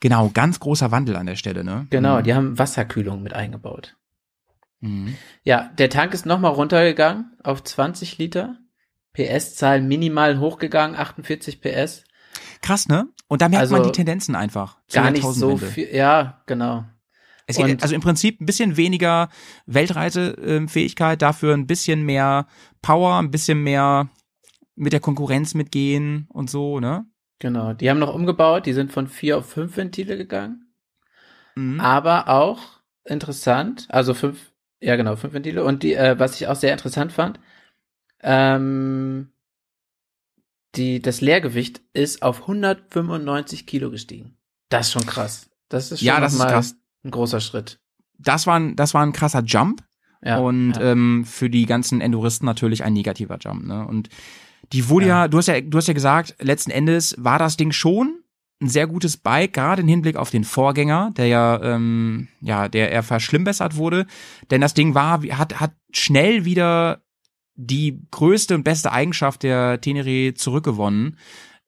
Genau, 0.00 0.30
ganz 0.32 0.60
großer 0.60 0.90
Wandel 0.90 1.16
an 1.16 1.26
der 1.26 1.36
Stelle, 1.36 1.62
ne? 1.64 1.86
Genau, 1.90 2.18
Mhm. 2.18 2.22
die 2.24 2.34
haben 2.34 2.58
Wasserkühlung 2.58 3.22
mit 3.22 3.34
eingebaut. 3.34 3.96
Mhm. 4.80 5.16
Ja, 5.44 5.70
der 5.78 5.90
Tank 5.90 6.12
ist 6.14 6.26
nochmal 6.26 6.52
runtergegangen 6.52 7.36
auf 7.42 7.62
20 7.62 8.18
Liter. 8.18 8.58
PS-Zahl 9.12 9.82
minimal 9.82 10.40
hochgegangen, 10.40 10.96
48 10.96 11.60
PS. 11.60 12.04
Krass, 12.62 12.88
ne? 12.88 13.08
Und 13.28 13.42
da 13.42 13.48
merkt 13.48 13.60
Also, 13.62 13.74
man 13.74 13.82
die 13.82 13.92
Tendenzen 13.92 14.34
einfach. 14.34 14.78
Gar 14.92 15.10
nicht 15.10 15.22
so 15.24 15.56
viel. 15.56 15.94
Ja, 15.94 16.42
genau. 16.46 16.84
Es 17.46 17.56
geht, 17.56 17.66
Und- 17.66 17.82
also 17.82 17.94
im 17.94 18.00
Prinzip 18.00 18.40
ein 18.40 18.46
bisschen 18.46 18.76
weniger 18.76 19.28
Weltreisefähigkeit, 19.66 21.20
dafür 21.20 21.54
ein 21.54 21.66
bisschen 21.66 22.02
mehr 22.02 22.46
Power, 22.80 23.18
ein 23.18 23.30
bisschen 23.30 23.62
mehr 23.62 24.08
mit 24.76 24.92
der 24.92 25.00
Konkurrenz 25.00 25.54
mitgehen 25.54 26.26
und 26.30 26.48
so, 26.48 26.80
ne? 26.80 27.04
Genau. 27.40 27.72
Die 27.72 27.90
haben 27.90 27.98
noch 27.98 28.14
umgebaut, 28.14 28.66
die 28.66 28.72
sind 28.72 28.92
von 28.92 29.08
vier 29.08 29.38
auf 29.38 29.50
fünf 29.50 29.76
Ventile 29.76 30.16
gegangen. 30.16 30.72
Mhm. 31.56 31.80
Aber 31.80 32.28
auch 32.28 32.60
interessant, 33.04 33.86
also 33.90 34.14
fünf, 34.14 34.52
ja 34.80 34.94
genau, 34.94 35.16
fünf 35.16 35.34
Ventile. 35.34 35.64
Und 35.64 35.82
die, 35.82 35.94
äh, 35.94 36.18
was 36.18 36.40
ich 36.40 36.46
auch 36.46 36.54
sehr 36.54 36.72
interessant 36.72 37.12
fand, 37.12 37.40
ähm, 38.22 39.31
die, 40.74 41.00
das 41.02 41.20
Leergewicht 41.20 41.82
ist 41.92 42.22
auf 42.22 42.42
195 42.42 43.66
Kilo 43.66 43.90
gestiegen. 43.90 44.36
Das 44.68 44.86
ist 44.86 44.92
schon 44.92 45.06
krass. 45.06 45.50
Das 45.68 45.92
ist 45.92 46.00
schon 46.00 46.06
Ja, 46.06 46.20
das 46.20 46.34
mal 46.36 46.46
krass. 46.48 46.76
ein 47.04 47.10
großer 47.10 47.40
Schritt. 47.40 47.78
Das 48.18 48.46
war 48.46 48.58
ein, 48.58 48.76
das 48.76 48.94
war 48.94 49.02
ein 49.02 49.12
krasser 49.12 49.42
Jump 49.44 49.82
Ja, 50.24 50.38
und 50.38 50.72
ja. 50.74 50.92
Ähm, 50.92 51.24
für 51.26 51.50
die 51.50 51.66
ganzen 51.66 52.00
Enduristen 52.00 52.46
natürlich 52.46 52.84
ein 52.84 52.92
negativer 52.92 53.38
Jump, 53.40 53.66
ne? 53.66 53.86
Und 53.86 54.08
die 54.72 54.88
wurde 54.88 55.06
ja. 55.06 55.22
Ja. 55.22 55.28
du 55.28 55.38
hast 55.38 55.48
ja, 55.48 55.60
du 55.60 55.76
hast 55.76 55.88
ja 55.88 55.94
gesagt, 55.94 56.36
letzten 56.40 56.70
Endes 56.70 57.14
war 57.18 57.38
das 57.38 57.56
Ding 57.56 57.72
schon 57.72 58.22
ein 58.62 58.68
sehr 58.68 58.86
gutes 58.86 59.16
Bike, 59.16 59.52
gerade 59.54 59.82
im 59.82 59.88
Hinblick 59.88 60.14
auf 60.16 60.30
den 60.30 60.44
Vorgänger, 60.44 61.10
der 61.16 61.26
ja, 61.26 61.60
ähm, 61.62 62.28
ja, 62.40 62.68
der 62.68 62.92
eher 62.92 63.02
verschlimmbessert 63.02 63.74
wurde. 63.76 64.06
Denn 64.52 64.60
das 64.60 64.72
Ding 64.72 64.94
war, 64.94 65.20
hat, 65.32 65.58
hat 65.60 65.72
schnell 65.92 66.44
wieder 66.44 67.02
die 67.54 68.06
größte 68.10 68.54
und 68.54 68.64
beste 68.64 68.92
Eigenschaft 68.92 69.42
der 69.42 69.80
Tenere 69.80 70.34
zurückgewonnen, 70.34 71.18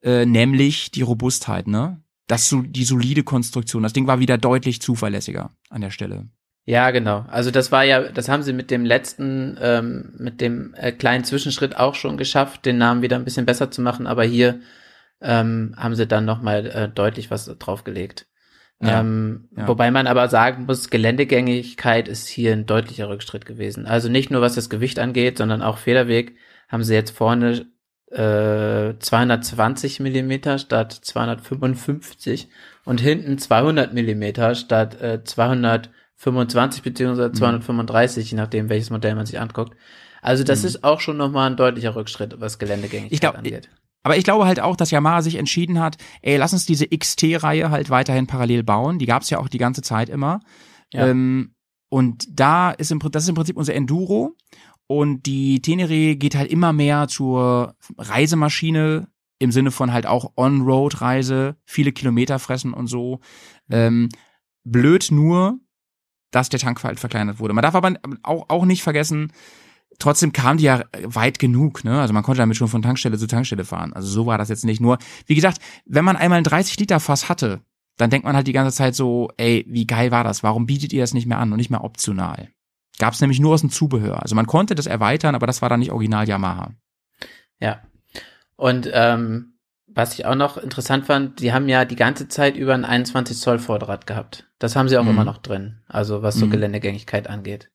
äh, 0.03 0.27
nämlich 0.27 0.91
die 0.91 1.03
Robustheit, 1.03 1.67
ne? 1.67 2.01
Das 2.27 2.49
so 2.49 2.63
die 2.63 2.85
solide 2.85 3.23
Konstruktion. 3.23 3.83
Das 3.83 3.93
Ding 3.93 4.07
war 4.07 4.19
wieder 4.19 4.39
deutlich 4.39 4.81
zuverlässiger 4.81 5.51
an 5.69 5.83
der 5.83 5.91
Stelle. 5.91 6.29
Ja, 6.67 6.91
genau. 6.91 7.27
Also 7.29 7.51
das 7.51 7.71
war 7.71 7.85
ja, 7.85 8.11
das 8.11 8.31
haben 8.31 8.43
sie 8.43 8.55
mit 8.55 8.71
dem 8.71 8.87
letzten, 8.87 9.59
ähm, 9.61 10.15
mit 10.17 10.41
dem 10.41 10.73
äh, 10.75 10.93
kleinen 10.93 11.25
Zwischenschritt 11.25 11.77
auch 11.77 11.95
schon 11.95 12.17
geschafft, 12.17 12.65
den 12.65 12.79
Namen 12.79 13.03
wieder 13.03 13.17
ein 13.17 13.25
bisschen 13.25 13.45
besser 13.45 13.71
zu 13.71 13.83
machen. 13.83 14.07
Aber 14.07 14.25
hier 14.25 14.61
ähm, 15.21 15.75
haben 15.77 15.95
sie 15.95 16.07
dann 16.07 16.25
noch 16.25 16.41
mal 16.41 16.67
äh, 16.67 16.89
deutlich 16.89 17.31
was 17.31 17.45
draufgelegt. 17.59 18.27
Ja, 18.83 19.01
ähm, 19.01 19.49
ja. 19.57 19.69
Wobei 19.69 19.91
man 19.91 20.07
aber 20.07 20.29
sagen 20.29 20.67
muss, 20.67 20.91
Geländegängigkeit 20.91 22.09
ist 22.09 22.29
hier 22.29 22.53
ein 22.53 22.67
deutlicher 22.67 23.09
Rückschritt 23.09 23.47
gewesen. 23.47 23.87
Also 23.87 24.09
nicht 24.09 24.31
nur 24.31 24.41
was 24.43 24.57
das 24.57 24.69
Gewicht 24.69 24.99
angeht, 24.99 25.39
sondern 25.39 25.63
auch 25.63 25.79
Federweg 25.79 26.37
haben 26.69 26.83
sie 26.83 26.95
jetzt 26.95 27.11
vorne 27.11 27.67
äh, 28.11 28.95
220 28.99 30.01
Millimeter 30.01 30.59
statt 30.59 30.93
255 30.93 32.49
und 32.85 33.01
hinten 33.01 33.39
200 33.39 33.93
Millimeter 33.95 34.55
statt 34.55 35.01
äh, 35.01 35.23
225 35.25 36.83
beziehungsweise 36.83 37.31
Mhm. 37.31 37.35
235, 37.35 38.31
je 38.31 38.37
nachdem 38.37 38.69
welches 38.69 38.91
Modell 38.91 39.15
man 39.15 39.27
sich 39.27 39.41
anguckt. 39.41 39.77
Also 40.23 40.43
das 40.45 40.63
Mhm. 40.63 40.69
ist 40.69 40.85
auch 40.85 41.01
schon 41.01 41.17
nochmal 41.17 41.51
ein 41.51 41.57
deutlicher 41.57 41.95
Rückschritt, 41.97 42.41
was 42.41 42.59
Geländegängigkeit 42.59 43.13
Ich 43.13 43.21
glaub, 43.21 43.37
angeht. 43.37 43.69
Aber 44.05 44.17
ich 44.17 44.25
glaube 44.25 44.45
halt 44.47 44.61
auch, 44.61 44.77
dass 44.77 44.91
Yamaha 44.91 45.23
sich 45.23 45.37
entschieden 45.37 45.81
hat, 45.81 45.97
ey, 46.23 46.37
lass 46.37 46.53
uns 46.53 46.67
diese 46.67 46.87
XT-Reihe 46.87 47.71
halt 47.71 47.91
weiterhin 47.91 48.27
parallel 48.27 48.63
bauen. 48.63 48.99
Die 48.99 49.07
gab's 49.07 49.31
ja 49.31 49.39
auch 49.39 49.49
die 49.49 49.59
ganze 49.59 49.83
Zeit 49.83 50.11
immer. 50.11 50.41
Ja. 50.93 51.09
Ähm, 51.09 51.55
und 51.89 52.27
da 52.31 52.71
ist 52.71 52.93
im, 52.93 52.99
das 52.99 53.25
ist 53.25 53.31
im 53.31 53.35
Prinzip 53.35 53.57
unser 53.57 53.75
Enduro. 53.75 54.37
Und 54.87 55.25
die 55.25 55.63
Tenere 55.63 56.17
geht 56.17 56.35
halt 56.35 56.51
immer 56.51 56.73
mehr 56.75 57.09
zur 57.09 57.75
Reisemaschine 57.97 59.09
im 59.39 59.51
Sinne 59.51 59.71
von 59.71 59.93
halt 59.93 60.07
auch 60.07 60.33
On-Road-Reise, 60.37 61.57
viele 61.65 61.93
Kilometer 61.93 62.39
fressen 62.39 62.75
und 62.75 62.87
so. 62.87 63.21
Ähm, 63.71 64.11
blöd 64.65 65.09
nur, 65.11 65.59
dass 66.31 66.51
der 66.51 66.61
Tank 66.61 66.83
halt 66.85 67.01
verkleinert 67.01 67.39
wurde. 67.39 67.55
Man 67.55 67.63
darf 67.63 67.75
aber 67.75 67.95
auch, 68.23 68.49
auch 68.49 68.65
nicht 68.67 68.83
vergessen, 68.83 69.33
trotzdem 69.99 70.33
kam 70.33 70.57
die 70.59 70.65
ja 70.65 70.85
weit 71.03 71.39
genug, 71.39 71.85
ne? 71.85 72.01
Also 72.01 72.13
man 72.15 72.23
konnte 72.23 72.39
damit 72.41 72.57
schon 72.57 72.69
von 72.69 72.83
Tankstelle 72.83 73.19
zu 73.19 73.27
Tankstelle 73.27 73.65
fahren. 73.65 73.93
Also 73.93 74.09
so 74.09 74.27
war 74.27 74.39
das 74.39 74.49
jetzt 74.49 74.65
nicht 74.65 74.81
nur. 74.81 74.99
Wie 75.27 75.35
gesagt, 75.35 75.59
wenn 75.87 76.05
man 76.05 76.17
einmal 76.17 76.39
ein 76.39 76.45
30 76.45 76.79
Liter 76.79 77.01
Fass 77.01 77.29
hatte, 77.29 77.61
dann 77.97 78.11
denkt 78.11 78.25
man 78.27 78.35
halt 78.35 78.47
die 78.47 78.53
ganze 78.53 78.77
Zeit 78.77 78.95
so, 78.95 79.31
ey, 79.37 79.65
wie 79.69 79.87
geil 79.87 80.11
war 80.11 80.25
das? 80.25 80.43
Warum 80.43 80.67
bietet 80.67 80.93
ihr 80.93 81.03
das 81.03 81.15
nicht 81.15 81.27
mehr 81.27 81.39
an 81.39 81.53
und 81.53 81.59
nicht 81.59 81.71
mehr 81.71 81.85
optional? 81.85 82.49
Gab's 82.99 83.21
nämlich 83.21 83.41
nur 83.41 83.55
aus 83.55 83.61
dem 83.61 83.71
Zubehör. 83.71 84.23
Also 84.23 84.35
man 84.35 84.47
konnte 84.47 84.75
das 84.75 84.87
erweitern, 84.87 85.35
aber 85.35 85.47
das 85.47 85.63
war 85.63 85.69
dann 85.69 85.81
nicht 85.81 85.93
original 85.93 86.29
Yamaha. 86.29 86.73
Ja. 87.61 87.81
Und 88.57 88.89
ähm, 88.93 89.55
was 89.87 90.15
ich 90.15 90.27
auch 90.27 90.35
noch 90.35 90.57
interessant 90.57 91.07
fand, 91.07 91.41
die 91.41 91.53
haben 91.53 91.69
ja 91.69 91.85
die 91.85 91.97
ganze 91.97 92.27
Zeit 92.29 92.57
über 92.57 92.75
ein 92.75 92.85
21 92.85 93.37
Zoll 93.39 93.59
Vorderrad 93.59 94.07
gehabt. 94.07 94.49
Das 94.59 94.75
haben 94.77 94.89
sie 94.89 94.97
auch 94.99 95.05
Mhm. 95.05 95.11
immer 95.11 95.25
noch 95.25 95.39
drin. 95.39 95.81
Also 95.87 96.23
was 96.23 96.35
so 96.37 96.47
Mhm. 96.47 96.51
Geländegängigkeit 96.51 97.29
angeht. 97.29 97.71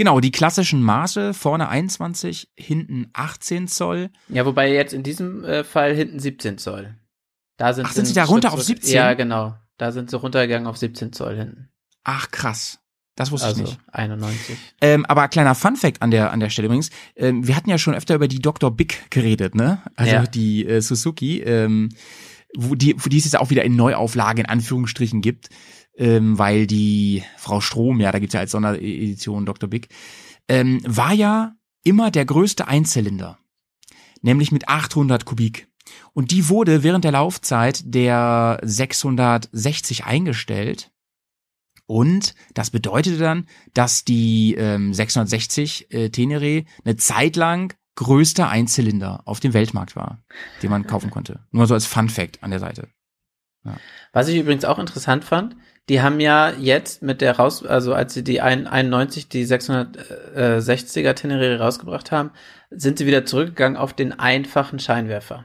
Genau, 0.00 0.18
die 0.18 0.30
klassischen 0.32 0.80
Maße, 0.80 1.34
vorne 1.34 1.68
21, 1.68 2.48
hinten 2.56 3.10
18 3.12 3.68
Zoll. 3.68 4.08
Ja, 4.30 4.46
wobei 4.46 4.72
jetzt 4.72 4.94
in 4.94 5.02
diesem 5.02 5.44
äh, 5.44 5.62
Fall 5.62 5.94
hinten 5.94 6.18
17 6.18 6.56
Zoll. 6.56 6.94
Da 7.58 7.74
sind, 7.74 7.84
Ach, 7.84 7.92
sind 7.92 8.06
sie 8.06 8.14
da 8.14 8.24
runter 8.24 8.48
auf 8.54 8.60
zurück- 8.64 8.78
17? 8.78 8.94
Ja, 8.94 9.12
genau. 9.12 9.54
Da 9.76 9.92
sind 9.92 10.08
sie 10.08 10.16
runtergegangen 10.16 10.66
auf 10.66 10.78
17 10.78 11.12
Zoll 11.12 11.36
hinten. 11.36 11.68
Ach, 12.02 12.30
krass. 12.30 12.78
Das 13.14 13.30
wusste 13.30 13.48
Also 13.48 13.62
ich 13.62 13.68
nicht. 13.72 13.80
91. 13.92 14.56
Ähm, 14.80 15.04
aber 15.04 15.28
kleiner 15.28 15.54
Funfact 15.54 16.00
an 16.00 16.10
der 16.10 16.32
an 16.32 16.40
der 16.40 16.48
Stelle 16.48 16.64
übrigens: 16.64 16.88
ähm, 17.16 17.46
Wir 17.46 17.54
hatten 17.54 17.68
ja 17.68 17.76
schon 17.76 17.92
öfter 17.94 18.14
über 18.14 18.26
die 18.26 18.38
Dr. 18.38 18.70
Big 18.74 19.10
geredet, 19.10 19.54
ne? 19.54 19.82
Also 19.96 20.12
Ja. 20.14 20.26
die 20.26 20.64
äh, 20.64 20.80
Suzuki, 20.80 21.40
ähm, 21.40 21.90
wo 22.56 22.74
die, 22.74 22.94
wo 22.96 23.10
die 23.10 23.18
es 23.18 23.24
jetzt 23.24 23.38
auch 23.38 23.50
wieder 23.50 23.64
in 23.64 23.76
Neuauflage 23.76 24.40
in 24.40 24.46
Anführungsstrichen 24.48 25.20
gibt, 25.20 25.50
ähm, 26.00 26.38
weil 26.38 26.66
die 26.66 27.22
Frau 27.36 27.60
Strom, 27.60 28.00
ja, 28.00 28.10
da 28.10 28.18
gibt's 28.18 28.32
ja 28.32 28.40
als 28.40 28.52
Sonderedition 28.52 29.44
Dr. 29.44 29.68
Big, 29.68 29.88
ähm, 30.48 30.80
war 30.86 31.12
ja 31.12 31.54
immer 31.84 32.10
der 32.10 32.24
größte 32.24 32.66
Einzylinder, 32.66 33.38
nämlich 34.22 34.50
mit 34.50 34.68
800 34.68 35.26
Kubik. 35.26 35.68
Und 36.14 36.30
die 36.30 36.48
wurde 36.48 36.82
während 36.82 37.04
der 37.04 37.12
Laufzeit 37.12 37.82
der 37.84 38.60
660 38.62 40.04
eingestellt. 40.04 40.90
Und 41.86 42.34
das 42.54 42.70
bedeutete 42.70 43.18
dann, 43.18 43.46
dass 43.74 44.04
die 44.04 44.54
ähm, 44.56 44.94
660 44.94 45.92
äh, 45.92 46.08
Tenere 46.08 46.64
eine 46.84 46.96
Zeit 46.96 47.36
lang 47.36 47.74
größter 47.96 48.48
Einzylinder 48.48 49.22
auf 49.26 49.40
dem 49.40 49.52
Weltmarkt 49.52 49.96
war, 49.96 50.22
den 50.62 50.70
man 50.70 50.86
kaufen 50.86 51.10
konnte. 51.10 51.40
Nur 51.50 51.66
so 51.66 51.74
als 51.74 51.86
Fun 51.86 52.08
Fact 52.08 52.42
an 52.42 52.50
der 52.50 52.60
Seite. 52.60 52.88
Was 54.12 54.28
ich 54.28 54.38
übrigens 54.38 54.64
auch 54.64 54.78
interessant 54.78 55.24
fand, 55.24 55.56
die 55.90 56.00
haben 56.00 56.20
ja 56.20 56.52
jetzt 56.58 57.02
mit 57.02 57.20
der 57.20 57.36
raus, 57.36 57.66
also 57.66 57.92
als 57.92 58.14
sie 58.14 58.24
die 58.24 58.40
ein- 58.40 58.66
91, 58.66 59.28
die 59.28 59.44
660er 59.44 61.14
Tenere 61.14 61.58
rausgebracht 61.58 62.10
haben, 62.12 62.30
sind 62.70 62.98
sie 62.98 63.06
wieder 63.06 63.26
zurückgegangen 63.26 63.76
auf 63.76 63.92
den 63.92 64.18
einfachen 64.18 64.78
Scheinwerfer. 64.78 65.44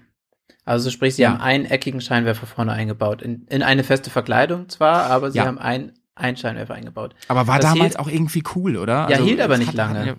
Also 0.63 0.89
sprich, 0.89 1.15
sie 1.15 1.23
Ja. 1.23 1.31
haben 1.31 1.41
einen 1.41 1.65
eckigen 1.65 2.01
Scheinwerfer 2.01 2.45
vorne 2.47 2.71
eingebaut. 2.71 3.21
In, 3.21 3.45
in 3.49 3.61
eine 3.63 3.83
feste 3.83 4.09
Verkleidung 4.09 4.69
zwar, 4.69 5.05
aber 5.11 5.31
sie 5.31 5.37
Ja. 5.39 5.45
haben 5.45 5.59
einen, 5.59 5.93
einen 6.15 6.37
Scheinwerfer 6.37 6.73
eingebaut. 6.73 7.13
Aber 7.27 7.45
war 7.47 7.59
Das 7.59 7.71
damals 7.71 7.93
hielt- 7.95 7.99
auch 7.99 8.07
irgendwie 8.07 8.43
cool, 8.55 8.77
oder? 8.77 9.07
Ja, 9.09 9.17
hielt 9.17 9.41
aber 9.41 9.57
nicht 9.57 9.67
hat- 9.69 9.75
lange. 9.75 9.99
hat 9.99 10.05
ja- 10.07 10.15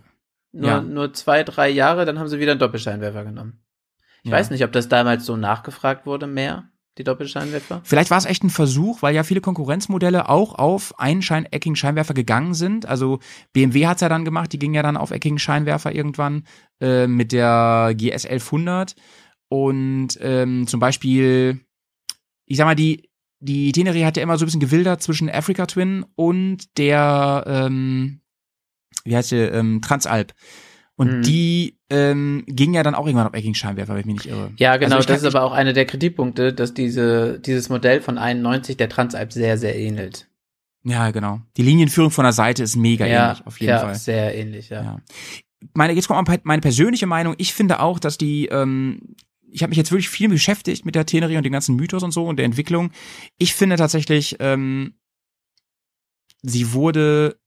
Nur, 0.52 0.70
Ja. 0.70 0.80
nur 0.80 1.12
zwei, 1.12 1.42
drei 1.42 1.68
Jahre, 1.68 2.04
dann 2.06 2.18
haben 2.18 2.28
sie 2.28 2.38
wieder 2.38 2.52
einen 2.52 2.60
Doppelscheinwerfer 2.60 3.24
genommen. 3.24 3.60
Ich 4.22 4.30
Ja. 4.30 4.36
weiß 4.36 4.50
nicht, 4.50 4.64
ob 4.64 4.72
das 4.72 4.88
damals 4.88 5.26
so 5.26 5.36
nachgefragt 5.36 6.06
wurde, 6.06 6.26
mehr, 6.26 6.64
die 6.99 7.05
Doppelscheinwerfer. 7.05 7.82
Vielleicht 7.84 8.11
war 8.11 8.18
es 8.18 8.24
echt 8.24 8.42
ein 8.42 8.51
Versuch, 8.51 9.03
weil 9.03 9.14
ja 9.14 9.22
viele 9.22 9.40
Konkurrenzmodelle 9.40 10.28
auch 10.28 10.55
auf 10.55 10.99
einen 10.99 11.22
Schein 11.22 11.44
eckigen 11.44 11.76
Scheinwerfer 11.76 12.14
gegangen 12.14 12.55
sind. 12.55 12.86
Also 12.86 13.18
BMW 13.53 13.86
hat's 13.86 14.01
ja 14.01 14.09
dann 14.09 14.24
gemacht, 14.24 14.53
die 14.53 14.59
ging 14.59 14.74
ja 14.74 14.82
dann 14.82 14.97
auf 14.97 15.11
eckigen 15.11 15.38
Scheinwerfer 15.38 15.94
irgendwann 15.94 16.44
äh, 16.80 17.07
mit 17.07 17.32
der 17.32 17.92
GS 17.94 18.24
1100 18.24 18.94
Und 19.49 20.18
ähm, 20.20 20.66
zum 20.66 20.80
Beispiel, 20.80 21.61
ich 22.47 22.57
sag 22.57 22.64
mal, 22.64 22.74
die, 22.74 23.11
die 23.40 23.72
Tenere 23.72 24.05
hat 24.07 24.16
ja 24.16 24.22
immer 24.22 24.38
so 24.38 24.44
ein 24.44 24.47
bisschen 24.47 24.61
gewildert 24.61 25.03
zwischen 25.03 25.28
Africa 25.28 25.66
Twin 25.66 26.05
und 26.14 26.78
der, 26.78 27.44
ähm, 27.47 28.20
wie 29.05 29.16
heißt 29.16 29.32
der, 29.32 29.53
ähm, 29.53 29.82
Transalp. 29.82 30.32
Und 30.99 31.18
Mhm. 31.18 31.22
die 31.22 31.78
ähm, 31.90 32.44
ging 32.47 32.74
ja 32.74 32.82
dann 32.82 32.94
auch 32.94 33.07
irgendwann 33.07 33.28
auf 33.28 33.34
Eckingscheinwerfer, 33.34 33.92
wenn 33.92 34.01
ich 34.01 34.07
mich 34.07 34.14
nicht 34.16 34.26
irre. 34.26 34.53
Ja, 34.57 34.76
genau, 34.76 34.97
Also 34.97 35.09
das 35.09 35.18
ist 35.22 35.26
aber 35.34 35.44
auch 35.44 35.53
einer 35.53 35.72
der 35.72 35.84
Kritikpunkte, 35.84 36.53
dass 36.53 36.74
diese, 36.74 37.38
dieses 37.38 37.68
Modell 37.68 38.01
von 38.01 38.18
91 38.18 38.76
der 38.76 38.88
Transalp 38.88 39.32
sehr, 39.32 39.59
sehr 39.59 39.76
ähnelt. 39.76 40.26
Ja, 40.84 41.11
genau. 41.11 41.40
Die 41.57 41.62
Linienführung 41.62 42.11
von 42.11 42.24
der 42.24 42.32
Seite 42.32 42.62
ist 42.62 42.76
mega 42.76 43.05
ähnlich, 43.07 43.47
auf 43.47 43.61
jeden 43.61 43.70
ja, 43.70 43.80
Fall. 43.80 43.94
sehr 43.94 44.34
ähnlich, 44.36 44.70
ja. 44.70 44.82
Ja. 44.82 45.01
Meine, 45.74 45.92
jetzt 45.92 46.09
kommt 46.09 46.44
meine 46.44 46.61
persönliche 46.62 47.07
Meinung. 47.07 47.34
Ich 47.38 47.53
finde 47.55 47.80
auch, 47.80 47.99
dass 47.99 48.18
die, 48.18 48.47
ähm, 48.47 49.16
ich 49.51 49.62
habe 49.62 49.70
mich 49.70 49.78
jetzt 49.78 49.90
wirklich 49.90 50.09
viel 50.09 50.28
beschäftigt 50.28 50.86
mit 50.86 50.94
der 50.94 51.07
Tenerie 51.07 51.36
und 51.36 51.42
dem 51.44 51.53
ganzen 51.53 51.76
Mythos 51.76 52.03
und 52.03 52.12
so 52.12 52.24
und 52.26 52.36
der 52.36 52.47
Entwicklung. 52.47 52.90
Ich 53.38 53.55
finde 53.55 53.76
tatsächlich, 53.76 54.36
ähm, 54.38 54.94
sie 56.42 56.72
wurde 56.72 57.38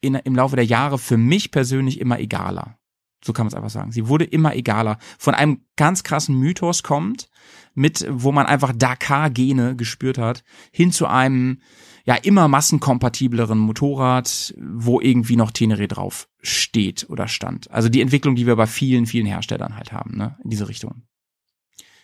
in, 0.00 0.14
im 0.14 0.34
Laufe 0.34 0.56
der 0.56 0.64
Jahre 0.64 0.98
für 0.98 1.18
mich 1.18 1.50
persönlich 1.50 2.00
immer 2.00 2.18
egaler. 2.18 2.78
So 3.22 3.32
kann 3.32 3.44
man 3.44 3.48
es 3.48 3.54
einfach 3.54 3.70
sagen. 3.70 3.92
Sie 3.92 4.08
wurde 4.08 4.24
immer 4.24 4.54
egaler. 4.54 4.98
Von 5.18 5.34
einem 5.34 5.62
ganz 5.76 6.02
krassen 6.02 6.36
Mythos 6.36 6.82
kommt, 6.82 7.28
mit, 7.74 8.06
wo 8.10 8.32
man 8.32 8.46
einfach 8.46 8.72
Dakar-Gene 8.74 9.76
gespürt 9.76 10.18
hat, 10.18 10.42
hin 10.72 10.92
zu 10.92 11.06
einem, 11.06 11.60
ja, 12.04 12.14
immer 12.14 12.48
massenkompatibleren 12.48 13.58
Motorrad, 13.58 14.54
wo 14.58 15.00
irgendwie 15.00 15.36
noch 15.36 15.50
Tenere 15.50 15.86
drauf 15.86 16.28
steht 16.42 17.06
oder 17.10 17.28
stand. 17.28 17.70
Also 17.70 17.88
die 17.88 18.00
Entwicklung, 18.00 18.34
die 18.34 18.46
wir 18.46 18.56
bei 18.56 18.66
vielen, 18.66 19.06
vielen 19.06 19.26
Herstellern 19.26 19.76
halt 19.76 19.92
haben, 19.92 20.16
ne, 20.16 20.36
in 20.42 20.50
diese 20.50 20.68
Richtung. 20.68 21.02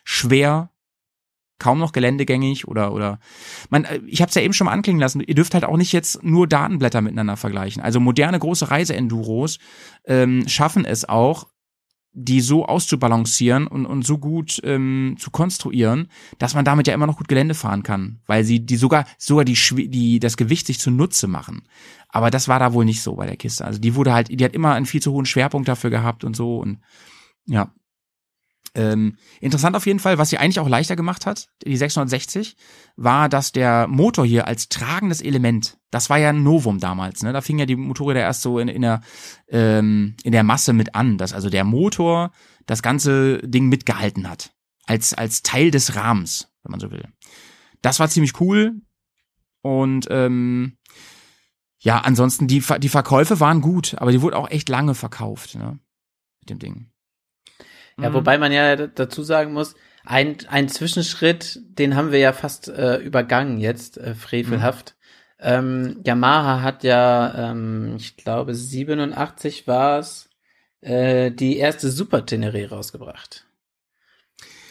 Schwer, 0.04 0.70
kaum 1.58 1.78
noch 1.78 1.92
geländegängig 1.92 2.68
oder 2.68 2.92
oder 2.92 3.18
man 3.70 3.84
äh, 3.84 4.00
ich 4.06 4.20
habe 4.20 4.28
es 4.28 4.34
ja 4.34 4.42
eben 4.42 4.52
schon 4.52 4.66
mal 4.66 4.72
anklingen 4.72 5.00
lassen 5.00 5.20
ihr 5.20 5.34
dürft 5.34 5.54
halt 5.54 5.64
auch 5.64 5.76
nicht 5.76 5.92
jetzt 5.92 6.22
nur 6.22 6.46
Datenblätter 6.46 7.00
miteinander 7.00 7.36
vergleichen 7.36 7.82
also 7.82 8.00
moderne 8.00 8.38
große 8.38 8.70
Reiseenduros 8.70 9.58
ähm, 10.06 10.46
schaffen 10.48 10.84
es 10.84 11.08
auch 11.08 11.46
die 12.18 12.40
so 12.40 12.64
auszubalancieren 12.64 13.66
und, 13.66 13.84
und 13.84 14.06
so 14.06 14.16
gut 14.16 14.58
ähm, 14.64 15.16
zu 15.18 15.30
konstruieren, 15.30 16.08
dass 16.38 16.54
man 16.54 16.64
damit 16.64 16.86
ja 16.86 16.94
immer 16.94 17.06
noch 17.06 17.18
gut 17.18 17.28
Gelände 17.28 17.52
fahren 17.52 17.82
kann, 17.82 18.20
weil 18.26 18.42
sie 18.42 18.64
die 18.64 18.76
sogar 18.76 19.04
sogar 19.18 19.44
die 19.44 19.58
die 19.88 20.18
das 20.18 20.38
Gewicht 20.38 20.66
sich 20.66 20.80
zunutze 20.80 21.28
machen. 21.28 21.68
Aber 22.08 22.30
das 22.30 22.48
war 22.48 22.58
da 22.58 22.72
wohl 22.72 22.86
nicht 22.86 23.02
so 23.02 23.16
bei 23.16 23.26
der 23.26 23.36
Kiste. 23.36 23.66
Also 23.66 23.78
die 23.78 23.94
wurde 23.94 24.14
halt, 24.14 24.28
die 24.30 24.42
hat 24.42 24.54
immer 24.54 24.72
einen 24.72 24.86
viel 24.86 25.02
zu 25.02 25.12
hohen 25.12 25.26
Schwerpunkt 25.26 25.68
dafür 25.68 25.90
gehabt 25.90 26.24
und 26.24 26.34
so 26.34 26.56
und 26.56 26.78
ja. 27.44 27.70
Ähm, 28.76 29.16
interessant 29.40 29.74
auf 29.74 29.86
jeden 29.86 30.00
Fall, 30.00 30.18
was 30.18 30.28
sie 30.28 30.36
eigentlich 30.36 30.60
auch 30.60 30.68
leichter 30.68 30.96
gemacht 30.96 31.24
hat, 31.24 31.48
die 31.66 31.78
660, 31.78 32.56
war, 32.96 33.30
dass 33.30 33.50
der 33.50 33.86
Motor 33.88 34.26
hier 34.26 34.46
als 34.46 34.68
tragendes 34.68 35.22
Element, 35.22 35.78
das 35.90 36.10
war 36.10 36.18
ja 36.18 36.28
ein 36.28 36.42
Novum 36.42 36.78
damals, 36.78 37.22
ne? 37.22 37.32
Da 37.32 37.40
fing 37.40 37.58
ja 37.58 37.64
die 37.64 37.74
Motorräder 37.74 38.20
erst 38.20 38.42
so 38.42 38.58
in, 38.58 38.68
in 38.68 38.82
der 38.82 39.00
ähm, 39.48 40.14
in 40.24 40.32
der 40.32 40.42
Masse 40.42 40.74
mit 40.74 40.94
an, 40.94 41.16
dass 41.16 41.32
also 41.32 41.48
der 41.48 41.64
Motor 41.64 42.32
das 42.66 42.82
ganze 42.82 43.38
Ding 43.38 43.68
mitgehalten 43.68 44.28
hat. 44.28 44.52
Als, 44.84 45.14
als 45.14 45.42
Teil 45.42 45.70
des 45.70 45.96
Rahmens, 45.96 46.48
wenn 46.62 46.70
man 46.70 46.80
so 46.80 46.90
will. 46.90 47.08
Das 47.80 47.98
war 47.98 48.08
ziemlich 48.08 48.38
cool. 48.40 48.74
Und 49.62 50.06
ähm, 50.10 50.76
ja, 51.78 52.00
ansonsten, 52.00 52.46
die, 52.46 52.62
die 52.78 52.88
Verkäufe 52.88 53.40
waren 53.40 53.62
gut, 53.62 53.96
aber 53.98 54.12
die 54.12 54.20
wurde 54.20 54.36
auch 54.36 54.50
echt 54.50 54.68
lange 54.68 54.94
verkauft, 54.94 55.54
ne? 55.54 55.78
Mit 56.40 56.50
dem 56.50 56.58
Ding. 56.58 56.90
Ja, 58.00 58.10
Mhm. 58.10 58.14
wobei 58.14 58.38
man 58.38 58.52
ja 58.52 58.76
dazu 58.76 59.22
sagen 59.22 59.52
muss, 59.52 59.74
ein, 60.04 60.36
ein 60.48 60.68
Zwischenschritt, 60.68 61.60
den 61.64 61.96
haben 61.96 62.12
wir 62.12 62.18
ja 62.18 62.32
fast 62.32 62.68
äh, 62.68 62.96
übergangen 62.98 63.58
jetzt, 63.58 63.98
äh, 63.98 64.14
frevelhaft. 64.14 64.94
Ähm, 65.38 66.00
Yamaha 66.04 66.62
hat 66.62 66.84
ja, 66.84 67.50
ähm, 67.50 67.94
ich 67.96 68.16
glaube 68.16 68.54
87 68.54 69.66
war 69.66 69.98
es, 69.98 70.28
äh, 70.80 71.30
die 71.30 71.56
erste 71.56 71.90
Super 71.90 72.24
Tenere 72.24 72.68
rausgebracht. 72.68 73.46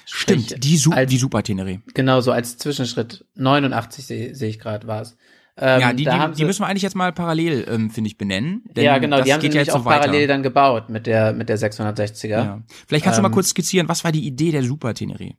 Stimmt, 0.07 0.45
Sprich, 0.49 0.59
die, 0.59 0.77
Su 0.77 0.91
als- 0.91 1.09
die 1.09 1.17
Super 1.17 1.41
Tenere. 1.43 1.81
Genau, 1.93 2.21
so 2.21 2.31
als 2.31 2.57
Zwischenschritt. 2.57 3.25
89 3.35 4.05
sehe 4.05 4.35
seh 4.35 4.47
ich 4.47 4.59
gerade 4.59 4.87
war 4.87 5.01
es. 5.01 5.17
Ähm, 5.57 5.79
ja, 5.81 5.93
die, 5.93 6.03
die, 6.03 6.09
haben 6.11 6.33
die 6.33 6.37
sie- 6.39 6.45
müssen 6.45 6.61
wir 6.63 6.67
eigentlich 6.67 6.83
jetzt 6.83 6.95
mal 6.95 7.13
parallel, 7.13 7.65
ähm, 7.69 7.89
finde 7.89 8.09
ich, 8.09 8.17
benennen. 8.17 8.63
Denn 8.75 8.83
ja, 8.83 8.97
genau, 8.97 9.21
die 9.21 9.31
haben 9.33 9.39
sie 9.39 9.47
ja 9.47 9.53
nämlich 9.53 9.71
auch 9.71 9.77
so 9.79 9.83
parallel 9.85 10.27
dann 10.27 10.43
gebaut 10.43 10.89
mit 10.89 11.07
der, 11.07 11.31
mit 11.33 11.47
der 11.47 11.57
660er. 11.57 12.27
Ja. 12.27 12.61
Vielleicht 12.87 13.05
kannst 13.05 13.17
du 13.17 13.21
mal 13.21 13.29
Ähm, 13.29 13.33
kurz 13.33 13.49
skizzieren, 13.49 13.87
was 13.87 14.03
war 14.03 14.11
die 14.11 14.25
Idee 14.27 14.51
der 14.51 14.63
Super 14.63 14.93
Tenere? 14.93 15.31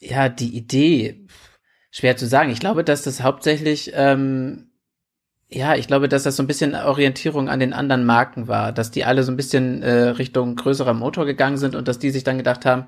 Ja, 0.00 0.28
die 0.28 0.54
Idee, 0.56 1.26
schwer 1.90 2.16
zu 2.16 2.26
sagen. 2.26 2.50
Ich 2.50 2.60
glaube, 2.60 2.84
dass 2.84 3.02
das 3.02 3.22
hauptsächlich, 3.22 3.92
ähm, 3.94 4.70
ja, 5.48 5.74
ich 5.74 5.86
glaube, 5.86 6.08
dass 6.08 6.24
das 6.24 6.36
so 6.36 6.42
ein 6.42 6.46
bisschen 6.46 6.74
Orientierung 6.74 7.48
an 7.48 7.58
den 7.60 7.72
anderen 7.72 8.04
Marken 8.04 8.46
war, 8.46 8.72
dass 8.72 8.90
die 8.90 9.04
alle 9.06 9.22
so 9.22 9.32
ein 9.32 9.36
bisschen 9.36 9.82
äh, 9.82 9.90
Richtung 10.10 10.54
größerer 10.54 10.92
Motor 10.94 11.24
gegangen 11.24 11.56
sind 11.56 11.74
und 11.74 11.88
dass 11.88 11.98
die 11.98 12.10
sich 12.10 12.24
dann 12.24 12.36
gedacht 12.36 12.66
haben, 12.66 12.84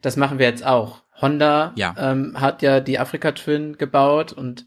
das 0.00 0.16
machen 0.16 0.38
wir 0.38 0.46
jetzt 0.46 0.64
auch. 0.64 1.02
Honda 1.20 1.72
Ja. 1.76 1.94
ähm, 1.98 2.40
hat 2.40 2.62
ja 2.62 2.80
die 2.80 2.98
Africa 2.98 3.32
Twin 3.32 3.76
gebaut 3.76 4.32
und 4.32 4.66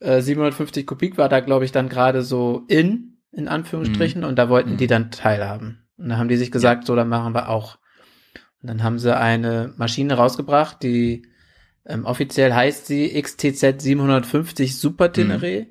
äh, 0.00 0.20
750 0.20 0.86
Kubik 0.86 1.16
war 1.18 1.28
da, 1.28 1.40
glaube 1.40 1.64
ich, 1.64 1.72
dann 1.72 1.88
gerade 1.88 2.22
so 2.22 2.64
in, 2.68 3.18
in 3.32 3.48
Anführungsstrichen, 3.48 4.24
und 4.24 4.38
da 4.38 4.48
wollten 4.48 4.72
Mhm. 4.72 4.76
die 4.78 4.86
dann 4.86 5.10
teilhaben. 5.10 5.86
Und 5.96 6.08
da 6.08 6.16
haben 6.18 6.28
die 6.28 6.36
sich 6.36 6.50
gesagt, 6.50 6.86
so, 6.86 6.96
dann 6.96 7.08
machen 7.08 7.34
wir 7.34 7.48
auch. 7.48 7.78
Und 8.62 8.68
dann 8.68 8.82
haben 8.82 8.98
sie 8.98 9.16
eine 9.16 9.72
Maschine 9.76 10.14
rausgebracht, 10.14 10.82
die 10.82 11.26
ähm, 11.86 12.04
offiziell 12.04 12.52
heißt 12.52 12.86
sie 12.86 13.20
XTZ 13.20 13.80
750 13.80 14.78
Super 14.78 15.12
Tenere. 15.12 15.66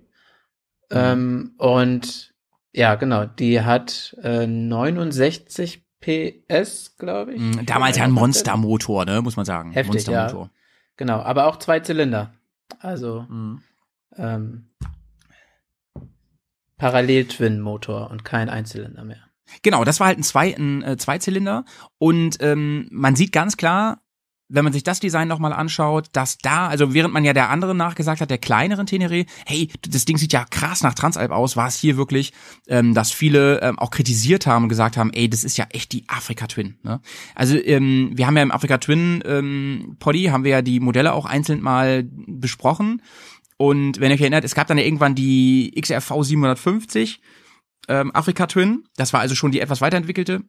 Ähm, 0.92 1.54
und 1.58 2.34
ja, 2.74 2.96
genau, 2.96 3.26
die 3.26 3.62
hat 3.62 4.16
äh, 4.24 4.48
69 4.48 5.84
PS, 6.02 6.96
glaube 6.98 7.34
ich. 7.34 7.42
Mhm, 7.42 7.66
Damals 7.66 7.98
ja 7.98 8.04
ein 8.06 8.12
Monstermotor, 8.12 9.06
ne, 9.06 9.22
muss 9.22 9.36
man 9.36 9.46
sagen. 9.46 9.72
Heftig, 9.72 10.06
ja. 10.08 10.22
Monstermotor. 10.22 10.52
Genau, 10.98 11.20
aber 11.20 11.46
auch 11.48 11.58
zwei 11.58 11.80
Zylinder. 11.80 12.34
Also 12.80 13.26
Mhm. 13.30 13.62
Ähm, 14.16 14.70
Parallel-Twin-Motor 16.78 18.10
und 18.10 18.24
kein 18.24 18.50
Einzylinder 18.50 19.04
mehr. 19.04 19.30
Genau, 19.64 19.84
das 19.84 20.00
war 20.00 20.08
halt 20.08 20.20
ein, 20.20 20.24
zwei, 20.24 20.56
ein 20.56 20.84
äh, 20.84 20.98
Zweizylinder 20.98 21.66
und 21.98 22.38
ähm, 22.42 22.88
man 22.92 23.16
sieht 23.16 23.32
ganz 23.32 23.58
klar, 23.58 24.02
wenn 24.50 24.64
man 24.64 24.74
sich 24.74 24.84
das 24.84 25.00
Design 25.00 25.28
nochmal 25.28 25.54
anschaut, 25.54 26.08
dass 26.14 26.40
da, 26.40 26.68
also 26.68 26.94
während 26.94 27.14
man 27.14 27.24
ja 27.24 27.34
der 27.34 27.50
anderen 27.50 27.78
nachgesagt 27.78 28.20
hat, 28.20 28.32
der 28.32 28.40
kleineren 28.40 28.88
Tenere, 28.88 29.26
hey, 29.46 29.70
das 29.88 30.06
Ding 30.06 30.18
sieht 30.18 30.34
ja 30.34 30.44
krass 30.50 30.82
nach 30.82 30.96
Transalp 30.96 31.32
aus, 31.32 31.56
war 31.56 31.68
es 31.68 31.76
hier 31.76 31.98
wirklich, 31.98 32.34
ähm, 32.68 32.96
dass 32.96 33.12
viele 33.12 33.62
ähm, 33.62 33.78
auch 33.78 33.92
kritisiert 33.92 34.48
haben 34.48 34.64
und 34.64 34.70
gesagt 34.70 34.98
haben, 34.98 35.14
ey, 35.14 35.30
das 35.30 35.44
ist 35.44 35.58
ja 35.58 35.68
echt 35.70 35.92
die 35.92 36.04
Afrika 36.08 36.48
Twin. 36.48 36.80
Ne? 36.82 37.00
Also 37.36 37.56
ähm, 37.58 38.12
wir 38.16 38.26
haben 38.26 38.36
ja 38.36 38.44
im 38.44 38.52
Afrika 38.52 38.80
Twin 38.80 39.24
ähm, 39.24 39.98
Poddy, 40.00 40.26
haben 40.26 40.44
wir 40.44 40.52
ja 40.52 40.62
die 40.64 40.80
Modelle 40.80 41.14
auch 41.14 41.26
einzeln 41.26 41.62
mal 41.62 42.04
besprochen 42.28 43.04
und 43.62 44.00
wenn 44.00 44.10
ihr 44.10 44.16
euch 44.16 44.22
erinnert, 44.22 44.46
es 44.46 44.56
gab 44.56 44.68
dann 44.68 44.78
ja 44.78 44.86
irgendwann 44.86 45.16
die 45.16 45.74
XRV 45.78 46.24
750, 46.24 47.20
ähm, 47.90 48.16
Afrika 48.16 48.48
Twin. 48.48 48.86
Das 48.96 49.12
war 49.12 49.20
also 49.20 49.36
schon 49.36 49.52
die 49.52 49.60
etwas 49.60 49.82
weiterentwickelte. 49.82 50.44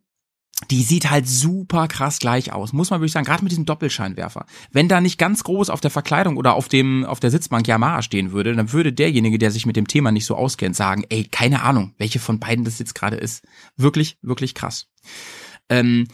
Die 0.70 0.82
sieht 0.82 1.10
halt 1.10 1.26
super 1.26 1.88
krass 1.88 2.20
gleich 2.20 2.52
aus, 2.52 2.72
muss 2.72 2.90
man 2.90 3.00
wirklich 3.00 3.12
sagen, 3.12 3.26
gerade 3.26 3.42
mit 3.42 3.50
diesem 3.50 3.64
Doppelscheinwerfer. 3.64 4.46
Wenn 4.70 4.88
da 4.88 5.00
nicht 5.00 5.18
ganz 5.18 5.42
groß 5.42 5.70
auf 5.70 5.80
der 5.80 5.90
Verkleidung 5.90 6.36
oder 6.36 6.54
auf 6.54 6.68
dem 6.68 7.04
auf 7.04 7.18
der 7.18 7.32
Sitzbank 7.32 7.66
Yamaha 7.66 8.02
stehen 8.02 8.30
würde, 8.30 8.54
dann 8.54 8.72
würde 8.72 8.92
derjenige, 8.92 9.38
der 9.38 9.50
sich 9.50 9.66
mit 9.66 9.74
dem 9.74 9.88
Thema 9.88 10.12
nicht 10.12 10.26
so 10.26 10.36
auskennt, 10.36 10.76
sagen, 10.76 11.04
ey, 11.08 11.24
keine 11.24 11.62
Ahnung, 11.62 11.94
welche 11.98 12.20
von 12.20 12.38
beiden 12.38 12.64
das 12.64 12.78
jetzt 12.78 12.94
gerade 12.94 13.16
ist. 13.16 13.44
Wirklich, 13.76 14.18
wirklich 14.22 14.54
krass. 14.54 14.86
Ähm, 15.68 16.06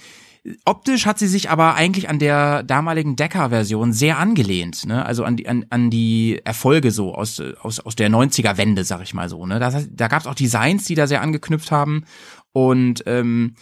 optisch 0.64 1.06
hat 1.06 1.18
sie 1.18 1.27
sich 1.27 1.51
aber 1.51 1.74
eigentlich 1.74 2.09
an 2.09 2.18
der 2.18 2.62
damaligen 2.62 3.16
Decker-Version 3.16 3.93
sehr 3.93 4.18
angelehnt, 4.18 4.86
ne? 4.86 5.05
Also 5.05 5.24
an 5.24 5.36
die, 5.36 5.48
an, 5.48 5.66
an 5.70 5.90
die 5.90 6.40
Erfolge 6.44 6.90
so 6.90 7.14
aus, 7.14 7.40
aus, 7.40 7.81
aus 7.81 7.97
der 7.97 8.10
90er-Wende, 8.10 8.85
sag 8.85 9.02
ich 9.02 9.14
mal 9.14 9.28
so, 9.28 9.47
ne? 9.47 9.59
Das 9.59 9.89
da 9.90 10.09
gab 10.09 10.20
es 10.20 10.27
auch 10.27 10.35
Designs, 10.35 10.85
die 10.85 10.94
da 10.94 11.06
sehr 11.06 11.23
angeknüpft 11.23 11.70
haben. 11.70 12.05
Und 12.52 13.02
ähm, 13.06 13.55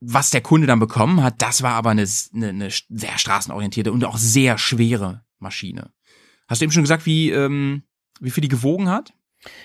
was 0.00 0.30
der 0.30 0.40
Kunde 0.40 0.66
dann 0.66 0.78
bekommen 0.78 1.22
hat, 1.22 1.42
das 1.42 1.62
war 1.62 1.74
aber 1.74 1.90
eine, 1.90 2.06
eine, 2.34 2.48
eine 2.48 2.68
sehr 2.70 3.18
straßenorientierte 3.18 3.92
und 3.92 4.04
auch 4.04 4.16
sehr 4.16 4.58
schwere 4.58 5.24
Maschine. 5.38 5.92
Hast 6.48 6.60
du 6.60 6.64
eben 6.64 6.72
schon 6.72 6.84
gesagt, 6.84 7.04
wie, 7.06 7.30
ähm, 7.30 7.82
wie 8.20 8.30
viel 8.30 8.42
die 8.42 8.48
gewogen 8.48 8.88
hat? 8.88 9.12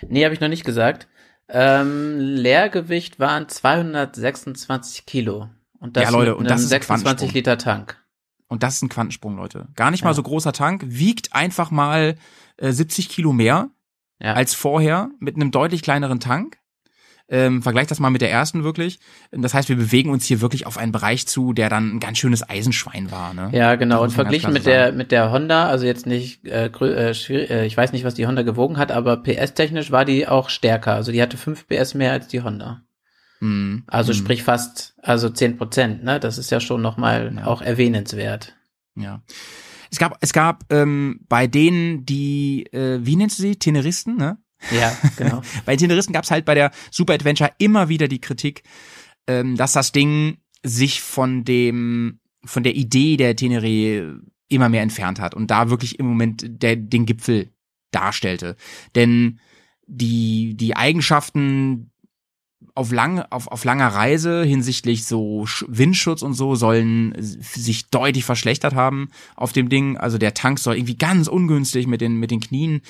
Nee, 0.07 0.23
habe 0.23 0.33
ich 0.33 0.41
noch 0.41 0.49
nicht 0.49 0.65
gesagt. 0.65 1.07
Ähm, 1.49 2.19
Leergewicht 2.19 3.19
waren 3.19 3.47
226 3.47 5.05
Kilo. 5.05 5.49
Und 5.83 5.97
das 5.97 6.03
Ja, 6.05 6.09
Leute, 6.11 6.35
und 6.37 6.49
das 6.49 6.61
ist 6.61 6.67
ein 6.67 6.69
26 6.81 7.03
Quantensprung. 7.05 7.33
Liter 7.33 7.57
Tank. 7.57 7.97
Und 8.47 8.63
das 8.63 8.75
ist 8.75 8.83
ein 8.83 8.89
Quantensprung, 8.89 9.35
Leute. 9.35 9.67
Gar 9.75 9.91
nicht 9.91 10.03
mal 10.03 10.11
Ja. 10.11 10.13
so 10.13 10.23
großer 10.23 10.53
Tank, 10.53 10.83
wiegt 10.87 11.33
einfach 11.35 11.71
mal 11.71 12.15
äh, 12.57 12.71
70 12.71 13.09
Kilo 13.09 13.33
mehr 13.33 13.69
Ja. 14.21 14.33
als 14.33 14.53
vorher 14.53 15.09
mit 15.19 15.35
einem 15.35 15.51
deutlich 15.51 15.81
kleineren 15.81 16.19
Tank. 16.21 16.57
Ähm, 17.29 17.61
vergleich 17.63 17.87
das 17.87 17.99
mal 17.99 18.09
mit 18.11 18.21
der 18.21 18.29
ersten 18.31 18.63
wirklich. 18.63 18.99
Das 19.31 19.53
heißt, 19.53 19.67
wir 19.69 19.75
bewegen 19.77 20.09
uns 20.11 20.25
hier 20.25 20.39
wirklich 20.41 20.65
auf 20.67 20.77
einen 20.77 20.91
Bereich 20.91 21.25
zu, 21.25 21.51
der 21.53 21.69
dann 21.69 21.95
ein 21.95 21.99
ganz 21.99 22.17
schönes 22.17 22.47
Eisenschwein 22.47 23.11
war. 23.11 23.33
Ne? 23.33 23.49
Ja, 23.53 23.75
genau. 23.75 24.03
Und 24.03 24.11
verglichen 24.11 24.53
mit 24.53 24.65
der 24.65 24.91
mit 24.91 25.11
der 25.11 25.31
Honda, 25.31 25.67
also 25.67 25.85
jetzt 25.85 26.05
nicht 26.05 26.45
äh, 26.45 26.67
äh, 26.67 27.11
äh, 27.11 27.65
ich 27.65 27.75
weiß 27.75 27.91
nicht, 27.93 28.03
was 28.05 28.13
die 28.13 28.27
Honda 28.27 28.43
gewogen 28.43 28.77
hat, 28.77 28.91
aber 28.91 29.17
PS-technisch 29.17 29.89
war 29.91 30.05
die 30.05 30.27
auch 30.27 30.49
stärker. 30.49 30.93
Also 30.93 31.11
die 31.11 31.21
hatte 31.21 31.37
5 31.37 31.67
PS 31.67 31.93
mehr 31.93 32.11
als 32.11 32.27
die 32.27 32.41
Honda. 32.41 32.81
Mhm. 33.43 33.83
Also 33.87 34.13
Mhm. 34.13 34.17
sprich 34.17 34.43
fast, 34.43 34.95
also 35.01 35.29
10 35.29 35.57
Prozent, 35.57 36.03
ne? 36.03 36.19
Das 36.19 36.37
ist 36.37 36.49
ja 36.51 36.59
schon 36.59 36.81
nochmal 36.81 37.33
Ja. 37.35 37.45
auch 37.47 37.61
erwähnenswert. 37.61 38.55
Ja. 38.95 39.21
Es 39.91 39.99
gab, 39.99 40.17
es 40.21 40.33
gab 40.33 40.63
ähm, 40.71 41.19
bei 41.29 41.45
denen, 41.47 42.05
die, 42.05 42.65
äh, 42.73 42.99
wie 43.03 43.15
nennst 43.15 43.37
du 43.39 43.43
sie? 43.43 43.55
Teneristen, 43.57 44.15
ne? 44.17 44.37
Ja, 44.71 44.95
genau. 45.17 45.41
Bei 45.65 45.75
den 45.75 45.79
Teneristen 45.89 46.13
gab 46.13 46.23
es 46.23 46.31
halt 46.31 46.45
bei 46.45 46.55
der 46.55 46.71
Super 46.89 47.13
Adventure 47.15 47.51
immer 47.57 47.89
wieder 47.89 48.07
die 48.07 48.21
Kritik, 48.21 48.63
ähm, 49.27 49.57
dass 49.57 49.73
das 49.73 49.91
Ding 49.91 50.37
sich 50.63 51.01
von 51.01 51.43
dem, 51.43 52.19
von 52.45 52.63
der 52.63 52.73
Idee 52.75 53.17
der 53.17 53.35
Teneré 53.35 54.17
immer 54.47 54.69
mehr 54.69 54.81
entfernt 54.81 55.19
hat 55.19 55.35
und 55.35 55.51
da 55.51 55.69
wirklich 55.69 55.99
im 55.99 56.05
Moment 56.05 56.43
der, 56.47 56.77
den 56.77 57.05
Gipfel 57.05 57.49
darstellte. 57.91 58.55
Denn 58.95 59.39
die, 59.85 60.55
die 60.55 60.75
Eigenschaften 60.77 61.91
auf 62.75 62.91
lang, 62.91 63.19
auf, 63.29 63.47
auf 63.49 63.65
langer 63.65 63.87
Reise 63.89 64.43
hinsichtlich 64.43 65.05
so 65.05 65.43
Sch- 65.43 65.65
Windschutz 65.67 66.23
und 66.23 66.33
so 66.33 66.55
sollen 66.55 67.13
s- 67.13 67.37
sich 67.53 67.89
deutlich 67.91 68.25
verschlechtert 68.25 68.73
haben 68.73 69.09
auf 69.35 69.53
dem 69.53 69.69
Ding. 69.69 69.97
Also 69.97 70.17
der 70.17 70.33
Tank 70.33 70.57
soll 70.57 70.77
irgendwie 70.77 70.97
ganz 70.97 71.27
ungünstig 71.27 71.85
mit 71.85 72.01
den, 72.01 72.15
mit 72.17 72.31
den 72.31 72.39
Knien 72.39 72.81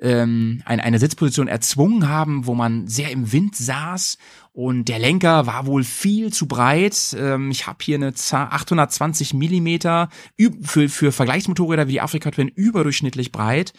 ähm, 0.00 0.62
eine, 0.64 0.84
eine 0.84 0.98
Sitzposition 1.00 1.48
erzwungen 1.48 2.08
haben, 2.08 2.46
wo 2.46 2.54
man 2.54 2.86
sehr 2.86 3.10
im 3.10 3.32
Wind 3.32 3.56
saß 3.56 4.16
und 4.52 4.84
der 4.88 4.98
Lenker 5.00 5.46
war 5.46 5.66
wohl 5.66 5.82
viel 5.82 6.32
zu 6.32 6.46
breit. 6.46 7.16
Ähm, 7.18 7.50
ich 7.50 7.66
habe 7.66 7.78
hier 7.82 7.96
eine 7.96 8.14
Za- 8.14 8.48
820 8.48 9.34
Millimeter 9.34 10.08
für, 10.62 10.88
für 10.88 11.10
Vergleichsmotorräder 11.10 11.88
wie 11.88 11.92
die 11.92 12.00
Afrika 12.00 12.30
Twin 12.30 12.48
überdurchschnittlich 12.48 13.32
breit. 13.32 13.72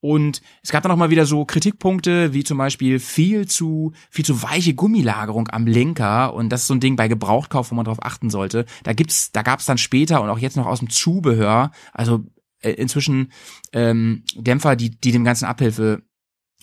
Und 0.00 0.42
es 0.62 0.70
gab 0.70 0.82
dann 0.82 0.92
auch 0.92 0.96
mal 0.96 1.10
wieder 1.10 1.26
so 1.26 1.44
Kritikpunkte, 1.44 2.32
wie 2.32 2.44
zum 2.44 2.58
Beispiel 2.58 3.00
viel 3.00 3.48
zu, 3.48 3.92
viel 4.10 4.24
zu 4.24 4.42
weiche 4.42 4.74
Gummilagerung 4.74 5.48
am 5.48 5.66
Lenker. 5.66 6.34
Und 6.34 6.50
das 6.50 6.62
ist 6.62 6.66
so 6.68 6.74
ein 6.74 6.80
Ding 6.80 6.96
bei 6.96 7.08
Gebrauchtkauf, 7.08 7.70
wo 7.70 7.74
man 7.74 7.86
drauf 7.86 8.02
achten 8.02 8.30
sollte. 8.30 8.66
Da 8.84 8.92
gibt's, 8.92 9.32
da 9.32 9.42
gab's 9.42 9.66
dann 9.66 9.78
später 9.78 10.22
und 10.22 10.28
auch 10.28 10.38
jetzt 10.38 10.56
noch 10.56 10.66
aus 10.66 10.80
dem 10.80 10.90
Zubehör, 10.90 11.70
also 11.92 12.24
äh, 12.60 12.72
inzwischen 12.72 13.32
ähm, 13.72 14.22
Dämpfer, 14.36 14.76
die, 14.76 14.90
die 14.90 15.12
dem 15.12 15.24
Ganzen 15.24 15.46
Abhilfe 15.46 16.02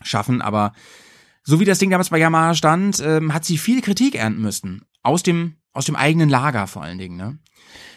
schaffen. 0.04 0.42
Aber 0.42 0.74
so 1.44 1.60
wie 1.60 1.66
das 1.66 1.80
Ding 1.80 1.90
damals 1.90 2.10
bei 2.10 2.20
Yamaha 2.20 2.54
stand, 2.54 3.02
ähm, 3.04 3.34
hat 3.34 3.46
sie 3.46 3.58
viel 3.58 3.82
Kritik 3.82 4.16
ernten 4.16 4.42
müssen. 4.42 4.86
Aus 5.02 5.24
dem, 5.24 5.58
aus 5.74 5.86
dem 5.86 5.96
eigenen 5.96 6.30
Lager 6.30 6.68
vor 6.68 6.84
allen 6.84 6.98
Dingen, 6.98 7.18
ne? 7.18 7.40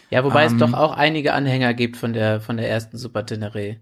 Ja, 0.09 0.23
wobei 0.23 0.45
Ähm, 0.45 0.53
es 0.53 0.57
doch 0.57 0.73
auch 0.73 0.95
einige 0.95 1.33
Anhänger 1.33 1.73
gibt 1.73 1.97
von 1.97 2.13
der 2.13 2.39
von 2.39 2.57
der 2.57 2.69
ersten 2.69 2.97
Super 2.97 3.21
Teneré. 3.21 3.77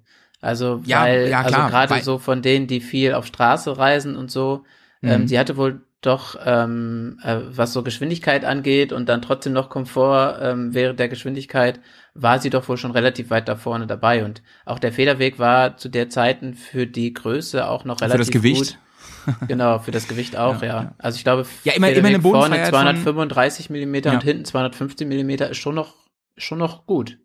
Also 0.45 0.81
Ja, 0.85 1.01
weil 1.03 1.29
ja, 1.29 1.43
klar, 1.43 1.63
also 1.65 1.75
gerade 1.75 2.03
so 2.03 2.17
von 2.19 2.41
denen, 2.41 2.67
die 2.67 2.79
viel 2.81 3.13
auf 3.13 3.25
Straße 3.25 3.77
reisen 3.77 4.15
und 4.15 4.29
so, 4.31 4.63
ähm, 5.03 5.21
Mhm. 5.21 5.27
sie 5.27 5.39
hatte 5.39 5.57
wohl 5.57 5.81
doch 6.01 6.37
ähm, 6.45 7.19
äh, 7.23 7.37
was 7.49 7.73
so 7.73 7.81
Geschwindigkeit 7.81 8.45
angeht 8.45 8.93
und 8.93 9.09
dann 9.09 9.23
trotzdem 9.23 9.53
noch 9.53 9.69
Komfort 9.69 10.37
ähm, 10.39 10.73
während 10.75 10.99
der 10.99 11.09
Geschwindigkeit 11.09 11.79
war 12.13 12.37
sie 12.39 12.51
doch 12.51 12.69
wohl 12.69 12.77
schon 12.77 12.91
relativ 12.91 13.31
weit 13.31 13.47
da 13.47 13.55
vorne 13.55 13.87
dabei 13.87 14.23
und 14.23 14.43
auch 14.65 14.77
der 14.77 14.91
Federweg 14.93 15.39
war 15.39 15.77
zu 15.77 15.89
der 15.89 16.09
Zeiten 16.09 16.53
für 16.53 16.85
die 16.85 17.11
Größe 17.13 17.67
auch 17.67 17.85
noch 17.85 17.97
Für 17.97 18.05
relativ 18.05 18.27
das 18.27 18.31
Gewicht. 18.31 18.77
gut. 19.25 19.37
Genau, 19.47 19.79
für 19.79 19.89
das 19.89 20.07
Gewicht 20.07 20.37
auch, 20.37 20.61
Ja, 20.61 20.67
ja. 20.67 20.83
ja. 20.83 20.95
Also 20.99 21.15
ich 21.17 21.23
glaube, 21.23 21.45
Ja, 21.63 21.73
immer- 21.73 21.89
immer 21.89 22.07
eine 22.09 22.21
vorne 22.21 22.39
Bodenfreiheit 22.49 22.69
von- 22.69 22.81
235 22.83 23.69
Millimeter 23.71 24.11
und 24.13 24.23
hinten 24.23 24.45
250 24.45 25.07
Millimeter 25.07 25.49
ist 25.49 25.57
schon 25.57 25.73
noch 25.73 25.95
schon 26.37 26.59
noch 26.59 26.85
gut. 26.85 27.17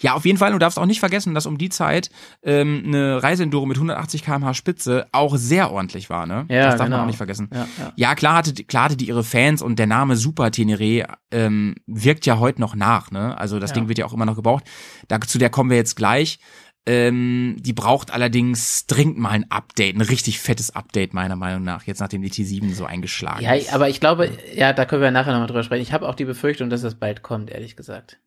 Ja, 0.00 0.14
auf 0.14 0.24
jeden 0.24 0.38
Fall. 0.38 0.52
Du 0.52 0.58
darfst 0.58 0.78
auch 0.78 0.86
nicht 0.86 1.00
vergessen, 1.00 1.34
dass 1.34 1.46
um 1.46 1.56
die 1.58 1.68
Zeit 1.68 2.10
ähm, 2.42 2.82
eine 2.86 3.22
Reiseenduro 3.22 3.64
mit 3.66 3.76
180 3.76 4.24
km/h 4.24 4.54
Spitze 4.54 5.06
auch 5.12 5.36
sehr 5.36 5.70
ordentlich 5.70 6.10
war, 6.10 6.26
ne? 6.26 6.46
Ja, 6.48 6.64
das 6.66 6.72
darf 6.74 6.80
man 6.80 6.90
genau. 6.90 7.02
auch 7.02 7.06
nicht 7.06 7.16
vergessen. 7.16 7.48
Ja, 7.52 7.68
ja. 7.78 7.92
Ja, 7.96 8.14
klar 8.14 8.34
hatte, 8.36 8.52
klar 8.64 8.84
hatte 8.84 8.96
die 8.96 9.06
ihre 9.08 9.22
Fans 9.24 9.62
und 9.62 9.78
der 9.78 9.86
Name 9.86 10.16
Super 10.16 10.46
Teneré 10.46 11.06
ähm, 11.30 11.76
wirkt 11.86 12.26
ja 12.26 12.38
heute 12.38 12.60
noch 12.60 12.74
nach, 12.74 13.10
ne? 13.10 13.38
Also 13.38 13.58
das 13.60 13.70
Ja. 13.70 13.74
Ding 13.74 13.88
wird 13.88 13.98
ja 13.98 14.06
auch 14.06 14.12
immer 14.12 14.26
noch 14.26 14.36
gebraucht. 14.36 14.64
Da, 15.08 15.20
zu 15.20 15.38
der 15.38 15.50
kommen 15.50 15.70
wir 15.70 15.76
jetzt 15.76 15.94
gleich. 15.96 16.38
Ähm, 16.86 17.56
die 17.60 17.74
braucht 17.74 18.12
allerdings 18.12 18.86
dringend 18.86 19.18
mal 19.18 19.28
ein 19.30 19.50
Update, 19.50 19.94
ein 19.94 20.00
richtig 20.00 20.40
fettes 20.40 20.74
Update 20.74 21.12
meiner 21.12 21.36
Meinung 21.36 21.62
nach, 21.62 21.82
jetzt 21.84 22.00
nachdem 22.00 22.22
die 22.22 22.30
T7 22.30 22.72
so 22.72 22.86
eingeschlagen 22.86 23.42
Ja, 23.44 23.52
ist. 23.54 23.74
aber 23.74 23.90
ich 23.90 24.00
glaube, 24.00 24.30
ja, 24.54 24.72
da 24.72 24.86
können 24.86 25.02
wir 25.02 25.10
nachher 25.10 25.32
nochmal 25.32 25.48
drüber 25.48 25.62
sprechen. 25.64 25.82
Ich 25.82 25.92
habe 25.92 26.08
auch 26.08 26.14
die 26.14 26.24
Befürchtung, 26.24 26.70
dass 26.70 26.80
das 26.80 26.94
bald 26.94 27.22
kommt, 27.22 27.50
ehrlich 27.50 27.76
gesagt. 27.76 28.18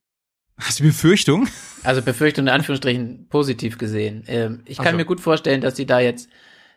Hast 0.61 0.79
du 0.79 0.83
Befürchtung? 0.83 1.47
Also 1.83 2.01
Befürchtung 2.01 2.45
in 2.45 2.53
Anführungsstrichen 2.53 3.27
positiv 3.29 3.77
gesehen. 3.77 4.23
Ähm, 4.27 4.61
ich 4.65 4.77
kann 4.77 4.91
so. 4.91 4.97
mir 4.97 5.05
gut 5.05 5.19
vorstellen, 5.19 5.61
dass 5.61 5.73
die 5.73 5.85
da 5.85 5.99
jetzt, 5.99 6.29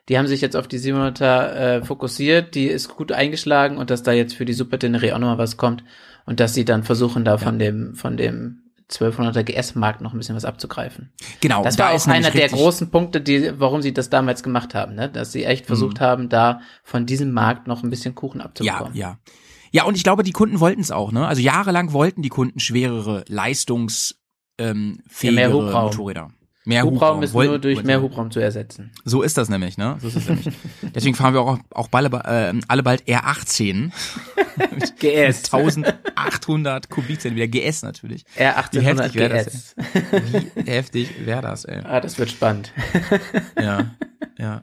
die 0.08 0.18
haben 0.18 0.26
sich 0.26 0.40
jetzt 0.40 0.56
auf 0.56 0.66
die 0.68 0.78
700er 0.78 1.46
äh, 1.52 1.84
fokussiert, 1.84 2.54
die 2.54 2.66
ist 2.66 2.88
gut 2.88 3.12
eingeschlagen 3.12 3.76
und 3.76 3.90
dass 3.90 4.02
da 4.02 4.12
jetzt 4.12 4.34
für 4.34 4.44
die 4.44 4.54
Super 4.54 4.78
Tenere 4.78 5.14
auch 5.14 5.18
nochmal 5.18 5.38
was 5.38 5.56
kommt 5.56 5.84
und 6.24 6.40
dass 6.40 6.54
sie 6.54 6.64
dann 6.64 6.82
versuchen, 6.84 7.24
da 7.24 7.36
von 7.38 7.58
dem, 7.58 7.94
von 7.94 8.16
dem 8.16 8.60
1200er 8.90 9.42
GS-Markt 9.42 10.00
noch 10.00 10.12
ein 10.12 10.18
bisschen 10.18 10.36
was 10.36 10.44
abzugreifen. 10.44 11.10
Genau. 11.40 11.62
Das 11.62 11.76
da 11.76 11.84
war 11.84 11.94
ist 11.94 12.06
auch 12.06 12.12
einer 12.12 12.30
der 12.30 12.48
großen 12.48 12.90
Punkte, 12.90 13.20
die, 13.20 13.52
warum 13.58 13.82
sie 13.82 13.92
das 13.94 14.10
damals 14.10 14.42
gemacht 14.42 14.74
haben, 14.74 14.94
ne? 14.94 15.08
dass 15.08 15.32
sie 15.32 15.44
echt 15.44 15.66
versucht 15.66 16.00
haben, 16.00 16.28
da 16.28 16.60
von 16.82 17.06
diesem 17.06 17.32
Markt 17.32 17.66
noch 17.66 17.82
ein 17.82 17.90
bisschen 17.90 18.14
Kuchen 18.14 18.40
Ja, 18.40 18.44
abzubekommen. 18.46 18.94
ja. 18.94 19.08
Ja, 19.08 19.18
und 19.82 19.96
ich 19.96 20.04
glaube, 20.04 20.22
die 20.22 20.30
Kunden 20.30 20.60
wollten 20.60 20.80
es 20.80 20.92
auch, 20.92 21.10
ne? 21.10 21.26
Also 21.26 21.42
jahrelang 21.42 21.92
wollten 21.92 22.22
die 22.22 22.28
Kunden 22.28 22.60
schwerere, 22.60 23.24
leistungs 23.26 24.20
ähm, 24.58 25.00
Ja, 25.20 25.32
mehr 25.32 25.52
Hubraum. 25.52 25.86
Motorräder. 25.86 26.30
Mehr 26.66 26.84
Hubraum 26.84 27.22
ist 27.22 27.34
wollten- 27.34 27.50
nur 27.50 27.58
durch 27.58 27.82
mehr. 27.82 28.00
Hubraum 28.00 28.30
zu 28.30 28.40
ersetzen. 28.40 28.90
So 29.04 29.20
ist 29.22 29.36
das 29.36 29.50
nämlich, 29.50 29.76
ne? 29.76 29.96
So 30.00 30.08
ist 30.08 30.16
es 30.16 30.28
nämlich. 30.28 30.48
Deswegen 30.94 31.14
fahren 31.14 31.34
wir 31.34 31.40
auch, 31.42 31.58
auch 31.72 31.88
alle, 31.92 32.08
äh, 32.08 32.58
alle 32.68 32.82
bald 32.82 33.02
R18 33.06 33.90
GS. 34.98 35.52
1800 35.52 36.88
Kubikzentimeter 36.88 37.48
GS 37.48 37.82
natürlich. 37.82 38.24
R1800 38.38 38.72
Wie 38.72 38.80
heftig 38.80 39.14
wär 39.16 39.28
das, 39.28 39.46
GS. 39.46 39.74
Wie 40.54 40.70
heftig 40.70 41.26
wäre 41.26 41.42
das, 41.42 41.64
ey. 41.66 41.80
Ah, 41.84 42.00
das 42.00 42.18
wird 42.18 42.30
spannend. 42.30 42.72
Ja, 43.60 43.90
ja. 44.38 44.62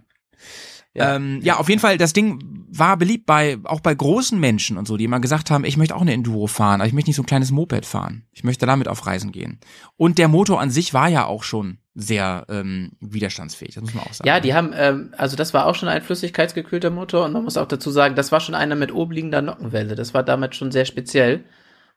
Ja. 0.93 1.15
Ähm, 1.15 1.39
ja, 1.41 1.57
auf 1.57 1.69
jeden 1.69 1.80
Fall, 1.80 1.97
das 1.97 2.13
Ding 2.13 2.43
war 2.73 2.97
beliebt 2.97 3.26
bei, 3.26 3.57
auch 3.63 3.80
bei 3.80 3.93
großen 3.93 4.39
Menschen 4.39 4.77
und 4.77 4.88
so, 4.88 4.97
die 4.97 5.05
immer 5.05 5.19
gesagt 5.19 5.51
haben, 5.51 5.65
ich 5.65 5.77
möchte 5.77 5.95
auch 5.95 6.01
eine 6.01 6.13
Enduro 6.13 6.47
fahren, 6.47 6.81
aber 6.81 6.88
ich 6.88 6.93
möchte 6.93 7.09
nicht 7.09 7.15
so 7.18 7.23
ein 7.23 7.27
kleines 7.27 7.51
Moped 7.51 7.85
fahren. 7.85 8.26
Ich 8.31 8.43
möchte 8.43 8.65
damit 8.65 8.88
auf 8.88 9.05
Reisen 9.05 9.31
gehen. 9.31 9.59
Und 9.97 10.18
der 10.18 10.27
Motor 10.27 10.59
an 10.61 10.69
sich 10.69 10.93
war 10.93 11.07
ja 11.09 11.26
auch 11.26 11.43
schon 11.43 11.77
sehr 11.95 12.45
ähm, 12.49 12.91
widerstandsfähig, 13.01 13.76
das 13.76 13.84
muss 13.84 13.93
man 13.93 14.05
auch 14.05 14.13
sagen. 14.13 14.27
Ja, 14.27 14.39
die 14.39 14.53
haben, 14.53 14.72
ähm, 14.76 15.13
also 15.18 15.35
das 15.35 15.53
war 15.53 15.65
auch 15.65 15.76
schon 15.76 15.89
ein 15.89 16.01
flüssigkeitsgekühlter 16.01 16.89
Motor 16.89 17.26
und 17.26 17.34
man 17.34 17.43
muss 17.43 17.57
auch 17.57 17.68
dazu 17.68 17.91
sagen, 17.91 18.15
das 18.15 18.31
war 18.31 18.39
schon 18.39 18.55
einer 18.55 18.76
mit 18.76 18.93
obenliegender 18.93 19.41
Nockenwelle. 19.41 19.95
Das 19.95 20.13
war 20.13 20.23
damals 20.23 20.55
schon 20.55 20.72
sehr 20.72 20.85
speziell. 20.85 21.43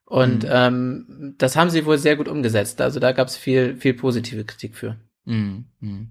Und 0.06 0.42
Mhm. 0.44 0.50
ähm, 0.52 1.34
das 1.38 1.56
haben 1.56 1.70
sie 1.70 1.86
wohl 1.86 1.98
sehr 1.98 2.16
gut 2.16 2.28
umgesetzt. 2.28 2.80
Also 2.80 3.00
da 3.00 3.12
gab 3.12 3.28
es 3.28 3.36
viel, 3.36 3.76
viel 3.76 3.94
positive 3.94 4.44
Kritik 4.44 4.76
für, 4.76 4.96
Mhm. 5.24 5.64
Mhm. 5.80 6.08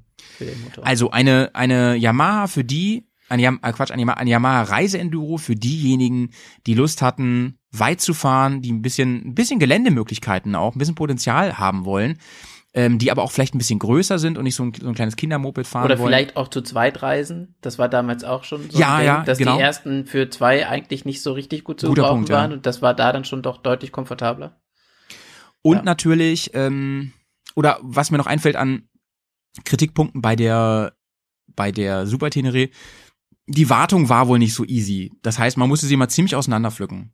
Also 0.81 1.11
eine, 1.11 1.51
eine 1.53 1.95
Yamaha 1.95 2.47
für 2.47 2.63
die, 2.63 3.07
eine, 3.29 3.41
Yam- 3.43 3.59
äh, 3.61 3.71
Quatsch, 3.71 3.91
eine 3.91 4.01
Yamaha, 4.01 4.17
eine 4.17 4.29
Yamaha 4.29 4.63
Reiseenduro 4.63 5.37
für 5.37 5.55
diejenigen, 5.55 6.31
die 6.65 6.73
Lust 6.75 7.01
hatten, 7.01 7.57
weit 7.71 8.01
zu 8.01 8.13
fahren, 8.13 8.61
die 8.61 8.71
ein 8.71 8.81
bisschen, 8.81 9.27
ein 9.29 9.35
bisschen 9.35 9.59
Geländemöglichkeiten 9.59 10.55
auch, 10.55 10.75
ein 10.75 10.79
bisschen 10.79 10.95
Potenzial 10.95 11.57
haben 11.57 11.85
wollen, 11.85 12.19
ähm, 12.75 12.97
die 12.99 13.11
aber 13.11 13.21
auch 13.23 13.31
vielleicht 13.31 13.53
ein 13.53 13.57
bisschen 13.59 13.79
größer 13.79 14.17
sind 14.17 14.37
und 14.37 14.45
nicht 14.45 14.55
so 14.55 14.63
ein, 14.63 14.73
so 14.79 14.87
ein 14.87 14.95
kleines 14.95 15.15
Kindermoped 15.15 15.67
fahren 15.67 15.85
Oder 15.85 15.99
wollen. 15.99 16.07
vielleicht 16.09 16.37
auch 16.37 16.47
zu 16.47 16.61
zweit 16.61 17.01
reisen. 17.03 17.55
Das 17.61 17.77
war 17.77 17.89
damals 17.89 18.23
auch 18.23 18.43
schon 18.43 18.69
so 18.69 18.79
Ja, 18.79 18.95
ein 18.95 18.99
Ding, 18.99 19.07
ja, 19.07 19.23
dass 19.23 19.37
genau. 19.37 19.55
die 19.57 19.61
ersten 19.61 20.05
für 20.05 20.29
zwei 20.29 20.67
eigentlich 20.67 21.05
nicht 21.05 21.21
so 21.21 21.33
richtig 21.33 21.63
gut 21.63 21.79
zu 21.79 21.87
Guter 21.87 22.01
gebrauchen 22.03 22.17
Punkt, 22.19 22.29
ja. 22.29 22.37
waren 22.37 22.51
und 22.53 22.65
das 22.65 22.81
war 22.81 22.93
da 22.93 23.11
dann 23.11 23.25
schon 23.25 23.41
doch 23.41 23.57
deutlich 23.57 23.91
komfortabler. 23.91 24.59
Und 25.61 25.77
Ja. 25.77 25.83
natürlich, 25.83 26.51
ähm, 26.53 27.13
oder 27.55 27.79
was 27.81 28.09
mir 28.11 28.17
noch 28.17 28.27
einfällt 28.27 28.55
an 28.55 28.87
Kritikpunkten 29.65 30.21
bei 30.21 30.35
der, 30.35 30.93
bei 31.55 31.71
der 31.71 32.07
Super 32.07 32.27
Teneré, 32.27 32.69
die 33.47 33.69
Wartung 33.69 34.09
war 34.09 34.27
wohl 34.27 34.39
nicht 34.39 34.53
so 34.53 34.63
easy. 34.65 35.11
Das 35.21 35.37
heißt, 35.37 35.57
man 35.57 35.69
musste 35.69 35.85
sie 35.85 35.97
mal 35.97 36.09
ziemlich 36.09 36.35
auseinanderpflücken. 36.35 37.11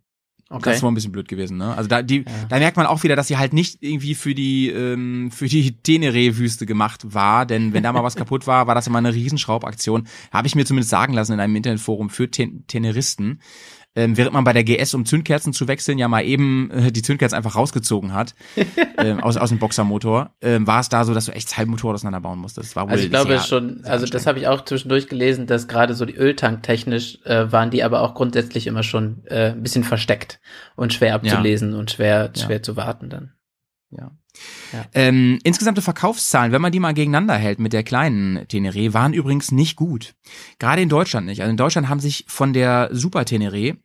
Okay. 0.51 0.69
Das 0.69 0.77
ist 0.77 0.83
wohl 0.83 0.89
ein 0.89 0.95
bisschen 0.95 1.11
blöd 1.11 1.27
gewesen, 1.27 1.57
ne? 1.57 1.75
Also 1.77 1.87
da, 1.87 2.01
die, 2.01 2.19
Ja. 2.19 2.23
da 2.49 2.57
merkt 2.57 2.75
man 2.75 2.87
auch 2.87 3.03
wieder, 3.03 3.15
dass 3.15 3.27
sie 3.27 3.37
halt 3.37 3.53
nicht 3.53 3.83
irgendwie 3.83 4.15
für 4.15 4.33
die, 4.33 4.69
ähm, 4.69 5.29
für 5.31 5.47
die 5.47 5.73
Teneré-Wüste 5.83 6.65
gemacht 6.65 7.13
war, 7.13 7.45
denn 7.45 7.71
wenn 7.73 7.83
da 7.83 7.93
mal 7.93 8.03
was 8.03 8.15
kaputt 8.15 8.47
war, 8.47 8.65
war 8.65 8.73
das 8.73 8.87
immer 8.87 8.97
eine 8.97 9.13
Riesenschraubaktion. 9.13 10.07
Habe 10.31 10.47
ich 10.47 10.55
mir 10.55 10.65
zumindest 10.65 10.89
sagen 10.89 11.13
lassen 11.13 11.33
in 11.33 11.39
einem 11.39 11.55
Internetforum 11.55 12.09
für 12.09 12.31
Ten 12.31 12.65
Teneristen. 12.65 13.41
Ähm, 13.95 14.17
während 14.17 14.33
man 14.33 14.43
bei 14.43 14.53
der 14.53 14.63
GS, 14.63 14.93
um 14.93 15.05
Zündkerzen 15.05 15.51
zu 15.51 15.67
wechseln, 15.67 15.97
ja 15.97 16.07
mal 16.07 16.23
eben 16.23 16.69
äh, 16.71 16.91
die 16.91 17.01
Zündkerzen 17.01 17.35
einfach 17.35 17.55
rausgezogen 17.55 18.13
hat 18.13 18.35
ähm, 18.97 19.19
aus, 19.19 19.35
aus 19.37 19.49
dem 19.49 19.59
Boxermotor, 19.59 20.31
ähm, 20.41 20.67
war 20.67 20.79
es 20.79 20.89
da 20.89 21.03
so, 21.05 21.13
dass 21.13 21.25
du 21.25 21.31
echt 21.31 21.49
das 21.49 21.57
Halbmotor 21.57 21.93
auseinanderbauen 21.93 22.39
musstest. 22.39 22.69
Das 22.69 22.75
war 22.75 22.85
wohl 22.85 22.91
Also 22.91 23.03
ich 23.03 23.09
glaube 23.09 23.29
sehr, 23.29 23.39
schon, 23.41 23.81
sehr 23.83 23.91
also 23.91 24.05
das 24.05 24.25
habe 24.27 24.39
ich 24.39 24.47
auch 24.47 24.63
zwischendurch 24.63 25.07
gelesen, 25.07 25.47
dass 25.47 25.67
gerade 25.67 25.95
so 25.95 26.05
die 26.05 26.15
Öltank-technisch 26.15 27.19
äh, 27.25 27.51
waren 27.51 27.71
die 27.71 27.83
aber 27.83 28.01
auch 28.01 28.13
grundsätzlich 28.13 28.67
immer 28.67 28.83
schon 28.83 29.23
äh, 29.25 29.51
ein 29.51 29.63
bisschen 29.63 29.83
versteckt 29.83 30.39
und 30.75 30.93
schwer 30.93 31.15
abzulesen 31.15 31.73
und 31.73 31.91
schwer, 31.91 32.31
Ja. 32.35 32.43
schwer 32.45 32.63
zu 32.63 32.75
warten 32.77 33.09
dann. 33.09 33.33
Ja. 33.91 34.11
Ja. 34.73 34.85
Ähm, 34.93 35.39
insgesamte 35.43 35.81
Verkaufszahlen, 35.81 36.51
wenn 36.51 36.61
man 36.61 36.71
die 36.71 36.79
mal 36.79 36.93
gegeneinander 36.93 37.35
hält 37.35 37.59
mit 37.59 37.73
der 37.73 37.83
kleinen 37.83 38.39
Teneré, 38.47 38.93
waren 38.93 39.13
übrigens 39.13 39.51
nicht 39.51 39.75
gut. 39.75 40.15
Gerade 40.59 40.81
in 40.81 40.89
Deutschland 40.89 41.25
nicht. 41.25 41.41
Also 41.41 41.51
in 41.51 41.57
Deutschland 41.57 41.89
haben 41.89 41.99
sich 41.99 42.25
von 42.27 42.53
der 42.53 42.89
Super 42.91 43.21
Teneré 43.21 43.77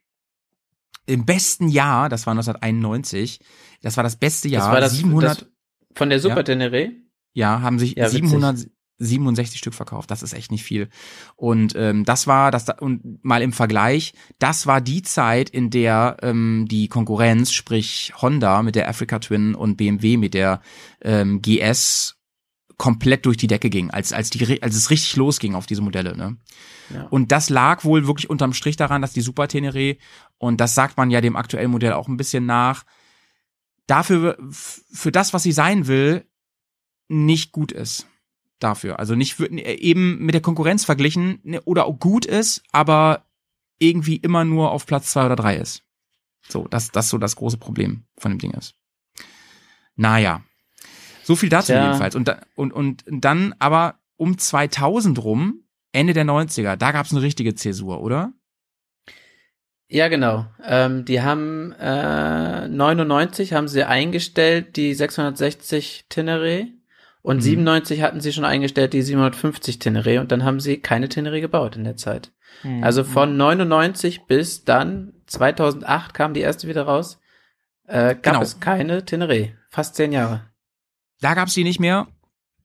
im 1.06 1.26
besten 1.26 1.68
Jahr, 1.68 2.08
das 2.08 2.26
war 2.26 2.32
1991, 2.32 3.40
das 3.82 3.96
war 3.96 4.04
das 4.04 4.16
beste 4.16 4.48
Jahr, 4.48 4.62
das 4.62 4.72
war 4.72 4.80
das, 4.80 4.92
700 4.96 5.42
das 5.42 5.48
von 5.94 6.08
der 6.08 6.20
Super 6.20 6.40
Teneré. 6.40 6.92
Ja, 7.34 7.60
haben 7.60 7.78
sich 7.78 7.96
ja, 7.96 8.08
700 8.08 8.68
67 9.04 9.58
Stück 9.58 9.74
verkauft. 9.74 10.10
Das 10.10 10.22
ist 10.22 10.32
echt 10.32 10.50
nicht 10.50 10.64
viel. 10.64 10.88
Und 11.36 11.74
ähm, 11.76 12.04
das 12.04 12.26
war, 12.26 12.50
das 12.50 12.66
und 12.80 13.24
mal 13.24 13.42
im 13.42 13.52
Vergleich, 13.52 14.14
das 14.38 14.66
war 14.66 14.80
die 14.80 15.02
Zeit, 15.02 15.50
in 15.50 15.70
der 15.70 16.16
ähm, 16.22 16.66
die 16.68 16.88
Konkurrenz, 16.88 17.52
sprich 17.52 18.12
Honda 18.20 18.62
mit 18.62 18.74
der 18.74 18.88
Africa 18.88 19.18
Twin 19.18 19.54
und 19.54 19.76
BMW 19.76 20.16
mit 20.16 20.34
der 20.34 20.60
ähm, 21.02 21.42
GS 21.42 22.16
komplett 22.76 23.24
durch 23.26 23.36
die 23.36 23.46
Decke 23.46 23.70
ging, 23.70 23.90
als, 23.90 24.12
als, 24.12 24.30
die, 24.30 24.62
als 24.62 24.74
es 24.74 24.90
richtig 24.90 25.16
losging 25.16 25.54
auf 25.54 25.66
diese 25.66 25.82
Modelle. 25.82 26.16
Ne? 26.16 26.36
Ja. 26.92 27.04
Und 27.04 27.32
das 27.32 27.50
lag 27.50 27.84
wohl 27.84 28.06
wirklich 28.06 28.28
unterm 28.28 28.52
Strich 28.52 28.76
daran, 28.76 29.02
dass 29.02 29.12
die 29.12 29.20
Super 29.20 29.48
Tenere, 29.48 29.96
und 30.38 30.60
das 30.60 30.74
sagt 30.74 30.96
man 30.96 31.10
ja 31.10 31.20
dem 31.20 31.36
aktuellen 31.36 31.70
Modell 31.70 31.92
auch 31.92 32.08
ein 32.08 32.16
bisschen 32.16 32.46
nach, 32.46 32.84
dafür, 33.86 34.36
für 34.50 35.12
das, 35.12 35.32
was 35.32 35.42
sie 35.42 35.52
sein 35.52 35.86
will, 35.86 36.26
nicht 37.08 37.52
gut 37.52 37.72
ist. 37.72 38.06
Dafür. 38.64 38.98
Also 38.98 39.14
nicht 39.14 39.34
für- 39.34 39.50
eben 39.50 40.18
mit 40.24 40.34
der 40.34 40.40
Konkurrenz 40.40 40.86
verglichen 40.86 41.38
ne, 41.42 41.60
oder 41.62 41.84
auch 41.84 41.98
gut 41.98 42.24
ist, 42.24 42.62
aber 42.72 43.26
irgendwie 43.78 44.16
immer 44.16 44.44
nur 44.44 44.70
auf 44.72 44.86
Platz 44.86 45.12
zwei 45.12 45.26
oder 45.26 45.36
drei 45.36 45.56
ist. 45.56 45.82
So, 46.48 46.66
das, 46.68 46.90
das 46.90 47.10
so 47.10 47.18
das 47.18 47.36
große 47.36 47.58
Problem 47.58 48.04
von 48.16 48.32
dem 48.32 48.38
Ding 48.38 48.52
ist. 48.52 48.74
Naja. 49.96 50.42
So 51.24 51.36
viel 51.36 51.50
dazu 51.50 51.72
Tja. 51.72 51.84
jedenfalls. 51.84 52.14
Und, 52.14 52.30
und, 52.54 52.72
und 52.72 53.04
dann 53.06 53.54
aber 53.58 53.98
um 54.16 54.38
2000 54.38 55.22
rum, 55.22 55.64
Ende 55.92 56.14
der 56.14 56.24
90er, 56.24 56.76
da 56.76 56.90
gab's 56.92 57.12
eine 57.12 57.20
richtige 57.22 57.54
Zäsur, 57.54 58.00
oder? 58.00 58.32
Ja, 59.88 60.08
genau. 60.08 60.46
Ähm, 60.64 61.04
die 61.04 61.20
haben 61.20 61.72
äh, 61.72 62.66
99 62.68 63.52
haben 63.52 63.68
sie 63.68 63.84
eingestellt, 63.86 64.76
die 64.76 64.94
660 64.94 66.06
Teneré. 66.10 66.68
Und 67.24 67.38
Mhm. 67.38 67.40
97 67.40 68.02
hatten 68.02 68.20
sie 68.20 68.34
schon 68.34 68.44
eingestellt, 68.44 68.92
die 68.92 69.00
750 69.00 69.78
Teneré. 69.78 70.20
Und 70.20 70.30
dann 70.30 70.44
haben 70.44 70.60
sie 70.60 70.76
keine 70.76 71.06
Teneré 71.08 71.40
gebaut 71.40 71.74
in 71.74 71.84
der 71.84 71.96
Zeit. 71.96 72.32
Also 72.82 73.02
von 73.02 73.36
99 73.38 74.26
bis 74.26 74.64
dann 74.64 75.14
2008 75.26 76.12
kam 76.14 76.34
die 76.34 76.40
erste 76.42 76.68
wieder 76.68 76.82
raus. 76.82 77.18
Äh, 77.86 78.14
gab 78.14 78.22
Genau. 78.24 78.42
es 78.42 78.60
keine 78.60 79.00
Teneré. 79.00 79.52
Fast 79.70 79.94
zehn 79.96 80.12
Jahre. 80.12 80.42
Da 81.22 81.32
gab's 81.34 81.54
die 81.54 81.64
nicht 81.64 81.80
mehr. 81.80 82.06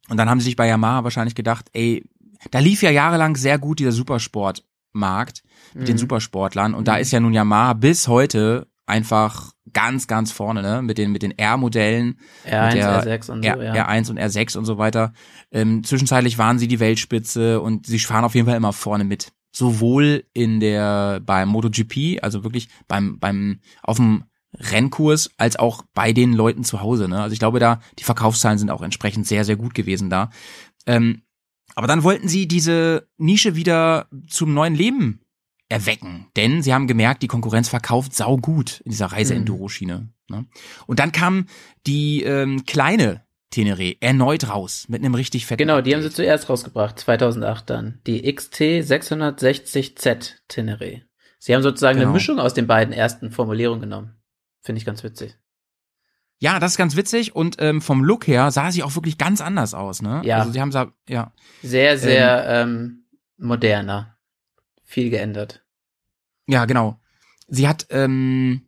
Und 0.09 0.17
dann 0.17 0.29
haben 0.29 0.39
sie 0.41 0.45
sich 0.45 0.55
bei 0.57 0.67
Yamaha 0.67 1.03
wahrscheinlich 1.05 1.35
gedacht, 1.35 1.67
ey, 1.73 2.03
da 2.51 2.59
lief 2.59 2.81
ja 2.83 2.89
jahrelang 2.91 3.35
sehr 3.37 3.57
gut 3.59 3.79
dieser 3.79 3.91
Supersportmarkt 3.93 5.43
mit 5.73 5.87
den 5.87 5.95
Mhm. 5.95 5.99
Supersportlern. 5.99 6.73
Und 6.73 6.87
da 6.87 6.95
Mhm. 6.95 6.99
ist 7.01 7.11
ja 7.11 7.19
nun 7.21 7.33
Yamaha 7.33 7.73
bis 7.73 8.07
heute 8.09 8.67
einfach 8.89 9.53
ganz, 9.71 10.07
ganz 10.07 10.31
vorne, 10.31 10.61
ne? 10.61 10.81
Mit 10.81 10.97
den, 10.97 11.11
mit 11.11 11.21
den 11.21 11.37
R-Modellen, 11.37 12.19
R1, 12.45 12.65
mit 12.65 12.75
der 12.75 13.03
R6 13.03 13.31
und 13.31 13.43
so, 13.43 13.49
R, 13.49 13.75
ja. 13.75 13.87
R1 13.87 14.09
und 14.09 14.19
R6 14.19 14.57
und 14.57 14.65
so 14.65 14.77
weiter. 14.77 15.13
Ähm, 15.51 15.83
zwischenzeitlich 15.83 16.37
waren 16.37 16.59
sie 16.59 16.67
die 16.67 16.79
Weltspitze 16.79 17.61
und 17.61 17.85
sie 17.85 17.99
fahren 17.99 18.25
auf 18.25 18.35
jeden 18.35 18.47
Fall 18.47 18.57
immer 18.57 18.73
vorne 18.73 19.03
mit. 19.03 19.31
Sowohl 19.51 20.25
in 20.33 20.59
der, 20.59 21.21
beim 21.21 21.49
MotoGP, 21.49 22.21
also 22.21 22.43
wirklich 22.43 22.69
beim, 22.87 23.19
beim, 23.19 23.59
auf 23.81 23.97
dem 23.97 24.25
Rennkurs, 24.55 25.29
als 25.37 25.57
auch 25.57 25.83
bei 25.93 26.13
den 26.13 26.33
Leuten 26.33 26.63
zu 26.63 26.81
Hause, 26.81 27.07
ne? 27.07 27.21
Also 27.21 27.33
ich 27.33 27.39
glaube 27.39 27.59
da, 27.59 27.79
die 27.99 28.03
Verkaufszahlen 28.03 28.57
sind 28.57 28.71
auch 28.71 28.81
entsprechend 28.81 29.27
sehr, 29.27 29.45
sehr 29.45 29.55
gut 29.55 29.73
gewesen 29.73 30.09
da. 30.09 30.29
Ähm, 30.85 31.21
aber 31.75 31.87
dann 31.87 32.03
wollten 32.03 32.27
sie 32.27 32.47
diese 32.47 33.07
Nische 33.17 33.55
wieder 33.55 34.07
zum 34.27 34.53
neuen 34.53 34.75
Leben 34.75 35.21
erwecken. 35.69 36.27
Denn 36.35 36.61
sie 36.61 36.73
haben 36.73 36.87
gemerkt, 36.87 37.21
die 37.23 37.27
Konkurrenz 37.27 37.69
verkauft 37.69 38.13
sau 38.15 38.37
gut 38.37 38.81
in 38.81 38.91
dieser 38.91 39.07
Reise-Enduro-Schiene. 39.07 40.09
Ne? 40.29 40.45
Und 40.87 40.99
dann 40.99 41.11
kam 41.11 41.45
die 41.85 42.23
ähm, 42.23 42.65
kleine 42.65 43.23
Teneré 43.53 43.97
erneut 43.99 44.49
raus 44.49 44.85
mit 44.89 45.01
einem 45.01 45.15
richtig 45.15 45.45
fetten 45.45 45.57
Genau, 45.59 45.81
die 45.81 45.95
haben 45.95 46.03
sie 46.03 46.11
zuerst 46.11 46.49
rausgebracht, 46.49 46.99
2008 46.99 47.69
dann. 47.69 48.01
Die 48.05 48.31
XT 48.31 48.61
660Z 48.61 50.33
Teneré. 50.49 51.01
Sie 51.39 51.55
haben 51.55 51.63
sozusagen 51.63 51.97
Genau. 51.97 52.09
eine 52.09 52.13
Mischung 52.13 52.39
aus 52.39 52.53
den 52.53 52.67
beiden 52.67 52.93
ersten 52.93 53.31
Formulierungen 53.31 53.81
genommen. 53.81 54.15
Finde 54.61 54.79
ich 54.79 54.85
ganz 54.85 55.03
witzig. 55.03 55.35
Ja, 56.37 56.59
das 56.59 56.71
ist 56.73 56.77
ganz 56.77 56.95
witzig 56.95 57.35
und 57.35 57.57
ähm, 57.59 57.81
vom 57.81 58.03
Look 58.03 58.27
her 58.27 58.51
sah 58.51 58.71
sie 58.71 58.83
auch 58.83 58.95
wirklich 58.95 59.17
ganz 59.17 59.41
anders 59.41 59.73
aus, 59.73 60.01
ne? 60.01 60.21
Ja. 60.23 60.39
Also 60.39 60.51
sie 60.51 60.61
haben 60.61 60.71
ja. 61.09 61.33
Sehr, 61.61 61.97
sehr 61.97 62.45
ähm, 62.47 63.05
moderner. 63.37 64.18
Viel 64.89 65.11
geändert. 65.11 65.63
Ja, 66.47 66.65
genau. 66.65 66.99
Sie 67.47 67.67
hat 67.67 67.85
ähm, 67.91 68.63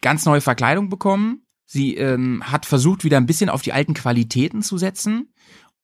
ganz 0.00 0.24
neue 0.26 0.40
Verkleidung 0.40 0.88
bekommen. 0.88 1.46
Sie 1.66 1.94
ähm, 1.94 2.42
hat 2.50 2.66
versucht, 2.66 3.04
wieder 3.04 3.16
ein 3.16 3.26
bisschen 3.26 3.48
auf 3.48 3.62
die 3.62 3.72
alten 3.72 3.94
Qualitäten 3.94 4.62
zu 4.62 4.76
setzen. 4.76 5.32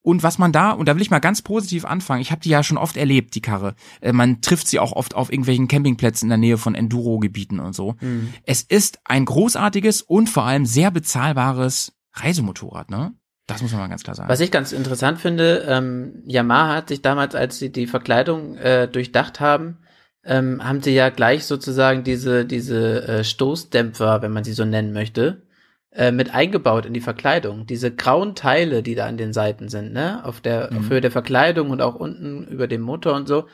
Und 0.02 0.24
was 0.24 0.36
man 0.38 0.50
da, 0.50 0.72
und 0.72 0.86
da 0.86 0.96
will 0.96 1.02
ich 1.02 1.12
mal 1.12 1.20
ganz 1.20 1.42
positiv 1.42 1.84
anfangen, 1.84 2.22
ich 2.22 2.32
habe 2.32 2.40
die 2.40 2.48
ja 2.48 2.64
schon 2.64 2.76
oft 2.76 2.96
erlebt, 2.96 3.36
die 3.36 3.40
Karre. 3.40 3.76
Äh, 4.00 4.12
man 4.12 4.40
trifft 4.40 4.66
sie 4.66 4.80
auch 4.80 4.90
oft 4.90 5.14
auf 5.14 5.30
irgendwelchen 5.30 5.68
Campingplätzen 5.68 6.26
in 6.26 6.30
der 6.30 6.38
Nähe 6.38 6.58
von 6.58 6.74
Enduro-Gebieten 6.74 7.60
und 7.60 7.72
so. 7.72 7.94
Mhm. 8.00 8.34
Es 8.42 8.62
ist 8.62 8.98
ein 9.04 9.26
großartiges 9.26 10.02
und 10.02 10.28
vor 10.28 10.42
allem 10.42 10.66
sehr 10.66 10.90
bezahlbares 10.90 11.92
Reisemotorrad, 12.14 12.90
ne? 12.90 13.14
Das 13.48 13.62
muss 13.62 13.72
man 13.72 13.80
mal 13.80 13.88
ganz 13.88 14.04
klar 14.04 14.14
sagen. 14.14 14.28
Was 14.28 14.40
ich 14.40 14.50
ganz 14.50 14.72
interessant 14.72 15.18
finde, 15.18 15.64
ähm, 15.66 16.22
Yamaha 16.26 16.76
hat 16.76 16.88
sich 16.88 17.02
damals, 17.02 17.34
als 17.34 17.58
sie 17.58 17.72
die 17.72 17.86
Verkleidung 17.88 18.56
äh, 18.56 18.86
durchdacht 18.86 19.40
haben, 19.40 19.78
ähm, 20.24 20.62
haben 20.62 20.82
sie 20.82 20.94
ja 20.94 21.08
gleich 21.08 21.46
sozusagen 21.46 22.04
diese, 22.04 22.44
diese 22.44 23.08
äh, 23.08 23.24
Stoßdämpfer, 23.24 24.22
wenn 24.22 24.32
man 24.32 24.44
sie 24.44 24.52
so 24.52 24.64
nennen 24.64 24.92
möchte, 24.92 25.42
äh, 25.90 26.12
mit 26.12 26.34
eingebaut 26.34 26.84
in 26.84 26.92
die 26.92 27.00
Verkleidung. 27.00 27.66
Diese 27.66 27.90
grauen 27.94 28.34
Teile, 28.34 28.82
die 28.82 28.94
da 28.94 29.06
an 29.06 29.16
den 29.16 29.32
Seiten 29.32 29.68
sind, 29.70 29.92
ne, 29.92 30.22
auf 30.24 30.40
der 30.42 30.70
Mhm. 30.70 30.78
auf 30.78 30.90
Höhe 30.90 31.00
der 31.00 31.10
Verkleidung 31.10 31.70
und 31.70 31.80
auch 31.80 31.94
unten 31.94 32.46
über 32.48 32.68
dem 32.68 32.82
Motor 32.82 33.14
und 33.14 33.26
so, 33.26 33.46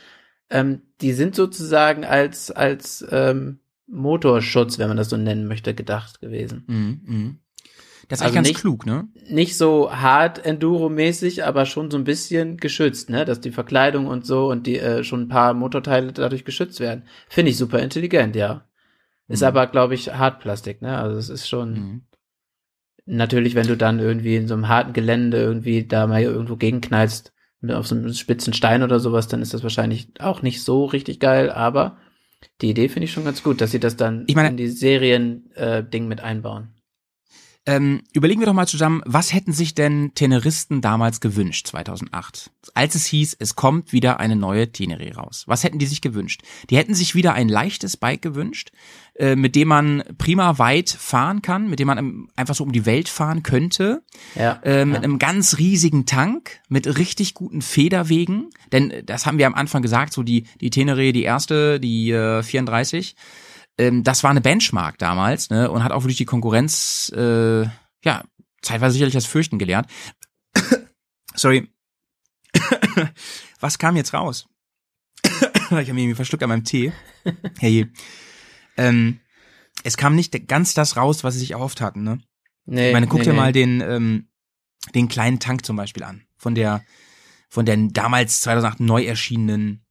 ähm, 0.50 0.82
die 1.00 1.12
sind 1.12 1.36
sozusagen 1.36 2.04
als 2.04 2.50
als 2.50 3.06
ähm, 3.10 3.60
Motorschutz, 3.86 4.78
wenn 4.78 4.88
man 4.88 4.96
das 4.96 5.10
so 5.10 5.16
nennen 5.16 5.46
möchte, 5.46 5.74
gedacht 5.74 6.20
gewesen. 6.20 6.64
Mhm, 6.66 7.00
mhm. 7.04 7.38
Das 8.14 8.20
ist 8.20 8.26
Also 8.26 8.38
eigentlich 8.38 8.44
ganz 8.44 8.48
nicht- 8.48 8.60
klug, 8.60 8.86
ne? 8.86 9.08
nicht 9.28 9.56
so 9.56 9.90
hart 9.90 10.44
Enduro-mäßig, 10.44 11.44
aber 11.44 11.66
schon 11.66 11.90
so 11.90 11.96
ein 11.98 12.04
bisschen 12.04 12.58
geschützt, 12.58 13.10
ne? 13.10 13.24
Dass 13.24 13.40
die 13.40 13.50
Verkleidung 13.50 14.06
und 14.06 14.24
so 14.26 14.48
und 14.50 14.66
die 14.66 14.78
äh, 14.78 15.02
schon 15.02 15.22
ein 15.22 15.28
paar 15.28 15.52
Motorteile 15.54 16.12
dadurch 16.12 16.44
geschützt 16.44 16.78
werden. 16.78 17.04
Finde 17.28 17.50
ich 17.50 17.56
super 17.56 17.80
intelligent, 17.80 18.36
ja. 18.36 18.64
Ist 19.26 19.40
Mhm. 19.40 19.46
aber, 19.48 19.66
glaube 19.66 19.94
ich, 19.94 20.12
Hartplastik, 20.12 20.80
ne? 20.82 20.96
Also 20.98 21.16
es 21.18 21.28
ist 21.28 21.48
schon 21.48 21.72
Mhm. 21.72 22.02
natürlich, 23.06 23.54
wenn 23.54 23.66
du 23.66 23.76
dann 23.76 23.98
irgendwie 23.98 24.36
in 24.36 24.46
so 24.48 24.54
einem 24.54 24.68
harten 24.68 24.92
Gelände 24.92 25.38
irgendwie 25.38 25.84
da 25.86 26.06
mal 26.06 26.22
irgendwo 26.22 26.56
gegenknallst 26.56 27.32
auf 27.68 27.86
so 27.86 27.94
einem 27.94 28.12
spitzen 28.12 28.52
Stein 28.52 28.82
oder 28.82 29.00
sowas, 29.00 29.26
dann 29.28 29.40
ist 29.40 29.54
das 29.54 29.62
wahrscheinlich 29.62 30.08
auch 30.20 30.42
nicht 30.42 30.62
so 30.62 30.84
richtig 30.84 31.18
geil, 31.18 31.50
aber 31.50 31.96
die 32.60 32.68
Idee 32.70 32.90
finde 32.90 33.04
ich 33.06 33.12
schon 33.12 33.24
ganz 33.24 33.42
gut, 33.42 33.60
dass 33.62 33.70
sie 33.70 33.80
das 33.80 33.96
dann 33.96 34.24
Ich 34.26 34.34
meine- 34.34 34.50
in 34.50 34.58
die 34.58 34.68
Serien 34.68 35.50
äh, 35.54 35.82
mit 36.00 36.20
einbauen. 36.22 36.68
Ähm, 37.66 38.02
überlegen 38.12 38.40
wir 38.40 38.46
doch 38.46 38.52
mal 38.52 38.68
zusammen, 38.68 39.00
was 39.06 39.32
hätten 39.32 39.52
sich 39.54 39.74
denn 39.74 40.12
Teneristen 40.14 40.82
damals 40.82 41.20
gewünscht, 41.20 41.68
2008? 41.68 42.50
Als 42.74 42.94
es 42.94 43.06
hieß, 43.06 43.36
es 43.38 43.56
kommt 43.56 43.92
wieder 43.92 44.20
eine 44.20 44.36
neue 44.36 44.64
Teneré 44.64 45.14
raus. 45.14 45.44
Was 45.46 45.64
hätten 45.64 45.78
die 45.78 45.86
sich 45.86 46.02
gewünscht? 46.02 46.42
Die 46.68 46.76
hätten 46.76 46.94
sich 46.94 47.14
wieder 47.14 47.32
ein 47.32 47.48
leichtes 47.48 47.96
Bike 47.96 48.20
gewünscht, 48.20 48.70
äh, 49.14 49.34
mit 49.34 49.56
dem 49.56 49.68
man 49.68 50.02
prima 50.18 50.58
weit 50.58 50.90
fahren 50.90 51.40
kann, 51.40 51.70
mit 51.70 51.78
dem 51.78 51.86
man 51.86 52.28
einfach 52.36 52.54
so 52.54 52.64
um 52.64 52.72
die 52.72 52.84
Welt 52.84 53.08
fahren 53.08 53.42
könnte, 53.42 54.02
Ja. 54.34 54.60
äh, 54.62 54.84
mit 54.84 54.96
ja. 54.96 55.02
einem 55.02 55.18
ganz 55.18 55.56
riesigen 55.56 56.04
Tank, 56.04 56.60
mit 56.68 56.98
richtig 56.98 57.32
guten 57.32 57.62
Federwegen. 57.62 58.50
Denn 58.72 58.90
äh, 58.90 59.04
das 59.04 59.24
haben 59.24 59.38
wir 59.38 59.46
am 59.46 59.54
Anfang 59.54 59.80
gesagt, 59.80 60.12
so 60.12 60.22
die, 60.22 60.44
die 60.60 60.70
Teneré, 60.70 61.12
die 61.12 61.22
erste, 61.22 61.80
die 61.80 62.10
äh, 62.10 62.42
34, 62.42 63.16
ähm, 63.78 64.02
das 64.02 64.22
war 64.22 64.30
eine 64.30 64.40
Benchmark 64.40 64.98
damals, 64.98 65.50
ne, 65.50 65.70
und 65.70 65.84
hat 65.84 65.92
auch 65.92 66.02
wirklich 66.02 66.16
die 66.16 66.24
Konkurrenz, 66.24 67.12
äh, 67.14 67.64
ja, 68.04 68.24
zeitweise 68.62 68.92
sicherlich 68.94 69.14
das 69.14 69.26
Fürchten 69.26 69.58
gelernt. 69.58 69.88
Sorry. 71.34 71.68
Was 73.60 73.78
kam 73.78 73.96
jetzt 73.96 74.14
raus? 74.14 74.46
ich 75.24 75.32
habe 75.42 75.76
mich 75.76 75.88
irgendwie 75.88 76.14
verschluckt 76.14 76.42
an 76.42 76.50
meinem 76.50 76.64
Tee. 76.64 76.92
Hey. 77.58 77.90
ähm, 78.76 79.20
es 79.82 79.96
kam 79.96 80.14
nicht 80.14 80.46
ganz 80.46 80.74
das 80.74 80.96
raus, 80.98 81.24
was 81.24 81.34
sie 81.34 81.40
sich 81.40 81.52
erhofft 81.52 81.80
hatten, 81.80 82.02
ne? 82.02 82.20
Nee, 82.66 82.88
ich 82.88 82.92
meine, 82.92 83.06
guck 83.06 83.20
nee, 83.20 83.24
dir 83.24 83.32
nee. 83.32 83.38
mal 83.38 83.52
den, 83.52 83.80
ähm, 83.80 84.28
den 84.94 85.08
kleinen 85.08 85.40
Tank 85.40 85.64
zum 85.64 85.76
Beispiel 85.76 86.02
an. 86.02 86.26
Von 86.36 86.54
der, 86.54 86.84
von 87.48 87.64
der 87.66 87.76
damals 87.76 88.42
2008 88.42 88.80
neu 88.80 89.04
erschienenen. 89.04 89.83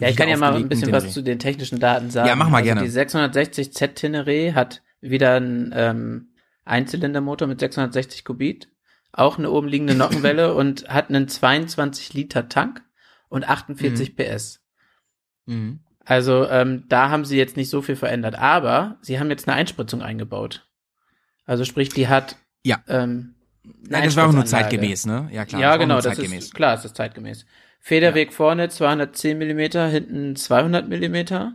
Ja, 0.00 0.08
ich 0.08 0.16
kann 0.16 0.28
ja 0.28 0.36
mal 0.36 0.54
ein 0.54 0.68
bisschen 0.68 0.92
was 0.92 1.04
Tenere. 1.04 1.14
zu 1.14 1.22
den 1.22 1.38
technischen 1.38 1.80
Daten 1.80 2.10
sagen. 2.10 2.28
Ja, 2.28 2.36
mach 2.36 2.48
mal 2.48 2.58
also 2.58 2.66
gerne. 2.66 2.82
Die 2.82 2.90
660Z 2.90 3.94
Tenere 3.94 4.54
hat 4.54 4.82
wieder 5.00 5.34
einen 5.34 5.72
ähm, 5.74 6.28
Einzylindermotor 6.64 7.46
mit 7.48 7.60
660 7.60 8.24
Kubit, 8.24 8.68
auch 9.12 9.38
eine 9.38 9.50
oben 9.50 9.68
liegende 9.68 9.94
Nockenwelle 9.94 10.54
und 10.56 10.88
hat 10.88 11.08
einen 11.08 11.28
22 11.28 12.14
Liter 12.14 12.48
Tank 12.48 12.82
und 13.28 13.48
48 13.48 14.16
PS. 14.16 14.60
Mhm. 15.46 15.80
Also 16.04 16.48
ähm, 16.48 16.84
da 16.88 17.10
haben 17.10 17.24
sie 17.24 17.38
jetzt 17.38 17.56
nicht 17.56 17.70
so 17.70 17.80
viel 17.80 17.96
verändert, 17.96 18.34
aber 18.34 18.98
sie 19.00 19.18
haben 19.18 19.30
jetzt 19.30 19.48
eine 19.48 19.56
Einspritzung 19.56 20.02
eingebaut. 20.02 20.68
Also 21.46 21.64
sprich, 21.64 21.88
die 21.90 22.08
hat 22.08 22.36
Ja. 22.62 22.82
ähm, 22.88 23.34
Nein, 23.88 24.04
das 24.04 24.16
war 24.16 24.28
auch 24.28 24.32
nur 24.32 24.44
zeitgemäß, 24.44 25.06
ne? 25.06 25.28
Ja, 25.32 25.46
klar. 25.46 25.60
ja, 25.60 25.76
genau, 25.78 26.00
das 26.00 26.18
ist 26.18 26.54
klar, 26.54 26.74
es 26.74 26.84
ist 26.84 26.96
zeitgemäß. 26.96 27.46
Federweg 27.86 28.32
vorne 28.32 28.70
210 28.70 29.36
Millimeter, 29.36 29.86
hinten 29.88 30.36
200 30.36 30.88
Millimeter 30.88 31.52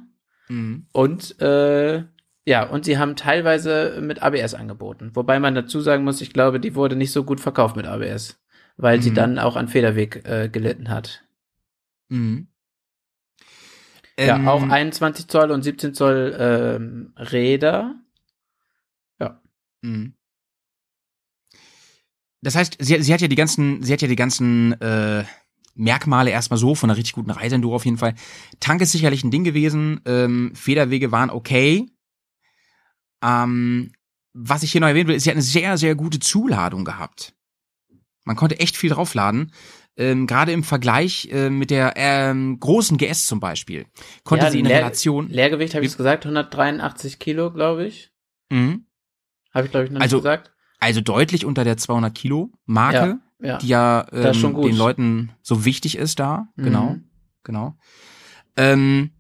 Mhm. 0.48 0.86
und 0.92 1.42
äh, 1.42 2.04
ja, 2.46 2.64
und 2.70 2.86
sie 2.86 3.00
haben 3.00 3.16
teilweise 3.16 4.00
mit 4.02 4.22
ABS 4.22 4.54
angeboten. 4.54 5.10
Wobei 5.16 5.40
man 5.40 5.56
dazu 5.56 5.82
sagen 5.82 6.04
muss, 6.04 6.22
ich 6.22 6.32
glaube, 6.32 6.60
die 6.60 6.76
wurde 6.76 6.96
nicht 6.96 7.12
so 7.12 7.24
gut 7.24 7.40
verkauft 7.40 7.76
mit 7.76 7.88
ABS, 7.88 8.40
weil 8.78 9.02
sie 9.02 9.10
Mhm. 9.10 9.16
dann 9.16 9.40
auch 9.40 9.56
an 9.56 9.68
Federweg 9.70 10.24
äh, 10.28 10.50
gelitten 10.50 10.90
hat. 10.90 11.24
Mhm. 12.10 12.48
ja, 14.20 14.36
Ähm, 14.38 14.48
auch 14.48 14.62
21 14.70 15.28
Zoll 15.30 15.50
und 15.50 15.64
17 15.64 15.94
Zoll 15.96 16.36
ähm, 16.40 17.14
Räder. 17.18 17.96
Mhm. 19.82 20.14
Das 22.42 22.56
heißt, 22.56 22.78
sie, 22.80 23.02
sie 23.02 23.14
hat 23.14 23.22
ja 23.22 23.28
die 23.30 23.36
ganzen, 23.36 23.82
sie 23.82 23.94
hat 23.94 24.02
ja 24.02 24.08
die 24.10 24.16
ganzen 24.18 24.74
äh, 24.82 25.24
Merkmale 25.80 26.30
erstmal 26.30 26.58
so 26.60 26.76
von 26.76 26.90
einer 26.90 26.98
richtig 26.98 27.14
guten 27.14 27.32
Reiseenduro 27.32 27.76
auf 27.76 27.86
jeden 27.86 27.98
Fall. 27.98 28.14
Tank 28.60 28.82
ist 28.82 28.92
sicherlich 28.92 29.24
ein 29.24 29.32
Ding 29.32 29.44
gewesen. 29.44 30.02
Ähm, 30.06 30.52
Federwege 30.54 31.12
waren 31.12 31.30
okay. 31.30 31.86
Ähm, 33.24 33.92
was 34.34 34.64
ich 34.64 34.72
hier 34.72 34.82
noch 34.82 34.88
erwähnen 34.88 35.08
will, 35.10 35.16
ist, 35.16 35.24
sie 35.24 35.30
hat 35.30 35.36
eine 35.36 35.42
sehr, 35.42 35.78
sehr 35.78 35.96
gute 35.96 36.20
Zuladung 36.20 36.86
gehabt. 36.86 37.34
Man 38.24 38.36
konnte 38.36 38.60
echt 38.60 38.78
viel 38.78 38.92
draufladen. 38.92 39.52
Ähm, 39.98 40.28
Gerade 40.28 40.52
im 40.54 40.64
Vergleich 40.64 41.28
äh, 41.32 41.50
mit 41.50 41.72
der 41.72 41.94
ähm, 41.98 42.60
großen 42.60 42.98
GS 42.98 43.26
zum 43.26 43.40
Beispiel. 43.40 43.86
Konnte 44.24 44.46
Ja, 44.46 44.52
sie 44.52 44.60
in 44.60 44.66
Leer- 44.66 44.78
Relation. 44.80 45.28
Leergewicht 45.30 45.76
habe 45.76 45.86
ich 45.86 45.98
gesagt, 45.98 46.26
183 46.26 47.20
Kilo, 47.20 47.52
glaube 47.52 47.86
ich. 47.86 48.12
Mhm. 48.50 48.86
Habe 49.54 49.66
ich, 49.66 49.72
glaube 49.72 49.86
ich, 49.88 49.92
noch 49.92 50.00
Also, 50.02 50.18
nicht 50.18 50.24
gesagt. 50.24 50.52
Also 50.80 51.02
deutlich 51.02 51.44
unter 51.46 51.64
der 51.66 51.76
200 51.76 52.16
Kilo 52.16 52.52
Marke. 52.66 52.96
Ja, 52.98 53.20
ja. 53.42 53.58
die 53.58 53.68
ja 53.68 54.04
Das 54.12 54.36
ist 54.36 54.42
schon 54.42 54.52
ähm, 54.52 54.56
gut. 54.56 54.72
den 54.72 54.78
Leuten 54.78 55.32
so 55.42 55.66
wichtig 55.66 55.98
ist 55.98 56.20
da. 56.20 56.48
Mhm. 56.56 56.64
Genau, 56.64 56.96
genau. 57.44 57.76
Ähm, 58.58 59.12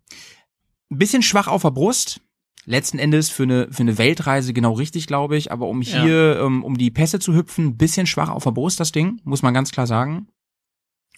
bisschen 0.89 1.21
schwach 1.21 1.47
auf 1.47 1.61
der 1.61 1.71
Brust. 1.71 2.21
Letzten 2.65 2.99
Endes 2.99 3.29
für 3.29 3.43
eine 3.43 3.67
für 3.71 3.81
eine 3.81 3.97
Weltreise 3.97 4.53
genau 4.53 4.73
richtig, 4.73 5.07
glaube 5.07 5.37
ich. 5.37 5.51
Aber 5.51 5.67
um 5.67 5.81
Ja. 5.81 6.03
hier 6.03 6.39
ähm, 6.41 6.63
um 6.63 6.77
die 6.77 6.91
Pässe 6.91 7.19
zu 7.19 7.33
hüpfen, 7.33 7.65
ein 7.67 7.77
bisschen 7.77 8.05
schwach 8.05 8.29
auf 8.29 8.43
der 8.43 8.51
Brust 8.51 8.79
das 8.79 8.91
Ding, 8.91 9.19
muss 9.23 9.41
man 9.41 9.53
ganz 9.53 9.71
klar 9.71 9.87
sagen. 9.87 10.27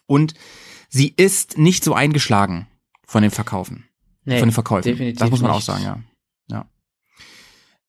Und 0.08 0.34
sie 0.90 1.08
ist 1.16 1.58
nicht 1.58 1.84
so 1.84 1.94
eingeschlagen 1.94 2.68
von 3.06 3.22
den 3.22 3.32
Verkaufen, 3.32 3.86
Nee, 4.24 4.40
von 4.40 4.50
den 4.50 4.54
Verkäufen. 4.54 4.90
definitiv 4.92 5.20
das 5.20 5.30
muss 5.30 5.42
man 5.42 5.52
auch 5.52 5.56
nicht. 5.56 5.66
sagen, 5.66 5.84
ja. 5.84 6.00
Ja. 6.50 6.70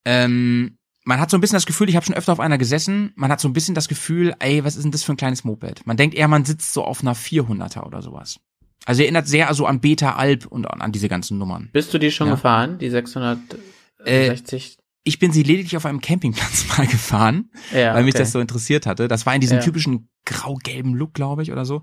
Ähm, 0.04 0.78
man 1.04 1.20
hat 1.20 1.30
so 1.30 1.36
ein 1.36 1.40
bisschen 1.40 1.56
das 1.56 1.66
Gefühl, 1.66 1.88
ich 1.88 1.96
habe 1.96 2.06
schon 2.06 2.14
öfter 2.14 2.32
auf 2.32 2.40
einer 2.40 2.58
gesessen, 2.58 3.12
man 3.16 3.30
hat 3.30 3.40
so 3.40 3.48
ein 3.48 3.52
bisschen 3.52 3.74
das 3.74 3.88
Gefühl, 3.88 4.34
ey, 4.38 4.64
was 4.64 4.76
ist 4.76 4.82
denn 4.84 4.92
das 4.92 5.02
für 5.02 5.12
ein 5.12 5.16
kleines 5.16 5.44
Moped? 5.44 5.86
Man 5.86 5.96
denkt 5.96 6.14
eher, 6.14 6.28
man 6.28 6.44
sitzt 6.44 6.72
so 6.72 6.84
auf 6.84 7.00
einer 7.02 7.14
400er 7.16 7.84
oder 7.84 8.02
sowas. 8.02 8.38
Also 8.84 9.02
erinnert 9.02 9.28
sehr 9.28 9.52
so 9.54 9.66
an 9.66 9.80
Beta 9.80 10.14
Alp 10.16 10.46
und 10.46 10.66
an, 10.66 10.80
an 10.80 10.92
diese 10.92 11.08
ganzen 11.08 11.38
Nummern. 11.38 11.70
Bist 11.72 11.92
du 11.94 11.98
die 11.98 12.10
schon 12.10 12.28
Ja. 12.28 12.34
gefahren, 12.34 12.78
die 12.78 12.86
Äh, 12.86 12.90
660? 12.90 14.78
Ich 15.04 15.18
bin 15.18 15.32
sie 15.32 15.42
lediglich 15.42 15.76
auf 15.76 15.86
einem 15.86 16.00
Campingplatz 16.00 16.66
mal 16.78 16.86
gefahren, 16.86 17.50
ja, 17.72 17.94
weil 17.94 18.04
mich 18.04 18.14
okay. 18.14 18.22
das 18.22 18.32
so 18.32 18.40
interessiert 18.40 18.86
hatte. 18.86 19.08
Das 19.08 19.26
war 19.26 19.34
in 19.34 19.40
diesem 19.40 19.58
Ja. 19.58 19.64
typischen 19.64 20.08
grau-gelben 20.24 20.94
Look, 20.94 21.14
glaube 21.14 21.42
ich, 21.42 21.50
oder 21.52 21.64
so. 21.64 21.82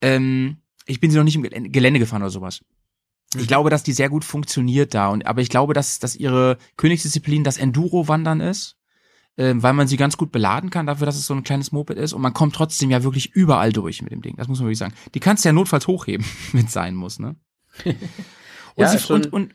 Ähm, 0.00 0.58
ich 0.86 1.00
bin 1.00 1.10
sie 1.10 1.18
noch 1.18 1.24
nicht 1.24 1.36
im 1.36 1.72
Gelände 1.72 2.00
gefahren 2.00 2.22
oder 2.22 2.30
sowas. 2.30 2.60
Ich 3.36 3.46
glaube, 3.46 3.70
dass 3.70 3.82
die 3.82 3.92
sehr 3.92 4.08
gut 4.08 4.24
funktioniert 4.24 4.94
da. 4.94 5.08
Und, 5.08 5.26
aber 5.26 5.40
ich 5.40 5.48
glaube, 5.50 5.72
dass, 5.72 5.98
dass 5.98 6.16
ihre 6.16 6.58
Königsdisziplin 6.76 7.44
das 7.44 7.58
Enduro-Wandern 7.58 8.40
ist, 8.40 8.76
ähm, 9.36 9.62
weil 9.62 9.72
man 9.72 9.86
sie 9.86 9.96
ganz 9.96 10.16
gut 10.16 10.32
beladen 10.32 10.70
kann, 10.70 10.86
dafür, 10.86 11.06
dass 11.06 11.16
es 11.16 11.26
so 11.26 11.34
ein 11.34 11.44
kleines 11.44 11.70
Moped 11.70 11.96
ist. 11.96 12.12
Und 12.12 12.22
man 12.22 12.34
kommt 12.34 12.54
trotzdem 12.54 12.90
ja 12.90 13.04
wirklich 13.04 13.32
überall 13.32 13.72
durch 13.72 14.02
mit 14.02 14.10
dem 14.10 14.22
Ding. 14.22 14.36
Das 14.36 14.48
muss 14.48 14.58
man 14.58 14.66
wirklich 14.66 14.78
sagen. 14.78 14.94
Die 15.14 15.20
kannst 15.20 15.44
du 15.44 15.48
ja 15.48 15.52
notfalls 15.52 15.86
hochheben, 15.86 16.26
wenn 16.52 16.66
es 16.66 16.72
sein 16.72 16.94
muss, 16.94 17.18
ne? 17.18 17.36
Und, 18.76 18.84
Ja, 18.84 18.88
sie, 18.96 19.12
und, 19.12 19.32
und 19.32 19.54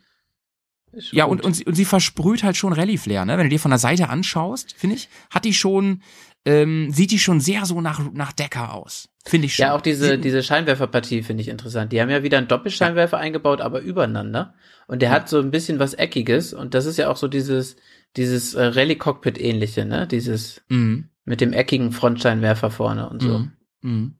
ja, 1.11 1.25
und, 1.25 1.43
und, 1.43 1.53
sie, 1.53 1.65
und 1.65 1.75
sie 1.75 1.85
versprüht 1.85 2.43
halt 2.43 2.57
schon 2.57 2.73
Rallye-Flair, 2.73 3.25
ne? 3.25 3.37
Wenn 3.37 3.45
du 3.45 3.49
dir 3.49 3.59
von 3.59 3.71
der 3.71 3.77
Seite 3.79 4.09
anschaust, 4.09 4.73
finde 4.77 4.95
ich, 4.95 5.09
hat 5.29 5.45
die 5.45 5.53
schon, 5.53 6.01
ähm, 6.45 6.91
sieht 6.91 7.11
die 7.11 7.19
schon 7.19 7.39
sehr 7.41 7.65
so 7.65 7.81
nach, 7.81 8.01
nach 8.13 8.31
Decker 8.33 8.73
aus. 8.73 9.09
Finde 9.25 9.47
ich 9.47 9.55
schon. 9.55 9.63
Ja, 9.65 9.73
auch 9.75 9.81
diese, 9.81 10.09
Sie- 10.11 10.17
diese 10.21 10.43
Scheinwerferpartie 10.43 11.23
finde 11.23 11.41
ich 11.41 11.47
interessant. 11.49 11.91
Die 11.91 11.99
haben 12.01 12.09
ja 12.09 12.21
wieder 12.23 12.37
einen 12.37 12.47
Doppelscheinwerfer 12.47 13.17
eingebaut, 13.17 13.61
aber 13.61 13.81
übereinander. 13.81 14.53
Und 14.87 15.01
der 15.01 15.09
Ja. 15.09 15.15
hat 15.15 15.29
so 15.29 15.39
ein 15.39 15.49
bisschen 15.51 15.79
was 15.79 15.93
Eckiges. 15.95 16.53
Und 16.53 16.73
das 16.75 16.85
ist 16.85 16.97
ja 16.97 17.09
auch 17.09 17.17
so 17.17 17.27
dieses, 17.27 17.75
dieses 18.17 18.53
äh, 18.53 18.63
Rallye-Cockpit-ähnliche, 18.65 19.85
ne? 19.85 20.07
Dieses 20.07 20.61
Mhm. 20.69 21.09
mit 21.25 21.41
dem 21.41 21.53
eckigen 21.53 21.91
Frontscheinwerfer 21.91 22.69
vorne 22.69 23.09
und 23.09 23.21
so. 23.21 23.39
Mhm. 23.39 23.51
Mhm. 23.81 24.15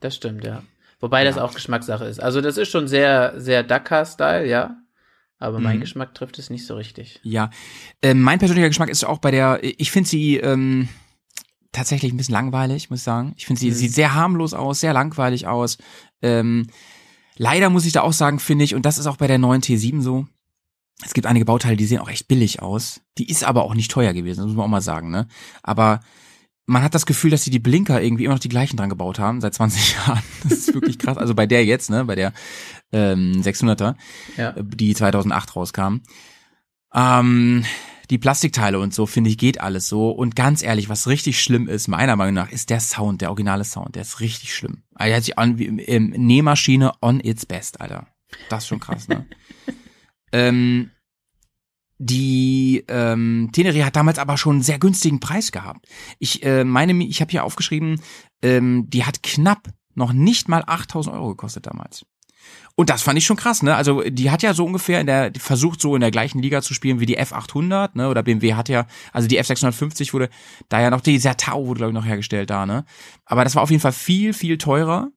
Das 0.00 0.14
stimmt, 0.14 0.44
ja. 0.44 0.62
Wobei 1.00 1.24
das 1.24 1.36
Ja. 1.36 1.42
auch 1.44 1.52
Geschmackssache 1.54 2.04
ist. 2.04 2.20
Also 2.20 2.40
das 2.40 2.56
ist 2.56 2.70
schon 2.70 2.86
sehr, 2.86 3.34
sehr 3.40 3.62
Dakar-Style, 3.64 4.46
ja. 4.46 4.76
Aber 5.38 5.60
mein 5.60 5.76
Mhm. 5.76 5.80
Geschmack 5.82 6.14
trifft 6.14 6.38
es 6.38 6.48
nicht 6.50 6.64
so 6.66 6.74
richtig. 6.76 7.20
Ja, 7.22 7.50
ähm, 8.02 8.22
mein 8.22 8.38
persönlicher 8.38 8.68
Geschmack 8.68 8.88
ist 8.88 9.04
auch 9.04 9.18
bei 9.18 9.30
der, 9.30 9.60
ich 9.62 9.90
finde 9.90 10.08
sie 10.08 10.36
ähm, 10.36 10.88
tatsächlich 11.72 12.12
ein 12.12 12.16
bisschen 12.16 12.32
langweilig, 12.34 12.88
muss 12.88 13.00
ich 13.00 13.04
sagen. 13.04 13.34
Ich 13.36 13.44
finde 13.46 13.60
sie 13.60 13.70
Mhm. 13.70 13.74
sieht 13.74 13.92
sehr 13.92 14.14
harmlos 14.14 14.54
aus, 14.54 14.80
sehr 14.80 14.94
langweilig 14.94 15.46
aus. 15.46 15.76
Ähm, 16.22 16.68
leider 17.36 17.68
muss 17.68 17.84
ich 17.84 17.92
da 17.92 18.00
auch 18.00 18.14
sagen, 18.14 18.38
finde 18.38 18.64
ich, 18.64 18.74
und 18.74 18.86
das 18.86 18.96
ist 18.98 19.06
auch 19.06 19.18
bei 19.18 19.26
der 19.26 19.38
neuen 19.38 19.60
T7 19.62 20.00
so. 20.00 20.26
Es 21.04 21.12
gibt 21.12 21.26
einige 21.26 21.44
Bauteile, 21.44 21.76
die 21.76 21.84
sehen 21.84 21.98
auch 21.98 22.08
echt 22.08 22.28
billig 22.28 22.62
aus. 22.62 23.02
Die 23.18 23.28
ist 23.28 23.44
aber 23.44 23.64
auch 23.64 23.74
nicht 23.74 23.90
teuer 23.90 24.14
gewesen, 24.14 24.38
das 24.40 24.46
muss 24.46 24.56
man 24.56 24.64
auch 24.64 24.70
mal 24.70 24.80
sagen, 24.80 25.10
ne? 25.10 25.28
Aber 25.62 26.00
man 26.66 26.82
hat 26.82 26.94
das 26.94 27.06
Gefühl, 27.06 27.30
dass 27.30 27.44
sie 27.44 27.50
die 27.50 27.58
Blinker 27.60 28.02
irgendwie 28.02 28.24
immer 28.24 28.34
noch 28.34 28.40
die 28.40 28.48
gleichen 28.48 28.76
dran 28.76 28.88
gebaut 28.88 29.18
haben, 29.18 29.40
seit 29.40 29.54
20 29.54 29.94
Jahren. 30.06 30.22
Das 30.42 30.52
ist 30.52 30.74
wirklich 30.74 30.98
krass. 30.98 31.16
Also 31.16 31.34
bei 31.34 31.46
der 31.46 31.64
jetzt, 31.64 31.90
ne, 31.90 32.04
bei 32.04 32.14
der 32.16 32.32
ähm, 32.92 33.40
600er 33.40 33.94
Ja. 34.36 34.52
die 34.60 34.94
2008 34.94 35.54
rauskam. 35.56 35.98
Ähm, 36.94 37.64
die 38.10 38.18
Plastikteile 38.18 38.78
und 38.78 38.94
so, 38.94 39.06
finde 39.06 39.30
ich, 39.30 39.38
geht 39.38 39.60
alles 39.60 39.88
so. 39.88 40.10
Und 40.10 40.36
ganz 40.36 40.62
ehrlich, 40.62 40.88
was 40.88 41.08
richtig 41.08 41.42
schlimm 41.42 41.68
ist, 41.68 41.88
meiner 41.88 42.14
Meinung 42.16 42.34
nach, 42.34 42.50
ist 42.50 42.70
der 42.70 42.80
Sound, 42.80 43.20
der 43.20 43.30
originale 43.30 43.64
Sound. 43.64 43.96
Der 43.96 44.02
ist 44.02 44.20
richtig 44.20 44.54
schlimm. 44.54 44.82
Also, 44.94 45.08
der 45.08 45.16
hat 45.16 45.24
sich 45.24 45.38
an 45.38 45.58
wie 45.58 45.66
ähm, 45.66 46.10
Nähmaschine 46.10 46.92
on 47.02 47.20
its 47.20 47.46
best, 47.46 47.80
Alter. 47.80 48.06
Das 48.48 48.64
ist 48.64 48.68
schon 48.68 48.80
krass, 48.80 49.08
ne? 49.08 49.26
ähm, 50.32 50.90
die 51.98 52.84
ähm, 52.88 53.50
Tenere 53.52 53.84
hat 53.84 53.96
damals 53.96 54.18
aber 54.18 54.36
schon 54.36 54.56
einen 54.56 54.62
sehr 54.62 54.78
günstigen 54.78 55.20
Preis 55.20 55.52
gehabt. 55.52 55.86
Ich 56.18 56.42
äh, 56.44 56.64
meine, 56.64 56.92
ich 57.04 57.20
habe 57.20 57.30
hier 57.30 57.44
aufgeschrieben, 57.44 58.00
ähm, 58.42 58.88
die 58.88 59.04
hat 59.04 59.22
knapp 59.22 59.68
noch 59.94 60.12
nicht 60.12 60.48
mal 60.48 60.62
8000 60.66 61.14
Euro 61.14 61.28
gekostet 61.28 61.66
damals. 61.66 62.04
Und 62.74 62.90
das 62.90 63.02
fand 63.02 63.18
ich 63.18 63.24
schon 63.24 63.38
krass, 63.38 63.62
ne? 63.62 63.74
Also 63.74 64.02
die 64.02 64.30
hat 64.30 64.42
ja 64.42 64.52
so 64.52 64.64
ungefähr 64.64 65.00
in 65.00 65.06
der 65.06 65.32
versucht 65.38 65.80
so 65.80 65.94
in 65.94 66.02
der 66.02 66.10
gleichen 66.10 66.40
Liga 66.40 66.60
zu 66.60 66.74
spielen 66.74 67.00
wie 67.00 67.06
die 67.06 67.18
F800, 67.18 67.90
ne? 67.94 68.08
Oder 68.08 68.22
BMW 68.22 68.54
hat 68.54 68.68
ja, 68.68 68.86
also 69.12 69.26
die 69.26 69.40
F650 69.40 70.12
wurde 70.12 70.28
da 70.68 70.80
ja 70.80 70.90
noch 70.90 71.00
die 71.00 71.18
Sertao 71.18 71.66
wurde 71.66 71.78
glaube 71.78 71.92
ich 71.92 71.94
noch 71.94 72.04
hergestellt 72.04 72.50
da, 72.50 72.66
ne? 72.66 72.84
Aber 73.24 73.44
das 73.44 73.54
war 73.54 73.62
auf 73.62 73.70
jeden 73.70 73.80
Fall 73.80 73.92
viel 73.92 74.34
viel 74.34 74.58
teurer 74.58 75.10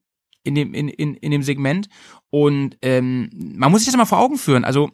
in 0.44 0.56
dem 0.56 0.74
in 0.74 0.88
in 0.88 1.16
in 1.16 1.32
dem 1.32 1.44
Segment 1.44 1.90
und 2.30 2.78
ähm, 2.82 3.30
man 3.34 3.72
muss 3.72 3.82
sich 3.82 3.92
das 3.92 3.98
mal 3.98 4.06
vor 4.06 4.20
Augen 4.20 4.38
führen. 4.38 4.64
Also 4.64 4.92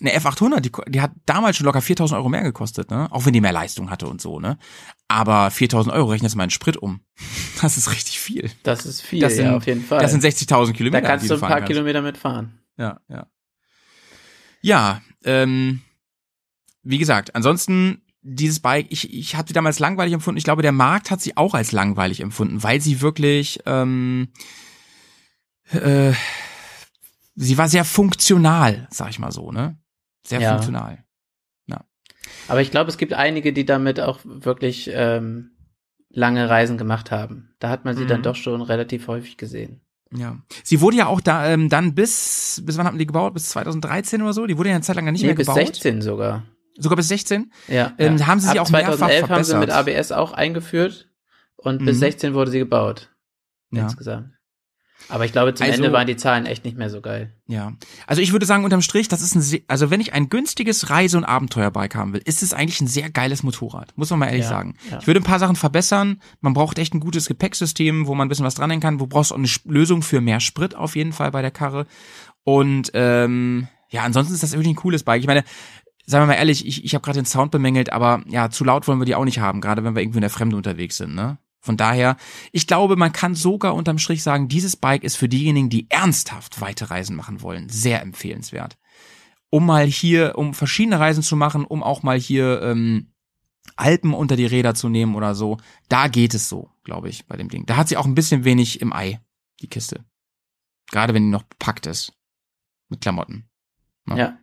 eine 0.00 0.16
F800, 0.18 0.60
die, 0.60 0.72
die 0.88 1.00
hat 1.00 1.12
damals 1.26 1.56
schon 1.56 1.64
locker 1.64 1.80
4000 1.80 2.18
Euro 2.18 2.28
mehr 2.28 2.42
gekostet, 2.42 2.90
ne? 2.90 3.10
Auch 3.12 3.24
wenn 3.24 3.32
die 3.32 3.40
mehr 3.40 3.52
Leistung 3.52 3.90
hatte 3.90 4.08
und 4.08 4.20
so, 4.20 4.40
ne? 4.40 4.58
Aber 5.08 5.50
4000 5.50 5.94
Euro 5.94 6.10
rechnet 6.10 6.34
mal 6.34 6.44
in 6.44 6.50
Sprit 6.50 6.76
um. 6.76 7.00
Das 7.62 7.76
ist 7.78 7.90
richtig 7.90 8.20
viel. 8.20 8.50
Das 8.64 8.84
ist 8.84 9.00
viel, 9.00 9.20
Das 9.20 9.34
sind- 9.36 9.46
ja, 9.46 9.56
auf 9.56 9.66
jeden 9.66 9.82
Fall. 9.82 10.00
Das 10.00 10.10
sind 10.10 10.22
60.000 10.22 10.66
da 10.66 10.72
Kilometer. 10.72 11.06
kannst 11.06 11.24
die 11.24 11.28
du 11.28 11.34
ein 11.34 11.40
paar 11.40 11.50
kannst. 11.50 11.68
Kilometer 11.68 12.02
mitfahren. 12.02 12.58
Ja, 12.76 13.00
ja. 13.08 13.26
Ja, 14.60 15.00
ähm, 15.24 15.80
wie 16.82 16.98
gesagt, 16.98 17.34
ansonsten 17.34 18.02
dieses 18.22 18.60
Bike, 18.60 18.88
ich, 18.90 19.12
ich 19.14 19.36
habe 19.36 19.46
sie 19.48 19.54
damals 19.54 19.78
langweilig 19.78 20.12
empfunden. 20.12 20.36
Ich 20.38 20.44
glaube, 20.44 20.62
der 20.62 20.72
Markt 20.72 21.10
hat 21.10 21.20
sie 21.22 21.36
auch 21.36 21.54
als 21.54 21.70
langweilig 21.72 22.20
empfunden, 22.20 22.62
weil 22.62 22.80
sie 22.80 23.00
wirklich 23.00 23.60
ähm, 23.66 24.28
äh, 25.70 26.12
sie 27.36 27.56
war 27.58 27.68
sehr 27.68 27.84
funktional, 27.84 28.88
sag 28.90 29.10
ich 29.10 29.18
mal 29.18 29.30
so, 29.32 29.52
ne? 29.52 29.78
Sehr 30.26 30.40
Ja. 30.40 30.52
funktional. 30.54 31.02
Aber 32.48 32.60
ich 32.60 32.72
glaube, 32.72 32.90
es 32.90 32.98
gibt 32.98 33.12
einige, 33.12 33.52
die 33.52 33.64
damit 33.64 34.00
auch 34.00 34.18
wirklich 34.24 34.90
ähm, 34.92 35.52
lange 36.10 36.48
Reisen 36.50 36.76
gemacht 36.76 37.10
haben. 37.12 37.54
Da 37.60 37.68
hat 37.70 37.84
man 37.84 37.96
sie 37.96 38.02
Mhm. 38.04 38.08
dann 38.08 38.22
doch 38.22 38.34
schon 38.34 38.62
relativ 38.62 39.06
häufig 39.06 39.36
gesehen. 39.36 39.80
Ja. 40.12 40.36
Sie 40.64 40.80
wurde 40.80 40.96
ja 40.96 41.06
auch 41.06 41.20
da 41.20 41.48
ähm, 41.48 41.68
dann 41.68 41.94
bis, 41.94 42.62
bis 42.64 42.78
wann 42.78 42.86
haben 42.86 42.98
die 42.98 43.06
gebaut? 43.06 43.32
Bis 43.34 43.48
2013 43.50 44.22
oder 44.22 44.32
so? 44.32 44.46
Die 44.46 44.58
wurde 44.58 44.70
ja 44.70 44.74
eine 44.74 44.82
Zeit 44.82 44.96
lang 44.96 45.04
gar 45.04 45.12
nicht 45.12 45.20
Nee, 45.22 45.28
mehr 45.28 45.36
bis 45.36 45.46
gebaut. 45.46 45.66
16 45.66 46.02
sogar. 46.02 46.42
Sogar 46.78 46.96
bis 46.96 47.08
16? 47.08 47.52
Ja, 47.68 47.92
Ähm, 47.98 48.16
ja. 48.16 48.26
haben 48.26 48.40
sie 48.40 48.48
sie 48.48 48.58
Ab 48.58 48.66
auch 48.66 48.70
mehrfach 48.70 48.96
2011 48.96 49.28
haben 49.30 49.44
sie 49.44 49.56
mit 49.58 49.70
verbessert. 49.70 49.98
ABS 50.00 50.12
auch 50.12 50.32
eingeführt 50.32 51.08
und 51.56 51.84
bis 51.84 51.96
Mhm. 51.96 52.00
16 52.00 52.34
wurde 52.34 52.50
sie 52.50 52.58
gebaut 52.58 53.14
Ja. 53.70 53.84
insgesamt. 53.84 54.30
Aber 55.08 55.24
ich 55.24 55.30
glaube, 55.32 55.54
zum 55.54 55.64
Also- 55.66 55.76
Ende 55.76 55.92
waren 55.92 56.06
die 56.06 56.16
Zahlen 56.16 56.46
echt 56.46 56.64
nicht 56.64 56.76
mehr 56.76 56.90
so 56.90 57.00
geil. 57.00 57.32
Ja. 57.46 57.74
Also 58.08 58.22
ich 58.22 58.32
würde 58.32 58.44
sagen, 58.46 58.64
unterm 58.64 58.82
Strich, 58.82 59.06
das 59.06 59.22
ist 59.22 59.34
ein, 59.36 59.40
se- 59.40 59.62
also 59.68 59.90
wenn 59.90 60.00
ich 60.00 60.12
ein 60.12 60.28
günstiges 60.28 60.90
Reise- 60.90 61.16
und 61.16 61.24
Abenteuerbike 61.24 61.94
haben 61.94 62.12
will, 62.12 62.22
ist 62.24 62.42
es 62.42 62.52
eigentlich 62.52 62.80
ein 62.80 62.88
sehr 62.88 63.08
geiles 63.10 63.42
Motorrad. 63.44 63.92
Muss 63.96 64.10
man 64.10 64.18
mal 64.18 64.26
ehrlich 64.26 64.42
Ja, 64.42 64.48
sagen. 64.48 64.74
ja. 64.90 64.98
Ich 64.98 65.06
würde 65.06 65.20
ein 65.20 65.24
paar 65.24 65.38
Sachen 65.38 65.54
verbessern. 65.56 66.20
Man 66.40 66.54
braucht 66.54 66.78
echt 66.80 66.92
ein 66.94 67.00
gutes 67.00 67.26
Gepäcksystem, 67.26 68.06
wo 68.08 68.14
man 68.16 68.26
ein 68.26 68.28
bisschen 68.28 68.44
was 68.46 68.56
dranhängen 68.56 68.82
kann. 68.82 68.98
Du 68.98 69.06
brauchst 69.06 69.32
auch 69.32 69.38
eine 69.38 69.48
Lösung 69.64 70.02
für 70.02 70.20
mehr 70.20 70.40
Sprit 70.40 70.74
auf 70.74 70.96
jeden 70.96 71.12
Fall 71.12 71.30
bei 71.30 71.42
der 71.42 71.52
Karre. 71.52 71.86
Und 72.42 72.90
ähm, 72.94 73.68
ja, 73.90 74.02
ansonsten 74.02 74.34
ist 74.34 74.42
das 74.42 74.52
wirklich 74.52 74.68
ein 74.72 74.76
cooles 74.76 75.04
Bike. 75.04 75.20
Ich 75.20 75.26
meine, 75.28 75.44
sagen 76.04 76.22
wir 76.24 76.34
mal 76.34 76.38
ehrlich, 76.38 76.66
ich, 76.66 76.84
ich 76.84 76.94
habe 76.94 77.02
gerade 77.04 77.20
den 77.20 77.26
Sound 77.26 77.52
bemängelt, 77.52 77.92
aber 77.92 78.22
ja, 78.28 78.50
zu 78.50 78.64
laut 78.64 78.88
wollen 78.88 79.00
wir 79.00 79.04
die 79.06 79.14
auch 79.14 79.24
nicht 79.24 79.38
haben, 79.38 79.60
gerade 79.60 79.84
wenn 79.84 79.94
wir 79.94 80.02
irgendwie 80.02 80.18
in 80.18 80.22
der 80.22 80.30
Fremde 80.30 80.56
unterwegs 80.56 80.96
sind, 80.96 81.14
ne? 81.14 81.38
Von 81.66 81.76
daher, 81.76 82.16
ich 82.52 82.68
glaube, 82.68 82.94
man 82.94 83.12
kann 83.12 83.34
sogar 83.34 83.74
unterm 83.74 83.98
Strich 83.98 84.22
sagen, 84.22 84.46
dieses 84.46 84.76
Bike 84.76 85.02
ist 85.02 85.16
für 85.16 85.28
diejenigen, 85.28 85.68
die 85.68 85.90
ernsthaft 85.90 86.60
weite 86.60 86.90
Reisen 86.90 87.16
machen 87.16 87.42
wollen, 87.42 87.68
sehr 87.68 88.00
empfehlenswert. 88.02 88.78
Um 89.50 89.66
mal 89.66 89.84
hier, 89.84 90.38
um 90.38 90.54
verschiedene 90.54 91.00
Reisen 91.00 91.24
zu 91.24 91.34
machen, 91.34 91.64
um 91.64 91.82
auch 91.82 92.04
mal 92.04 92.18
hier 92.18 92.62
ähm, 92.62 93.12
Alpen 93.74 94.14
unter 94.14 94.36
die 94.36 94.46
Räder 94.46 94.76
zu 94.76 94.88
nehmen 94.88 95.16
oder 95.16 95.34
so, 95.34 95.58
da 95.88 96.06
geht 96.06 96.34
es 96.34 96.48
so, 96.48 96.70
glaube 96.84 97.08
ich, 97.08 97.26
bei 97.26 97.36
dem 97.36 97.48
Ding. 97.48 97.66
Da 97.66 97.76
hat 97.76 97.88
sie 97.88 97.96
auch 97.96 98.06
ein 98.06 98.14
bisschen 98.14 98.44
wenig 98.44 98.80
im 98.80 98.92
Ei, 98.92 99.20
die 99.60 99.68
Kiste. 99.68 100.04
Gerade 100.92 101.14
wenn 101.14 101.24
die 101.24 101.30
noch 101.30 101.42
bepackt 101.42 101.86
ist. 101.86 102.12
Mit 102.88 103.00
Klamotten. 103.00 103.48
Ja. 104.08 104.16
Ja. 104.16 104.38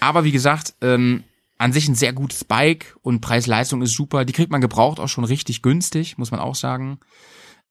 Aber 0.00 0.24
wie 0.24 0.32
gesagt, 0.32 0.74
ähm, 0.80 1.24
an 1.60 1.72
sich 1.74 1.86
ein 1.88 1.94
sehr 1.94 2.12
gutes 2.14 2.44
Bike 2.44 2.96
und 3.02 3.20
Preis-Leistung 3.20 3.82
ist 3.82 3.92
super. 3.94 4.24
Die 4.24 4.32
kriegt 4.32 4.50
man 4.50 4.60
gebraucht 4.62 4.98
auch 4.98 5.08
schon 5.08 5.24
richtig 5.24 5.60
günstig, 5.62 6.16
muss 6.16 6.30
man 6.30 6.40
auch 6.40 6.54
sagen. 6.54 7.00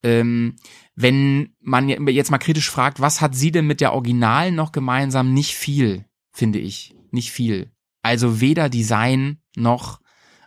Ähm, 0.03 0.55
wenn 0.95 1.55
man 1.59 1.89
je- 1.89 1.99
jetzt 2.11 2.29
mal 2.31 2.37
kritisch 2.37 2.69
fragt, 2.69 2.99
was 2.99 3.19
hat 3.19 3.35
sie 3.35 3.51
denn 3.51 3.65
mit 3.67 3.81
der 3.81 3.93
Original 3.93 4.51
noch 4.51 4.71
gemeinsam? 4.71 5.33
Nicht 5.33 5.55
viel, 5.55 6.05
finde 6.31 6.59
ich. 6.59 6.95
Nicht 7.11 7.31
viel. 7.31 7.71
Also 8.03 8.39
weder 8.41 8.69
Design 8.69 9.39
noch 9.55 9.99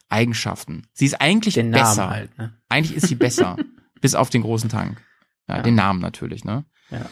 Eigenschaften. 0.09 0.87
Sie 0.93 1.07
ist 1.07 1.21
eigentlich 1.21 1.55
Den 1.55 1.71
besser. 1.73 2.11
halt, 2.11 2.39
ne? 2.39 2.55
Eigentlich 2.69 2.97
ist 2.97 3.09
sie 3.09 3.15
besser. 3.17 3.57
bis 4.01 4.15
auf 4.15 4.31
den 4.31 4.43
großen 4.43 4.69
Tank. 4.71 5.03
Ja, 5.49 5.57
Ja. 5.57 5.63
Den 5.63 5.75
Namen 5.75 6.01
natürlich, 6.01 6.45
ne? 6.45 6.65
Ja. 6.91 7.07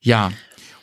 Ja. 0.00 0.32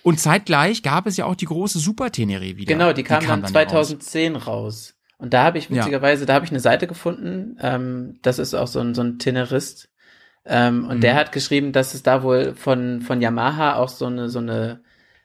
Und 0.04 0.20
zeitgleich 0.20 0.84
gab 0.84 1.06
es 1.08 1.18
ja 1.18 1.26
auch 1.26 1.36
die 1.36 1.46
große 1.46 1.80
Super 1.80 2.12
Tenere 2.12 2.58
wieder. 2.58 2.74
Genau, 2.74 2.94
die 2.94 3.04
kam, 3.04 3.20
dann 3.20 3.42
ja 3.42 3.48
raus. 3.48 3.52
2010 3.52 4.36
raus. 4.36 4.96
Und 5.18 5.34
da 5.34 5.44
habe 5.44 5.58
ich 5.60 5.70
Ja. 5.70 5.78
witzigerweise, 5.78 6.26
da 6.26 6.34
habe 6.34 6.46
ich 6.46 6.52
eine 6.52 6.60
Seite 6.60 6.88
gefunden, 6.88 7.58
ähm, 7.62 8.18
das 8.24 8.40
ist 8.40 8.54
auch 8.56 8.68
so 8.68 8.80
ein, 8.80 8.96
so 8.96 9.04
ein 9.04 9.20
Tenerist. 9.20 9.90
Ähm, 10.46 10.86
und 10.88 10.98
Mhm. 10.98 11.02
der 11.02 11.16
hat 11.16 11.32
geschrieben, 11.32 11.72
dass 11.72 11.94
es 11.94 12.02
da 12.02 12.24
wohl 12.24 12.56
von, 12.56 13.02
von 13.02 13.22
Yamaha 13.22 13.76
auch 13.76 13.90
so 13.90 14.08
eine, 14.08 14.30
so 14.30 14.40
eine, 14.40 14.82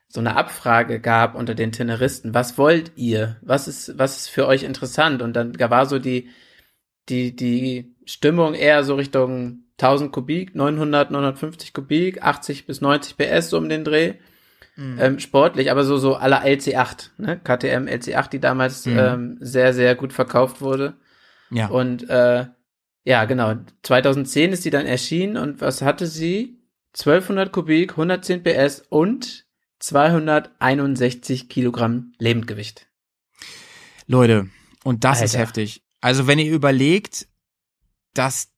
so 0.08 0.20
eine 0.20 0.36
Abfrage 0.36 1.00
gab 1.00 1.34
unter 1.34 1.54
den 1.54 1.72
Teneristen. 1.72 2.34
Was 2.34 2.58
wollt 2.58 2.92
ihr? 2.96 3.36
Was 3.40 3.66
ist, 3.68 3.98
was 3.98 4.18
ist 4.18 4.28
für 4.28 4.46
euch 4.46 4.62
interessant? 4.62 5.22
Und 5.22 5.32
dann 5.34 5.54
da 5.54 5.70
war 5.70 5.86
so 5.86 5.98
die, 5.98 6.28
die, 7.08 7.34
die 7.34 7.94
Stimmung 8.04 8.52
eher 8.54 8.84
so 8.84 8.94
Richtung 8.96 9.60
1000 9.78 10.12
Kubik, 10.12 10.54
900, 10.54 11.10
950 11.10 11.72
Kubik, 11.72 12.22
80 12.22 12.66
bis 12.66 12.80
90 12.82 13.16
PS 13.16 13.50
so 13.50 13.58
um 13.58 13.68
den 13.70 13.84
Dreh 13.84 14.14
Mhm. 14.76 14.98
ähm, 15.00 15.18
sportlich, 15.18 15.70
aber 15.70 15.84
so 15.84 15.96
so 15.96 16.16
aller 16.16 16.44
LC8, 16.44 17.10
ne? 17.18 17.38
KTM 17.42 17.86
LC8, 17.88 18.28
die 18.30 18.40
damals 18.40 18.84
Mhm. 18.86 18.98
ähm, 18.98 19.38
sehr 19.40 19.72
sehr 19.74 19.94
gut 19.94 20.12
verkauft 20.12 20.60
wurde. 20.60 20.94
Ja. 21.50 21.68
Und 21.68 22.08
äh, 22.10 22.46
ja, 23.04 23.24
genau. 23.24 23.54
2010 23.84 24.52
ist 24.52 24.64
die 24.64 24.70
dann 24.70 24.84
erschienen 24.86 25.36
und 25.36 25.60
was 25.60 25.80
hatte 25.82 26.06
sie? 26.06 26.58
1200 26.94 27.52
Kubik, 27.52 27.92
110 27.92 28.42
PS 28.42 28.82
und 28.88 29.46
261 29.78 31.48
Kilogramm 31.48 32.12
Lebendgewicht. 32.18 32.86
Leute, 34.06 34.48
und 34.84 35.04
das 35.04 35.18
ist 35.22 35.34
Alter. 35.34 35.38
heftig. 35.46 35.82
Also 36.00 36.26
wenn 36.26 36.38
ihr 36.38 36.52
überlegt, 36.52 37.28
dass 38.14 38.48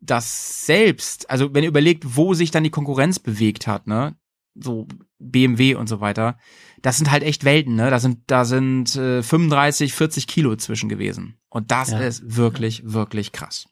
das 0.00 0.66
selbst, 0.66 1.30
also 1.30 1.54
wenn 1.54 1.62
ihr 1.62 1.68
überlegt, 1.70 2.16
wo 2.16 2.34
sich 2.34 2.50
dann 2.50 2.64
die 2.64 2.70
Konkurrenz 2.70 3.18
bewegt 3.18 3.66
hat, 3.66 3.86
ne, 3.86 4.16
so 4.54 4.86
BMW 5.30 5.74
und 5.74 5.88
so 5.88 6.00
weiter, 6.00 6.36
das 6.82 6.96
sind 6.98 7.10
halt 7.10 7.22
echt 7.22 7.44
Welten, 7.44 7.76
ne, 7.76 7.90
da 7.90 7.98
sind, 8.00 8.18
da 8.26 8.44
sind 8.44 8.94
äh, 8.96 9.22
35, 9.22 9.94
40 9.94 10.26
Kilo 10.26 10.56
zwischen 10.56 10.88
gewesen. 10.88 11.38
Und 11.48 11.70
das 11.70 11.90
Ja. 11.90 12.00
ist 12.00 12.36
wirklich, 12.36 12.82
wirklich 12.84 13.32
krass. 13.32 13.68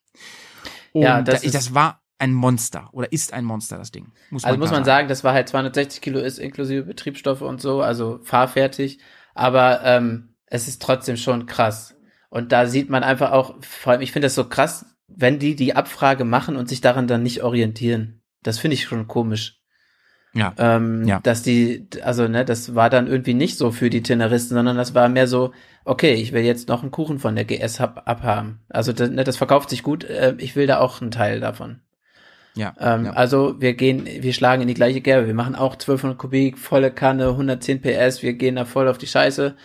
Und 0.93 1.03
Ja, 1.03 1.23
das 1.23 1.43
das, 1.43 1.53
das 1.53 1.67
ist- 1.67 1.75
war 1.75 2.01
ein 2.19 2.33
Monster 2.35 2.89
oder 2.93 3.11
ist 3.13 3.33
ein 3.33 3.45
Monster, 3.45 3.79
das 3.79 3.91
Ding. 3.93 4.13
Muss 4.31 4.45
Also 4.45 4.59
muss 4.59 4.71
man 4.71 4.85
sagen, 4.85 5.09
das 5.09 5.25
war 5.25 5.33
halt 5.33 5.49
260 5.49 6.01
Kilo 6.03 6.21
ist 6.21 6.39
inklusive 6.39 6.83
Betriebsstoffe 6.83 7.41
und 7.41 7.61
so, 7.63 7.81
also 7.81 8.21
fahrfertig. 8.23 8.99
Aber 9.35 9.81
ähm, 9.85 10.35
es 10.47 10.69
ist 10.69 10.83
trotzdem 10.83 11.17
schon 11.17 11.47
krass. 11.47 11.97
Und 12.29 12.53
da 12.53 12.67
sieht 12.67 12.91
man 12.91 13.03
einfach 13.03 13.33
auch, 13.33 13.57
vor 13.63 13.93
allem, 13.93 14.03
ich 14.03 14.13
finde 14.13 14.27
das 14.27 14.35
so 14.35 14.45
krass, 14.49 14.85
wenn 15.09 15.39
die 15.39 15.57
die 15.57 15.75
Abfrage 15.75 16.25
machen 16.25 16.57
und 16.57 16.69
sich 16.69 16.81
daran 16.81 17.07
dann 17.09 17.23
nicht 17.23 17.43
orientieren. 17.43 18.21
Das 18.43 18.59
finde 18.59 18.75
ich 18.75 18.85
schon 18.85 19.07
komisch. 19.09 19.60
Ja. 20.33 20.55
Ähm, 20.59 21.07
Ja. 21.07 21.21
Dass 21.21 21.43
die, 21.43 21.89
also 22.03 22.29
ne, 22.29 22.45
das 22.45 22.75
war 22.75 22.91
dann 22.91 23.07
irgendwie 23.09 23.35
nicht 23.35 23.59
so 23.59 23.73
für 23.73 23.91
die 23.91 24.03
Teneristen, 24.03 24.55
sondern 24.57 24.77
das 24.77 24.95
war 24.95 25.09
mehr 25.09 25.27
so, 25.27 25.53
okay, 25.85 26.15
ich 26.15 26.33
will 26.33 26.43
jetzt 26.43 26.69
noch 26.69 26.83
einen 26.83 26.93
Kuchen 26.93 27.19
von 27.19 27.35
der 27.35 27.45
GS 27.45 27.81
hab, 27.81 28.09
abhaben. 28.09 28.61
Also 28.69 28.93
das, 28.93 29.11
ne, 29.11 29.25
das 29.25 29.37
verkauft 29.37 29.71
sich 29.71 29.83
gut, 29.83 30.05
äh, 30.05 30.35
ich 30.39 30.55
will 30.57 30.67
da 30.67 30.79
auch 30.79 31.01
einen 31.01 31.11
Teil 31.11 31.41
davon. 31.41 31.81
Ja, 32.55 32.75
Ähm, 32.81 33.07
ja. 33.07 33.13
Also 33.13 33.61
wir 33.61 33.75
gehen, 33.75 34.07
wir 34.07 34.33
schlagen 34.33 34.63
in 34.63 34.69
die 34.69 34.75
gleiche 34.75 35.01
Kerbe. 35.01 35.27
Wir 35.27 35.35
machen 35.35 35.55
auch 35.55 35.75
1200 35.75 36.19
Kubik, 36.19 36.59
volle 36.59 36.91
Kanne, 36.91 37.29
110 37.29 37.81
PS. 37.81 38.23
Wir 38.23 38.35
gehen 38.35 38.57
da 38.57 38.65
voll 38.65 38.89
auf 38.89 38.99
die 38.99 39.07
Scheiße 39.07 39.57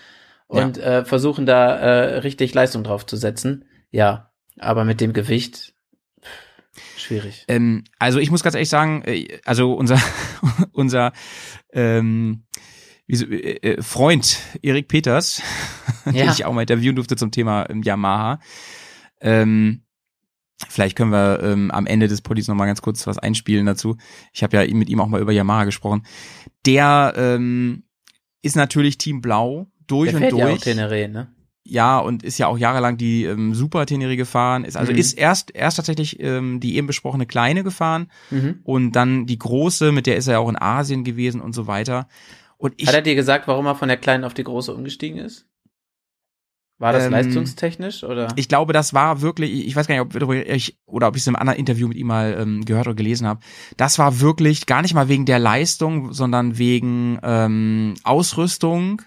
und 0.47 0.77
äh, 0.77 1.03
versuchen 1.03 1.45
da 1.45 1.75
äh, 1.75 2.17
richtig 2.19 2.53
Leistung 2.53 2.83
drauf 2.83 3.05
zu 3.05 3.17
setzen. 3.17 3.65
Ja, 3.91 4.29
aber 4.59 4.85
mit 4.85 5.01
dem 5.01 5.13
Gewicht 5.13 5.73
schwierig. 6.97 7.45
Ähm, 7.47 7.83
also 7.99 8.19
ich 8.19 8.31
muss 8.31 8.43
ganz 8.43 8.55
ehrlich 8.55 8.69
sagen, 8.69 9.03
äh, 9.05 9.39
also 9.45 9.73
unser 9.73 10.01
unser 10.71 11.13
ähm, 11.73 12.43
wie 13.07 13.15
so, 13.15 13.25
äh, 13.25 13.57
äh, 13.57 13.81
Freund 13.81 14.39
Erik 14.61 14.87
Peters, 14.87 15.41
den 16.05 16.15
Ja. 16.15 16.31
ich 16.31 16.45
auch 16.45 16.53
mal 16.53 16.61
interviewen 16.61 16.95
durfte 16.95 17.15
zum 17.15 17.31
Thema 17.31 17.69
ähm, 17.69 17.83
Yamaha. 17.83 18.39
Ähm, 19.21 19.83
vielleicht 20.69 20.97
können 20.97 21.11
wir 21.11 21.41
ähm, 21.43 21.71
am 21.71 21.85
Ende 21.85 22.07
des 22.07 22.21
Podis 22.21 22.47
noch 22.47 22.55
mal 22.55 22.65
ganz 22.65 22.81
kurz 22.81 23.05
was 23.07 23.17
einspielen 23.17 23.65
dazu. 23.65 23.97
Ich 24.33 24.43
habe 24.43 24.57
ja 24.57 24.73
mit 24.75 24.89
ihm 24.89 24.99
auch 24.99 25.07
mal 25.07 25.21
über 25.21 25.31
Yamaha 25.31 25.65
gesprochen. 25.65 26.05
Der 26.65 27.13
ähm, 27.15 27.83
ist 28.41 28.55
natürlich 28.55 28.97
Team 28.97 29.21
Blau 29.21 29.67
durch 29.87 30.09
Der 30.09 30.15
und 30.15 30.21
fährt 30.21 30.31
durch 30.33 30.41
ja 30.41 30.49
auch 30.49 30.57
Teneré, 30.57 31.07
ne? 31.07 31.34
Ja, 31.67 31.97
und 31.99 32.21
ist 32.23 32.37
ja 32.37 32.47
auch 32.47 32.57
jahrelang 32.57 32.95
die 32.97 33.23
ähm, 33.25 33.53
Super 33.55 33.85
Tenere 33.87 34.15
gefahren. 34.15 34.63
Ist 34.65 34.77
also 34.77 34.91
Mhm. 34.91 34.97
ist 34.99 35.13
erst 35.13 35.49
erst 35.55 35.77
tatsächlich 35.77 36.19
ähm, 36.19 36.59
die 36.59 36.75
eben 36.77 36.87
besprochene 36.87 37.25
kleine 37.25 37.63
gefahren 37.63 38.11
Mhm. 38.29 38.59
und 38.63 38.91
dann 38.91 39.25
die 39.25 39.39
große, 39.39 39.91
mit 39.91 40.05
der 40.05 40.15
ist 40.17 40.27
er 40.27 40.33
ja 40.33 40.39
auch 40.39 40.49
in 40.49 40.61
Asien 40.61 41.03
gewesen 41.03 41.41
und 41.41 41.53
so 41.53 41.65
weiter. 41.67 42.07
Und 42.57 42.73
ich 42.77 42.87
Hat 42.87 42.95
er 42.95 43.01
dir 43.01 43.15
gesagt, 43.15 43.47
warum 43.47 43.65
er 43.65 43.75
von 43.75 43.87
der 43.87 43.97
kleinen 43.97 44.23
auf 44.23 44.33
die 44.33 44.43
große 44.43 44.73
umgestiegen 44.73 45.17
ist? 45.19 45.47
War 46.77 46.91
das 46.91 47.05
Ähm, 47.05 47.11
leistungstechnisch 47.13 48.03
oder? 48.03 48.27
ich 48.35 48.49
glaube, 48.49 48.73
das 48.73 48.93
war 48.93 49.21
wirklich, 49.21 49.65
ich- 49.65 49.75
weiß 49.75 49.87
gar 49.87 49.95
nicht, 49.95 50.15
ob 50.15 50.31
ich 50.33 50.77
oder 50.85 51.07
ob 51.07 51.15
ich 51.15 51.21
es 51.21 51.27
in 51.27 51.33
einem 51.35 51.41
anderen 51.41 51.59
Interview 51.59 51.87
mit 51.87 51.97
ihm 51.97 52.07
mal 52.07 52.35
ähm, 52.37 52.65
gehört 52.65 52.87
oder 52.87 52.95
gelesen 52.95 53.27
habe. 53.27 53.39
Das 53.77 53.97
war 53.97 54.19
wirklich 54.19 54.65
gar 54.65 54.81
nicht 54.81 54.93
mal 54.93 55.07
wegen 55.07 55.25
der 55.25 55.39
Leistung, 55.39 56.11
sondern 56.11 56.57
wegen 56.57 57.17
ähm, 57.23 57.93
Ausrüstung 58.03 59.01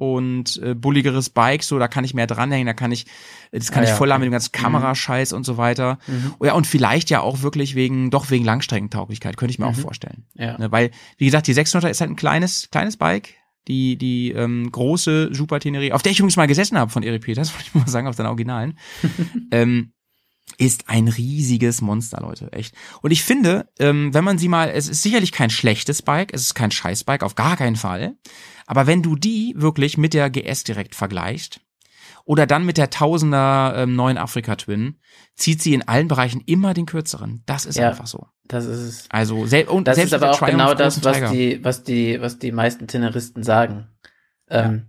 und 0.00 0.56
äh, 0.62 0.74
bulligeres 0.74 1.28
Bike, 1.28 1.62
so 1.62 1.78
da 1.78 1.86
kann 1.86 2.04
ich 2.04 2.14
mehr 2.14 2.26
dranhängen, 2.26 2.66
da 2.66 2.72
kann 2.72 2.90
ich, 2.90 3.04
das 3.52 3.70
kann 3.70 3.82
Ah 3.82 3.84
ich 3.84 3.90
ja, 3.90 3.96
voll 3.96 4.10
haben 4.10 4.20
mit 4.20 4.28
dem 4.28 4.32
ganzen 4.32 4.52
Kamerascheiß 4.52 5.34
und 5.34 5.44
so 5.44 5.58
weiter. 5.58 5.98
Mhm. 6.06 6.34
Ja, 6.42 6.54
und 6.54 6.66
vielleicht 6.66 7.10
ja 7.10 7.20
auch 7.20 7.42
wirklich 7.42 7.74
wegen, 7.74 8.10
doch 8.10 8.30
wegen 8.30 8.44
Langstreckentauglichkeit, 8.46 9.36
könnte 9.36 9.50
ich 9.52 9.58
mir 9.58 9.66
auch 9.66 9.76
Mhm. 9.76 9.82
vorstellen. 9.82 10.24
Ja. 10.34 10.56
Ne, 10.56 10.72
weil, 10.72 10.90
wie 11.18 11.26
gesagt, 11.26 11.46
die 11.48 11.54
600er 11.54 11.90
ist 11.90 12.00
halt 12.00 12.10
ein 12.10 12.16
kleines, 12.16 12.70
kleines 12.70 12.96
Bike. 12.96 13.34
Die, 13.68 13.96
die 13.96 14.32
ähm, 14.32 14.72
große 14.72 15.34
Super 15.34 15.60
Tenere, 15.60 15.94
auf 15.94 16.00
der 16.00 16.12
ich 16.12 16.18
übrigens 16.18 16.36
mal 16.36 16.46
gesessen 16.46 16.78
habe 16.78 16.90
von 16.90 17.02
Erik 17.02 17.22
Peters, 17.22 17.52
wollte 17.52 17.66
ich 17.66 17.74
mal 17.74 17.86
sagen, 17.86 18.06
auf 18.06 18.16
seinen 18.16 18.26
Originalen. 18.28 18.78
ähm, 19.50 19.92
ist 20.58 20.88
ein 20.88 21.08
riesiges 21.08 21.80
Monster, 21.80 22.20
Leute, 22.22 22.52
echt. 22.52 22.74
Und 23.02 23.10
ich 23.12 23.22
finde, 23.22 23.68
ähm, 23.78 24.12
wenn 24.12 24.24
man 24.24 24.38
sie 24.38 24.48
mal, 24.48 24.70
es 24.70 24.88
ist 24.88 25.02
sicherlich 25.02 25.30
kein 25.30 25.50
schlechtes 25.50 26.02
Bike, 26.02 26.32
es 26.34 26.40
ist 26.42 26.54
kein 26.54 26.70
Scheißbike, 26.70 27.22
auf 27.22 27.34
gar 27.34 27.56
keinen 27.56 27.76
Fall. 27.76 28.16
Aber 28.70 28.86
wenn 28.86 29.02
du 29.02 29.16
die 29.16 29.52
wirklich 29.56 29.98
mit 29.98 30.14
der 30.14 30.30
GS 30.30 30.62
direkt 30.62 30.94
vergleichst, 30.94 31.60
oder 32.24 32.46
dann 32.46 32.64
mit 32.64 32.76
der 32.78 32.90
Tausender 32.90 33.72
ähm, 33.76 33.96
neuen 33.96 34.16
Afrika 34.16 34.54
Twin, 34.54 35.00
zieht 35.34 35.60
sie 35.60 35.74
in 35.74 35.88
allen 35.88 36.06
Bereichen 36.06 36.40
immer 36.46 36.72
den 36.72 36.86
kürzeren. 36.86 37.42
Das 37.46 37.66
ist 37.66 37.76
Ja. 37.76 37.88
einfach 37.88 38.06
so. 38.06 38.28
Das 38.44 38.66
ist 38.66 38.78
es. 38.78 39.04
Also 39.10 39.44
sel 39.46 39.66
und 39.66 39.88
Das 39.88 39.96
selbst 39.96 40.12
ist 40.12 40.22
aber 40.22 40.30
auch 40.32 40.38
Triumph 40.38 40.52
genau 40.52 40.74
das, 40.74 41.02
was 41.02 41.16
Tiger. 41.16 41.30
die, 41.32 41.64
was 41.64 41.82
die, 41.82 42.20
was 42.20 42.38
die 42.38 42.52
meisten 42.52 42.86
Tenoristen 42.86 43.42
sagen. 43.42 43.88
Ähm, 44.48 44.86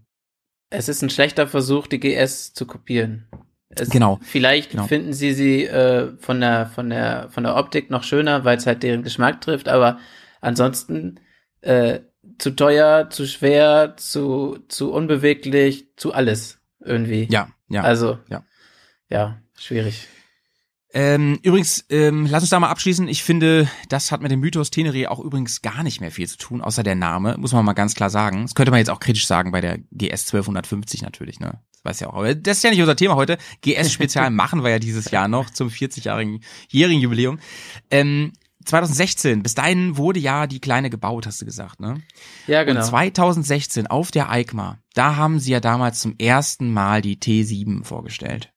Es 0.69 0.87
ist 0.87 1.01
ein 1.01 1.09
schlechter 1.09 1.47
Versuch, 1.47 1.87
die 1.87 1.99
GS 1.99 2.53
zu 2.53 2.67
kopieren. 2.67 3.27
Es, 3.69 3.89
Genau. 3.89 4.19
Vielleicht 4.21 4.71
Genau. 4.71 4.85
finden 4.85 5.13
sie 5.13 5.33
sie 5.33 5.65
äh, 5.65 6.15
von 6.19 6.39
der 6.39 6.67
von 6.67 6.89
der 6.91 7.29
von 7.31 7.43
der 7.43 7.55
Optik 7.55 7.89
noch 7.89 8.03
schöner, 8.03 8.45
weil 8.45 8.57
es 8.57 8.67
halt 8.67 8.83
deren 8.83 9.01
Geschmack 9.03 9.41
trifft. 9.41 9.67
Aber 9.67 9.97
ansonsten 10.41 11.19
äh, 11.61 12.01
zu 12.37 12.51
teuer, 12.51 13.09
zu 13.09 13.27
schwer, 13.27 13.95
zu 13.97 14.59
zu 14.67 14.91
unbeweglich, 14.91 15.87
zu 15.95 16.13
alles 16.13 16.59
irgendwie. 16.79 17.27
Ja, 17.29 17.49
ja. 17.69 17.83
Also 17.83 18.19
ja. 18.29 18.43
ja, 19.09 19.41
schwierig. 19.57 20.07
Ähm, 20.93 21.39
übrigens, 21.41 21.85
ähm, 21.89 22.27
lass 22.29 22.43
uns 22.43 22.49
da 22.49 22.59
mal 22.59 22.69
abschließen. 22.69 23.07
Ich 23.07 23.23
finde, 23.23 23.69
das 23.87 24.11
hat 24.11 24.21
mit 24.21 24.29
dem 24.29 24.41
Mythos 24.41 24.71
Tenerie 24.71 25.07
auch 25.07 25.19
übrigens 25.19 25.61
gar 25.61 25.83
nicht 25.83 26.01
mehr 26.01 26.11
viel 26.11 26.27
zu 26.27 26.37
tun, 26.37 26.61
außer 26.61 26.83
der 26.83 26.95
Name, 26.95 27.37
muss 27.37 27.53
man 27.53 27.63
mal 27.63 27.73
ganz 27.73 27.95
klar 27.95 28.09
sagen. 28.09 28.41
Das 28.41 28.55
könnte 28.55 28.71
man 28.71 28.79
jetzt 28.79 28.89
auch 28.89 28.99
kritisch 28.99 29.25
sagen 29.25 29.51
bei 29.51 29.61
der 29.61 29.77
GS 29.91 30.27
1250 30.27 31.01
natürlich, 31.01 31.39
ne? 31.39 31.61
Das 31.71 31.85
weiß 31.85 31.99
ja 32.01 32.09
auch. 32.09 32.15
Aber 32.15 32.35
das 32.35 32.57
ist 32.57 32.63
ja 32.63 32.71
nicht 32.71 32.81
unser 32.81 32.97
Thema 32.97 33.15
heute. 33.15 33.37
GS-Spezial 33.61 34.29
machen 34.31 34.63
wir 34.63 34.71
ja 34.71 34.79
dieses 34.79 35.11
Jahr 35.11 35.29
noch 35.29 35.49
zum 35.49 35.69
40-jährigen 35.69 36.43
jährigen 36.67 37.01
Jubiläum. 37.01 37.39
Ähm, 37.89 38.33
2016, 38.65 39.43
bis 39.43 39.55
dahin 39.55 39.97
wurde 39.97 40.19
ja 40.19 40.47
die 40.47 40.59
Kleine 40.59 40.89
gebaut, 40.89 41.25
hast 41.27 41.41
du 41.41 41.45
gesagt, 41.45 41.79
ne? 41.79 42.01
Ja, 42.47 42.63
genau. 42.63 42.79
Und 42.79 42.85
2016 42.85 43.87
auf 43.87 44.11
der 44.11 44.29
EICMA, 44.29 44.77
da 44.93 45.15
haben 45.15 45.39
sie 45.39 45.51
ja 45.51 45.59
damals 45.59 45.99
zum 45.99 46.15
ersten 46.17 46.71
Mal 46.71 47.01
die 47.01 47.17
T7 47.17 47.83
vorgestellt. 47.83 48.51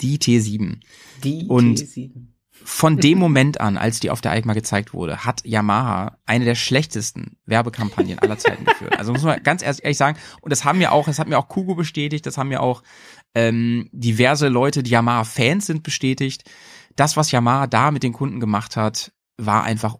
Die 0.00 0.18
T7. 0.18 0.80
die 1.24 1.46
und- 1.46 1.78
T7. 1.78 2.28
Von 2.64 2.96
dem 3.00 3.18
Moment 3.18 3.60
an, 3.60 3.76
als 3.76 4.00
die 4.00 4.10
auf 4.10 4.20
der 4.22 4.32
EICMA 4.32 4.54
gezeigt 4.54 4.94
wurde, 4.94 5.24
hat 5.24 5.44
Yamaha 5.44 6.18
eine 6.24 6.44
der 6.46 6.54
schlechtesten 6.54 7.36
Werbekampagnen 7.44 8.18
aller 8.18 8.38
Zeiten 8.38 8.64
geführt. 8.64 8.98
Also 8.98 9.12
muss 9.12 9.22
man 9.22 9.42
ganz 9.42 9.62
ehrlich 9.62 9.96
sagen, 9.98 10.18
und 10.40 10.50
das 10.50 10.64
haben 10.64 10.78
mir 10.78 10.92
auch, 10.92 11.04
das 11.06 11.18
hat 11.18 11.28
mir 11.28 11.38
auch 11.38 11.48
Kugo 11.48 11.74
bestätigt, 11.74 12.24
das 12.26 12.38
haben 12.38 12.48
mir 12.48 12.62
auch 12.62 12.82
ähm, 13.34 13.88
diverse 13.92 14.48
Leute, 14.48 14.82
die 14.82 14.90
Yamaha-Fans 14.90 15.66
sind, 15.66 15.82
bestätigt. 15.82 16.44
Das, 16.96 17.16
was 17.16 17.30
Yamaha 17.30 17.66
da 17.66 17.90
mit 17.90 18.02
den 18.02 18.14
Kunden 18.14 18.40
gemacht 18.40 18.76
hat, 18.76 19.12
war 19.36 19.64
einfach 19.64 19.96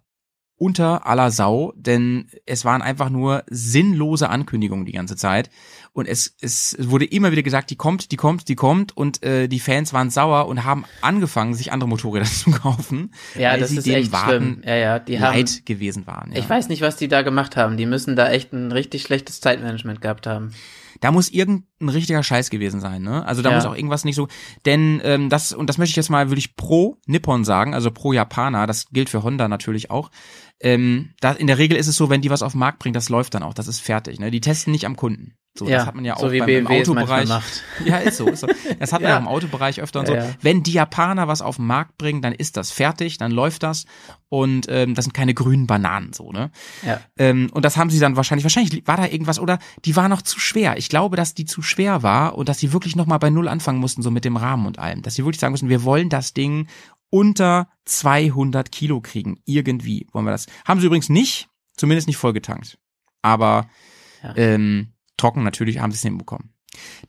unter 0.59 1.07
aller 1.07 1.31
Sau, 1.31 1.75
denn 1.77 2.31
es 2.47 2.65
waren 2.65 2.81
einfach 2.81 3.11
nur 3.11 3.45
sinnlose 3.51 4.31
Ankündigungen 4.31 4.87
die 4.87 4.93
ganze 4.93 5.17
Zeit. 5.17 5.51
Und 5.93 6.07
es, 6.09 6.35
es 6.41 6.77
wurde 6.81 7.05
immer 7.05 7.31
wieder 7.31 7.43
gesagt, 7.43 7.71
die 7.71 7.77
kommt, 7.77 8.11
die 8.11 8.17
kommt, 8.17 8.49
die 8.49 8.55
kommt. 8.55 8.97
Und 8.97 9.23
äh, 9.23 9.49
die 9.49 9.61
Fans 9.61 9.93
waren 9.93 10.09
sauer 10.09 10.47
und 10.47 10.65
haben 10.65 10.85
angefangen, 11.03 11.55
sich 11.55 11.73
andere 11.73 11.89
Motorräder 11.89 12.25
zu 12.25 12.51
kaufen, 12.51 13.13
Ja, 13.35 13.53
weil 13.53 13.61
das 13.61 13.71
sie 13.71 13.79
ist 13.79 13.87
dem 13.87 13.95
echt 13.97 14.13
Warten 14.13 14.29
schlimm. 14.29 14.63
Ja, 14.65 14.77
ja, 14.77 14.99
die 14.99 15.21
haben 15.21 15.35
leid 15.35 15.67
gewesen 15.67 16.07
waren. 16.07 16.33
Ja. 16.33 16.39
Ich 16.39 16.49
weiß 16.49 16.69
nicht, 16.69 16.81
was 16.81 16.97
die 16.97 17.09
da 17.09 17.21
gemacht 17.23 17.57
haben. 17.57 17.77
Die 17.77 17.87
müssen 17.87 18.17
da 18.17 18.31
echt 18.31 18.53
ein 18.53 18.73
richtig 18.73 19.03
schlechtes 19.03 19.41
Zeitmanagement 19.41 20.01
gehabt 20.01 20.27
haben. 20.27 20.53
Da 21.01 21.13
muss 21.13 21.29
irgendein 21.31 21.89
richtiger 21.89 22.23
Scheiß 22.23 22.51
gewesen 22.51 22.81
sein, 22.81 23.03
ne? 23.03 23.25
Also 23.27 23.43
da 23.43 23.51
Ja. 23.51 23.57
muss 23.57 23.65
auch 23.67 23.75
irgendwas 23.75 24.05
nicht 24.05 24.17
so, 24.17 24.29
denn 24.65 25.01
ähm, 25.05 25.29
das 25.29 25.53
und 25.53 25.69
das 25.69 25.79
möchte 25.79 25.91
ich 25.91 25.97
jetzt 25.97 26.11
mal 26.11 26.31
wirklich 26.31 26.57
pro 26.57 26.99
Nippon 27.07 27.45
sagen, 27.45 27.75
also 27.75 27.91
pro 27.91 28.13
Japaner. 28.13 28.67
Das 28.67 28.87
gilt 28.91 29.09
für 29.11 29.23
Honda 29.23 29.49
natürlich 29.49 29.91
auch. 29.91 30.11
Ähm, 30.61 31.11
da, 31.21 31.33
in 31.33 31.47
der 31.47 31.59
Regel 31.59 31.77
ist 31.77 31.87
es 31.87 31.97
so, 31.97 32.09
wenn 32.09 32.23
die 32.23 32.31
was 32.31 32.43
auf 32.43 32.53
den 32.53 32.59
Markt 32.61 32.79
bringen, 32.79 32.95
das 32.95 33.09
läuft 33.09 33.35
dann 33.35 33.43
auch, 33.43 33.55
das 33.55 33.69
ist 33.69 33.81
fertig. 33.81 34.19
Ne? 34.19 34.31
Die 34.31 34.41
testen 34.41 34.73
nicht 34.73 34.87
am 34.87 34.97
Kunden. 34.97 35.35
So, 35.59 35.67
Ja, 35.67 35.79
das 35.79 35.87
hat 35.87 35.95
man 35.95 36.05
ja 36.05 36.15
auch 36.17 36.21
so 36.21 36.29
beim, 36.29 36.49
im 36.49 36.67
Autobereich. 36.67 37.29
Ja, 37.85 37.97
ist 37.99 38.19
so, 38.19 38.27
ist 38.27 38.41
so. 38.41 38.47
Das 38.79 38.93
hat 38.93 39.01
man 39.01 39.09
Ja. 39.09 39.09
ja 39.09 39.17
auch 39.17 39.21
im 39.23 39.29
Autobereich 39.29 39.81
öfter 39.81 40.01
und 40.01 40.09
Ja, 40.09 40.21
so. 40.23 40.29
ja. 40.29 40.35
Wenn 40.43 40.63
die 40.63 40.73
Japaner 40.73 41.29
was 41.29 41.41
auf 41.41 41.57
den 41.57 41.67
Markt 41.67 41.97
bringen, 41.97 42.21
dann 42.21 42.33
ist 42.35 42.57
das 42.59 42.71
fertig, 42.71 43.17
dann 43.17 43.33
läuft 43.33 43.63
das 43.63 43.87
und 44.29 44.67
ähm, 44.69 44.95
das 44.95 45.07
sind 45.07 45.13
keine 45.15 45.33
grünen 45.35 45.67
Bananen 45.67 46.13
so, 46.13 46.31
ne? 46.33 46.51
Ja. 46.85 47.01
Ähm, 47.17 47.49
und 47.53 47.65
das 47.65 47.77
haben 47.79 47.89
sie 47.91 48.01
dann 48.01 48.17
wahrscheinlich, 48.17 48.45
wahrscheinlich 48.45 48.87
war 48.87 48.97
da 48.99 49.07
irgendwas 49.07 49.39
oder 49.39 49.59
die 49.85 49.97
war 49.97 50.09
noch 50.11 50.21
zu 50.21 50.41
schwer. 50.41 50.77
Ich 50.77 50.89
glaube, 50.91 51.17
dass 51.17 51.33
die 51.33 51.47
zu 51.47 51.63
schwer 51.63 52.03
war 52.03 52.37
und 52.37 52.49
dass 52.51 52.59
sie 52.59 52.73
wirklich 52.75 52.97
nochmal 52.97 53.19
bei 53.19 53.31
Null 53.31 53.49
anfangen 53.49 53.79
mussten, 53.79 54.03
so 54.03 54.11
mit 54.11 54.25
dem 54.27 54.37
Rahmen 54.37 54.67
und 54.67 54.79
allem. 54.79 55.01
Dass 55.03 55.15
sie 55.15 55.25
wirklich 55.25 55.41
sagen 55.41 55.53
mussten, 55.53 55.69
wir 55.71 55.85
wollen 55.85 56.11
das 56.11 56.35
Ding 56.35 56.67
unter 57.17 57.71
200 57.87 58.71
Kilo 58.71 59.01
kriegen. 59.01 59.41
Irgendwie 59.47 60.07
wollen 60.13 60.27
wir 60.27 60.33
das. 60.33 60.45
Haben 60.67 60.81
sie 60.81 60.87
übrigens 60.87 61.09
nicht, 61.09 61.49
zumindest 61.75 62.07
nicht 62.09 62.19
vollgetankt. 62.19 62.79
Aber 63.23 63.71
ja. 64.23 64.37
ähm, 64.37 64.93
trocken 65.17 65.43
natürlich 65.43 65.79
haben 65.79 65.93
sie 65.93 65.97
es 65.97 66.03
hinbekommen. 66.03 66.53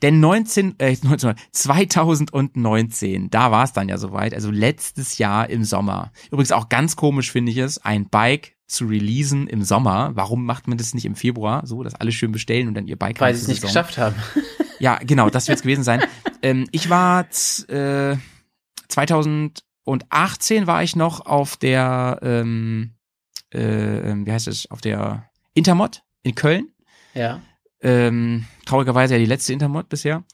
Denn 0.01 0.21
19, 0.21 0.79
äh, 0.79 0.95
19, 1.03 1.35
2019, 1.51 3.29
da 3.29 3.51
war 3.51 3.65
es 3.65 3.73
dann 3.73 3.89
ja 3.89 3.97
soweit, 3.97 4.33
also 4.33 4.49
letztes 4.49 5.17
Jahr 5.17 5.49
im 5.49 5.65
Sommer. 5.65 6.13
Übrigens 6.31 6.53
auch 6.53 6.69
ganz 6.69 6.95
komisch 6.95 7.29
finde 7.29 7.51
ich 7.51 7.57
es, 7.57 7.77
ein 7.77 8.07
Bike 8.07 8.55
zu 8.65 8.85
releasen 8.85 9.47
im 9.47 9.61
Sommer. 9.61 10.11
Warum 10.13 10.45
macht 10.45 10.69
man 10.69 10.77
das 10.77 10.93
nicht 10.93 11.03
im 11.03 11.15
Februar, 11.15 11.67
so 11.67 11.83
dass 11.83 11.95
alle 11.95 12.13
schön 12.13 12.31
bestellen 12.31 12.69
und 12.69 12.75
dann 12.75 12.87
ihr 12.87 12.95
Bike 12.95 13.19
Weil 13.19 13.35
sie 13.35 13.41
es 13.41 13.47
nicht 13.49 13.61
geschafft 13.61 13.97
haben. 13.97 14.15
ja, 14.79 14.99
genau, 14.99 15.29
das 15.29 15.49
wird 15.49 15.57
es 15.57 15.63
gewesen 15.63 15.83
sein. 15.83 16.01
Ähm, 16.41 16.65
ich 16.71 16.89
war 16.89 17.25
äh, 17.67 18.15
2000 18.87 19.66
und 19.87 20.05
18 20.09 20.67
war 20.67 20.83
ich 20.83 20.97
noch 20.97 21.25
auf 21.25 21.55
der, 21.55 22.19
ähm, 22.21 22.91
äh, 23.53 24.11
ähm, 24.11 24.25
wie 24.25 24.33
heißt 24.33 24.49
es, 24.49 24.69
auf 24.69 24.81
der 24.81 25.29
Intermod 25.53 26.03
in 26.23 26.35
Köln. 26.35 26.73
Ja. 27.13 27.39
Ähm, 27.79 28.43
traurigerweise 28.65 29.13
ja 29.13 29.19
die 29.19 29.25
letzte 29.25 29.53
Intermod 29.53 29.87
bisher. 29.87 30.25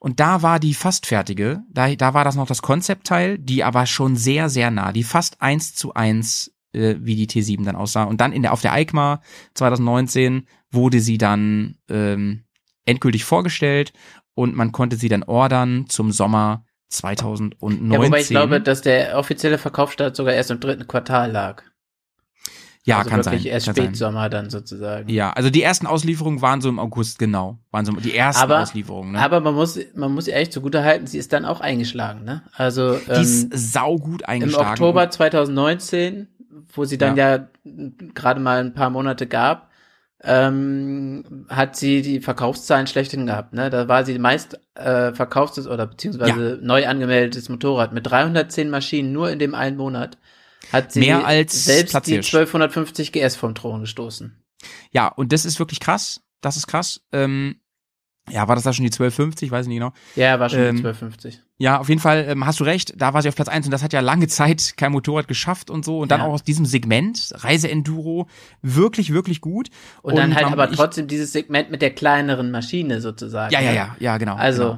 Und 0.00 0.20
da 0.20 0.42
war 0.42 0.60
die 0.60 0.74
fast 0.74 1.06
fertige, 1.06 1.62
da, 1.70 1.94
da 1.94 2.12
war 2.12 2.24
das 2.24 2.34
noch 2.34 2.46
das 2.46 2.60
Konzeptteil, 2.60 3.38
die 3.38 3.64
aber 3.64 3.86
schon 3.86 4.16
sehr, 4.16 4.50
sehr 4.50 4.70
nah, 4.70 4.92
die 4.92 5.04
fast 5.04 5.40
eins 5.40 5.74
zu 5.74 5.94
eins 5.94 6.54
äh, 6.74 6.96
wie 6.98 7.16
die 7.16 7.26
T7 7.26 7.64
dann 7.64 7.76
aussah. 7.76 8.04
Und 8.04 8.20
dann 8.20 8.32
in 8.32 8.42
der, 8.42 8.52
auf 8.52 8.60
der 8.60 8.74
EICMA 8.74 9.22
2019 9.54 10.46
wurde 10.70 11.00
sie 11.00 11.16
dann 11.16 11.78
ähm, 11.88 12.44
endgültig 12.84 13.24
vorgestellt 13.24 13.94
und 14.34 14.54
man 14.54 14.72
konnte 14.72 14.96
sie 14.96 15.08
dann 15.08 15.22
ordern 15.22 15.86
zum 15.88 16.12
Sommer 16.12 16.66
2019. 16.90 17.90
Ja, 17.92 17.98
wobei 18.02 18.20
ich 18.20 18.28
glaube, 18.28 18.60
dass 18.60 18.82
der 18.82 19.16
offizielle 19.18 19.58
Verkaufsstart 19.58 20.14
sogar 20.16 20.34
erst 20.34 20.50
im 20.50 20.60
dritten 20.60 20.86
Quartal 20.86 21.30
lag. 21.30 21.62
ja, 22.84 22.98
also 22.98 23.10
kann 23.10 23.22
sein. 23.22 23.32
wirklich 23.34 23.52
erst 23.52 23.66
kann 23.66 23.74
sein. 23.76 23.84
Spätsommer 23.86 24.28
dann 24.28 24.50
sozusagen. 24.50 25.08
Ja, 25.08 25.30
also 25.32 25.50
die 25.50 25.62
ersten 25.62 25.86
Auslieferungen 25.86 26.42
waren 26.42 26.60
so 26.60 26.68
im 26.68 26.78
August, 26.78 27.18
genau. 27.18 27.58
Waren 27.70 27.84
so 27.84 27.92
die 27.92 28.14
ersten 28.16 28.42
Aber- 28.42 28.60
Auslieferungen. 28.60 29.12
Ne? 29.12 29.20
Aber 29.20 29.40
man 29.40 29.54
muss, 29.54 29.78
man 29.94 30.12
muss 30.12 30.26
echt 30.28 30.52
zugute 30.52 30.82
halten, 30.82 31.06
sie 31.06 31.18
ist 31.18 31.32
dann 31.32 31.44
auch 31.44 31.60
eingeschlagen, 31.60 32.24
ne? 32.24 32.42
Also 32.54 32.96
die 32.96 33.10
ähm, 33.10 33.20
ist 33.22 33.72
saugut 33.72 34.22
im 34.22 34.28
eingeschlagen. 34.28 34.70
Oktober 34.70 35.10
2019, 35.10 36.26
wo 36.74 36.84
sie 36.84 36.98
dann 36.98 37.16
ja, 37.16 37.48
gerade 38.14 38.40
mal 38.40 38.60
ein 38.60 38.74
paar 38.74 38.90
Monate 38.90 39.26
gab, 39.28 39.69
ähm, 40.22 41.46
hat 41.48 41.76
sie 41.76 42.02
die 42.02 42.20
Verkaufszahlen 42.20 42.86
schlechthin 42.86 43.26
gehabt. 43.26 43.54
Ne? 43.54 43.70
Da 43.70 43.88
war 43.88 44.04
sie 44.04 44.18
meist 44.18 44.60
äh, 44.74 45.12
verkauftes 45.12 45.66
oder 45.66 45.86
beziehungsweise 45.86 46.58
neu 46.62 46.86
angemeldetes 46.86 47.48
Motorrad 47.48 47.92
mit 47.92 48.06
310 48.06 48.68
Maschinen 48.68 49.12
nur 49.12 49.30
in 49.30 49.38
dem 49.38 49.54
einen 49.54 49.76
Monat. 49.76 50.18
Hat 50.72 50.92
sie 50.92 51.00
Mehr 51.00 51.26
als 51.26 51.64
selbst 51.64 51.88
die 51.88 51.92
Platzhirsch. 51.92 52.34
1250 52.34 53.12
GS 53.12 53.36
vom 53.36 53.54
Thron 53.54 53.80
gestoßen. 53.80 54.36
Ja, 54.90 55.08
und 55.08 55.32
das 55.32 55.46
ist 55.46 55.58
wirklich 55.58 55.80
krass. 55.80 56.20
Das 56.42 56.56
ist 56.56 56.66
krass. 56.66 57.00
Ähm, 57.12 57.59
ja, 58.30 58.48
war 58.48 58.54
das 58.54 58.64
da 58.64 58.72
schon 58.72 58.84
die 58.84 58.90
1250? 58.92 59.50
Weiß 59.50 59.66
ich 59.66 59.68
nicht 59.68 59.78
genau. 59.78 59.92
Ja, 60.16 60.40
war 60.40 60.48
schon 60.48 60.58
Ähm, 60.60 60.76
die 60.76 60.82
1250. 60.86 61.40
Ja, 61.58 61.78
auf 61.78 61.88
jeden 61.88 62.00
Fall 62.00 62.24
ähm, 62.28 62.46
hast 62.46 62.58
du 62.60 62.64
recht. 62.64 62.94
Da 62.96 63.12
war 63.12 63.20
sie 63.22 63.28
auf 63.28 63.34
Platz 63.36 63.48
eins 63.48 63.66
und 63.66 63.72
das 63.72 63.82
hat 63.82 63.92
ja 63.92 64.00
lange 64.00 64.28
Zeit 64.28 64.74
kein 64.76 64.92
Motorrad 64.92 65.28
geschafft 65.28 65.68
und 65.70 65.84
so. 65.84 65.98
Und 65.98 66.10
dann 66.10 66.20
Ja. 66.20 66.26
auch 66.26 66.32
aus 66.32 66.42
diesem 66.42 66.64
Segment, 66.64 67.32
Reiseenduro, 67.34 68.28
wirklich, 68.62 69.12
wirklich 69.12 69.40
gut. 69.40 69.68
Und, 70.02 70.16
dann 70.16 70.34
halt 70.34 70.46
aber 70.46 70.70
trotzdem 70.70 71.06
dieses 71.06 71.32
Segment 71.32 71.70
mit 71.70 71.82
der 71.82 71.90
kleineren 71.90 72.50
Maschine 72.50 73.00
sozusagen. 73.00 73.52
Ja, 73.52 73.60
ja, 73.60 73.70
ne? 73.70 73.76
ja, 73.76 73.96
ja, 73.98 74.18
genau. 74.18 74.36
Also- 74.36 74.70
Genau. 74.70 74.76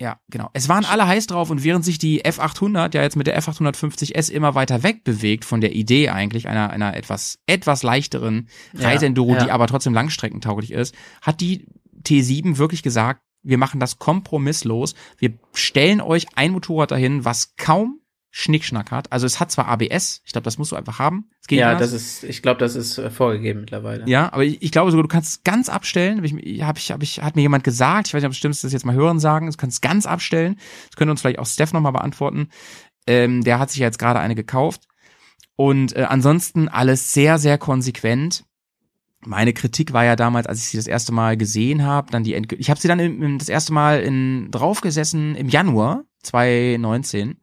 Ja, 0.00 0.18
genau. 0.30 0.50
Es 0.52 0.68
waren 0.68 0.84
alle 0.84 1.06
heiß 1.06 1.28
drauf 1.28 1.50
und 1.50 1.62
während 1.62 1.84
sich 1.84 1.96
die 1.96 2.24
F800 2.24 2.92
ja 2.96 3.02
jetzt 3.02 3.14
mit 3.14 3.28
der 3.28 3.38
F850S 3.40 4.30
immer 4.32 4.56
weiter 4.56 4.82
weg 4.82 5.04
bewegt 5.04 5.44
von 5.44 5.60
der 5.60 5.74
Idee 5.76 6.08
eigentlich 6.08 6.48
einer, 6.48 6.70
einer 6.70 6.96
etwas, 6.96 7.38
etwas 7.46 7.84
leichteren 7.84 8.48
Ja, 8.72 8.88
Reiseenduro, 8.88 9.34
ja. 9.34 9.44
die 9.44 9.50
aber 9.52 9.68
trotzdem 9.68 9.94
langstreckentauglich 9.94 10.72
ist, 10.72 10.94
hat 11.20 11.40
die 11.40 11.66
T7 12.04 12.58
wirklich 12.58 12.82
gesagt, 12.82 13.22
wir 13.42 13.58
machen 13.58 13.80
das 13.80 13.98
kompromisslos. 13.98 14.94
Wir 15.18 15.32
stellen 15.52 16.00
euch 16.00 16.26
ein 16.36 16.52
Motorrad 16.52 16.92
dahin, 16.92 17.24
was 17.24 17.56
kaum 17.56 18.02
Schnickschnack 18.34 18.90
hat. 18.90 19.12
Also 19.12 19.26
es 19.26 19.40
hat 19.40 19.50
zwar 19.50 19.68
ABS, 19.68 20.22
ich 20.24 20.32
glaube, 20.32 20.44
das 20.44 20.56
musst 20.56 20.72
du 20.72 20.76
einfach 20.76 20.98
haben. 20.98 21.28
Ja, 21.50 21.72
anders. 21.72 21.90
das 21.90 22.00
ist, 22.00 22.24
ich 22.24 22.40
glaube, 22.40 22.58
das 22.60 22.74
ist 22.74 22.96
äh, 22.96 23.10
vorgegeben 23.10 23.60
mittlerweile. 23.60 24.08
Ja, 24.08 24.32
aber 24.32 24.44
ich, 24.44 24.62
ich 24.62 24.72
glaube 24.72 24.90
sogar, 24.90 25.02
du 25.02 25.08
kannst 25.08 25.30
es 25.30 25.44
ganz 25.44 25.68
abstellen. 25.68 26.18
Hab 26.18 26.24
ich, 26.24 26.62
hab 26.62 26.78
ich, 26.78 26.90
hab 26.90 27.02
ich, 27.02 27.20
hat 27.20 27.36
mir 27.36 27.42
jemand 27.42 27.62
gesagt, 27.62 28.08
ich 28.08 28.14
weiß 28.14 28.22
nicht, 28.22 28.28
ob 28.28 28.32
es 28.32 28.38
stimmt, 28.38 28.64
das 28.64 28.72
jetzt 28.72 28.86
mal 28.86 28.94
hören 28.94 29.20
sagen, 29.20 29.50
du 29.50 29.56
kannst 29.56 29.76
es 29.76 29.80
ganz 29.82 30.06
abstellen. 30.06 30.56
Das 30.88 30.96
könnte 30.96 31.10
uns 31.10 31.20
vielleicht 31.20 31.38
auch 31.38 31.46
Steph 31.46 31.74
nochmal 31.74 31.92
beantworten. 31.92 32.48
Ähm, 33.06 33.44
der 33.44 33.58
hat 33.58 33.70
sich 33.70 33.80
jetzt 33.80 33.98
gerade 33.98 34.20
eine 34.20 34.34
gekauft. 34.34 34.84
Und 35.54 35.94
äh, 35.94 36.04
ansonsten 36.08 36.68
alles 36.68 37.12
sehr, 37.12 37.36
sehr 37.38 37.58
konsequent. 37.58 38.44
Meine 39.24 39.52
Kritik 39.52 39.92
war 39.92 40.04
ja 40.04 40.16
damals, 40.16 40.46
als 40.46 40.58
ich 40.58 40.64
sie 40.66 40.76
das 40.76 40.86
erste 40.86 41.12
Mal 41.12 41.36
gesehen 41.36 41.84
habe, 41.84 42.10
dann 42.10 42.24
die 42.24 42.34
Endgü 42.34 42.56
Ich 42.56 42.70
habe 42.70 42.80
sie 42.80 42.88
dann 42.88 42.98
im, 42.98 43.22
im, 43.22 43.38
das 43.38 43.48
erste 43.48 43.72
Mal 43.72 44.00
in, 44.00 44.50
draufgesessen 44.50 45.36
im 45.36 45.48
Januar 45.48 46.04
2019, 46.24 47.36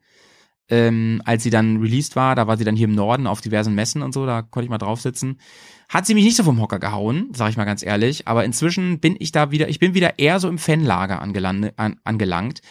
ähm, 0.70 1.22
als 1.24 1.44
sie 1.44 1.50
dann 1.50 1.78
released 1.78 2.18
war. 2.18 2.36
Da 2.36 2.48
war 2.48 2.58
sie 2.58 2.66
dann 2.66 2.76
hier 2.76 2.88
im 2.88 2.96
Norden 2.96 3.28
auf 3.28 3.40
diversen 3.40 3.76
Messen 3.76 4.02
und 4.02 4.14
so, 4.14 4.26
da 4.26 4.42
konnte 4.42 4.66
ich 4.66 4.70
mal 4.70 4.78
drauf 4.78 5.00
sitzen. 5.00 5.40
Hat 5.88 6.06
sie 6.06 6.14
mich 6.14 6.26
nicht 6.26 6.36
so 6.36 6.44
vom 6.44 6.62
Hocker 6.62 6.80
gehauen, 6.80 7.30
sage 7.34 7.52
ich 7.52 7.58
mal 7.58 7.66
ganz 7.66 7.82
ehrlich. 7.82 8.28
Aber 8.28 8.44
inzwischen 8.44 9.00
bin 9.00 9.16
ich 9.18 9.32
da 9.32 9.52
wieder, 9.52 9.70
ich 9.70 9.80
bin 9.80 9.94
wieder 9.94 10.20
eher 10.20 10.40
so 10.40 10.50
im 10.50 10.58
Fanlager 10.58 11.22
angelangt. 11.22 11.74
An, 11.78 12.00
angelangt. 12.04 12.62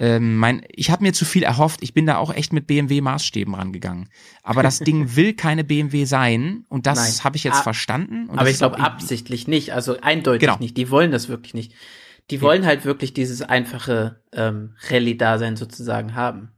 Ähm, 0.00 0.38
mein, 0.38 0.62
ich 0.70 0.90
habe 0.90 1.02
mir 1.02 1.12
zu 1.12 1.26
viel 1.26 1.42
erhofft. 1.42 1.80
Ich 1.82 1.92
bin 1.92 2.06
da 2.06 2.16
auch 2.16 2.32
echt 2.34 2.54
mit 2.54 2.66
BMW-Maßstäben 2.66 3.54
rangegangen. 3.54 4.08
Aber 4.42 4.62
das 4.62 4.78
Ding 4.78 5.14
will 5.16 5.34
keine 5.34 5.62
BMW 5.62 6.06
sein 6.06 6.64
und 6.70 6.86
das 6.86 7.22
habe 7.22 7.36
ich 7.36 7.44
jetzt 7.44 7.58
Ah, 7.58 7.62
verstanden. 7.62 8.30
Aber 8.30 8.48
ich 8.48 8.56
glaube 8.56 8.80
absichtlich 8.80 9.46
nicht, 9.46 9.74
also 9.74 10.00
eindeutig 10.00 10.40
Genau. 10.48 10.56
nicht. 10.58 10.76
Die 10.78 10.90
wollen 10.90 11.10
das 11.10 11.28
wirklich 11.28 11.52
nicht. 11.52 11.74
Die 12.30 12.40
wollen 12.40 12.64
halt 12.64 12.86
wirklich 12.86 13.12
dieses 13.12 13.42
einfache 13.42 14.22
ähm, 14.32 14.74
Rallye-Dasein 14.88 15.56
sozusagen 15.56 16.14
haben. 16.14 16.52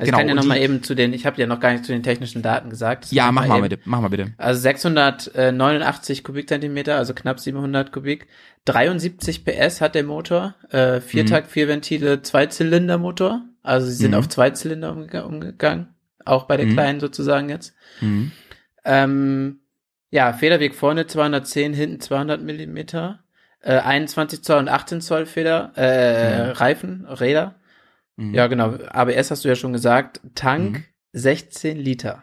Also 0.00 0.10
Genau, 0.12 0.18
ich 0.18 0.20
kann 0.20 0.28
ja 0.28 0.32
und 0.32 0.36
noch 0.36 0.44
mal 0.46 0.58
die- 0.58 0.64
eben 0.64 0.82
zu 0.84 0.94
den, 0.94 1.12
ich 1.12 1.26
habe 1.26 1.40
ja 1.40 1.46
noch 1.48 1.58
gar 1.58 1.72
nicht 1.72 1.84
zu 1.84 1.90
den 1.92 2.04
technischen 2.04 2.40
Daten 2.40 2.70
gesagt. 2.70 3.04
Das 3.04 3.10
Ja, 3.10 3.32
mach 3.32 3.46
mal 3.48 3.58
eben. 3.58 3.68
bitte, 3.68 3.82
mach 3.84 4.00
mal 4.00 4.08
bitte. 4.08 4.32
Also 4.38 4.60
689 4.60 6.22
Kubikzentimeter, 6.24 6.96
also 6.96 7.14
knapp 7.14 7.40
700 7.40 7.90
Kubik. 7.92 8.28
73 8.64 9.44
PS 9.44 9.80
hat 9.80 9.94
der 9.96 10.04
Motor, 10.04 10.54
äh, 10.70 11.00
Viertakt, 11.00 11.50
vier 11.50 11.68
Ventile, 11.68 12.22
Zweizylindermotor. 12.22 13.42
Also 13.62 13.86
sie 13.88 13.94
sind 13.94 14.12
Mhm. 14.12 14.18
auf 14.18 14.28
Zweizylinder 14.28 14.92
umge 14.92 15.24
umgegangen, 15.24 15.88
auch 16.24 16.44
bei 16.44 16.56
der 16.56 16.66
Mhm. 16.66 16.72
kleinen 16.74 17.00
sozusagen 17.00 17.48
jetzt. 17.48 17.74
Mhm. 18.00 18.30
Ähm, 18.84 19.58
ja, 20.10 20.32
Federweg 20.32 20.74
vorne 20.74 21.06
210, 21.06 21.74
hinten 21.74 22.00
200 22.00 22.40
Millimeter, 22.42 23.18
äh, 23.60 23.78
21 23.78 24.42
Zoll 24.42 24.58
und 24.60 24.68
18 24.68 25.00
Zoll 25.00 25.26
Feder, 25.26 25.72
äh, 25.76 26.44
Mhm. 26.46 26.50
Reifen, 26.52 27.04
Räder. 27.06 27.56
Mhm. 28.18 28.34
Ja, 28.34 28.46
genau. 28.48 28.74
ABS 28.90 29.30
hast 29.30 29.44
du 29.44 29.48
ja 29.48 29.54
schon 29.56 29.72
gesagt. 29.72 30.20
Tank 30.34 30.78
Mhm. 30.78 30.84
16 31.14 31.76
Liter. 31.78 32.22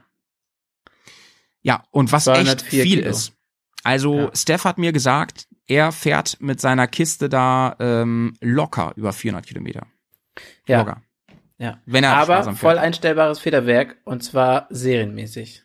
Ja, 1.61 1.83
und 1.91 2.11
was 2.11 2.25
204 2.25 2.51
echt 2.53 2.61
viel 2.91 3.01
Kilo. 3.01 3.09
ist. 3.09 3.33
Also 3.83 4.19
Ja. 4.19 4.31
Steph 4.35 4.65
hat 4.65 4.77
mir 4.77 4.91
gesagt, 4.91 5.47
er 5.67 5.91
fährt 5.91 6.37
mit 6.39 6.61
seiner 6.61 6.87
Kiste 6.87 7.29
da 7.29 7.75
ähm, 7.79 8.33
locker 8.41 8.93
über 8.95 9.13
400 9.13 9.45
Kilometer. 9.47 9.87
Ja. 10.67 10.79
Locker. 10.79 11.01
Ja. 11.57 11.79
Wenn 11.85 12.03
er 12.03 12.15
Aber 12.17 12.53
voll 12.53 12.77
einstellbares 12.77 13.39
Federwerk 13.39 13.97
und 14.03 14.23
zwar 14.23 14.67
serienmäßig. 14.69 15.63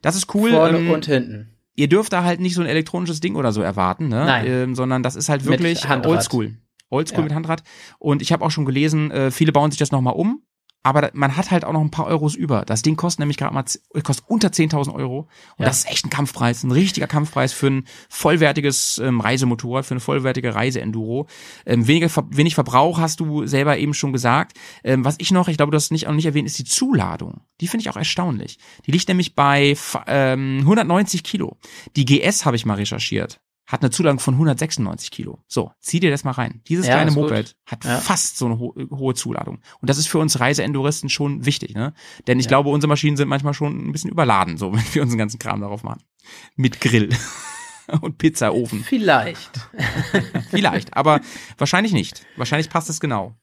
Das 0.00 0.16
ist 0.16 0.34
cool. 0.34 0.50
Vorne 0.50 0.78
ähm, 0.78 0.90
und 0.90 1.06
hinten. 1.06 1.54
ihr 1.76 1.88
dürft 1.88 2.12
da 2.12 2.24
halt 2.24 2.40
nicht 2.40 2.54
so 2.54 2.62
ein 2.62 2.66
elektronisches 2.66 3.20
Ding 3.20 3.36
oder 3.36 3.52
so 3.52 3.60
erwarten, 3.62 4.08
ne? 4.08 4.24
Nein. 4.24 4.46
Ähm, 4.46 4.74
sondern 4.74 5.02
das 5.02 5.14
ist 5.14 5.28
halt 5.28 5.44
wirklich 5.44 5.86
oldschool. 5.88 6.56
Oldschool 6.92 7.18
Ja. 7.20 7.24
mit 7.24 7.34
Handrad. 7.34 7.62
Und 7.98 8.22
ich 8.22 8.32
habe 8.32 8.44
auch 8.44 8.50
schon 8.50 8.64
gelesen, 8.64 9.10
äh, 9.10 9.30
viele 9.30 9.52
bauen 9.52 9.70
sich 9.70 9.78
das 9.78 9.90
nochmal 9.92 10.14
um. 10.14 10.42
Aber 10.84 11.10
man 11.14 11.36
hat 11.36 11.52
halt 11.52 11.64
auch 11.64 11.72
noch 11.72 11.80
ein 11.80 11.92
paar 11.92 12.06
Euros 12.08 12.34
über. 12.34 12.64
Das 12.64 12.82
Ding 12.82 12.96
kostet 12.96 13.20
nämlich 13.20 13.36
gerade 13.36 13.54
mal, 13.54 13.62
kostet 14.02 14.24
unter 14.26 14.48
10.000 14.50 14.92
Euro. 14.92 15.28
Und 15.56 15.60
Ja. 15.60 15.66
das 15.66 15.78
ist 15.84 15.88
echt 15.92 16.04
ein 16.04 16.10
Kampfpreis, 16.10 16.64
ein 16.64 16.72
richtiger 16.72 17.06
Kampfpreis 17.06 17.52
für 17.52 17.68
ein 17.68 17.84
vollwertiges 18.08 18.98
ähm, 18.98 19.20
Reisemotorrad, 19.20 19.86
für 19.86 19.92
eine 19.94 20.00
vollwertige 20.00 20.56
Reiseenduro. 20.56 21.28
Ähm, 21.66 21.86
weniger, 21.86 22.08
wenig 22.30 22.56
Verbrauch 22.56 22.98
hast 22.98 23.20
du 23.20 23.46
selber 23.46 23.78
eben 23.78 23.94
schon 23.94 24.12
gesagt. 24.12 24.58
Ähm, 24.82 25.04
was 25.04 25.14
ich 25.18 25.30
noch, 25.30 25.46
ich 25.46 25.56
glaube, 25.56 25.70
du 25.70 25.76
hast 25.76 25.92
nicht, 25.92 26.08
auch 26.08 26.12
nicht 26.14 26.26
erwähnt, 26.26 26.48
ist 26.48 26.58
die 26.58 26.64
Zuladung. 26.64 27.42
Die 27.60 27.68
finde 27.68 27.82
ich 27.82 27.90
auch 27.90 27.96
erstaunlich. 27.96 28.58
Die 28.86 28.90
liegt 28.90 29.06
nämlich 29.06 29.36
bei 29.36 29.76
ähm, 30.08 30.58
190 30.62 31.22
Kilo. 31.22 31.58
Die 31.94 32.04
GS 32.04 32.44
habe 32.44 32.56
ich 32.56 32.66
mal 32.66 32.74
recherchiert. 32.74 33.40
Hat 33.66 33.80
eine 33.82 33.90
Zuladung 33.90 34.18
von 34.18 34.34
196 34.34 35.10
Kilo. 35.10 35.38
So, 35.46 35.70
zieh 35.80 36.00
dir 36.00 36.10
das 36.10 36.24
mal 36.24 36.32
rein. 36.32 36.60
Dieses 36.68 36.86
Ja, 36.86 36.94
kleine 36.94 37.10
ist 37.10 37.14
gut. 37.14 37.30
Moped 37.30 37.54
hat 37.66 37.84
Ja. 37.84 37.98
fast 37.98 38.36
so 38.36 38.46
eine 38.46 38.58
ho 38.58 38.74
hohe 38.90 39.14
Zuladung. 39.14 39.60
Und 39.80 39.88
das 39.88 39.98
ist 39.98 40.08
für 40.08 40.18
uns 40.18 40.40
Reiseenduristen 40.40 41.08
schon 41.08 41.46
wichtig, 41.46 41.74
ne? 41.74 41.94
Denn 42.26 42.38
ich 42.38 42.46
Ja. 42.46 42.48
glaube, 42.50 42.70
unsere 42.70 42.88
Maschinen 42.88 43.16
sind 43.16 43.28
manchmal 43.28 43.54
schon 43.54 43.88
ein 43.88 43.92
bisschen 43.92 44.10
überladen, 44.10 44.56
so, 44.56 44.72
wenn 44.74 44.84
wir 44.94 45.02
unseren 45.02 45.18
ganzen 45.18 45.38
Kram 45.38 45.60
darauf 45.60 45.84
machen. 45.84 46.02
Mit 46.56 46.80
Grill 46.80 47.10
und 48.02 48.18
Pizzaofen. 48.18 48.82
Vielleicht. 48.84 49.50
Vielleicht, 50.50 50.96
aber 50.96 51.20
wahrscheinlich 51.58 51.92
nicht. 51.92 52.26
Wahrscheinlich 52.36 52.68
passt 52.68 52.90
es 52.90 53.00
genau. 53.00 53.34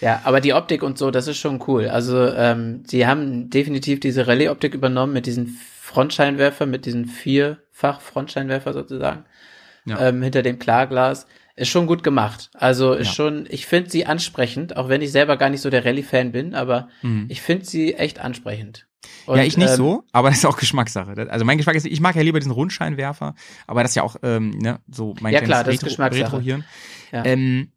Ja, 0.00 0.20
aber 0.24 0.40
die 0.40 0.52
Optik 0.54 0.82
und 0.82 0.98
so, 0.98 1.10
das 1.12 1.28
ist 1.28 1.38
schon 1.38 1.62
cool. 1.68 1.88
Also 1.88 2.26
ähm, 2.26 2.82
sie 2.86 3.06
haben 3.06 3.48
definitiv 3.50 4.00
diese 4.00 4.26
Rallye-Optik 4.26 4.74
übernommen 4.74 5.12
mit 5.12 5.26
diesen 5.26 5.56
Frontscheinwerfer, 5.80 6.66
mit 6.66 6.86
diesen 6.86 7.06
vierfach 7.06 8.00
Frontscheinwerfer 8.00 8.72
sozusagen 8.72 9.24
Ja. 9.84 10.08
ähm, 10.08 10.22
hinter 10.22 10.42
dem 10.42 10.58
Klarglas. 10.58 11.26
Ist 11.54 11.68
schon 11.68 11.86
gut 11.86 12.02
gemacht. 12.02 12.50
Also 12.54 12.94
ist 12.94 13.08
Ja. 13.08 13.12
schon, 13.14 13.46
ich 13.50 13.66
finde 13.66 13.90
sie 13.90 14.06
ansprechend, 14.06 14.76
auch 14.76 14.88
wenn 14.88 15.02
ich 15.02 15.12
selber 15.12 15.36
gar 15.36 15.50
nicht 15.50 15.60
so 15.60 15.68
der 15.68 15.84
Rallye-Fan 15.84 16.32
bin, 16.32 16.54
aber 16.54 16.88
Mhm. 17.02 17.26
ich 17.28 17.42
finde 17.42 17.66
sie 17.66 17.94
echt 17.94 18.18
ansprechend. 18.20 18.86
Und, 19.26 19.36
ja, 19.36 19.44
ich 19.44 19.56
nicht 19.58 19.68
ähm, 19.70 19.76
so, 19.76 20.04
aber 20.12 20.28
das 20.30 20.38
ist 20.38 20.46
auch 20.46 20.56
Geschmackssache. 20.56 21.14
Also 21.30 21.44
mein 21.44 21.58
Geschmack 21.58 21.74
ist, 21.76 21.84
ich 21.86 22.00
mag 22.00 22.16
ja 22.16 22.22
lieber 22.22 22.38
diesen 22.38 22.52
Rundscheinwerfer, 22.52 23.34
aber 23.66 23.82
das 23.82 23.90
ist 23.90 23.96
ja 23.96 24.02
auch 24.02 24.16
ähm, 24.22 24.50
ne, 24.50 24.80
so 24.90 25.14
mein 25.20 25.34
Ja, 25.34 25.40
klar, 25.42 25.62
das 25.64 25.74
ist 25.74 25.80
Retro, 25.82 25.88
Geschmackssache. 25.90 26.24
Retro-Hirn. 26.24 26.64
Ja. 27.12 27.24
Ähm, 27.26 27.72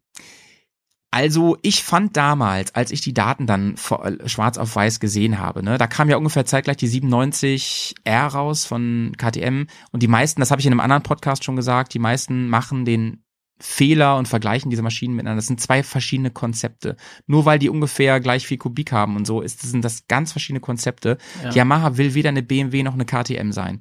also 1.16 1.56
ich 1.62 1.82
fand 1.82 2.14
damals, 2.14 2.74
als 2.74 2.90
ich 2.90 3.00
die 3.00 3.14
Daten 3.14 3.46
dann 3.46 3.76
äh, 3.76 4.28
schwarz 4.28 4.58
auf 4.58 4.76
weiß 4.76 5.00
gesehen 5.00 5.38
habe, 5.38 5.62
ne, 5.62 5.78
da 5.78 5.86
kam 5.86 6.10
ja 6.10 6.18
ungefähr 6.18 6.44
zeitgleich 6.44 6.76
die 6.76 6.90
97R 6.90 8.26
raus 8.26 8.66
von 8.66 9.12
KTM 9.16 9.64
und 9.92 10.02
die 10.02 10.08
meisten, 10.08 10.42
das 10.42 10.50
habe 10.50 10.60
ich 10.60 10.66
in 10.66 10.74
einem 10.74 10.80
anderen 10.80 11.02
Podcast 11.02 11.42
schon 11.42 11.56
gesagt, 11.56 11.94
die 11.94 12.00
meisten 12.00 12.50
machen 12.50 12.84
den 12.84 13.22
Fehler 13.58 14.16
und 14.16 14.28
vergleichen 14.28 14.70
diese 14.70 14.82
Maschinen 14.82 15.14
miteinander. 15.14 15.38
Das 15.38 15.46
sind 15.46 15.60
zwei 15.60 15.82
verschiedene 15.82 16.30
Konzepte. 16.30 16.96
Nur 17.26 17.46
weil 17.46 17.58
die 17.58 17.70
ungefähr 17.70 18.20
gleich 18.20 18.46
viel 18.46 18.58
Kubik 18.58 18.92
haben 18.92 19.16
und 19.16 19.26
so, 19.26 19.40
ist, 19.40 19.62
sind 19.62 19.84
das 19.84 20.06
ganz 20.08 20.32
verschiedene 20.32 20.60
Konzepte. 20.60 21.16
Ja. 21.42 21.50
Yamaha 21.50 21.96
will 21.96 22.14
weder 22.14 22.28
eine 22.28 22.42
BMW 22.42 22.82
noch 22.82 22.94
eine 22.94 23.06
KTM 23.06 23.52
sein. 23.52 23.80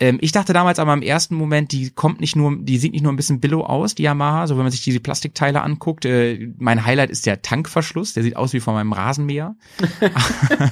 Ähm, 0.00 0.18
ich 0.20 0.32
dachte 0.32 0.52
damals 0.52 0.80
aber 0.80 0.92
im 0.92 1.02
ersten 1.02 1.36
Moment, 1.36 1.70
die 1.70 1.90
kommt 1.90 2.20
nicht 2.20 2.34
nur, 2.34 2.56
die 2.60 2.78
sieht 2.78 2.92
nicht 2.92 3.02
nur 3.02 3.12
ein 3.12 3.16
bisschen 3.16 3.40
billow 3.40 3.62
aus, 3.62 3.94
die 3.94 4.02
Yamaha, 4.02 4.48
so 4.48 4.56
wenn 4.56 4.64
man 4.64 4.72
sich 4.72 4.82
diese 4.82 5.00
Plastikteile 5.00 5.62
anguckt. 5.62 6.04
Äh, 6.04 6.52
mein 6.58 6.84
Highlight 6.84 7.10
ist 7.10 7.24
der 7.24 7.42
Tankverschluss, 7.42 8.14
der 8.14 8.24
sieht 8.24 8.36
aus 8.36 8.52
wie 8.52 8.60
von 8.60 8.74
meinem 8.74 8.92
Rasenmäher. 8.92 9.54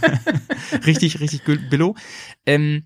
richtig, 0.87 1.21
richtig 1.21 1.45
billow. 1.45 1.95
Ähm, 2.47 2.85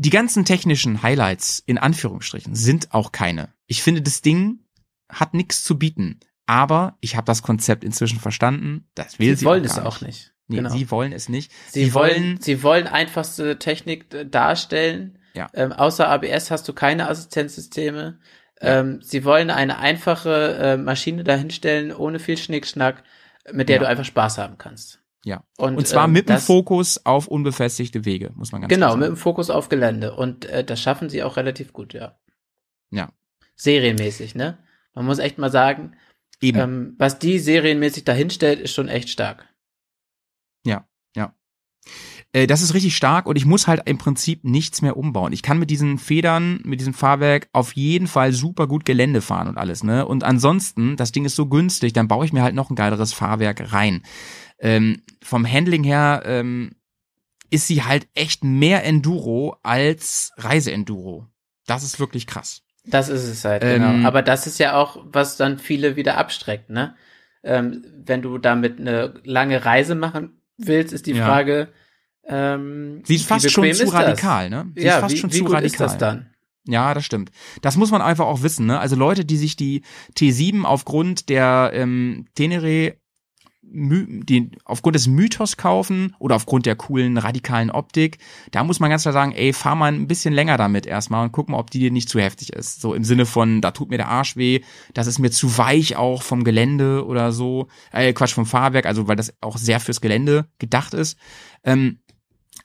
die 0.00 0.10
ganzen 0.10 0.44
technischen 0.44 1.02
Highlights 1.02 1.60
in 1.66 1.76
Anführungsstrichen 1.76 2.54
sind 2.54 2.92
auch 2.94 3.10
keine. 3.10 3.48
Ich 3.68 3.82
finde, 3.82 4.02
das 4.02 4.20
Ding 4.22 4.64
hat 5.08 5.32
nichts 5.34 5.62
zu 5.62 5.78
bieten. 5.78 6.18
Aber 6.46 6.96
ich 7.00 7.14
habe 7.14 7.26
das 7.26 7.42
Konzept 7.42 7.84
inzwischen 7.84 8.18
verstanden. 8.18 8.88
Das 8.94 9.18
will 9.18 9.28
sie 9.30 9.40
sie, 9.40 9.44
wollen 9.46 9.62
auch 9.66 9.70
es 9.70 9.78
auch 9.78 10.00
nicht. 10.00 10.34
Nee, 10.48 10.56
genau. 10.56 10.70
sie 10.70 10.90
wollen 10.90 11.12
es 11.12 11.28
nicht. 11.28 11.52
Sie, 11.68 11.92
wollen, 11.92 12.40
sie 12.40 12.62
wollen 12.62 12.86
einfachste 12.86 13.58
Technik 13.58 14.12
äh, 14.14 14.24
darstellen. 14.26 15.18
Ja. 15.34 15.48
Ähm, 15.52 15.72
außer 15.72 16.08
ABS 16.08 16.50
hast 16.50 16.66
du 16.66 16.72
keine 16.72 17.08
Assistenzsysteme. 17.10 18.18
Ähm, 18.60 19.00
sie 19.02 19.24
wollen 19.24 19.50
eine 19.50 19.78
einfache 19.78 20.54
äh, 20.56 20.76
Maschine 20.78 21.22
dahinstellen, 21.22 21.92
ohne 21.94 22.18
viel 22.18 22.38
Schnickschnack, 22.38 23.04
mit 23.52 23.68
der 23.68 23.76
Ja. 23.76 23.82
du 23.82 23.88
einfach 23.88 24.06
Spaß 24.06 24.38
haben 24.38 24.56
kannst. 24.56 25.00
Ja. 25.24 25.44
Und, 25.58 25.76
Und 25.76 25.86
zwar 25.86 26.06
ähm, 26.06 26.12
mit 26.12 26.30
dem 26.30 26.38
Fokus 26.38 27.04
auf 27.04 27.28
unbefestigte 27.28 28.06
Wege, 28.06 28.30
muss 28.34 28.52
man 28.52 28.62
ganz 28.62 28.70
Genau, 28.72 28.86
klar 28.86 28.96
mit 28.96 29.04
sagen. 29.04 29.14
dem 29.16 29.20
Fokus 29.20 29.50
auf 29.50 29.68
Gelände. 29.68 30.14
Und 30.16 30.46
äh, 30.46 30.64
das 30.64 30.80
schaffen 30.80 31.10
sie 31.10 31.22
auch 31.22 31.36
relativ 31.36 31.74
gut, 31.74 31.92
ja. 31.92 32.18
Ja. 32.90 33.10
Serienmäßig, 33.58 34.34
ne? 34.34 34.58
Man 34.94 35.04
muss 35.04 35.18
echt 35.18 35.38
mal 35.38 35.50
sagen, 35.50 35.96
Eben. 36.40 36.58
ähm, 36.58 36.94
was 36.98 37.18
die 37.18 37.38
serienmäßig 37.38 38.04
dahinstellt, 38.04 38.60
ist 38.60 38.72
schon 38.72 38.88
echt 38.88 39.10
stark. 39.10 39.46
Äh, 42.32 42.46
das 42.46 42.62
ist 42.62 42.74
richtig 42.74 42.96
stark 42.96 43.26
und 43.26 43.36
ich 43.36 43.46
muss 43.46 43.66
halt 43.66 43.82
im 43.86 43.98
Prinzip 43.98 44.44
nichts 44.44 44.82
mehr 44.82 44.96
umbauen. 44.96 45.32
Ich 45.32 45.42
kann 45.42 45.58
mit 45.58 45.70
diesen 45.70 45.98
Federn, 45.98 46.60
mit 46.64 46.80
diesem 46.80 46.94
Fahrwerk 46.94 47.48
auf 47.52 47.72
jeden 47.74 48.06
Fall 48.06 48.32
super 48.32 48.66
gut 48.66 48.84
Gelände 48.84 49.20
fahren 49.20 49.48
und 49.48 49.58
alles, 49.58 49.82
ne? 49.82 50.06
Und 50.06 50.24
ansonsten, 50.24 50.96
das 50.96 51.12
Ding 51.12 51.24
ist 51.24 51.36
so 51.36 51.46
günstig, 51.46 51.92
dann 51.92 52.08
baue 52.08 52.24
ich 52.24 52.32
mir 52.32 52.42
halt 52.42 52.54
noch 52.54 52.70
ein 52.70 52.76
geileres 52.76 53.12
Fahrwerk 53.12 53.72
rein. 53.72 54.02
Ähm, 54.58 55.02
vom 55.22 55.50
Handling 55.50 55.84
her 55.84 56.22
ähm, 56.26 56.72
ist 57.50 57.66
sie 57.66 57.82
halt 57.82 58.08
echt 58.14 58.44
mehr 58.44 58.84
Enduro 58.84 59.56
als 59.62 60.32
Reiseenduro. 60.36 61.26
Das 61.66 61.82
ist 61.82 61.98
wirklich 61.98 62.26
krass. 62.26 62.62
Das 62.90 63.08
ist 63.08 63.24
es 63.28 63.44
halt, 63.44 63.62
Ähm, 63.64 63.82
genau. 63.82 64.08
Aber 64.08 64.22
das 64.22 64.46
ist 64.46 64.58
ja 64.58 64.74
auch, 64.74 65.04
was 65.04 65.36
dann 65.36 65.58
viele 65.58 65.96
wieder 65.96 66.16
abstreckt, 66.16 66.70
ne? 66.70 66.94
Ähm, 67.44 67.84
wenn 68.04 68.22
du 68.22 68.38
damit 68.38 68.80
eine 68.80 69.14
lange 69.24 69.64
Reise 69.64 69.94
machen 69.94 70.40
willst, 70.56 70.92
ist 70.92 71.06
die 71.06 71.12
Ja. 71.12 71.24
Frage, 71.26 71.68
ähm, 72.26 73.02
Sie 73.04 73.14
ist 73.16 73.22
wie 73.22 73.24
fast 73.26 73.50
schon 73.50 73.64
zu 73.64 73.70
ist 73.70 73.82
das? 73.82 73.92
radikal, 73.94 74.50
ne? 74.50 74.72
Sie 74.76 74.84
ja, 74.84 74.94
ist 74.96 75.00
fast 75.00 75.14
wie, 75.14 75.18
schon 75.18 75.32
wie 75.32 75.36
zu 75.38 75.44
radikal. 75.44 75.64
ist 75.64 75.80
das 75.80 75.98
dann? 75.98 76.30
Ja, 76.66 76.92
das 76.92 77.04
stimmt. 77.04 77.30
Das 77.62 77.76
muss 77.76 77.90
man 77.90 78.02
einfach 78.02 78.26
auch 78.26 78.42
wissen. 78.42 78.66
Ne? 78.66 78.78
Also 78.78 78.94
Leute, 78.96 79.24
die 79.24 79.38
sich 79.38 79.56
die 79.56 79.82
T7 80.18 80.64
aufgrund 80.64 81.30
der 81.30 81.70
ähm, 81.72 82.26
Tenere 82.34 82.96
den, 83.70 84.52
aufgrund 84.64 84.96
des 84.96 85.06
Mythos 85.06 85.56
kaufen 85.56 86.14
oder 86.18 86.36
aufgrund 86.36 86.66
der 86.66 86.76
coolen 86.76 87.18
radikalen 87.18 87.70
Optik, 87.70 88.18
da 88.50 88.64
muss 88.64 88.80
man 88.80 88.90
ganz 88.90 89.02
klar 89.02 89.12
sagen, 89.12 89.32
ey, 89.32 89.52
fahr 89.52 89.74
mal 89.74 89.92
ein 89.92 90.06
bisschen 90.06 90.34
länger 90.34 90.56
damit 90.56 90.86
erstmal 90.86 91.24
und 91.24 91.32
guck 91.32 91.48
mal, 91.48 91.58
ob 91.58 91.70
die 91.70 91.78
dir 91.78 91.90
nicht 91.90 92.08
zu 92.08 92.20
heftig 92.20 92.52
ist. 92.52 92.80
So 92.80 92.94
im 92.94 93.04
Sinne 93.04 93.26
von, 93.26 93.60
da 93.60 93.70
tut 93.70 93.90
mir 93.90 93.98
der 93.98 94.08
Arsch 94.08 94.36
weh, 94.36 94.60
das 94.94 95.06
ist 95.06 95.18
mir 95.18 95.30
zu 95.30 95.58
weich 95.58 95.96
auch 95.96 96.22
vom 96.22 96.44
Gelände 96.44 97.04
oder 97.06 97.32
so, 97.32 97.68
äh, 97.92 98.12
Quatsch, 98.12 98.34
vom 98.34 98.46
Fahrwerk, 98.46 98.86
also 98.86 99.08
weil 99.08 99.16
das 99.16 99.34
auch 99.40 99.58
sehr 99.58 99.80
fürs 99.80 100.00
Gelände 100.00 100.48
gedacht 100.58 100.94
ist. 100.94 101.18
Ähm, 101.64 101.98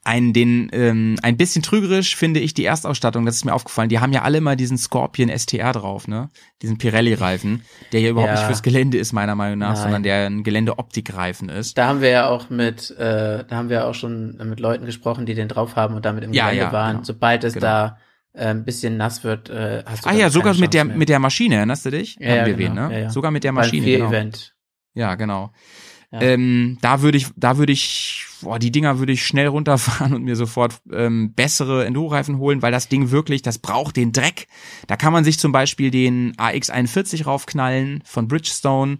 ein, 0.06 0.34
den, 0.34 0.70
ähm, 0.74 1.16
ein 1.24 1.38
bisschen 1.38 1.62
trügerisch 1.64 2.16
finde 2.16 2.40
ich 2.42 2.54
die 2.54 2.66
Erstausstattung, 2.66 3.26
das 3.26 3.36
ist 3.38 3.46
mir 3.46 3.54
aufgefallen. 3.54 3.88
Die 3.90 4.00
haben 4.00 4.12
ja 4.12 4.24
alle 4.24 4.40
immer 4.40 4.56
diesen 4.56 4.78
Scorpion 4.78 5.30
STR 5.30 5.72
drauf, 5.72 6.08
ne? 6.10 6.30
Diesen 6.62 6.78
Pirelli-Reifen, 6.78 7.64
der 7.94 8.02
ja 8.02 8.10
überhaupt 8.10 8.30
Ja. 8.32 8.36
nicht 8.36 8.46
fürs 8.48 8.64
Gelände 8.64 8.98
ist, 8.98 9.14
meiner 9.14 9.36
Meinung 9.36 9.60
nach, 9.60 9.74
Nein. 9.76 9.82
sondern 9.82 10.04
der 10.04 10.26
ein 10.28 10.44
Gelände-Optik-Reifen 10.44 11.48
ist. 11.50 11.78
Da 11.78 11.88
haben 11.88 12.02
wir 12.02 12.10
ja 12.10 12.28
auch 12.28 12.50
mit, 12.50 12.92
äh, 12.98 13.46
da 13.48 13.56
haben 13.56 13.70
wir 13.70 13.88
auch 13.88 13.96
schon 13.96 14.36
mit 14.50 14.60
Leuten 14.60 14.86
gesprochen, 14.86 15.26
die 15.26 15.36
den 15.36 15.48
drauf 15.48 15.76
haben 15.78 15.96
und 15.96 16.04
damit 16.06 16.24
im 16.26 16.34
Ja, 16.34 16.46
Gelände 16.50 16.66
ja, 16.66 16.72
waren. 16.74 16.92
genau. 16.98 17.04
Sobald 17.06 17.44
es 17.46 17.54
Genau. 17.54 17.66
da 17.66 17.98
äh, 18.36 18.48
ein 18.48 18.66
bisschen 18.66 18.98
nass 18.98 19.24
wird, 19.24 19.50
äh, 19.52 19.84
hast 19.86 20.06
du 20.06 20.10
Ah 20.10 20.14
ja, 20.14 20.30
sogar 20.32 20.56
mit 20.56 20.74
der, 20.74 20.86
mehr. 20.86 20.98
mit 20.98 21.08
der 21.08 21.20
Maschine, 21.20 21.56
erinnerst 21.56 21.86
du 21.86 21.92
dich? 21.92 22.18
Ja, 22.20 22.40
Haben 22.40 22.46
wir 22.48 22.54
genau, 22.56 22.90
wen, 22.90 23.04
ne? 23.04 23.10
Sogar 23.12 23.32
mit 23.32 23.44
der 23.44 23.50
Beim 23.52 23.56
Maschine, 23.64 23.86
genau. 23.86 24.10
Vier-Event. 24.10 24.54
Ja, 24.96 25.16
genau. 25.16 25.52
Ja. 26.14 26.22
Ähm, 26.22 26.78
da 26.82 27.02
würde 27.02 27.18
ich, 27.18 27.28
da 27.36 27.58
würde 27.58 27.74
ich, 27.74 28.26
boah, 28.44 28.60
die 28.60 28.72
Dinger 28.72 29.00
würde 29.00 29.12
ich 29.14 29.26
schnell 29.26 29.48
runterfahren 29.48 30.14
und 30.14 30.24
mir 30.24 30.36
sofort 30.36 30.80
ähm, 30.92 31.34
bessere 31.34 31.86
Enduro-Reifen 31.86 32.38
holen, 32.38 32.62
weil 32.62 32.72
das 32.72 32.88
Ding 32.88 33.10
wirklich, 33.10 33.42
das 33.42 33.58
braucht 33.58 33.96
den 33.96 34.12
Dreck. 34.12 34.48
Da 34.86 34.96
kann 34.96 35.12
man 35.12 35.24
sich 35.24 35.40
zum 35.40 35.52
Beispiel 35.52 35.90
den 35.90 36.36
AX41 36.36 37.26
raufknallen 37.26 38.04
von 38.06 38.28
Bridgestone. 38.28 39.00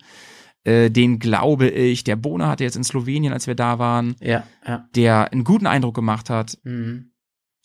Äh, 0.64 0.90
den 0.90 1.20
glaube 1.20 1.68
ich, 1.70 2.04
der 2.04 2.16
Bohne 2.16 2.48
hatte 2.48 2.64
jetzt 2.64 2.78
in 2.78 2.84
Slowenien, 2.84 3.32
als 3.34 3.46
wir 3.48 3.54
da 3.56 3.78
waren, 3.80 4.16
Ja, 4.20 4.44
ja. 4.66 4.88
der 4.96 5.32
einen 5.32 5.44
guten 5.44 5.68
Eindruck 5.68 5.94
gemacht 5.94 6.30
hat. 6.32 6.58
Mhm. 6.64 7.12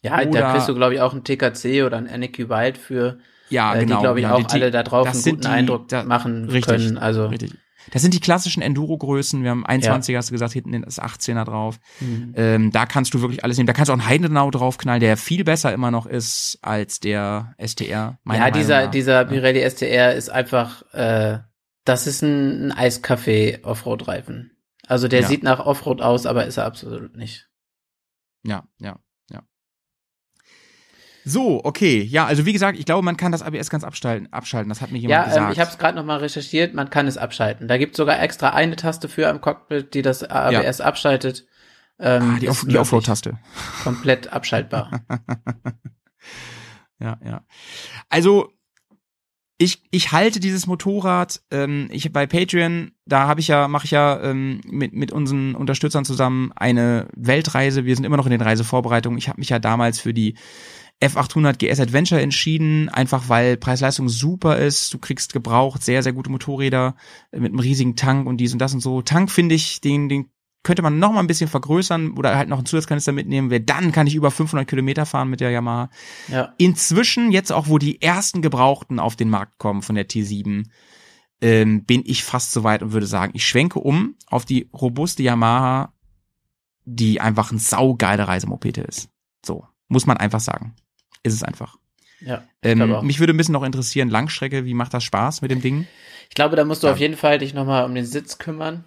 Ja, 0.02 0.20
Oder- 0.20 0.30
da 0.40 0.52
kriegst 0.52 0.68
du, 0.68 0.74
glaube 0.74 0.94
ich, 0.94 1.00
auch 1.00 1.12
einen 1.12 1.24
TKC 1.24 1.84
oder 1.84 1.96
einen 1.96 2.08
NQ 2.08 2.48
Wild 2.50 2.76
für, 2.76 3.18
Ja, 3.50 3.74
äh, 3.74 3.80
genau. 3.80 3.96
die, 3.96 4.02
glaube 4.02 4.20
ich, 4.20 4.26
genau. 4.26 4.36
auch 4.38 4.42
Die- 4.42 4.52
alle 4.54 4.70
da 4.70 4.82
drauf 4.82 5.08
einen 5.08 5.22
guten 5.22 5.40
die- 5.40 5.46
Eindruck 5.48 5.88
da- 5.88 6.04
machen 6.04 6.44
richtig, 6.50 6.66
können. 6.66 6.98
Also, 6.98 7.26
Richtig. 7.28 7.54
Das 7.92 8.02
sind 8.02 8.14
die 8.14 8.20
klassischen 8.20 8.62
Enduro-Größen. 8.62 9.42
Wir 9.42 9.50
haben 9.50 9.66
21er, 9.66 10.16
hast 10.16 10.28
du 10.30 10.32
gesagt, 10.32 10.52
hinten 10.52 10.82
das 10.82 11.00
18er 11.00 11.44
drauf. 11.44 11.78
Mhm. 12.00 12.34
Ähm, 12.36 12.70
da 12.72 12.86
kannst 12.86 13.14
du 13.14 13.20
wirklich 13.20 13.44
alles 13.44 13.56
nehmen. 13.56 13.66
Da 13.66 13.72
kannst 13.72 13.88
du 13.88 13.92
auch 13.92 13.98
einen 13.98 14.08
Heidenau 14.08 14.50
draufknallen, 14.50 15.00
der 15.00 15.16
viel 15.16 15.44
besser 15.44 15.72
immer 15.72 15.90
noch 15.90 16.06
ist 16.06 16.58
als 16.62 17.00
der 17.00 17.54
STR. 17.58 18.18
ja, 18.26 18.50
dieser, 18.50 18.84
nach. 18.84 18.90
dieser 18.90 19.24
Pirelli 19.24 19.68
STR 19.68 20.14
ist 20.14 20.28
einfach, 20.30 20.82
äh, 20.92 21.38
das 21.84 22.06
ist 22.06 22.22
ein, 22.22 22.66
ein 22.68 22.72
Eiskaffee 22.72 23.60
Offroad-Reifen. 23.62 24.52
Also 24.86 25.08
der 25.08 25.20
Ja. 25.22 25.28
sieht 25.28 25.42
nach 25.42 25.60
Offroad 25.60 26.00
aus, 26.00 26.26
aber 26.26 26.46
ist 26.46 26.56
er 26.56 26.64
absolut 26.64 27.16
nicht. 27.16 27.48
Ja, 28.44 28.64
ja, 28.80 28.88
ja. 28.88 28.98
So, 31.28 31.64
okay. 31.64 32.02
Ja, 32.02 32.26
also 32.26 32.46
wie 32.46 32.52
gesagt, 32.52 32.78
ich 32.78 32.84
glaube, 32.86 33.04
man 33.04 33.16
kann 33.16 33.32
das 33.32 33.42
ABS 33.42 33.70
ganz 33.70 33.84
abschalten. 33.84 34.32
abschalten. 34.32 34.68
Das 34.68 34.80
hat 34.80 34.90
mir 34.90 34.98
jemand 34.98 35.12
Ja, 35.20 35.24
gesagt. 35.24 35.46
ähm, 35.46 35.52
ich 35.52 35.60
habe 35.60 35.70
es 35.70 35.78
gerade 35.78 35.96
noch 35.96 36.04
mal 36.04 36.18
recherchiert, 36.18 36.74
man 36.74 36.90
kann 36.90 37.06
es 37.06 37.16
abschalten. 37.18 37.68
Da 37.68 37.76
gibt 37.78 37.96
sogar 37.96 38.20
extra 38.22 38.50
eine 38.50 38.76
Taste 38.76 39.08
für 39.08 39.28
am 39.28 39.40
Cockpit, 39.40 39.94
die 39.94 40.02
das 40.02 40.22
ABS 40.24 40.80
abschaltet. 40.80 41.46
Ähm, 42.00 42.34
ah, 42.36 42.38
die, 42.40 42.48
Off 42.48 42.64
die 42.66 42.78
Offroad-Taste. 42.78 43.38
Komplett 43.84 44.32
abschaltbar. 44.32 45.02
Ja, 47.00 47.16
ja. 47.24 47.42
Also 48.08 48.52
ich, 49.56 49.82
ich 49.90 50.12
halte 50.12 50.40
dieses 50.40 50.66
Motorrad, 50.66 51.42
ähm, 51.50 51.88
ich 51.90 52.12
bei 52.12 52.26
Patreon, 52.26 52.92
da 53.06 53.26
habe 53.26 53.40
ich 53.40 53.48
ja, 53.48 53.66
mache 53.68 53.84
ich 53.86 53.90
ja 53.90 54.20
ähm, 54.22 54.60
mit, 54.64 54.92
mit 54.92 55.10
unseren 55.12 55.54
Unterstützern 55.54 56.04
zusammen 56.04 56.52
eine 56.54 57.08
Weltreise. 57.16 57.84
Wir 57.84 57.96
sind 57.96 58.04
immer 58.04 58.16
noch 58.16 58.26
in 58.26 58.30
den 58.32 58.40
Reisevorbereitungen. 58.40 59.18
Ich 59.18 59.28
habe 59.28 59.40
mich 59.40 59.48
ja 59.48 59.58
damals 59.58 60.00
für 60.00 60.14
die 60.14 60.36
F800 61.00 61.58
GS 61.58 61.80
Adventure 61.80 62.20
entschieden, 62.20 62.88
einfach 62.88 63.28
weil 63.28 63.56
Preis-Leistung 63.56 64.08
super 64.08 64.58
ist. 64.58 64.92
Du 64.92 64.98
kriegst 64.98 65.32
gebraucht 65.32 65.84
sehr, 65.84 66.02
sehr 66.02 66.12
gute 66.12 66.30
Motorräder 66.30 66.96
mit 67.30 67.52
einem 67.52 67.60
riesigen 67.60 67.94
Tank 67.94 68.26
und 68.26 68.38
dies 68.38 68.52
und 68.52 68.58
das 68.58 68.74
und 68.74 68.80
so. 68.80 69.02
Tank 69.02 69.30
finde 69.30 69.54
ich, 69.54 69.80
den, 69.80 70.08
den 70.08 70.30
könnte 70.64 70.82
man 70.82 70.98
noch 70.98 71.12
mal 71.12 71.20
ein 71.20 71.28
bisschen 71.28 71.48
vergrößern 71.48 72.12
oder 72.12 72.36
halt 72.36 72.48
noch 72.48 72.58
einen 72.58 72.66
Zusatzkanister 72.66 73.12
mitnehmen. 73.12 73.50
Wer 73.50 73.60
dann 73.60 73.92
kann 73.92 74.06
ich 74.08 74.16
über 74.16 74.30
500 74.30 74.68
Kilometer 74.68 75.06
fahren 75.06 75.30
mit 75.30 75.40
der 75.40 75.50
Yamaha. 75.50 75.88
ja. 76.28 76.52
Inzwischen, 76.58 77.30
jetzt 77.30 77.52
auch, 77.52 77.68
wo 77.68 77.78
die 77.78 78.02
ersten 78.02 78.42
Gebrauchten 78.42 78.98
auf 78.98 79.14
den 79.14 79.30
Markt 79.30 79.58
kommen 79.58 79.82
von 79.82 79.94
der 79.94 80.08
T7, 80.08 80.64
ähm, 81.40 81.84
bin 81.84 82.02
ich 82.04 82.24
fast 82.24 82.52
so 82.52 82.64
weit 82.64 82.82
und 82.82 82.92
würde 82.92 83.06
sagen, 83.06 83.32
ich 83.34 83.46
schwenke 83.46 83.78
um 83.78 84.16
auf 84.26 84.44
die 84.44 84.68
robuste 84.72 85.22
Yamaha, 85.22 85.92
die 86.84 87.20
einfach 87.20 87.52
ein 87.52 87.58
saugeile 87.58 88.26
Reisemopete 88.26 88.80
ist. 88.80 89.10
So, 89.46 89.64
muss 89.88 90.06
man 90.06 90.16
einfach 90.16 90.40
sagen. 90.40 90.74
Ist 91.22 91.34
es 91.34 91.42
einfach. 91.42 91.76
Ja, 92.20 92.42
Ähm, 92.62 93.04
mich 93.06 93.20
würde 93.20 93.32
ein 93.32 93.36
bisschen 93.36 93.52
noch 93.52 93.62
interessieren, 93.62 94.08
Langstrecke, 94.08 94.64
wie 94.64 94.74
macht 94.74 94.92
das 94.94 95.04
Spaß 95.04 95.40
mit 95.42 95.50
dem 95.50 95.60
Ding? 95.60 95.86
Ich 96.28 96.34
glaube, 96.34 96.56
da 96.56 96.64
musst 96.64 96.82
du 96.82 96.88
Ja. 96.88 96.92
auf 96.92 96.98
jeden 96.98 97.16
Fall 97.16 97.38
dich 97.38 97.54
noch 97.54 97.64
mal 97.64 97.84
um 97.84 97.94
den 97.94 98.04
Sitz 98.06 98.38
kümmern. 98.38 98.84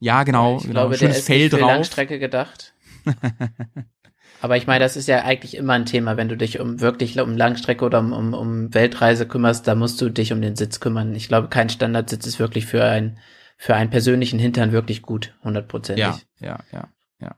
Ja, 0.00 0.24
genau, 0.24 0.56
ich 0.56 0.62
genau. 0.62 0.72
glaube, 0.72 0.90
der 0.96 0.98
schönes 0.98 1.18
ist 1.18 1.26
Fell 1.26 1.38
nicht 1.38 1.50
für 1.50 1.58
drauf. 1.58 1.68
Langstrecke 1.70 2.18
gedacht. 2.18 2.74
Aber 4.40 4.56
ich 4.56 4.66
meine, 4.66 4.80
das 4.80 4.96
ist 4.96 5.06
ja 5.06 5.22
eigentlich 5.22 5.56
immer 5.56 5.74
ein 5.74 5.86
Thema, 5.86 6.16
wenn 6.16 6.28
du 6.28 6.36
dich 6.36 6.58
um 6.58 6.80
wirklich 6.80 7.18
um 7.20 7.36
Langstrecke 7.36 7.84
oder 7.84 8.00
um, 8.00 8.12
um, 8.12 8.34
um 8.34 8.74
Weltreise 8.74 9.28
kümmerst, 9.28 9.68
da 9.68 9.76
musst 9.76 10.00
du 10.00 10.08
dich 10.10 10.32
um 10.32 10.42
den 10.42 10.56
Sitz 10.56 10.80
kümmern. 10.80 11.14
Ich 11.14 11.28
glaube, 11.28 11.48
kein 11.48 11.68
Standardsitz 11.70 12.26
ist 12.26 12.40
wirklich 12.40 12.66
für 12.66 12.84
ein 12.84 13.18
für 13.56 13.76
einen 13.76 13.90
persönlichen 13.90 14.40
Hintern 14.40 14.72
wirklich 14.72 15.02
gut, 15.02 15.36
hundertprozentig. 15.44 16.02
Ja, 16.04 16.18
ja, 16.40 16.58
ja, 16.72 16.88
ja. 17.20 17.36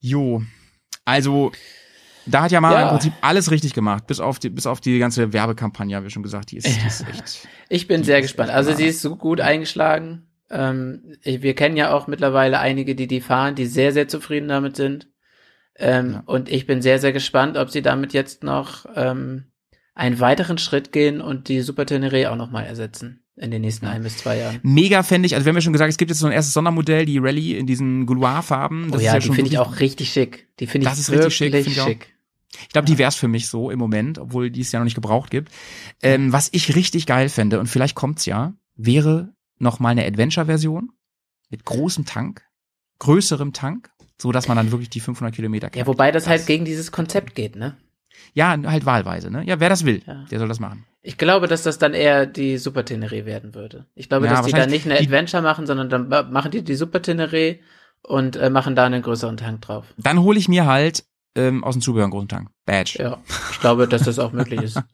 Jo, 0.00 0.42
also 1.06 1.52
da 2.26 2.42
hat 2.42 2.52
Yamaha 2.52 2.72
Ja. 2.74 2.82
im 2.84 2.88
Prinzip 2.90 3.12
alles 3.20 3.50
richtig 3.50 3.74
gemacht, 3.74 4.06
bis 4.06 4.20
auf 4.20 4.38
die, 4.38 4.50
bis 4.50 4.66
auf 4.66 4.80
die 4.80 4.98
ganze 4.98 5.32
Werbekampagne, 5.32 5.96
habe 5.96 6.06
ich 6.06 6.12
schon 6.12 6.22
gesagt, 6.22 6.50
die 6.50 6.56
ist, 6.58 6.66
die 6.66 6.86
ist 6.86 7.04
echt. 7.08 7.48
Ich 7.68 7.86
bin 7.86 8.04
sehr 8.04 8.22
gespannt. 8.22 8.50
Also 8.50 8.72
sie 8.74 8.86
ist 8.86 9.00
so 9.02 9.16
gut 9.16 9.40
eingeschlagen. 9.40 10.26
Ähm, 10.50 11.02
wir 11.22 11.54
kennen 11.54 11.76
ja 11.76 11.92
auch 11.92 12.06
mittlerweile 12.06 12.58
einige, 12.60 12.94
die 12.94 13.06
die 13.06 13.20
fahren, 13.20 13.54
die 13.54 13.66
sehr, 13.66 13.92
sehr 13.92 14.08
zufrieden 14.08 14.48
damit 14.48 14.76
sind. 14.76 15.08
Ähm, 15.76 16.12
Ja. 16.12 16.22
Und 16.26 16.48
ich 16.48 16.66
bin 16.66 16.82
sehr, 16.82 16.98
sehr 16.98 17.12
gespannt, 17.12 17.56
ob 17.56 17.70
sie 17.70 17.82
damit 17.82 18.12
jetzt 18.12 18.44
noch 18.44 18.86
ähm, 18.94 19.46
einen 19.94 20.20
weiteren 20.20 20.58
Schritt 20.58 20.92
gehen 20.92 21.20
und 21.20 21.48
die 21.48 21.60
Super 21.62 21.86
Tenere 21.86 22.30
auch 22.30 22.36
nochmal 22.36 22.66
ersetzen 22.66 23.20
in 23.36 23.50
den 23.50 23.62
nächsten 23.62 23.86
ein 23.86 24.04
bis 24.04 24.18
zwei 24.18 24.38
Jahren. 24.38 24.60
Mega 24.62 25.02
fände 25.02 25.26
ich, 25.26 25.34
also 25.34 25.44
wir 25.44 25.50
haben 25.50 25.56
ja 25.56 25.60
schon 25.62 25.72
gesagt, 25.72 25.90
es 25.90 25.96
gibt 25.96 26.10
jetzt 26.12 26.20
so 26.20 26.26
ein 26.26 26.32
erstes 26.32 26.54
Sondermodell, 26.54 27.04
die 27.04 27.18
Rallye 27.18 27.56
in 27.58 27.66
diesen 27.66 28.06
Gouloir-Farben. 28.06 28.90
Oh 28.90 28.92
Das 28.92 29.02
ja, 29.02 29.16
ist 29.16 29.24
ja 29.24 29.30
die 29.30 29.34
finde 29.34 29.50
ich 29.50 29.58
auch 29.58 29.80
richtig 29.80 30.12
schick. 30.12 30.46
Die 30.60 30.68
finde 30.68 30.84
ich 30.86 30.90
Das 30.90 31.00
ist 31.00 31.10
richtig 31.10 31.34
schick, 31.34 31.52
wirklich 31.52 31.74
ich 31.74 31.80
auch. 31.80 31.86
schick. 31.88 32.13
Ich 32.62 32.68
glaube, 32.70 32.86
die 32.86 32.98
wär's 32.98 33.16
für 33.16 33.28
mich 33.28 33.48
so 33.48 33.70
im 33.70 33.78
Moment, 33.78 34.18
obwohl 34.18 34.50
die 34.50 34.60
es 34.60 34.72
ja 34.72 34.78
noch 34.78 34.84
nicht 34.84 34.94
gebraucht 34.94 35.30
gibt. 35.30 35.52
Ähm, 36.02 36.32
was 36.32 36.48
ich 36.52 36.74
richtig 36.76 37.06
geil 37.06 37.28
fände, 37.28 37.58
und 37.60 37.66
vielleicht 37.66 37.94
kommt's 37.94 38.26
ja, 38.26 38.54
wäre 38.76 39.32
noch 39.58 39.80
mal 39.80 39.90
eine 39.90 40.04
Adventure-Version 40.06 40.90
mit 41.50 41.64
großem 41.64 42.04
Tank, 42.04 42.42
größerem 42.98 43.52
Tank, 43.52 43.90
so 44.20 44.32
dass 44.32 44.48
man 44.48 44.56
dann 44.56 44.70
wirklich 44.70 44.90
die 44.90 45.00
500 45.00 45.34
Kilometer 45.34 45.66
Ja, 45.68 45.70
knackt. 45.70 45.86
wobei 45.88 46.10
das, 46.12 46.26
halt 46.28 46.46
gegen 46.46 46.64
dieses 46.64 46.92
Konzept 46.92 47.34
geht, 47.34 47.56
ne? 47.56 47.76
Ja, 48.32 48.56
halt 48.64 48.86
wahlweise, 48.86 49.30
ne? 49.30 49.44
Ja, 49.44 49.58
wer 49.60 49.68
das 49.68 49.84
will, 49.84 50.02
Ja. 50.06 50.24
der 50.30 50.38
soll 50.38 50.48
das 50.48 50.60
machen. 50.60 50.84
Ich 51.02 51.18
glaube, 51.18 51.48
dass 51.48 51.62
das 51.62 51.78
dann 51.78 51.92
eher 51.94 52.24
die 52.26 52.56
Super 52.58 52.84
Tenere 52.84 53.26
werden 53.26 53.54
würde. 53.54 53.86
Ich 53.94 54.08
glaube, 54.08 54.26
Ja, 54.26 54.32
dass 54.32 54.46
die 54.46 54.52
dann 54.52 54.70
nicht 54.70 54.86
eine 54.86 54.98
Adventure 54.98 55.42
machen, 55.42 55.66
sondern 55.66 55.90
dann 55.90 56.08
machen 56.32 56.50
die 56.50 56.62
die 56.62 56.74
Super 56.76 57.02
Tenere 57.02 57.58
und 58.02 58.36
äh, 58.36 58.48
machen 58.50 58.74
da 58.74 58.84
einen 58.86 59.02
größeren 59.02 59.36
Tank 59.36 59.60
drauf. 59.62 59.84
Dann 59.98 60.20
hole 60.20 60.38
ich 60.38 60.48
mir 60.48 60.64
halt 60.66 61.04
ähm, 61.34 61.64
aus 61.64 61.74
dem 61.74 61.82
Zubehör 61.82 62.04
einen 62.04 62.12
großen 62.12 62.28
Tank. 62.28 62.50
Badge. 62.66 62.96
Ja, 62.98 63.18
ich 63.50 63.60
glaube, 63.60 63.86
dass 63.86 64.02
das 64.02 64.18
auch 64.18 64.32
möglich 64.32 64.62
ist. 64.62 64.80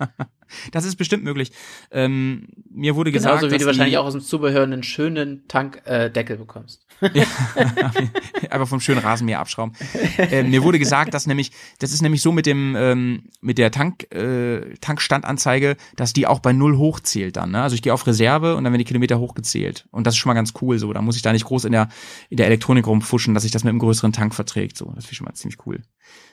Das 0.73 0.85
ist 0.85 0.97
bestimmt 0.97 1.23
möglich. 1.23 1.53
Ähm, 1.93 2.49
mir 2.69 2.97
wurde 2.97 3.13
gesagt, 3.13 3.37
Genauso 3.37 3.47
wie 3.47 3.51
dass 3.53 3.63
du 3.63 3.67
wahrscheinlich 3.67 3.99
auch 3.99 4.07
aus 4.07 4.15
dem 4.15 4.21
Zubehör 4.21 4.65
einen 4.65 4.83
schönen 4.83 5.47
Tankdeckel 5.47 6.35
äh, 6.35 6.39
bekommst. 6.39 6.89
einfach 8.51 8.67
vom 8.67 8.81
schönen 8.81 8.99
Rasenmäher 8.99 9.39
abschrauben. 9.39 9.77
ähm, 10.19 10.51
mir 10.51 10.65
wurde 10.65 10.81
gesagt, 10.81 11.15
dass 11.15 11.29
nämlich, 11.29 11.53
das 11.79 11.93
ist 11.93 12.03
nämlich 12.03 12.21
so 12.21 12.33
mit 12.33 12.47
dem, 12.47 12.75
ähm, 12.77 13.29
mit 13.41 13.59
der 13.59 13.71
Tank, 13.71 14.13
äh, 14.13 14.75
Tankstandanzeige, 14.81 15.77
dass 15.95 16.13
die 16.13 16.27
auch 16.27 16.41
bei 16.41 16.53
null 16.53 16.77
hochzählt 16.77 17.37
dann. 17.37 17.53
Ne? 17.53 17.63
Also 17.63 17.75
ich 17.75 17.83
gehe 17.83 17.95
auf 17.95 18.09
Reserve 18.09 18.57
und 18.57 18.65
dann 18.65 18.73
werden 18.73 18.81
die 18.81 18.87
Kilometer 18.87 19.21
hochgezählt. 19.21 19.87
Und 19.93 20.05
das 20.05 20.15
ist 20.15 20.19
schon 20.19 20.31
mal 20.31 20.35
ganz 20.35 20.53
cool 20.61 20.81
so. 20.81 20.93
Da 20.93 21.01
muss 21.01 21.15
ich 21.15 21.23
da 21.23 21.33
nicht 21.33 21.45
groß 21.45 21.65
in 21.65 21.73
der, 21.73 21.91
in 22.29 22.39
der 22.39 22.47
Elektronik 22.47 22.89
rumfuschen, 22.89 23.35
dass 23.35 23.45
sich 23.45 23.53
das 23.53 23.63
mit 23.63 23.71
einem 23.71 23.79
größeren 23.79 24.13
Tank 24.13 24.35
verträgt. 24.35 24.77
So, 24.77 24.87
das 24.87 25.05
finde 25.05 25.13
ich 25.13 25.17
schon 25.17 25.27
mal 25.27 25.35
ziemlich 25.35 25.65
cool. 25.65 25.81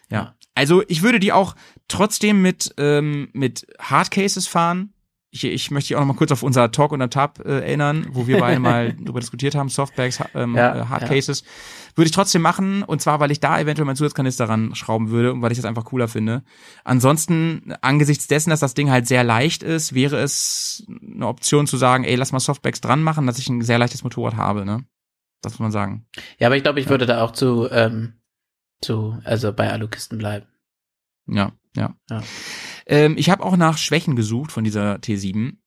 Ja. 0.10 0.18
Ja. 0.18 0.36
Also 0.56 0.84
ich 0.88 1.04
würde 1.04 1.20
die 1.20 1.34
auch 1.34 1.56
trotzdem 1.88 2.42
mit, 2.42 2.74
ähm, 2.78 3.30
mit 3.34 3.68
Hardcases 3.80 4.48
fahren. 4.48 4.94
Ich, 5.30 5.44
ich 5.44 5.72
möchte 5.72 5.90
dich 5.90 5.96
auch 5.96 6.00
noch 6.00 6.08
mal 6.08 6.16
kurz 6.16 6.32
auf 6.32 6.42
unser 6.42 6.72
Talk 6.72 6.94
und 6.94 7.08
Tab 7.12 7.40
äh, 7.46 7.60
erinnern, 7.60 8.08
wo 8.12 8.26
wir 8.26 8.40
beide 8.40 8.60
mal 8.60 8.94
drüber 9.00 9.20
diskutiert 9.20 9.56
haben, 9.56 9.70
Softbags, 9.70 10.20
ähm, 10.34 10.56
Ja, 10.56 10.76
äh, 10.76 10.86
Hardcases. 10.86 11.44
Würde 11.96 12.08
ich 12.08 12.14
trotzdem 12.14 12.42
machen, 12.42 12.82
und 12.82 13.02
zwar, 13.02 13.20
weil 13.20 13.30
ich 13.30 13.40
da 13.40 13.60
eventuell 13.60 13.86
meinen 13.86 13.98
Zusatzkanister 13.98 14.48
ran 14.48 14.74
schrauben 14.74 15.10
würde 15.10 15.34
und 15.34 15.42
weil 15.42 15.52
ich 15.52 15.58
das 15.58 15.66
einfach 15.66 15.86
cooler 15.86 16.08
finde. 16.08 16.44
Ansonsten, 16.86 17.74
angesichts 17.82 18.28
dessen, 18.28 18.50
dass 18.50 18.62
das 18.62 18.74
Ding 18.74 18.90
halt 18.90 19.06
sehr 19.06 19.24
leicht 19.24 19.64
ist, 19.64 19.94
wäre 19.94 20.18
es 20.18 20.88
eine 20.88 21.28
Option 21.28 21.68
zu 21.68 21.78
sagen, 21.78 22.04
ey, 22.04 22.16
lass 22.16 22.32
mal 22.32 22.40
Softbacks 22.40 22.82
dran 22.82 23.04
machen, 23.04 23.28
dass 23.28 23.38
ich 23.38 23.50
ein 23.50 23.62
sehr 23.62 23.78
leichtes 23.80 24.04
Motorrad 24.04 24.38
habe, 24.38 24.66
ne? 24.66 24.86
Das 25.42 25.54
muss 25.54 25.60
man 25.60 25.72
sagen. 25.72 26.08
Ja, 26.40 26.48
aber 26.48 26.58
ich 26.58 26.64
glaube, 26.64 26.80
ich 26.80 26.90
würde 26.90 27.06
da 27.06 27.22
auch 27.22 27.32
zu, 27.32 27.68
ähm, 27.70 28.14
zu, 28.82 29.18
also 29.24 29.54
bei 29.54 29.72
Alukisten 29.72 30.18
bleiben. 30.18 30.46
Ja, 31.28 31.52
ja. 31.76 31.96
Ja. 32.10 32.22
Ähm, 32.86 33.16
ich 33.18 33.30
habe 33.30 33.44
auch 33.44 33.58
nach 33.58 33.78
Schwächen 33.78 34.16
gesucht 34.16 34.52
von 34.52 34.64
dieser 34.64 34.96
T7. 34.96 35.58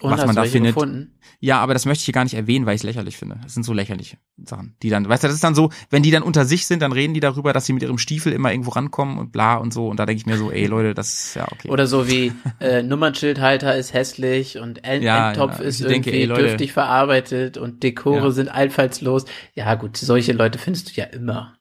Und 0.00 0.10
was 0.10 0.20
hast 0.20 0.26
man 0.26 0.34
da 0.34 0.44
findet. 0.44 0.74
gefunden? 0.74 1.20
Ja, 1.38 1.60
aber 1.60 1.74
das 1.74 1.86
möchte 1.86 2.00
ich 2.00 2.06
hier 2.06 2.14
gar 2.14 2.24
nicht 2.24 2.34
erwähnen, 2.34 2.66
weil 2.66 2.74
ich 2.74 2.80
es 2.80 2.84
lächerlich 2.84 3.16
finde. 3.16 3.38
Das 3.44 3.54
sind 3.54 3.62
so 3.62 3.72
lächerliche 3.72 4.16
Sachen, 4.36 4.74
die 4.82 4.90
dann, 4.90 5.08
weißt 5.08 5.22
du, 5.22 5.28
das 5.28 5.34
ist 5.36 5.44
dann 5.44 5.54
so, 5.54 5.70
wenn 5.90 6.02
die 6.02 6.10
dann 6.10 6.24
unter 6.24 6.44
sich 6.44 6.66
sind, 6.66 6.82
dann 6.82 6.90
reden 6.90 7.14
die 7.14 7.20
darüber, 7.20 7.52
dass 7.52 7.66
sie 7.66 7.72
mit 7.72 7.84
ihrem 7.84 7.98
Stiefel 7.98 8.32
immer 8.32 8.50
irgendwo 8.50 8.70
rankommen 8.70 9.18
und 9.18 9.30
bla 9.30 9.56
und 9.56 9.72
so. 9.72 9.86
Und 9.86 9.98
da 10.00 10.06
denke 10.06 10.18
ich 10.18 10.26
mir 10.26 10.38
so, 10.38 10.50
ey 10.50 10.66
Leute, 10.66 10.94
das 10.94 11.12
ist 11.12 11.34
ja 11.36 11.46
okay. 11.52 11.68
Oder 11.70 11.86
so 11.86 12.08
wie 12.08 12.32
äh, 12.58 12.82
Nummernschildhalter 12.82 13.76
ist 13.76 13.92
hässlich 13.92 14.58
und 14.58 14.82
End 14.82 15.04
Ja, 15.04 15.28
Endtopf 15.28 15.60
ja. 15.60 15.64
ist 15.64 15.80
Ich 15.80 15.86
denke, 15.86 16.10
irgendwie 16.10 16.32
ey, 16.32 16.38
dürftig 16.40 16.72
verarbeitet 16.72 17.56
und 17.56 17.84
Dekore 17.84 18.24
Ja. 18.24 18.30
sind 18.32 18.48
einfallslos. 18.48 19.24
Ja 19.54 19.72
gut, 19.76 19.96
solche 19.96 20.32
Leute 20.32 20.58
findest 20.58 20.88
du 20.96 21.00
ja 21.00 21.06
immer. 21.06 21.54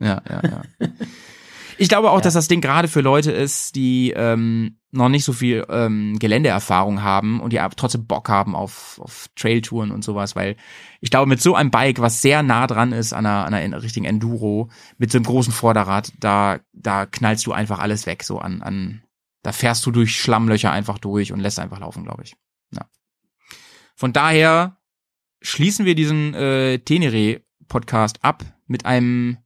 Ja, 0.00 0.22
ja, 0.28 0.42
ja. 0.42 0.62
Ich 1.78 1.88
glaube 1.88 2.10
auch, 2.10 2.16
Ja. 2.18 2.20
dass 2.24 2.34
das 2.34 2.46
Ding 2.46 2.60
gerade 2.60 2.88
für 2.88 3.00
Leute 3.00 3.32
ist, 3.32 3.74
die 3.74 4.12
ähm, 4.14 4.76
noch 4.90 5.08
nicht 5.08 5.24
so 5.24 5.32
viel 5.32 5.64
ähm, 5.70 6.18
Geländeerfahrung 6.18 7.02
haben 7.02 7.40
und 7.40 7.54
die 7.54 7.60
trotzdem 7.74 8.06
Bock 8.06 8.28
haben 8.28 8.54
auf, 8.54 9.00
auf 9.02 9.28
Trailtouren 9.34 9.90
und 9.90 10.04
sowas, 10.04 10.36
weil 10.36 10.56
ich 11.00 11.10
glaube, 11.10 11.26
mit 11.26 11.40
so 11.40 11.54
einem 11.54 11.70
Bike, 11.70 11.98
was 11.98 12.20
sehr 12.20 12.42
nah 12.42 12.66
dran 12.66 12.92
ist 12.92 13.14
an 13.14 13.24
einer, 13.24 13.46
an 13.46 13.54
einer 13.54 13.82
richtigen 13.82 14.04
Enduro, 14.04 14.68
mit 14.98 15.10
so 15.10 15.16
einem 15.16 15.24
großen 15.24 15.54
Vorderrad, 15.54 16.12
da, 16.20 16.58
da 16.74 17.06
knallst 17.06 17.46
du 17.46 17.52
einfach 17.52 17.78
alles 17.78 18.04
weg, 18.04 18.24
so 18.24 18.38
an, 18.40 18.60
an, 18.60 19.02
da 19.42 19.52
fährst 19.52 19.86
du 19.86 19.90
durch 19.90 20.20
Schlammlöcher 20.20 20.70
einfach 20.70 20.98
durch 20.98 21.32
und 21.32 21.40
lässt 21.40 21.58
einfach 21.58 21.80
laufen, 21.80 22.04
glaube 22.04 22.24
ich. 22.24 22.36
Ja. 22.74 22.82
Von 23.96 24.12
daher 24.12 24.76
schließen 25.40 25.86
wir 25.86 25.94
diesen 25.94 26.34
äh, 26.34 26.78
Tenere-Podcast 26.80 28.22
ab 28.22 28.44
mit 28.66 28.84
einem 28.84 29.38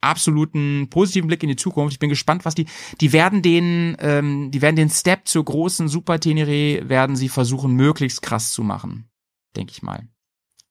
absoluten 0.00 0.88
positiven 0.90 1.28
Blick 1.28 1.42
in 1.42 1.48
die 1.50 1.56
Zukunft. 1.56 1.92
Ich 1.92 1.98
bin 1.98 2.08
gespannt, 2.08 2.44
was 2.44 2.54
die, 2.54 2.66
die 3.00 3.12
werden 3.12 3.42
den, 3.42 3.96
ähm, 4.00 4.50
die 4.50 4.62
werden 4.62 4.76
den 4.76 4.90
Step 4.90 5.28
zur 5.28 5.44
großen 5.44 5.88
Super 5.88 6.18
Tenere 6.20 6.88
werden 6.88 7.16
sie 7.16 7.28
versuchen, 7.28 7.72
möglichst 7.74 8.22
krass 8.22 8.52
zu 8.52 8.62
machen, 8.62 9.08
denke 9.56 9.72
ich 9.72 9.82
mal. 9.82 10.08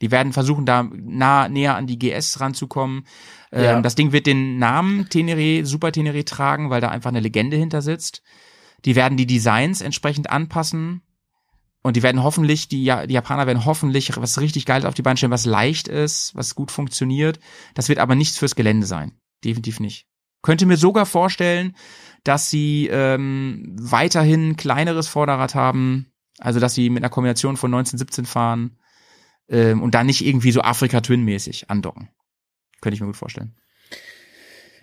Die 0.01 0.11
werden 0.11 0.31
versuchen, 0.31 0.65
da 0.65 0.83
nah, 0.83 1.49
näher 1.49 1.75
an 1.75 1.85
die 1.85 1.99
GS 1.99 2.39
ranzukommen. 2.39 3.05
Ähm, 3.51 3.63
Ja. 3.63 3.81
Das 3.81 3.95
Ding 3.95 4.13
wird 4.13 4.27
den 4.27 4.57
Namen 4.57 5.09
Tenere, 5.09 5.65
Super 5.65 5.91
Tenere 5.91 6.23
tragen, 6.23 6.69
weil 6.69 6.79
da 6.81 6.87
einfach 6.89 7.09
eine 7.09 7.19
Legende 7.19 7.57
hinter 7.57 7.81
sitzt. 7.81 8.21
Die 8.85 8.95
werden 8.95 9.17
die 9.17 9.27
Designs 9.27 9.81
entsprechend 9.81 10.29
anpassen. 10.29 11.01
Und 11.81 11.95
die 11.95 12.03
werden 12.03 12.23
hoffentlich, 12.23 12.67
die, 12.69 12.83
Ja- 12.83 13.07
die 13.07 13.13
Japaner 13.13 13.45
werden 13.47 13.63
hoffentlich 13.65 14.11
was 14.15 14.39
richtig 14.39 14.65
Geiles 14.65 14.85
auf 14.85 14.93
die 14.93 15.01
Beine 15.01 15.17
stellen, 15.17 15.31
was 15.31 15.45
leicht 15.45 15.87
ist, 15.89 16.33
was 16.35 16.55
gut 16.55 16.71
funktioniert. 16.71 17.39
Das 17.73 17.87
wird 17.89 17.99
aber 17.99 18.15
nichts 18.15 18.37
fürs 18.37 18.55
Gelände 18.55 18.85
sein. 18.85 19.13
Definitiv 19.43 19.79
nicht. 19.79 20.07
Könnte 20.41 20.65
mir 20.65 20.77
sogar 20.77 21.05
vorstellen, 21.05 21.75
dass 22.23 22.49
sie 22.49 22.87
ähm, 22.91 23.75
weiterhin 23.79 24.49
ein 24.49 24.57
kleineres 24.57 25.07
Vorderrad 25.07 25.55
haben, 25.55 26.11
also 26.37 26.59
dass 26.59 26.75
sie 26.75 26.89
mit 26.89 27.03
einer 27.03 27.09
Kombination 27.09 27.57
von 27.57 27.73
1917 27.73 28.25
fahren 28.25 28.77
ähm, 29.49 29.81
und 29.81 29.95
dann 29.95 30.05
nicht 30.05 30.25
irgendwie 30.25 30.51
so 30.51 30.61
Afrika-Twin-mäßig 30.61 31.69
andocken. 31.69 32.09
Könnte 32.81 32.95
ich 32.95 33.01
mir 33.01 33.07
gut 33.07 33.17
vorstellen. 33.17 33.55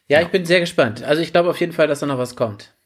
Ja, 0.09 0.21
ich 0.21 0.29
bin 0.29 0.45
sehr 0.45 0.61
gespannt. 0.61 1.03
Also 1.03 1.23
ich 1.23 1.33
glaube 1.33 1.51
auf 1.51 1.59
jeden 1.59 1.73
Fall, 1.73 1.89
dass 1.89 2.01
da 2.01 2.07
noch 2.07 2.19
was 2.19 2.37
kommt. 2.37 2.77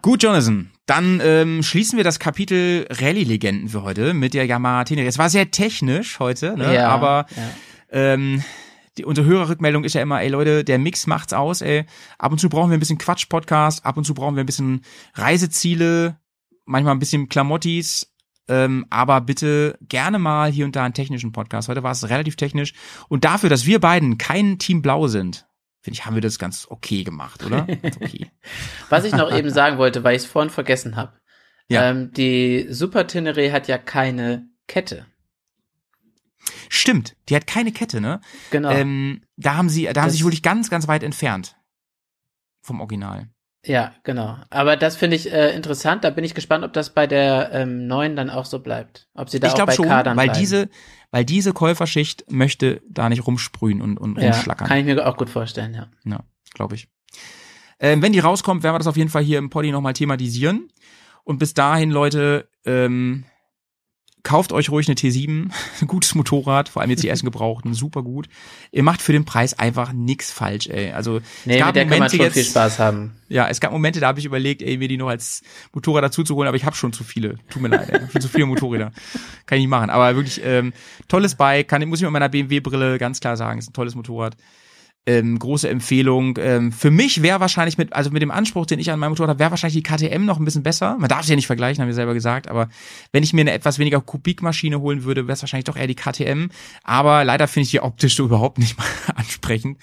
Gut, 0.00 0.22
Jonathan. 0.22 0.70
Dann 0.86 1.20
ähm, 1.22 1.62
schließen 1.62 1.96
wir 1.96 2.04
das 2.04 2.18
Kapitel 2.18 2.86
Rallye-Legenden 2.90 3.68
für 3.68 3.82
heute 3.82 4.14
mit 4.14 4.34
der 4.34 4.46
Yamaha 4.46 4.84
Tenere. 4.84 5.06
Es 5.06 5.18
war 5.18 5.30
sehr 5.30 5.50
technisch 5.50 6.18
heute, 6.18 6.56
ne? 6.56 6.74
Ja, 6.74 6.88
aber 6.88 7.26
ja. 7.36 7.50
ähm, 7.90 8.42
die, 8.98 9.04
unsere 9.04 9.26
Hörerrückmeldung 9.26 9.84
ist 9.84 9.94
ja 9.94 10.02
immer, 10.02 10.20
ey 10.20 10.28
Leute, 10.28 10.64
der 10.64 10.78
Mix 10.78 11.06
macht's 11.06 11.32
aus, 11.32 11.60
ey. 11.62 11.86
Ab 12.18 12.32
und 12.32 12.38
zu 12.38 12.48
brauchen 12.48 12.70
wir 12.70 12.76
ein 12.76 12.80
bisschen 12.80 12.98
Quatsch-Podcast, 12.98 13.86
ab 13.86 13.96
und 13.96 14.04
zu 14.04 14.14
brauchen 14.14 14.36
wir 14.36 14.42
ein 14.42 14.46
bisschen 14.46 14.82
Reiseziele, 15.14 16.18
manchmal 16.64 16.94
ein 16.94 16.98
bisschen 16.98 17.28
Klamottis, 17.28 18.12
ähm, 18.48 18.86
aber 18.90 19.20
bitte 19.20 19.78
gerne 19.80 20.18
mal 20.18 20.50
hier 20.50 20.64
und 20.64 20.76
da 20.76 20.84
einen 20.84 20.94
technischen 20.94 21.32
Podcast. 21.32 21.68
Heute 21.68 21.82
war 21.82 21.92
es 21.92 22.08
relativ 22.08 22.36
technisch. 22.36 22.74
Und 23.08 23.24
dafür, 23.24 23.48
dass 23.48 23.66
wir 23.66 23.80
beiden 23.80 24.18
kein 24.18 24.58
Team 24.58 24.82
Blau 24.82 25.06
sind, 25.06 25.46
finde 25.80 25.98
ich, 25.98 26.06
haben 26.06 26.14
wir 26.14 26.22
das 26.22 26.38
ganz 26.38 26.66
okay 26.68 27.04
gemacht, 27.04 27.44
oder? 27.44 27.66
Okay. 27.82 28.30
Was 28.88 29.04
ich 29.04 29.12
noch 29.12 29.32
eben 29.32 29.50
sagen 29.50 29.78
wollte, 29.78 30.04
weil 30.04 30.16
ich 30.16 30.22
es 30.22 30.28
vorhin 30.28 30.50
vergessen 30.50 30.96
habe. 30.96 31.12
Ja. 31.68 31.90
Ähm, 31.90 32.12
die 32.12 32.66
Super 32.68 33.06
Tenere 33.06 33.52
hat 33.52 33.68
ja 33.68 33.78
keine 33.78 34.48
Kette. 34.66 35.06
Stimmt, 36.74 37.16
die 37.28 37.36
hat 37.36 37.46
keine 37.46 37.70
Kette, 37.70 38.00
ne? 38.00 38.22
Genau. 38.50 38.70
Ähm, 38.70 39.20
da 39.36 39.56
haben 39.56 39.68
sie, 39.68 39.84
da 39.92 40.00
haben 40.00 40.08
sie 40.08 40.16
sich 40.16 40.24
wirklich 40.24 40.42
ganz, 40.42 40.70
ganz 40.70 40.88
weit 40.88 41.02
entfernt 41.02 41.54
vom 42.62 42.80
Original. 42.80 43.28
Ja, 43.66 43.92
genau. 44.04 44.38
Aber 44.48 44.78
das 44.78 44.96
finde 44.96 45.16
ich 45.16 45.30
äh, 45.30 45.54
interessant. 45.54 46.02
Da 46.02 46.08
bin 46.08 46.24
ich 46.24 46.34
gespannt, 46.34 46.64
ob 46.64 46.72
das 46.72 46.94
bei 46.94 47.06
der 47.06 47.50
ähm, 47.52 47.86
neuen 47.86 48.16
dann 48.16 48.30
auch 48.30 48.46
so 48.46 48.60
bleibt. 48.60 49.06
Ob 49.12 49.28
sie 49.28 49.38
da 49.38 49.48
ich 49.48 49.52
auch 49.52 49.56
glaube 49.56 49.72
bei 49.72 49.76
schon, 49.76 49.86
Kadern 49.86 50.16
weil 50.16 50.28
bleiben. 50.28 50.40
diese, 50.40 50.70
weil 51.10 51.26
diese 51.26 51.52
Käuferschicht 51.52 52.24
möchte 52.30 52.80
da 52.88 53.10
nicht 53.10 53.26
rumsprühen 53.26 53.82
und, 53.82 53.98
und 53.98 54.18
ja, 54.18 54.30
rumschlackern. 54.30 54.66
kann 54.66 54.78
ich 54.78 54.86
mir 54.86 55.06
auch 55.06 55.18
gut 55.18 55.28
vorstellen, 55.28 55.74
ja. 55.74 55.88
Ja, 56.04 56.20
glaube 56.54 56.76
ich. 56.76 56.88
Ähm, 57.80 58.00
wenn 58.00 58.14
die 58.14 58.20
rauskommt, 58.20 58.62
werden 58.62 58.74
wir 58.74 58.78
das 58.78 58.86
auf 58.86 58.96
jeden 58.96 59.10
Fall 59.10 59.22
hier 59.22 59.36
im 59.36 59.50
Poddy 59.50 59.72
nochmal 59.72 59.92
thematisieren. 59.92 60.70
Und 61.22 61.38
bis 61.38 61.52
dahin, 61.52 61.90
Leute, 61.90 62.48
ähm, 62.64 63.24
kauft 64.22 64.52
euch 64.52 64.70
ruhig 64.70 64.88
eine 64.88 64.94
T7, 64.94 65.50
ein 65.80 65.86
gutes 65.86 66.14
Motorrad, 66.14 66.68
vor 66.68 66.82
allem 66.82 66.90
jetzt 66.90 67.02
die 67.02 67.08
ersten 67.08 67.26
gebrauchten, 67.26 67.74
super 67.74 68.02
gut. 68.02 68.28
Ihr 68.70 68.82
macht 68.82 69.02
für 69.02 69.12
den 69.12 69.24
Preis 69.24 69.58
einfach 69.58 69.92
nix 69.92 70.30
falsch, 70.30 70.68
ey. 70.68 70.92
Also 70.92 71.20
Nee, 71.44 71.54
es 71.54 71.58
gab 71.58 71.68
mit 71.68 71.76
der 71.76 71.82
kann 71.84 71.90
man 71.90 71.98
Momente 71.98 72.16
schon 72.16 72.24
jetzt, 72.26 72.34
viel 72.34 72.44
Spaß 72.44 72.78
haben. 72.78 73.12
Ja, 73.28 73.48
es 73.48 73.60
gab 73.60 73.72
Momente, 73.72 74.00
da 74.00 74.08
habe 74.08 74.18
ich 74.18 74.24
überlegt, 74.24 74.62
ey, 74.62 74.76
mir 74.76 74.88
die 74.88 74.96
noch 74.96 75.08
als 75.08 75.42
Motorrad 75.72 76.04
dazu 76.04 76.22
zu 76.22 76.34
holen, 76.34 76.48
aber 76.48 76.56
ich 76.56 76.64
habe 76.64 76.76
schon 76.76 76.92
zu 76.92 77.04
viele. 77.04 77.38
Tut 77.50 77.62
mir 77.62 77.68
leid, 77.68 77.90
ey. 77.90 78.00
schon 78.10 78.20
zu 78.20 78.28
viele 78.28 78.46
Motorräder. 78.46 78.92
Kann 79.46 79.58
ich 79.58 79.62
nicht 79.62 79.70
machen. 79.70 79.90
Aber 79.90 80.14
wirklich 80.14 80.40
ähm, 80.44 80.72
tolles 81.08 81.34
Bike, 81.34 81.68
kann, 81.68 81.86
muss 81.88 82.00
ich 82.00 82.04
mit 82.04 82.12
meiner 82.12 82.28
BMW-Brille 82.28 82.98
ganz 82.98 83.20
klar 83.20 83.36
sagen, 83.36 83.58
ist 83.58 83.70
ein 83.70 83.72
tolles 83.72 83.94
Motorrad. 83.94 84.36
Ähm, 85.04 85.36
große 85.36 85.68
Empfehlung. 85.68 86.38
Ähm, 86.40 86.70
für 86.70 86.92
mich 86.92 87.22
wäre 87.22 87.40
wahrscheinlich 87.40 87.76
mit, 87.76 87.92
also 87.92 88.10
mit 88.10 88.22
dem 88.22 88.30
Anspruch, 88.30 88.66
den 88.66 88.78
ich 88.78 88.90
an 88.90 89.00
meinem 89.00 89.10
Motorrad 89.10 89.30
habe, 89.30 89.38
wäre 89.40 89.50
wahrscheinlich 89.50 89.82
die 89.82 89.82
KTM 89.82 90.24
noch 90.24 90.38
ein 90.38 90.44
bisschen 90.44 90.62
besser. 90.62 90.96
Man 90.96 91.08
darf 91.08 91.24
sie 91.24 91.30
ja 91.32 91.36
nicht 91.36 91.48
vergleichen, 91.48 91.82
haben 91.82 91.88
wir 91.88 91.94
selber 91.94 92.14
gesagt, 92.14 92.46
aber 92.46 92.68
wenn 93.10 93.24
ich 93.24 93.32
mir 93.32 93.40
eine 93.40 93.50
etwas 93.50 93.80
weniger 93.80 94.00
Kubikmaschine 94.00 94.80
holen 94.80 95.02
würde, 95.02 95.26
wäre 95.26 95.32
es 95.32 95.42
wahrscheinlich 95.42 95.64
doch 95.64 95.76
eher 95.76 95.88
die 95.88 95.96
KTM. 95.96 96.50
Aber 96.84 97.24
leider 97.24 97.48
finde 97.48 97.64
ich 97.64 97.70
die 97.72 97.80
optisch 97.80 98.14
so 98.14 98.24
überhaupt 98.26 98.58
nicht 98.58 98.78
mal 98.78 98.86
ansprechend. 99.16 99.78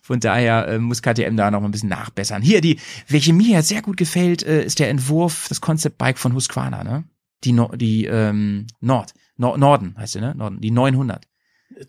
Von 0.00 0.20
daher 0.20 0.66
äh, 0.68 0.78
muss 0.78 1.02
KTM 1.02 1.36
da 1.36 1.50
noch 1.50 1.62
ein 1.62 1.70
bisschen 1.70 1.90
nachbessern. 1.90 2.40
Hier, 2.40 2.62
die, 2.62 2.78
welche 3.08 3.34
mir 3.34 3.62
sehr 3.62 3.82
gut 3.82 3.98
gefällt, 3.98 4.42
äh, 4.42 4.64
ist 4.64 4.78
der 4.78 4.88
Entwurf, 4.88 5.46
das 5.48 5.60
Concept 5.60 5.98
Bike 5.98 6.18
von 6.18 6.32
Husqvarna, 6.34 6.82
ne? 6.82 7.04
Die, 7.44 7.52
no 7.52 7.72
die 7.74 8.06
ähm, 8.06 8.68
Nord, 8.80 9.12
Nor 9.36 9.58
Norden 9.58 9.96
heißt 9.98 10.12
sie, 10.12 10.20
ne? 10.20 10.34
Norden, 10.36 10.60
die 10.60 10.70
900. 10.70 11.26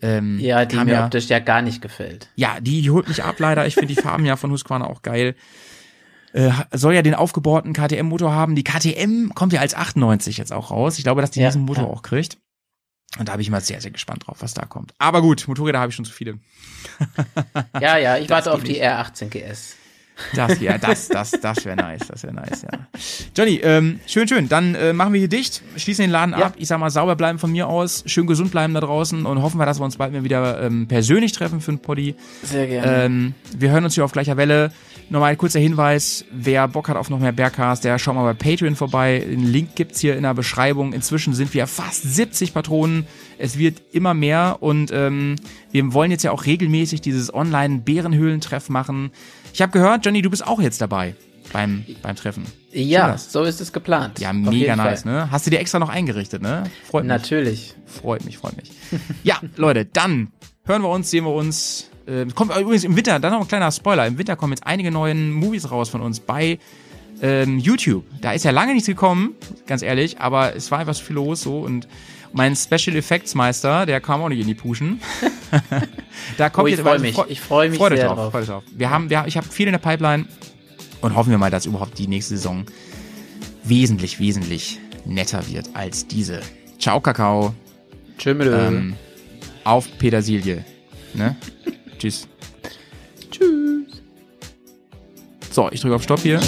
Ähm, 0.02 0.38
Ja, 0.38 0.64
die 0.64 0.76
mir 0.76 0.92
ja, 0.92 1.04
optisch 1.04 1.28
ja 1.28 1.38
gar 1.38 1.62
nicht 1.62 1.80
gefällt. 1.82 2.28
ja, 2.36 2.60
die, 2.60 2.82
die 2.82 2.90
holt 2.90 3.08
mich 3.08 3.22
ab 3.24 3.38
leider. 3.38 3.66
Ich 3.66 3.74
finde 3.74 3.94
die 3.94 4.00
Farben 4.00 4.24
ja 4.24 4.36
von 4.36 4.50
Husqvarna 4.50 4.86
auch 4.86 5.02
geil. 5.02 5.34
Äh, 6.32 6.50
soll 6.72 6.94
ja 6.94 7.02
den 7.02 7.14
aufgebohrten 7.14 7.72
KTM-Motor 7.72 8.32
haben. 8.34 8.56
Die 8.56 8.64
KTM 8.64 9.30
kommt 9.34 9.52
ja 9.52 9.60
als 9.60 9.74
98 9.74 10.36
jetzt 10.36 10.52
auch 10.52 10.70
raus. 10.72 10.98
Ich 10.98 11.04
glaube, 11.04 11.20
dass 11.20 11.30
die 11.30 11.40
Ja, 11.40 11.48
diesen 11.48 11.62
Motor 11.62 11.84
ja. 11.84 11.90
auch 11.90 12.02
kriegt. 12.02 12.38
Und 13.18 13.28
da 13.28 13.32
bin 13.34 13.42
ich 13.42 13.50
mal 13.50 13.60
sehr, 13.60 13.80
sehr 13.80 13.92
gespannt 13.92 14.26
drauf, 14.26 14.38
was 14.40 14.54
da 14.54 14.64
kommt. 14.64 14.92
Aber 14.98 15.22
gut, 15.22 15.46
Motorräder 15.46 15.78
habe 15.78 15.90
ich 15.90 15.94
schon 15.94 16.04
zu 16.04 16.12
viele. 16.12 16.40
Ja, 17.80 17.96
ja, 17.96 18.16
ich 18.16 18.26
Das 18.26 18.46
warte 18.46 18.52
auf 18.52 18.64
die 18.64 18.82
R18 18.82 19.28
GS. 19.28 19.76
Das, 20.36 20.60
ja, 20.60 20.78
das, 20.78 21.08
das, 21.08 21.32
das 21.32 21.64
wäre 21.64 21.76
nice, 21.76 22.06
das 22.06 22.22
wäre 22.22 22.34
nice, 22.34 22.62
ja. 22.62 22.78
Johnny, 23.36 23.60
ähm, 23.64 23.98
schön, 24.06 24.28
schön. 24.28 24.48
Dann 24.48 24.74
äh, 24.76 24.92
machen 24.92 25.12
wir 25.12 25.18
hier 25.18 25.28
dicht, 25.28 25.62
schließen 25.76 26.04
den 26.04 26.10
Laden 26.12 26.32
Ja. 26.38 26.46
ab. 26.46 26.54
Ich 26.56 26.68
sag 26.68 26.78
mal, 26.78 26.90
sauber 26.90 27.16
bleiben 27.16 27.38
von 27.40 27.50
mir 27.50 27.66
aus, 27.68 28.04
schön 28.06 28.26
gesund 28.26 28.52
bleiben 28.52 28.74
da 28.74 28.80
draußen 28.80 29.26
und 29.26 29.42
hoffen 29.42 29.58
wir, 29.58 29.66
dass 29.66 29.80
wir 29.80 29.84
uns 29.84 29.96
bald 29.96 30.12
mal 30.12 30.22
wieder 30.22 30.62
ähm, 30.62 30.86
persönlich 30.86 31.32
treffen 31.32 31.60
für 31.60 31.72
ein 31.72 31.80
Poddy. 31.80 32.14
Sehr 32.44 32.66
gerne. 32.68 33.04
Ähm, 33.04 33.34
wir 33.56 33.70
hören 33.70 33.84
uns 33.84 33.94
hier 33.94 34.04
auf 34.04 34.12
gleicher 34.12 34.36
Welle. 34.36 34.72
Nochmal 35.10 35.32
ein 35.32 35.38
kurzer 35.38 35.60
Hinweis, 35.60 36.24
wer 36.32 36.66
Bock 36.66 36.88
hat 36.88 36.96
auf 36.96 37.10
noch 37.10 37.18
mehr 37.18 37.32
Bergcast, 37.32 37.84
der 37.84 37.98
schaut 37.98 38.14
mal 38.14 38.22
bei 38.24 38.32
Patreon 38.32 38.74
vorbei. 38.74 39.22
Den 39.28 39.44
Link 39.52 39.74
gibt's 39.74 40.00
hier 40.00 40.16
in 40.16 40.22
der 40.22 40.32
Beschreibung. 40.32 40.94
Inzwischen 40.94 41.34
sind 41.34 41.52
wir 41.52 41.66
fast 41.66 42.02
70 42.04 42.54
Patronen. 42.54 43.06
Es 43.36 43.58
wird 43.58 43.82
immer 43.92 44.14
mehr 44.14 44.58
und 44.60 44.90
ähm, 44.92 45.36
wir 45.72 45.92
wollen 45.92 46.10
jetzt 46.10 46.22
ja 46.22 46.30
auch 46.30 46.46
regelmäßig 46.46 47.02
dieses 47.02 47.34
Online-Bärenhöhlentreff 47.34 48.70
machen. 48.70 49.10
Ich 49.54 49.62
habe 49.62 49.70
gehört, 49.70 50.04
Johnny, 50.04 50.20
du 50.20 50.30
bist 50.30 50.44
auch 50.44 50.60
jetzt 50.60 50.80
dabei 50.80 51.14
beim, 51.52 51.84
beim 52.02 52.16
Treffen. 52.16 52.44
ja, 52.72 53.16
so 53.16 53.44
ist 53.44 53.60
es 53.60 53.72
geplant. 53.72 54.18
Ja, 54.18 54.32
mega 54.32 54.74
nice, 54.74 55.02
Fall. 55.04 55.12
ne? 55.12 55.30
Hast 55.30 55.46
du 55.46 55.50
dir 55.50 55.60
extra 55.60 55.78
noch 55.78 55.90
eingerichtet, 55.90 56.42
ne? 56.42 56.64
Freut 56.90 57.04
mich. 57.04 57.08
Natürlich. 57.08 57.74
Freut 57.86 58.24
mich, 58.24 58.38
freut 58.38 58.56
mich. 58.56 58.72
ja, 59.22 59.38
Leute, 59.56 59.84
dann 59.84 60.32
hören 60.64 60.82
wir 60.82 60.88
uns, 60.88 61.08
sehen 61.08 61.22
wir 61.24 61.32
uns. 61.32 61.88
Äh, 62.06 62.26
kommt 62.34 62.50
übrigens 62.56 62.82
im 62.82 62.96
Winter, 62.96 63.20
dann 63.20 63.32
noch 63.32 63.42
ein 63.42 63.46
kleiner 63.48 63.70
Spoiler. 63.70 64.04
Im 64.08 64.18
Winter 64.18 64.34
kommen 64.34 64.52
jetzt 64.54 64.66
einige 64.66 64.90
neue 64.90 65.14
Movies 65.14 65.70
raus 65.70 65.88
von 65.88 66.00
uns 66.00 66.18
bei 66.18 66.58
Ähm, 67.22 67.60
YouTube, 67.60 68.04
da 68.20 68.32
ist 68.32 68.44
ja 68.44 68.50
lange 68.50 68.72
nichts 68.74 68.88
gekommen, 68.88 69.34
ganz 69.68 69.82
ehrlich, 69.82 70.18
aber 70.18 70.56
es 70.56 70.72
war 70.72 70.80
einfach 70.80 70.94
so 70.94 71.04
viel 71.04 71.14
los 71.14 71.42
so 71.42 71.60
und 71.60 71.86
mein 72.32 72.56
Special 72.56 72.96
Effects 72.96 73.36
Meister, 73.36 73.86
der 73.86 74.00
kam 74.00 74.20
auch 74.20 74.28
nicht 74.28 74.40
in 74.40 74.48
die 74.48 74.54
Puschen. 74.56 75.00
da 76.38 76.50
kommt 76.50 76.64
Oh, 76.64 76.66
ich 76.68 76.72
jetzt 76.76 76.82
freu 76.82 76.90
also 76.92 77.02
mich. 77.02 77.14
freu- 77.14 77.24
Ich 77.28 77.40
freu 77.40 77.68
mich 77.68 77.78
freut 77.78 77.92
euch 77.92 77.98
sehr 77.98 78.08
drauf, 78.08 78.16
drauf. 78.16 78.30
freut 78.32 78.42
euch 78.42 78.48
drauf. 78.48 78.62
Wir 78.72 78.90
haben, 78.90 79.10
wir, 79.10 79.24
ich 79.26 79.36
habe 79.36 79.46
viel 79.48 79.66
in 79.66 79.72
der 79.72 79.78
Pipeline 79.78 80.26
und 81.00 81.14
hoffen 81.14 81.30
wir 81.30 81.38
mal, 81.38 81.50
dass 81.50 81.66
überhaupt 81.66 81.98
die 81.98 82.06
nächste 82.08 82.36
Saison 82.36 82.64
wesentlich, 83.64 84.18
wesentlich 84.20 84.80
netter 85.04 85.46
wird 85.48 85.68
als 85.74 86.06
diese. 86.06 86.40
Ciao, 86.78 87.00
Kakao. 87.00 87.54
Tschüss. 88.18 88.36
Ähm, 88.46 88.94
auf 89.64 89.86
Petersilie. 89.98 90.64
Ne? 91.14 91.36
Tschüss. 91.98 92.26
Tschüss. 93.30 94.02
So, 95.50 95.68
ich 95.70 95.80
drücke 95.80 95.94
auf 95.96 96.02
Stopp 96.02 96.20
hier. 96.20 96.40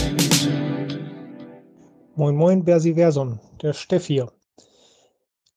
Moin 2.17 2.35
Moin 2.35 2.65
Bersiverson, 2.65 3.41
der 3.63 3.73
Steff 3.75 4.07
hier. 4.07 4.33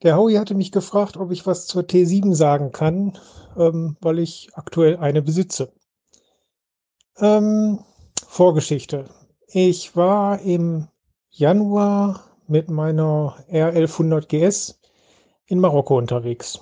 Der 0.03 0.15
Howie 0.17 0.37
hatte 0.37 0.55
mich 0.55 0.71
gefragt, 0.71 1.17
ob 1.17 1.31
ich 1.31 1.45
was 1.45 1.67
zur 1.67 1.83
T7 1.83 2.33
sagen 2.35 2.71
kann, 2.71 3.17
ähm, 3.57 3.97
weil 4.01 4.19
ich 4.19 4.49
aktuell 4.53 4.97
eine 4.97 5.21
besitze. 5.21 5.71
Ähm, 7.17 7.79
Vorgeschichte. 8.27 9.05
Ich 9.47 9.95
war 9.95 10.39
im 10.41 10.87
Januar 11.29 12.23
mit 12.47 12.69
meiner 12.69 13.35
R1100 13.51 14.27
GS 14.27 14.79
in 15.45 15.59
Marokko 15.59 15.97
unterwegs. 15.97 16.61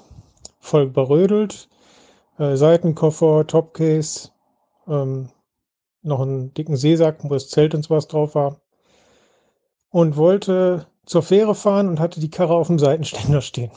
Voll 0.59 0.87
berödelt, 0.87 1.69
äh, 2.37 2.55
Seitenkoffer, 2.55 3.45
Topcase, 3.47 4.31
ähm, 4.87 5.29
noch 6.01 6.21
einen 6.21 6.53
dicken 6.53 6.77
Seesack, 6.77 7.23
wo 7.23 7.29
das 7.29 7.49
Zelt 7.49 7.75
und 7.75 7.83
sowas 7.83 8.07
drauf 8.07 8.35
war 8.35 8.61
und 9.89 10.17
wollte 10.17 10.87
zur 11.05 11.23
Fähre 11.23 11.55
fahren 11.55 11.87
und 11.87 11.99
hatte 11.99 12.19
die 12.19 12.29
Karre 12.29 12.55
auf 12.55 12.67
dem 12.67 12.79
Seitenständer 12.79 13.41
stehen. 13.41 13.71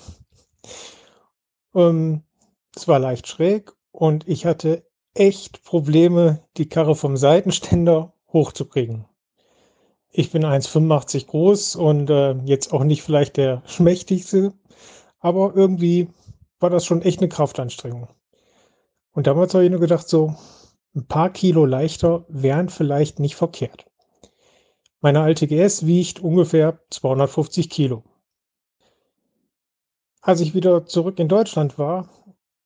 Ähm, 1.75 2.23
es 2.77 2.89
war 2.89 2.99
leicht 2.99 3.27
schräg 3.27 3.73
und 3.93 4.29
ich 4.29 4.47
hatte 4.47 4.85
echt 5.15 5.65
Probleme, 5.65 6.43
die 6.57 6.69
Karre 6.69 6.95
vom 6.95 7.17
Seitenständer 7.17 8.15
hochzukriegen. 8.33 9.07
Ich 10.13 10.31
bin 10.31 10.45
1,85 10.45 11.27
groß 11.27 11.77
und 11.77 12.11
äh, 12.11 12.33
jetzt 12.45 12.73
auch 12.73 12.85
nicht 12.85 13.03
vielleicht 13.03 13.37
der 13.37 13.63
schmächtigste, 13.67 14.53
aber 15.19 15.55
irgendwie 15.55 16.09
war 16.59 16.71
das 16.71 16.85
schon 16.85 17.03
echt 17.03 17.21
eine 17.21 17.29
Kraftanstrengung. 17.29 18.09
Und 19.13 19.27
damals 19.27 19.55
habe 19.55 19.65
ich 19.65 19.71
nur 19.71 19.81
gedacht, 19.81 20.09
so 20.09 20.35
ein 20.95 21.07
paar 21.07 21.31
Kilo 21.31 21.65
leichter 21.65 22.25
wären 22.29 22.69
vielleicht 22.69 23.19
nicht 23.19 23.37
verkehrt. 23.37 23.87
Meine 25.01 25.23
alte 25.23 25.47
GS 25.47 25.87
wiegt 25.87 26.21
ungefähr 26.21 26.81
250 26.91 27.71
Kilo. 27.71 28.05
Als 30.21 30.41
ich 30.41 30.55
wieder 30.55 30.85
zurück 30.85 31.19
in 31.19 31.29
Deutschland 31.29 31.79
war, 31.79 32.09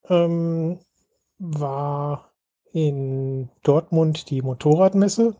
ähm, 0.09 0.79
war 1.37 2.31
in 2.71 3.49
Dortmund 3.63 4.29
die 4.29 4.41
Motorradmesse 4.41 5.35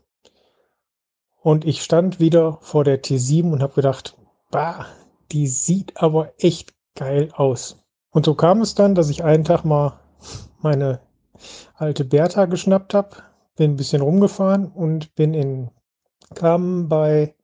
und 1.42 1.64
ich 1.64 1.82
stand 1.82 2.18
wieder 2.20 2.58
vor 2.60 2.84
der 2.84 3.02
T7 3.02 3.52
und 3.52 3.62
habe 3.62 3.74
gedacht, 3.74 4.16
bah, 4.50 4.86
die 5.32 5.46
sieht 5.46 5.96
aber 5.96 6.32
echt 6.38 6.74
geil 6.94 7.30
aus. 7.34 7.82
Und 8.10 8.26
so 8.26 8.34
kam 8.34 8.62
es 8.62 8.74
dann, 8.74 8.94
dass 8.94 9.10
ich 9.10 9.22
einen 9.22 9.44
Tag 9.44 9.64
mal 9.64 10.00
meine 10.60 11.00
alte 11.74 12.04
Bertha 12.04 12.46
geschnappt 12.46 12.94
habe, 12.94 13.16
bin 13.56 13.72
ein 13.72 13.76
bisschen 13.76 14.02
rumgefahren 14.02 14.66
und 14.72 15.14
bin 15.14 15.34
in 15.34 15.70
kam 16.34 16.88
bei 16.88 17.34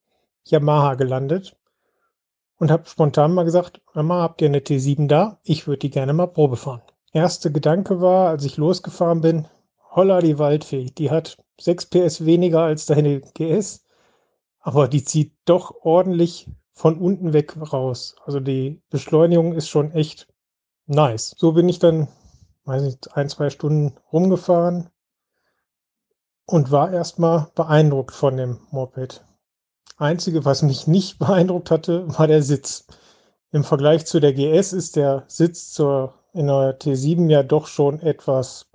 Yamaha 0.44 0.94
gelandet 0.94 1.56
und 2.58 2.70
habe 2.70 2.88
spontan 2.88 3.34
mal 3.34 3.44
gesagt, 3.44 3.80
Mama, 3.94 4.22
habt 4.22 4.42
ihr 4.42 4.48
eine 4.48 4.58
T7 4.58 5.06
da? 5.06 5.38
Ich 5.44 5.66
würde 5.66 5.80
die 5.80 5.90
gerne 5.90 6.12
mal 6.12 6.26
Probe 6.26 6.56
fahren. 6.56 6.82
Erste 7.12 7.52
Gedanke 7.52 8.00
war, 8.00 8.28
als 8.28 8.44
ich 8.44 8.56
losgefahren 8.56 9.20
bin, 9.20 9.48
holla 9.94 10.20
die 10.20 10.38
Waldfee, 10.38 10.86
die 10.86 11.10
hat 11.10 11.36
6 11.60 11.86
PS 11.86 12.24
weniger 12.24 12.60
als 12.60 12.86
deine 12.86 13.20
GS, 13.20 13.84
aber 14.60 14.88
die 14.88 15.04
zieht 15.04 15.32
doch 15.44 15.74
ordentlich 15.82 16.50
von 16.72 16.98
unten 16.98 17.32
weg 17.32 17.56
raus. 17.72 18.16
Also 18.24 18.40
die 18.40 18.82
Beschleunigung 18.90 19.52
ist 19.52 19.68
schon 19.68 19.92
echt 19.92 20.26
nice. 20.86 21.34
So 21.36 21.52
bin 21.52 21.68
ich 21.68 21.78
dann, 21.78 22.08
weiß 22.64 22.82
nicht, 22.82 23.16
ein, 23.16 23.28
zwei 23.28 23.50
Stunden 23.50 23.96
rumgefahren, 24.12 24.88
und 26.46 26.70
war 26.70 26.92
erstmal 26.92 27.48
beeindruckt 27.54 28.14
von 28.14 28.36
dem 28.36 28.60
Moped. 28.70 29.24
Einzige, 29.96 30.44
was 30.44 30.62
mich 30.62 30.86
nicht 30.86 31.18
beeindruckt 31.18 31.70
hatte, 31.70 32.06
war 32.18 32.26
der 32.26 32.42
Sitz. 32.42 32.86
Im 33.52 33.64
Vergleich 33.64 34.06
zu 34.06 34.20
der 34.20 34.32
GS 34.32 34.72
ist 34.72 34.96
der 34.96 35.24
Sitz 35.28 35.72
zur, 35.72 36.14
in 36.32 36.46
der 36.46 36.78
T7 36.78 37.28
ja 37.30 37.42
doch 37.42 37.66
schon 37.66 38.00
etwas 38.00 38.66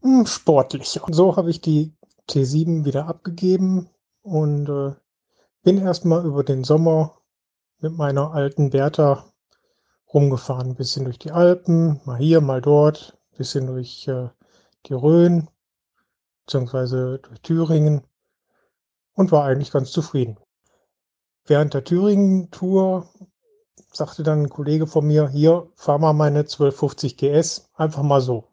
hm, 0.00 0.26
sportlicher. 0.26 1.04
Und 1.04 1.12
so 1.12 1.36
habe 1.36 1.50
ich 1.50 1.60
die 1.60 1.94
T7 2.28 2.84
wieder 2.84 3.06
abgegeben 3.06 3.90
und 4.22 4.68
äh, 4.68 4.94
bin 5.62 5.78
erstmal 5.78 6.24
über 6.24 6.44
den 6.44 6.64
Sommer 6.64 7.18
mit 7.78 7.96
meiner 7.96 8.32
alten 8.32 8.70
Bertha 8.70 9.24
rumgefahren. 10.12 10.70
Ein 10.70 10.76
bisschen 10.76 11.04
durch 11.04 11.18
die 11.18 11.32
Alpen, 11.32 12.00
mal 12.04 12.18
hier, 12.18 12.40
mal 12.40 12.60
dort, 12.60 13.18
ein 13.32 13.38
bisschen 13.38 13.66
durch 13.66 14.08
äh, 14.08 14.28
die 14.86 14.94
Rhön, 14.94 15.48
beziehungsweise 16.44 17.18
durch 17.18 17.40
Thüringen 17.40 18.02
und 19.14 19.32
war 19.32 19.44
eigentlich 19.44 19.70
ganz 19.70 19.90
zufrieden. 19.92 20.38
Während 21.46 21.74
der 21.74 21.84
Thüringen-Tour 21.84 23.08
sagte 23.96 24.22
dann 24.22 24.42
ein 24.42 24.50
Kollege 24.50 24.86
von 24.86 25.06
mir, 25.06 25.28
hier, 25.28 25.68
fahr 25.74 25.98
mal 25.98 26.12
meine 26.12 26.40
1250 26.40 27.16
GS, 27.16 27.70
einfach 27.74 28.02
mal 28.02 28.20
so. 28.20 28.44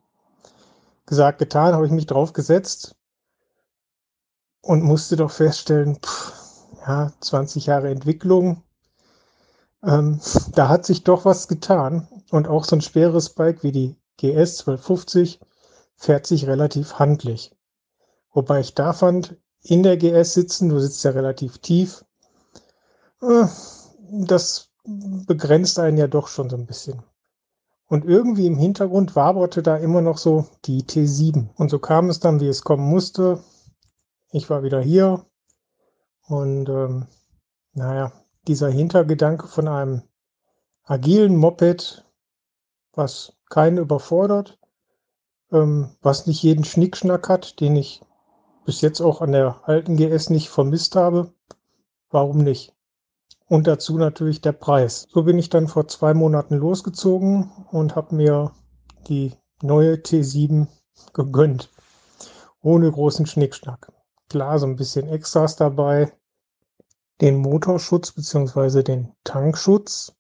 Gesagt, 1.06 1.40
getan, 1.40 1.74
habe 1.74 1.86
ich 1.86 1.92
mich 1.92 2.06
drauf 2.06 2.34
gesetzt 2.34 2.96
und 4.62 4.84
musste 4.84 5.16
doch 5.16 5.32
feststellen, 5.32 5.98
pff, 6.02 6.34
ja, 6.88 7.12
20 7.20 7.66
Jahre 7.66 7.90
Entwicklung, 7.90 8.64
ähm, 9.84 10.20
da 10.54 10.70
hat 10.70 10.86
sich 10.86 11.04
doch 11.04 11.26
was 11.26 11.48
getan 11.48 12.08
und 12.30 12.48
auch 12.48 12.64
so 12.64 12.76
ein 12.76 12.82
schweres 12.82 13.30
Bike 13.30 13.64
wie 13.64 13.72
die 13.72 13.96
GS 14.18 14.60
1250 14.60 15.40
fährt 15.96 16.28
sich 16.28 16.48
relativ 16.48 17.00
handlich. 17.00 17.56
Wobei 18.32 18.60
ich 18.60 18.76
da 18.76 18.94
fand, 18.94 19.36
in 19.64 19.84
der 19.84 19.98
GS 19.98 20.34
sitzen, 20.34 20.70
du 20.70 20.80
sitzt 20.80 21.04
ja 21.04 21.12
relativ 21.12 21.58
tief, 21.60 22.06
äh, 23.22 23.46
das 24.10 24.71
begrenzt 24.84 25.80
einen 25.80 25.98
ja 25.98 26.08
doch 26.08 26.28
schon 26.28 26.50
so 26.50 26.56
ein 26.56 26.66
bisschen. 26.66 27.04
Und 27.88 28.06
irgendwie 28.06 28.48
im 28.48 28.58
Hintergrund 28.58 29.16
waberte 29.16 29.62
da 29.62 29.76
immer 29.76 30.02
noch 30.02 30.18
so 30.18 30.48
die 30.66 30.84
T7. 30.84 31.50
Und 31.56 31.70
so 31.70 31.80
kam 31.80 32.10
es 32.10 32.20
dann, 32.20 32.40
wie 32.40 32.48
es 32.48 32.64
kommen 32.64 32.88
musste. 32.88 33.44
Ich 34.32 34.50
war 34.50 34.64
wieder 34.64 34.82
hier 34.82 35.26
und 36.28 36.70
ähm, 36.70 37.08
naja, 37.74 38.14
dieser 38.48 38.70
Hintergedanke 38.70 39.48
von 39.48 39.68
einem 39.68 40.04
agilen 40.84 41.36
Moped, 41.36 42.06
was 42.94 43.34
keinen 43.50 43.78
überfordert, 43.78 44.58
ähm, 45.52 45.90
was 46.02 46.28
nicht 46.28 46.42
jeden 46.42 46.64
Schnickschnack 46.64 47.28
hat, 47.28 47.60
den 47.60 47.76
ich 47.76 48.02
bis 48.66 48.80
jetzt 48.80 49.02
auch 49.02 49.22
an 49.22 49.34
der 49.34 49.68
alten 49.68 49.98
GS 49.98 50.30
nicht 50.30 50.50
vermisst 50.50 50.96
habe. 50.96 51.34
Warum 52.10 52.38
nicht? 52.38 52.74
Und 53.52 53.68
dazu 53.68 53.98
natürlich 53.98 54.40
der 54.40 54.54
Preis. 54.54 55.10
So 55.12 55.24
bin 55.24 55.38
ich 55.38 55.50
dann 55.50 55.68
vor 55.68 55.86
zwei 55.90 56.14
Monaten 56.14 56.56
losgezogen 56.56 57.52
und 57.70 57.98
habe 57.98 58.16
mir 58.16 58.54
die 59.10 59.34
neue 59.62 59.96
T7 59.96 60.68
gegönnt. 61.12 61.70
Ohne 62.62 62.90
großen 62.90 63.26
Schnickschnack. 63.26 63.92
Klar, 64.30 64.58
so 64.58 64.68
ein 64.68 64.78
bisschen 64.78 65.10
Extras 65.10 65.58
dabei. 65.58 66.14
Den 67.20 67.40
Motorschutz 67.40 68.14
bzw. 68.14 68.84
den 68.84 69.12
Tankschutz. 69.26 70.14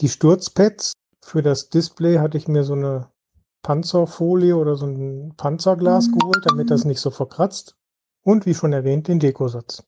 Die 0.00 0.08
Sturzpads. 0.08 0.94
Für 1.20 1.42
das 1.42 1.68
Display 1.68 2.20
hatte 2.20 2.38
ich 2.38 2.48
mir 2.48 2.64
so 2.64 2.72
eine 2.72 3.10
Panzerfolie 3.60 4.56
oder 4.56 4.76
so 4.76 4.86
ein 4.86 5.34
Panzerglas 5.36 6.08
geholt, 6.10 6.46
damit 6.46 6.70
das 6.70 6.86
nicht 6.86 7.00
so 7.00 7.10
verkratzt. 7.10 7.76
Und 8.22 8.46
wie 8.46 8.54
schon 8.54 8.72
erwähnt, 8.72 9.08
den 9.08 9.20
Dekosatz. 9.20 9.82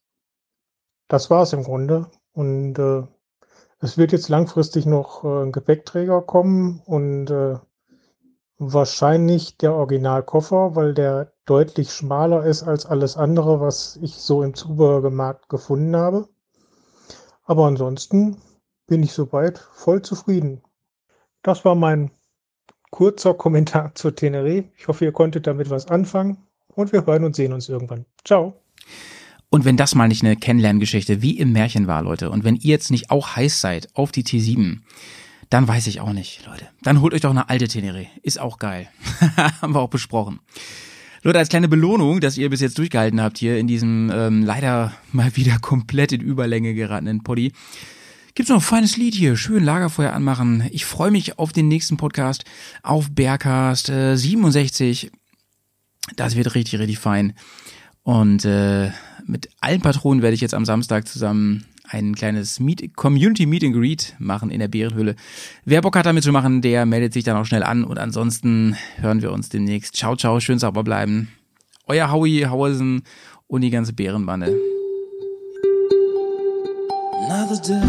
Das 1.11 1.29
war 1.29 1.43
es 1.43 1.53
im 1.53 1.65
Grunde. 1.65 2.07
Und 2.33 2.79
äh, 2.79 3.03
es 3.81 3.99
wird 3.99 4.13
jetzt 4.13 4.29
langfristig 4.29 4.87
noch 4.87 5.25
äh, 5.25 5.43
ein 5.43 5.53
Gepäckträger 5.53 6.23
kommen 6.23 6.81
und 6.87 7.29
äh, 7.31 7.59
wahrscheinlich 8.59 9.57
der 9.57 9.75
Originalkoffer, 9.75 10.77
weil 10.77 10.95
der 10.95 11.33
deutlich 11.47 11.93
schmaler 11.93 12.45
ist 12.45 12.63
als 12.63 12.87
alles 12.87 13.17
andere, 13.17 13.61
was 13.61 13.99
ich 14.01 14.15
so 14.15 14.45
im 14.45 14.55
Zubehörmarkt 14.55 15.49
gefunden 15.49 15.97
habe. 15.97 16.29
Aber 17.43 17.67
ansonsten 17.67 18.37
bin 18.87 19.03
ich 19.03 19.13
soweit 19.13 19.59
voll 19.59 20.03
zufrieden. 20.03 20.63
Das 21.43 21.65
war 21.65 21.75
mein 21.75 22.13
kurzer 22.93 23.35
Kommentar 23.35 23.93
zur 23.97 24.13
Teneré. 24.13 24.69
Ich 24.77 24.87
hoffe, 24.87 25.07
ihr 25.07 25.13
konntet 25.13 25.49
damit 25.49 25.71
was 25.71 25.89
anfangen 25.89 26.47
und 26.69 26.93
wir 26.93 27.05
hören 27.05 27.25
und 27.25 27.35
sehen 27.35 27.53
uns 27.53 27.69
irgendwann. 27.69 28.07
Ciao. 28.25 28.55
Und 29.51 29.65
wenn 29.65 29.77
das 29.77 29.97
mal 29.97 30.09
nicht 30.09 30.25
eine 30.25 30.37
Kennenlerngeschichte 30.37 31.23
wie 31.23 31.37
im 31.37 31.53
Märchen 31.53 31.89
war, 31.89 32.03
Leute, 32.03 32.31
und 32.31 32.45
wenn 32.45 32.57
ihr 32.57 32.71
jetzt 32.71 32.91
nicht 32.91 33.11
auch 33.11 33.35
heiß 33.35 33.61
seid 33.61 33.89
auf 33.95 34.13
die 34.13 34.23
T7, 34.23 34.79
dann 35.51 35.67
weiß 35.67 35.89
ich 35.89 36.01
auch 36.01 36.13
nicht, 36.13 36.47
Leute. 36.47 36.69
Dann 36.83 37.01
holt 37.01 37.13
euch 37.13 37.23
doch 37.23 37.31
eine 37.31 37.49
alte 37.49 37.67
Tenere. 37.67 38.07
Ist 38.23 38.41
auch 38.41 38.59
geil. 38.59 38.89
Haben 39.61 39.75
wir 39.75 39.81
auch 39.81 39.91
besprochen. 39.91 40.39
Leute, 41.23 41.39
als 41.39 41.49
kleine 41.49 41.69
Belohnung, 41.69 42.21
dass 42.21 42.39
ihr 42.39 42.49
bis 42.49 42.61
jetzt 42.61 42.79
durchgehalten 42.79 43.21
habt 43.21 43.39
hier 43.39 43.59
in 43.59 43.67
diesem 43.67 44.11
ähm, 44.15 44.45
leider 44.45 44.95
mal 45.13 45.37
wieder 45.37 45.59
komplett 45.59 46.13
in 46.13 46.21
Überlänge 46.21 46.73
geratenen 46.73 47.25
Poddy, 47.25 47.53
gibt's 48.35 48.49
noch 48.49 48.59
ein 48.59 48.63
feines 48.63 48.97
Lied 48.97 49.15
hier. 49.15 49.37
Schön 49.37 49.65
Lagerfeuer 49.65 50.13
anmachen. 50.13 50.67
Ich 50.71 50.85
freue 50.85 51.11
mich 51.11 51.39
auf 51.39 51.53
den 51.53 51.67
nächsten 51.67 51.97
Podcast, 51.97 52.45
auf 52.85 53.11
Bearcast 53.11 53.89
äh, 53.91 54.17
67. 54.17 55.11
Das 56.15 56.37
wird 56.37 56.55
richtig, 56.55 56.79
richtig 56.79 57.01
fein. 57.01 57.35
Und 58.11 58.45
äh, 58.45 58.91
mit 59.25 59.51
allen 59.61 59.83
Patronen 59.83 60.21
werde 60.21 60.35
ich 60.35 60.41
jetzt 60.41 60.53
am 60.53 60.65
Samstag 60.65 61.07
zusammen 61.07 61.65
ein 61.89 62.17
kleines 62.17 62.59
Meet, 62.59 62.97
Community 62.97 63.47
Meet 63.47 63.63
and 63.63 63.75
Greet 63.77 64.17
machen 64.19 64.51
in 64.51 64.59
der 64.59 64.67
Bärenhöhle. 64.67 65.15
Wer 65.65 65.81
Bock 65.81 65.95
hat 65.95 66.07
damit 66.07 66.25
zu 66.25 66.33
machen, 66.33 66.61
der 66.61 66.87
meldet 66.87 67.13
sich 67.13 67.23
dann 67.23 67.37
auch 67.37 67.45
schnell 67.45 67.63
an 67.63 67.85
und 67.85 67.99
ansonsten 67.99 68.75
hören 68.97 69.23
wir 69.23 69.31
uns 69.31 69.49
demnächst. 69.49 69.95
Ciao, 69.95 70.17
ciao, 70.17 70.41
schön 70.41 70.59
sauber 70.59 70.83
bleiben. 70.83 71.29
Euer 71.87 72.11
Howie 72.11 72.47
Hausen 72.47 73.05
und 73.47 73.61
die 73.61 73.71
ganze 73.71 73.93
Bärenbande. 73.93 74.59
Another 77.29 77.63
day 77.63 77.81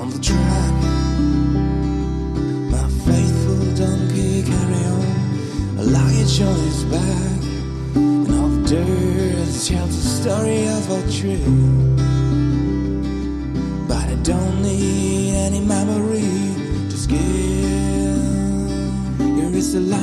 on 0.00 0.12
the 0.12 0.20
track. 0.20 0.74
My 2.70 2.88
faithful 3.04 3.74
donkey 3.74 4.44
carry 4.44 4.84
on. 4.86 5.80
A 5.80 5.82
luggage 5.82 6.40
on 6.40 6.54
his 6.66 6.84
back. 6.84 7.43
Dirt 8.74 9.54
tells 9.68 9.94
the 9.94 10.06
story 10.20 10.66
of 10.66 10.90
a 10.90 11.00
trip. 11.16 11.46
But 13.86 14.04
I 14.14 14.16
don't 14.24 14.62
need 14.62 15.34
any 15.46 15.60
memory 15.60 16.34
to 16.90 16.96
skip. 16.96 17.20
Here 19.36 19.54
is 19.54 19.74
the 19.74 19.80
life 19.96 20.02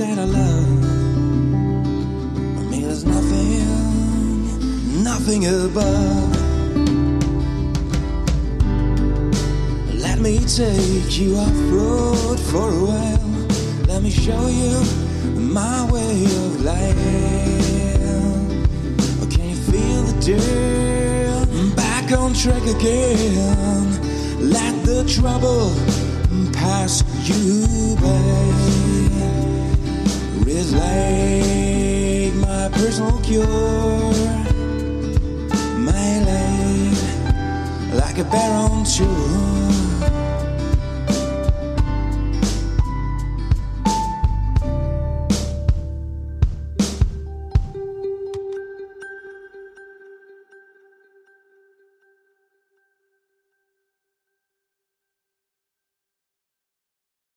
that 0.00 0.16
I 0.18 0.24
love. 0.24 0.84
I 2.58 2.60
mean, 2.68 2.82
there's 2.82 3.04
nothing, 3.04 5.04
nothing 5.04 5.46
above. 5.46 6.34
Let 9.94 10.18
me 10.18 10.40
take 10.40 11.16
you 11.16 11.36
off 11.36 11.56
road 11.70 12.40
for 12.50 12.70
a 12.70 12.84
while. 12.90 13.30
Let 13.86 14.02
me 14.02 14.10
show 14.10 14.48
you 14.48 14.82
my 15.52 15.90
way 15.92 16.24
of 16.24 16.64
life. 16.64 16.96
Oh, 19.20 19.28
can 19.30 19.50
you 19.50 19.56
feel 19.56 20.02
the 20.02 20.14
dirt? 20.26 21.76
Back 21.76 22.12
on 22.12 22.32
track 22.34 22.62
again. 22.62 23.86
Let 24.40 24.84
the 24.84 25.04
trouble 25.04 25.70
pass 26.52 27.02
you 27.28 27.96
by. 28.00 28.84
It's 30.46 30.72
like 30.72 32.34
my 32.46 32.68
personal 32.72 33.20
cure. 33.22 34.12
My 35.78 36.20
life, 36.30 37.94
like 37.94 38.18
a 38.18 38.24
on 38.24 38.84
shore. 38.84 39.53